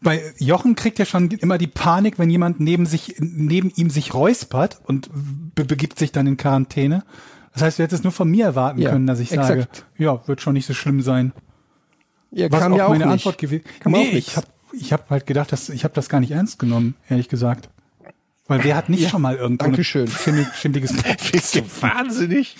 Bei 0.00 0.22
Jochen 0.38 0.74
kriegt 0.76 0.98
ja 0.98 1.04
schon 1.04 1.30
immer 1.30 1.58
die 1.58 1.66
Panik, 1.66 2.18
wenn 2.18 2.30
jemand 2.30 2.60
neben 2.60 2.86
sich, 2.86 3.16
neben 3.18 3.70
ihm 3.76 3.90
sich 3.90 4.14
räuspert 4.14 4.80
und 4.86 5.10
be 5.54 5.64
begibt 5.64 5.98
sich 5.98 6.12
dann 6.12 6.26
in 6.26 6.36
Quarantäne. 6.36 7.04
Das 7.52 7.62
heißt, 7.62 7.78
du 7.78 7.82
hättest 7.82 8.04
nur 8.04 8.12
von 8.12 8.28
mir 8.30 8.44
erwarten 8.44 8.80
Ja, 8.80 8.90
können, 8.90 9.06
dass 9.06 9.18
ich 9.18 9.30
sage, 9.30 9.60
exakt. 9.62 9.86
ja, 9.98 10.26
wird 10.28 10.40
schon 10.40 10.52
nicht 10.54 10.66
so 10.66 10.74
schlimm 10.74 11.02
sein. 11.02 11.32
Ja, 12.30 12.50
Was 12.52 12.60
kam 12.60 12.72
auch 12.74 12.76
ja 12.76 12.84
auch 12.86 12.90
meine 12.90 13.04
nicht. 13.06 13.12
Antwort 13.14 13.38
gewesen. 13.38 13.64
Nee, 13.86 14.10
ich 14.10 14.36
habe 14.36 14.46
ich 14.72 14.92
hab 14.92 15.10
halt 15.10 15.26
gedacht, 15.26 15.50
dass 15.50 15.68
ich 15.70 15.82
habe 15.84 15.94
das 15.94 16.08
gar 16.08 16.20
nicht 16.20 16.30
ernst 16.30 16.58
genommen, 16.58 16.94
ehrlich 17.08 17.28
gesagt. 17.28 17.70
Weil 18.46 18.64
wer 18.64 18.76
hat 18.76 18.88
nicht 18.88 19.08
schon 19.10 19.20
mal 19.22 19.34
irgendwo 19.36 19.64
Dankeschön. 19.64 20.06
schimmel, 20.08 20.46
schimmeliges 20.54 20.94
Bist 21.32 21.54
du 21.54 21.60
wahnsinnig? 21.80 22.56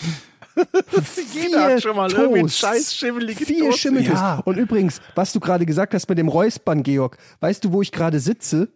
Jeder 1.34 1.64
hat 1.64 1.82
schon 1.82 1.96
mal 1.96 2.10
irgendwie 2.10 2.40
einen 2.40 2.48
scheiß 2.48 2.92
Vier 2.92 3.60
Toast 3.60 3.78
Schimmeltoast. 3.78 4.14
Ja. 4.20 4.40
Und 4.44 4.56
übrigens, 4.56 5.00
was 5.14 5.32
du 5.32 5.40
gerade 5.40 5.66
gesagt 5.66 5.94
hast 5.94 6.08
mit 6.08 6.18
dem 6.18 6.28
Räuspern, 6.28 6.82
Georg, 6.82 7.18
weißt 7.40 7.64
du, 7.64 7.72
wo 7.72 7.82
ich 7.82 7.92
gerade 7.92 8.20
sitze? 8.20 8.68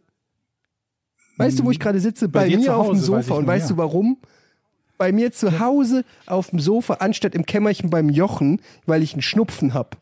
Weißt 1.37 1.59
du, 1.59 1.65
wo 1.65 1.71
ich 1.71 1.81
gerade 1.81 2.01
sitze? 2.01 2.29
Bei, 2.29 2.49
Bei 2.49 2.57
mir 2.57 2.77
auf 2.77 2.89
dem 2.89 2.97
weiß 2.99 3.07
Sofa. 3.07 3.21
ich 3.21 3.31
Und 3.31 3.47
weißt 3.47 3.71
du 3.71 3.77
warum? 3.77 4.19
Bei 4.99 5.11
mir 5.13 5.33
zu 5.33 5.59
Hause 5.59 6.05
auf 6.27 6.51
dem 6.51 6.61
Sofa, 6.61 6.95
anstatt 6.95 7.35
im 7.35 7.47
Kämmerchen 7.47 7.91
beim 7.91 8.09
Jochen, 8.09 8.61
weil 8.87 9.03
ich 9.03 9.15
einen 9.15 9.23
Schnupfen 9.23 9.75
hab. 9.75 9.97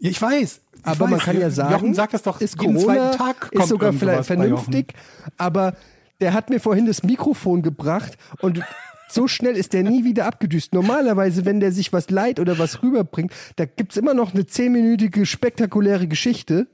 Ja, 0.00 0.10
ich 0.10 0.20
weiß. 0.20 0.60
Ich 0.76 0.86
Aber 0.86 1.04
weiß. 1.04 1.10
man 1.10 1.20
kann 1.20 1.40
ja 1.40 1.50
sagen, 1.50 1.72
Jochen 1.72 1.94
sagt 1.94 2.12
das 2.12 2.22
doch 2.22 2.40
ist 2.40 2.58
Corona, 2.58 3.12
Tag 3.12 3.40
kommt 3.40 3.62
ist 3.62 3.68
sogar 3.68 3.92
vielleicht 3.92 4.26
vernünftig, 4.26 4.92
aber 5.38 5.74
der 6.20 6.34
hat 6.34 6.50
mir 6.50 6.60
vorhin 6.60 6.84
das 6.86 7.02
Mikrofon 7.02 7.62
gebracht 7.62 8.18
und 8.40 8.60
so 9.08 9.28
schnell 9.28 9.56
ist 9.56 9.72
der 9.72 9.82
nie 9.82 10.04
wieder 10.04 10.26
abgedüst. 10.26 10.74
Normalerweise, 10.74 11.44
wenn 11.44 11.60
der 11.60 11.72
sich 11.72 11.92
was 11.92 12.10
leiht 12.10 12.40
oder 12.40 12.58
was 12.58 12.82
rüberbringt, 12.82 13.32
da 13.56 13.64
gibt's 13.64 13.96
immer 13.96 14.14
noch 14.14 14.34
eine 14.34 14.46
zehnminütige 14.46 15.26
spektakuläre 15.26 16.08
Geschichte. 16.08 16.66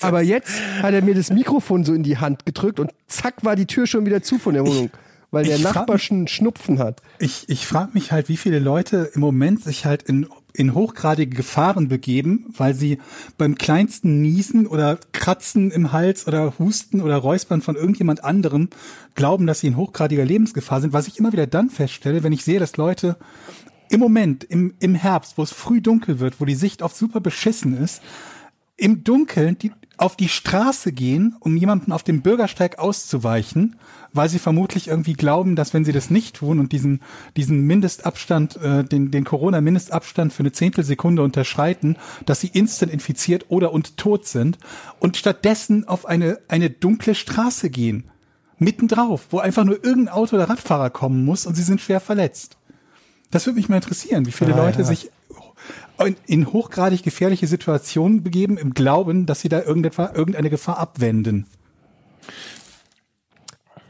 Aber 0.00 0.22
jetzt 0.22 0.60
hat 0.82 0.92
er 0.92 1.02
mir 1.02 1.14
das 1.14 1.30
Mikrofon 1.30 1.84
so 1.84 1.94
in 1.94 2.02
die 2.02 2.18
Hand 2.18 2.44
gedrückt 2.46 2.80
und 2.80 2.90
zack 3.06 3.44
war 3.44 3.56
die 3.56 3.66
Tür 3.66 3.86
schon 3.86 4.06
wieder 4.06 4.22
zu 4.22 4.38
von 4.38 4.54
der 4.54 4.66
Wohnung, 4.66 4.90
weil 5.30 5.44
der 5.44 5.56
ich 5.56 5.62
Nachbar 5.62 5.98
schon 5.98 6.26
Schnupfen 6.26 6.78
hat. 6.78 7.00
Ich, 7.18 7.48
ich 7.48 7.66
frage 7.66 7.90
mich 7.94 8.12
halt, 8.12 8.28
wie 8.28 8.36
viele 8.36 8.58
Leute 8.58 9.10
im 9.14 9.20
Moment 9.20 9.62
sich 9.62 9.86
halt 9.86 10.02
in, 10.02 10.26
in 10.56 10.74
hochgradige 10.74 11.36
Gefahren 11.36 11.88
begeben, 11.88 12.46
weil 12.56 12.74
sie 12.74 12.98
beim 13.36 13.56
kleinsten 13.56 14.22
Niesen 14.22 14.66
oder 14.66 14.98
Kratzen 15.12 15.72
im 15.72 15.92
Hals 15.92 16.28
oder 16.28 16.54
Husten 16.58 17.00
oder 17.00 17.16
Räuspern 17.16 17.60
von 17.60 17.74
irgendjemand 17.74 18.22
anderem 18.22 18.68
glauben, 19.16 19.46
dass 19.46 19.60
sie 19.60 19.66
in 19.66 19.76
hochgradiger 19.76 20.24
Lebensgefahr 20.24 20.80
sind, 20.80 20.92
was 20.92 21.08
ich 21.08 21.18
immer 21.18 21.32
wieder 21.32 21.48
dann 21.48 21.70
feststelle, 21.70 22.22
wenn 22.22 22.32
ich 22.32 22.44
sehe, 22.44 22.60
dass 22.60 22.76
Leute 22.76 23.16
im 23.90 23.98
Moment, 24.00 24.44
im, 24.44 24.74
im 24.78 24.94
Herbst, 24.94 25.36
wo 25.36 25.42
es 25.42 25.52
früh 25.52 25.80
dunkel 25.80 26.20
wird, 26.20 26.40
wo 26.40 26.44
die 26.44 26.54
Sicht 26.54 26.82
oft 26.82 26.96
super 26.96 27.20
beschissen 27.20 27.76
ist, 27.76 28.00
im 28.76 29.04
Dunkeln 29.04 29.58
die, 29.58 29.72
auf 29.96 30.16
die 30.16 30.28
Straße 30.28 30.92
gehen, 30.92 31.36
um 31.40 31.56
jemanden 31.56 31.92
auf 31.92 32.02
dem 32.02 32.22
Bürgersteig 32.22 32.78
auszuweichen, 32.78 33.76
weil 34.12 34.28
sie 34.28 34.38
vermutlich 34.38 34.88
irgendwie 34.88 35.14
glauben, 35.14 35.56
dass 35.56 35.74
wenn 35.74 35.84
sie 35.84 35.92
das 35.92 36.10
nicht 36.10 36.36
tun 36.36 36.60
und 36.60 36.72
diesen, 36.72 37.00
diesen 37.36 37.62
Mindestabstand, 37.62 38.56
äh, 38.56 38.84
den, 38.84 39.10
den 39.10 39.24
Corona-Mindestabstand 39.24 40.32
für 40.32 40.40
eine 40.40 40.52
Zehntelsekunde 40.52 41.22
unterschreiten, 41.22 41.96
dass 42.26 42.40
sie 42.40 42.48
instant 42.48 42.92
infiziert 42.92 43.46
oder 43.48 43.72
und 43.72 43.96
tot 43.96 44.26
sind 44.26 44.58
und 45.00 45.16
stattdessen 45.16 45.86
auf 45.86 46.06
eine, 46.06 46.38
eine 46.48 46.70
dunkle 46.70 47.14
Straße 47.14 47.70
gehen. 47.70 48.10
Mittendrauf, 48.58 49.26
wo 49.30 49.38
einfach 49.38 49.64
nur 49.64 49.84
irgendein 49.84 50.14
Auto 50.14 50.36
oder 50.36 50.48
Radfahrer 50.48 50.90
kommen 50.90 51.24
muss 51.24 51.46
und 51.46 51.54
sie 51.54 51.62
sind 51.62 51.80
schwer 51.80 52.00
verletzt. 52.00 52.56
Das 53.30 53.46
würde 53.46 53.56
mich 53.56 53.68
mal 53.68 53.76
interessieren, 53.76 54.26
wie 54.26 54.32
viele 54.32 54.54
Ah, 54.54 54.58
Leute 54.58 54.78
ja. 54.80 54.84
sich 54.84 55.10
in, 56.26 56.52
hochgradig 56.52 57.02
gefährliche 57.02 57.46
Situationen 57.46 58.22
begeben, 58.22 58.56
im 58.58 58.74
Glauben, 58.74 59.26
dass 59.26 59.40
sie 59.40 59.48
da 59.48 59.62
irgendetwa, 59.62 60.12
irgendeine 60.14 60.50
Gefahr 60.50 60.78
abwenden. 60.78 61.46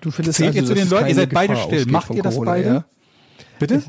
Du 0.01 0.11
findest 0.11 0.37
Zählt 0.37 0.51
also, 0.57 0.61
ihr 0.61 0.67
zu 0.67 0.75
den 0.75 0.91
Leuten, 0.91 1.09
ihr 1.09 1.15
seid 1.15 1.31
beide 1.31 1.57
still. 1.57 1.87
Macht 1.87 2.11
ihr 2.11 2.23
das 2.23 2.35
Corona, 2.35 2.51
beide? 2.53 2.69
ja? 2.69 2.85
Bitte? 3.59 3.83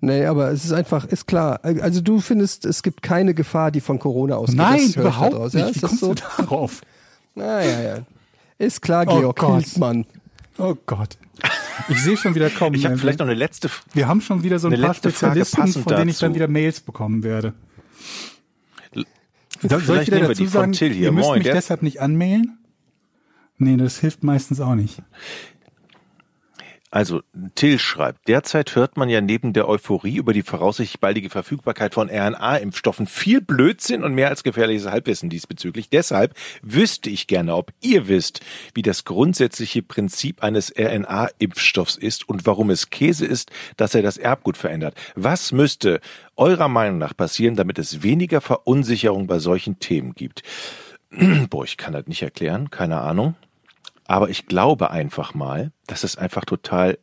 Nee, 0.00 0.24
aber 0.26 0.50
es 0.50 0.64
ist 0.64 0.72
einfach, 0.72 1.04
ist 1.06 1.26
klar. 1.26 1.60
Also 1.62 2.00
du 2.00 2.20
findest, 2.20 2.64
es 2.64 2.82
gibt 2.82 3.02
keine 3.02 3.34
Gefahr, 3.34 3.70
die 3.70 3.80
von 3.80 3.98
Corona 3.98 4.36
ausgeht. 4.36 4.56
Nein, 4.56 4.80
ich 4.80 4.96
überhaupt 4.96 5.32
daraus. 5.34 5.52
nicht. 5.54 5.62
Ja, 5.62 5.66
Wie 5.68 5.72
ist 5.72 5.82
das 5.82 5.90
kommst 5.90 6.00
so? 6.00 6.14
du 6.14 6.22
darauf? 6.38 6.80
Naja, 7.34 7.80
ja. 7.82 7.98
Ist 8.58 8.80
klar, 8.80 9.04
Oh 9.08 9.18
Georg 9.20 9.38
Gott. 9.38 9.62
Hildmann. 9.64 10.06
Oh 10.58 10.74
Gott. 10.86 11.18
Ich 11.88 12.02
sehe 12.02 12.16
schon 12.16 12.34
wieder 12.34 12.50
kommen. 12.50 12.74
Ich 12.74 12.84
habe 12.84 12.94
Äh, 12.94 12.98
vielleicht 12.98 13.18
noch 13.18 13.26
eine 13.26 13.34
letzte. 13.34 13.70
Wir 13.92 14.08
haben 14.08 14.20
schon 14.20 14.42
wieder 14.42 14.58
so 14.58 14.68
ein 14.68 14.74
eine 14.74 14.82
paar 14.82 14.92
letzte 14.92 15.10
Frage 15.10 15.44
Spezialisten, 15.44 15.82
von 15.82 15.96
denen 15.96 16.08
ich 16.10 16.18
dann 16.18 16.30
dazu. 16.30 16.34
wieder 16.36 16.48
Mails 16.48 16.80
bekommen 16.80 17.22
werde. 17.22 17.54
Soll, 19.62 19.80
soll 19.80 19.98
ich 20.00 20.06
wieder 20.08 20.20
dazu 20.28 20.46
sagen, 20.46 20.72
ihr 20.74 21.12
müsst 21.12 21.26
Moin, 21.28 21.38
mich 21.38 21.44
der- 21.44 21.54
deshalb 21.54 21.82
nicht 21.82 22.00
anmailen? 22.00 22.58
Nee, 23.58 23.76
das 23.76 23.98
hilft 24.00 24.22
meistens 24.22 24.60
auch 24.60 24.74
nicht. 24.74 25.02
Also, 26.92 27.22
Till 27.56 27.80
schreibt, 27.80 28.28
derzeit 28.28 28.76
hört 28.76 28.96
man 28.96 29.08
ja 29.08 29.20
neben 29.20 29.52
der 29.52 29.68
Euphorie 29.68 30.16
über 30.16 30.32
die 30.32 30.42
voraussichtlich 30.42 31.00
baldige 31.00 31.30
Verfügbarkeit 31.30 31.94
von 31.94 32.08
RNA-Impfstoffen 32.08 33.08
viel 33.08 33.40
Blödsinn 33.40 34.04
und 34.04 34.14
mehr 34.14 34.28
als 34.28 34.44
gefährliches 34.44 34.86
Halbwissen 34.86 35.28
diesbezüglich. 35.28 35.90
Deshalb 35.90 36.34
wüsste 36.62 37.10
ich 37.10 37.26
gerne, 37.26 37.56
ob 37.56 37.72
ihr 37.80 38.06
wisst, 38.06 38.40
wie 38.74 38.82
das 38.82 39.04
grundsätzliche 39.04 39.82
Prinzip 39.82 40.44
eines 40.44 40.72
RNA-Impfstoffs 40.76 41.96
ist 41.96 42.28
und 42.28 42.46
warum 42.46 42.70
es 42.70 42.88
Käse 42.90 43.26
ist, 43.26 43.50
dass 43.76 43.96
er 43.96 44.02
das 44.02 44.16
Erbgut 44.16 44.56
verändert. 44.56 44.94
Was 45.16 45.50
müsste 45.50 46.00
eurer 46.36 46.68
Meinung 46.68 46.98
nach 46.98 47.16
passieren, 47.16 47.56
damit 47.56 47.80
es 47.80 48.04
weniger 48.04 48.40
Verunsicherung 48.40 49.26
bei 49.26 49.40
solchen 49.40 49.80
Themen 49.80 50.14
gibt? 50.14 50.44
Boah, 51.50 51.64
ich 51.64 51.76
kann 51.76 51.94
das 51.94 52.06
nicht 52.06 52.22
erklären, 52.22 52.70
keine 52.70 53.00
Ahnung. 53.00 53.34
Aber 54.08 54.30
ich 54.30 54.46
glaube 54.46 54.90
einfach 54.90 55.34
mal, 55.34 55.72
dass 55.86 56.04
es 56.04 56.16
einfach 56.16 56.44
total 56.44 56.98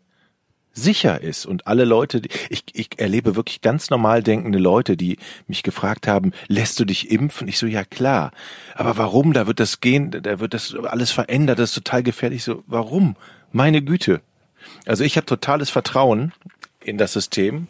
sicher 0.74 1.22
ist 1.22 1.46
und 1.46 1.68
alle 1.68 1.86
Leute, 1.86 2.22
ich, 2.50 2.64
ich 2.74 3.00
erlebe 3.00 3.36
wirklich 3.36 3.62
ganz 3.62 3.90
normal 3.90 4.24
denkende 4.24 4.58
Leute, 4.58 4.98
die 4.98 5.18
mich 5.48 5.62
gefragt 5.62 6.08
haben, 6.08 6.32
lässt 6.48 6.80
du 6.80 6.86
dich 6.86 7.12
impfen? 7.12 7.48
Ich 7.48 7.60
so, 7.60 7.68
ja 7.68 7.84
klar. 7.84 8.32
Aber 8.74 8.98
warum? 8.98 9.34
Da 9.34 9.46
wird 9.46 9.60
das 9.60 9.82
gehen, 9.82 10.10
da 10.12 10.40
wird 10.40 10.54
das 10.54 10.76
alles 10.76 11.12
verändert, 11.12 11.60
das 11.60 11.70
ist 11.70 11.76
total 11.76 12.02
gefährlich. 12.02 12.44
So, 12.44 12.64
warum? 12.66 13.16
Meine 13.52 13.84
Güte. 13.84 14.22
Also 14.86 15.04
ich 15.04 15.16
habe 15.16 15.26
totales 15.26 15.70
Vertrauen 15.70 16.34
in 16.84 16.98
das 16.98 17.14
System 17.14 17.68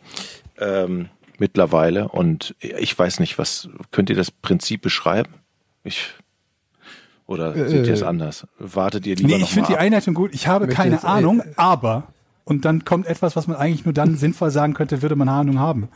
ähm, 0.58 1.10
mittlerweile 1.38 2.08
und 2.08 2.56
ich 2.60 2.98
weiß 2.98 3.20
nicht, 3.20 3.38
was 3.38 3.68
könnt 3.92 4.10
ihr 4.10 4.16
das 4.16 4.32
Prinzip 4.32 4.82
beschreiben? 4.82 5.34
Ich 5.84 6.14
Oder 7.26 7.54
seht 7.70 7.88
ihr 7.88 7.94
es 7.94 8.04
anders? 8.04 8.46
Wartet 8.60 9.08
ihr 9.08 9.16
lieber 9.16 9.30
Nee, 9.38 9.44
ich 9.44 9.54
finde 9.54 9.70
die? 9.70 9.78
Einleitung 9.78 10.14
gut. 10.14 10.34
Ich 10.34 10.48
habe 10.48 10.66
Möchte 10.66 10.82
keine 10.82 10.96
jetzt, 10.96 11.04
äh, 11.04 11.08
Ahnung, 11.08 11.42
aber. 11.56 12.08
Und 12.46 12.66
dann 12.66 12.84
kommt 12.84 13.08
etwas, 13.08 13.36
was 13.38 13.48
man 13.48 13.56
eigentlich 13.58 13.86
nur 13.86 13.94
dann 13.94 14.16
sinnvoll 14.18 14.52
sagen 14.52 14.74
könnte, 14.74 15.02
würde 15.02 15.16
man 15.16 15.30
Ahnung 15.30 15.60
haben. 15.60 15.88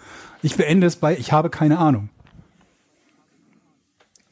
Ich 0.41 0.55
beende 0.55 0.87
es 0.87 0.95
bei, 0.95 1.17
ich 1.17 1.31
habe 1.33 1.49
keine 1.49 1.77
Ahnung. 1.79 2.09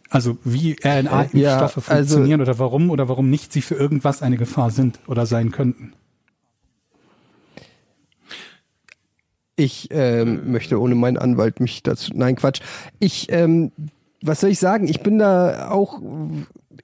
Also 0.09 0.37
wie 0.45 0.77
RNA-Impfstoffe 0.81 1.33
Ja, 1.35 1.61
also- 1.61 1.81
funktionieren 1.81 2.39
oder 2.41 2.57
warum 2.59 2.89
oder 2.89 3.09
warum 3.09 3.29
nicht 3.29 3.51
sie 3.51 3.61
für 3.61 3.75
irgendwas 3.75 4.21
eine 4.21 4.37
Gefahr 4.37 4.71
sind 4.71 4.99
oder 5.07 5.25
sein 5.25 5.51
könnten. 5.51 5.93
Ich 9.57 9.87
ähm, 9.91 10.51
möchte 10.51 10.79
ohne 10.79 10.95
meinen 10.95 11.17
Anwalt 11.17 11.59
mich 11.59 11.81
dazu. 11.83 12.11
Nein, 12.13 12.35
Quatsch. 12.35 12.61
Ich, 12.99 13.31
ähm, 13.31 13.71
was 14.21 14.41
soll 14.41 14.49
ich 14.49 14.59
sagen? 14.59 14.87
Ich 14.87 15.01
bin 15.01 15.17
da 15.17 15.69
auch 15.69 16.01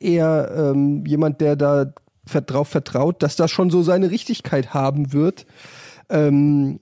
eher 0.02 0.52
ähm, 0.56 1.06
jemand, 1.06 1.41
der 1.41 1.56
da 1.56 1.94
drauf 2.26 2.69
vertraut, 2.69 3.23
dass 3.23 3.36
das 3.36 3.52
schon 3.52 3.69
so 3.69 3.84
seine 3.84 4.11
Richtigkeit 4.11 4.73
haben 4.73 5.14
wird. 5.14 5.45
Ähm, 6.10 6.80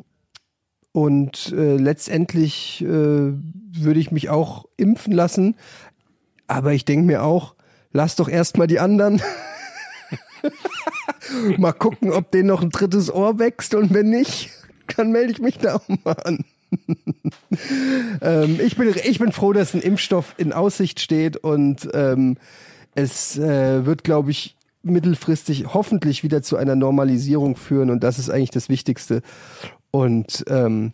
und 0.91 1.51
äh, 1.51 1.77
letztendlich 1.77 2.81
äh, 2.81 2.87
würde 2.87 3.99
ich 3.99 4.11
mich 4.11 4.29
auch 4.29 4.65
impfen 4.77 5.13
lassen. 5.13 5.55
Aber 6.47 6.73
ich 6.73 6.85
denke 6.85 7.05
mir 7.05 7.23
auch, 7.23 7.55
lass 7.91 8.15
doch 8.15 8.27
erstmal 8.27 8.67
die 8.67 8.79
anderen. 8.79 9.21
mal 11.57 11.73
gucken, 11.73 12.11
ob 12.11 12.31
denen 12.31 12.47
noch 12.47 12.61
ein 12.61 12.71
drittes 12.71 13.13
Ohr 13.13 13.39
wächst 13.39 13.75
und 13.75 13.93
wenn 13.93 14.09
nicht, 14.09 14.49
dann 14.97 15.11
melde 15.11 15.31
ich 15.31 15.39
mich 15.39 15.59
da 15.59 15.75
auch 15.75 15.87
mal 16.03 16.17
an. 16.23 16.43
ähm, 18.21 18.59
ich, 18.63 18.75
bin, 18.75 18.93
ich 19.03 19.19
bin 19.19 19.31
froh, 19.31 19.53
dass 19.53 19.73
ein 19.73 19.81
Impfstoff 19.81 20.35
in 20.37 20.53
Aussicht 20.53 20.99
steht 20.99 21.37
und 21.37 21.89
ähm, 21.93 22.37
es 23.03 23.37
äh, 23.37 23.85
wird, 23.85 24.03
glaube 24.03 24.31
ich, 24.31 24.55
mittelfristig 24.81 25.73
hoffentlich 25.73 26.23
wieder 26.23 26.41
zu 26.41 26.57
einer 26.57 26.75
Normalisierung 26.75 27.55
führen 27.55 27.89
und 27.89 28.03
das 28.03 28.19
ist 28.19 28.29
eigentlich 28.29 28.51
das 28.51 28.69
Wichtigste. 28.69 29.21
Und 29.91 30.43
ähm, 30.47 30.93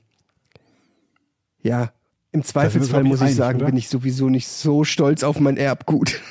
ja, 1.62 1.92
im 2.32 2.44
Zweifelsfall 2.44 3.04
muss 3.04 3.20
ich 3.20 3.28
einig, 3.28 3.36
sagen, 3.36 3.58
oder? 3.60 3.68
bin 3.68 3.78
ich 3.78 3.90
sowieso 3.90 4.30
nicht 4.30 4.48
so 4.48 4.84
stolz 4.84 5.24
auf 5.24 5.40
mein 5.40 5.58
Erbgut. 5.58 6.22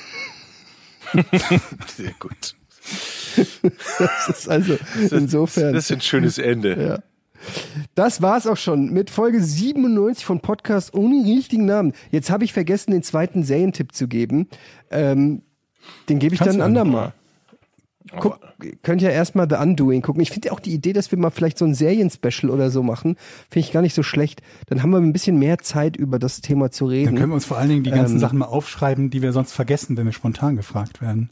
Sehr 1.95 2.11
gut. 2.19 2.55
Das 3.97 4.29
ist 4.29 4.49
also 4.49 4.77
insofern. 5.11 5.73
Das 5.73 5.85
ist 5.85 5.91
ein 5.91 6.01
schönes 6.01 6.37
Ende. 6.37 6.81
Ja. 6.81 6.99
Das 7.95 8.21
war's 8.21 8.47
auch 8.47 8.57
schon 8.57 8.91
mit 8.91 9.09
Folge 9.09 9.41
97 9.41 10.25
von 10.25 10.39
Podcast 10.39 10.93
ohne 10.93 11.25
richtigen 11.25 11.65
Namen. 11.65 11.93
Jetzt 12.11 12.29
habe 12.29 12.43
ich 12.43 12.53
vergessen, 12.53 12.91
den 12.91 13.03
zweiten 13.03 13.43
Serientipp 13.43 13.93
zu 13.93 14.07
geben. 14.07 14.47
Ähm, 14.89 15.43
den 16.09 16.19
gebe 16.19 16.33
ich 16.35 16.39
Kannst 16.39 16.55
dann 16.55 16.61
ein 16.61 16.67
andermal. 16.77 17.13
Guck, 18.19 18.39
könnt 18.83 19.01
ja 19.01 19.09
erstmal 19.09 19.47
The 19.49 19.55
Undoing 19.55 20.01
gucken. 20.03 20.21
Ich 20.21 20.29
finde 20.29 20.51
auch 20.51 20.59
die 20.59 20.71
Idee, 20.73 20.93
dass 20.93 21.09
wir 21.11 21.17
mal 21.17 21.31
vielleicht 21.31 21.57
so 21.57 21.65
ein 21.65 21.73
Serienspecial 21.73 22.51
oder 22.51 22.69
so 22.69 22.83
machen, 22.83 23.17
finde 23.49 23.65
ich 23.67 23.71
gar 23.71 23.81
nicht 23.81 23.95
so 23.95 24.03
schlecht. 24.03 24.41
Dann 24.67 24.83
haben 24.83 24.91
wir 24.91 24.97
ein 24.99 25.11
bisschen 25.11 25.39
mehr 25.39 25.57
Zeit, 25.57 25.97
über 25.97 26.19
das 26.19 26.41
Thema 26.41 26.69
zu 26.69 26.85
Dann 26.85 26.93
reden. 26.93 27.15
können 27.17 27.31
wir 27.31 27.35
uns 27.35 27.45
vor 27.45 27.57
allen 27.57 27.69
Dingen 27.69 27.83
die 27.83 27.89
ganzen 27.89 28.13
Ähm, 28.15 28.19
Sachen 28.19 28.37
mal 28.37 28.45
aufschreiben, 28.45 29.09
die 29.09 29.23
wir 29.23 29.33
sonst 29.33 29.53
vergessen, 29.53 29.97
wenn 29.97 30.05
wir 30.05 30.13
spontan 30.13 30.55
gefragt 30.55 31.01
werden. 31.01 31.31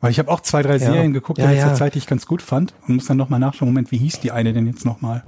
Weil 0.00 0.10
ich 0.10 0.18
habe 0.18 0.30
auch 0.30 0.40
zwei, 0.40 0.62
drei 0.62 0.78
Serien 0.78 1.12
geguckt 1.12 1.38
Ja, 1.38 1.46
in 1.46 1.52
letzter 1.52 1.68
ja. 1.68 1.74
Zeit, 1.74 1.94
die 1.94 1.98
ich 1.98 2.06
ganz 2.06 2.26
gut 2.26 2.42
fand 2.42 2.74
und 2.86 2.96
muss 2.96 3.06
dann 3.06 3.16
nochmal 3.16 3.40
nachschauen, 3.40 3.68
Moment, 3.68 3.90
wie 3.90 3.98
hieß 3.98 4.20
die 4.20 4.32
eine 4.32 4.52
denn 4.52 4.66
jetzt 4.66 4.84
nochmal? 4.84 5.24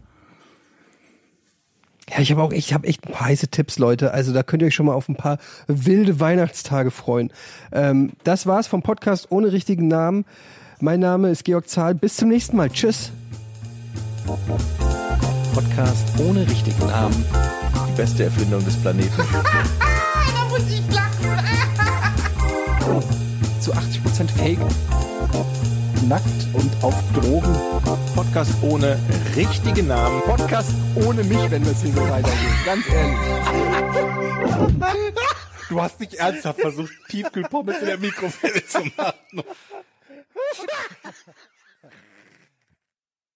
Ja, 2.10 2.18
ich 2.18 2.30
habe 2.30 2.42
auch, 2.42 2.52
ich 2.52 2.74
habe 2.74 2.86
echt 2.86 3.06
ein 3.06 3.12
paar 3.12 3.26
heiße 3.26 3.48
Tipps, 3.48 3.78
Leute. 3.78 4.12
Also 4.12 4.32
da 4.32 4.42
könnt 4.42 4.62
ihr 4.62 4.66
euch 4.68 4.74
schon 4.74 4.86
mal 4.86 4.94
auf 4.94 5.08
ein 5.08 5.16
paar 5.16 5.38
wilde 5.66 6.20
Weihnachtstage 6.20 6.90
freuen. 6.90 7.32
Ähm, 7.72 8.12
das 8.24 8.46
war's 8.46 8.66
vom 8.66 8.82
Podcast 8.82 9.28
ohne 9.30 9.52
richtigen 9.52 9.88
Namen. 9.88 10.24
Mein 10.80 11.00
Name 11.00 11.30
ist 11.30 11.44
Georg 11.44 11.68
Zahl. 11.68 11.94
Bis 11.94 12.16
zum 12.16 12.28
nächsten 12.28 12.56
Mal. 12.56 12.68
Tschüss. 12.70 13.12
Podcast 15.54 16.08
ohne 16.18 16.46
richtigen 16.48 16.86
Namen. 16.86 17.24
Die 17.88 17.96
beste 17.96 18.24
Erfindung 18.24 18.64
des 18.64 18.76
Planeten. 18.76 19.10
Da 20.34 20.48
muss 20.48 20.70
ich 20.70 20.82
lachen. 20.94 21.12
Zu 23.60 23.72
80% 23.72 24.28
Fake. 24.36 24.58
Nackt 26.08 26.24
und 26.54 26.72
auf 26.82 26.94
Drogen. 27.14 27.54
Podcast 28.14 28.52
ohne 28.62 28.98
richtigen 29.36 29.86
Namen. 29.86 30.20
Podcast 30.22 30.70
ohne 30.96 31.22
mich, 31.22 31.50
wenn 31.50 31.64
wir 31.64 31.72
es 31.72 31.82
hier 31.82 31.92
so 31.92 32.00
weitergehen. 32.00 32.54
Ganz 32.64 32.88
ehrlich. 32.88 33.18
Du 35.68 35.80
hast 35.80 36.00
nicht 36.00 36.14
ernsthaft 36.14 36.60
versucht, 36.60 36.92
Tiefkühlpommes 37.08 37.78
in 37.78 37.86
der 37.86 37.98
Mikrowelle 37.98 38.66
zu 38.66 38.80
machen. 38.96 39.42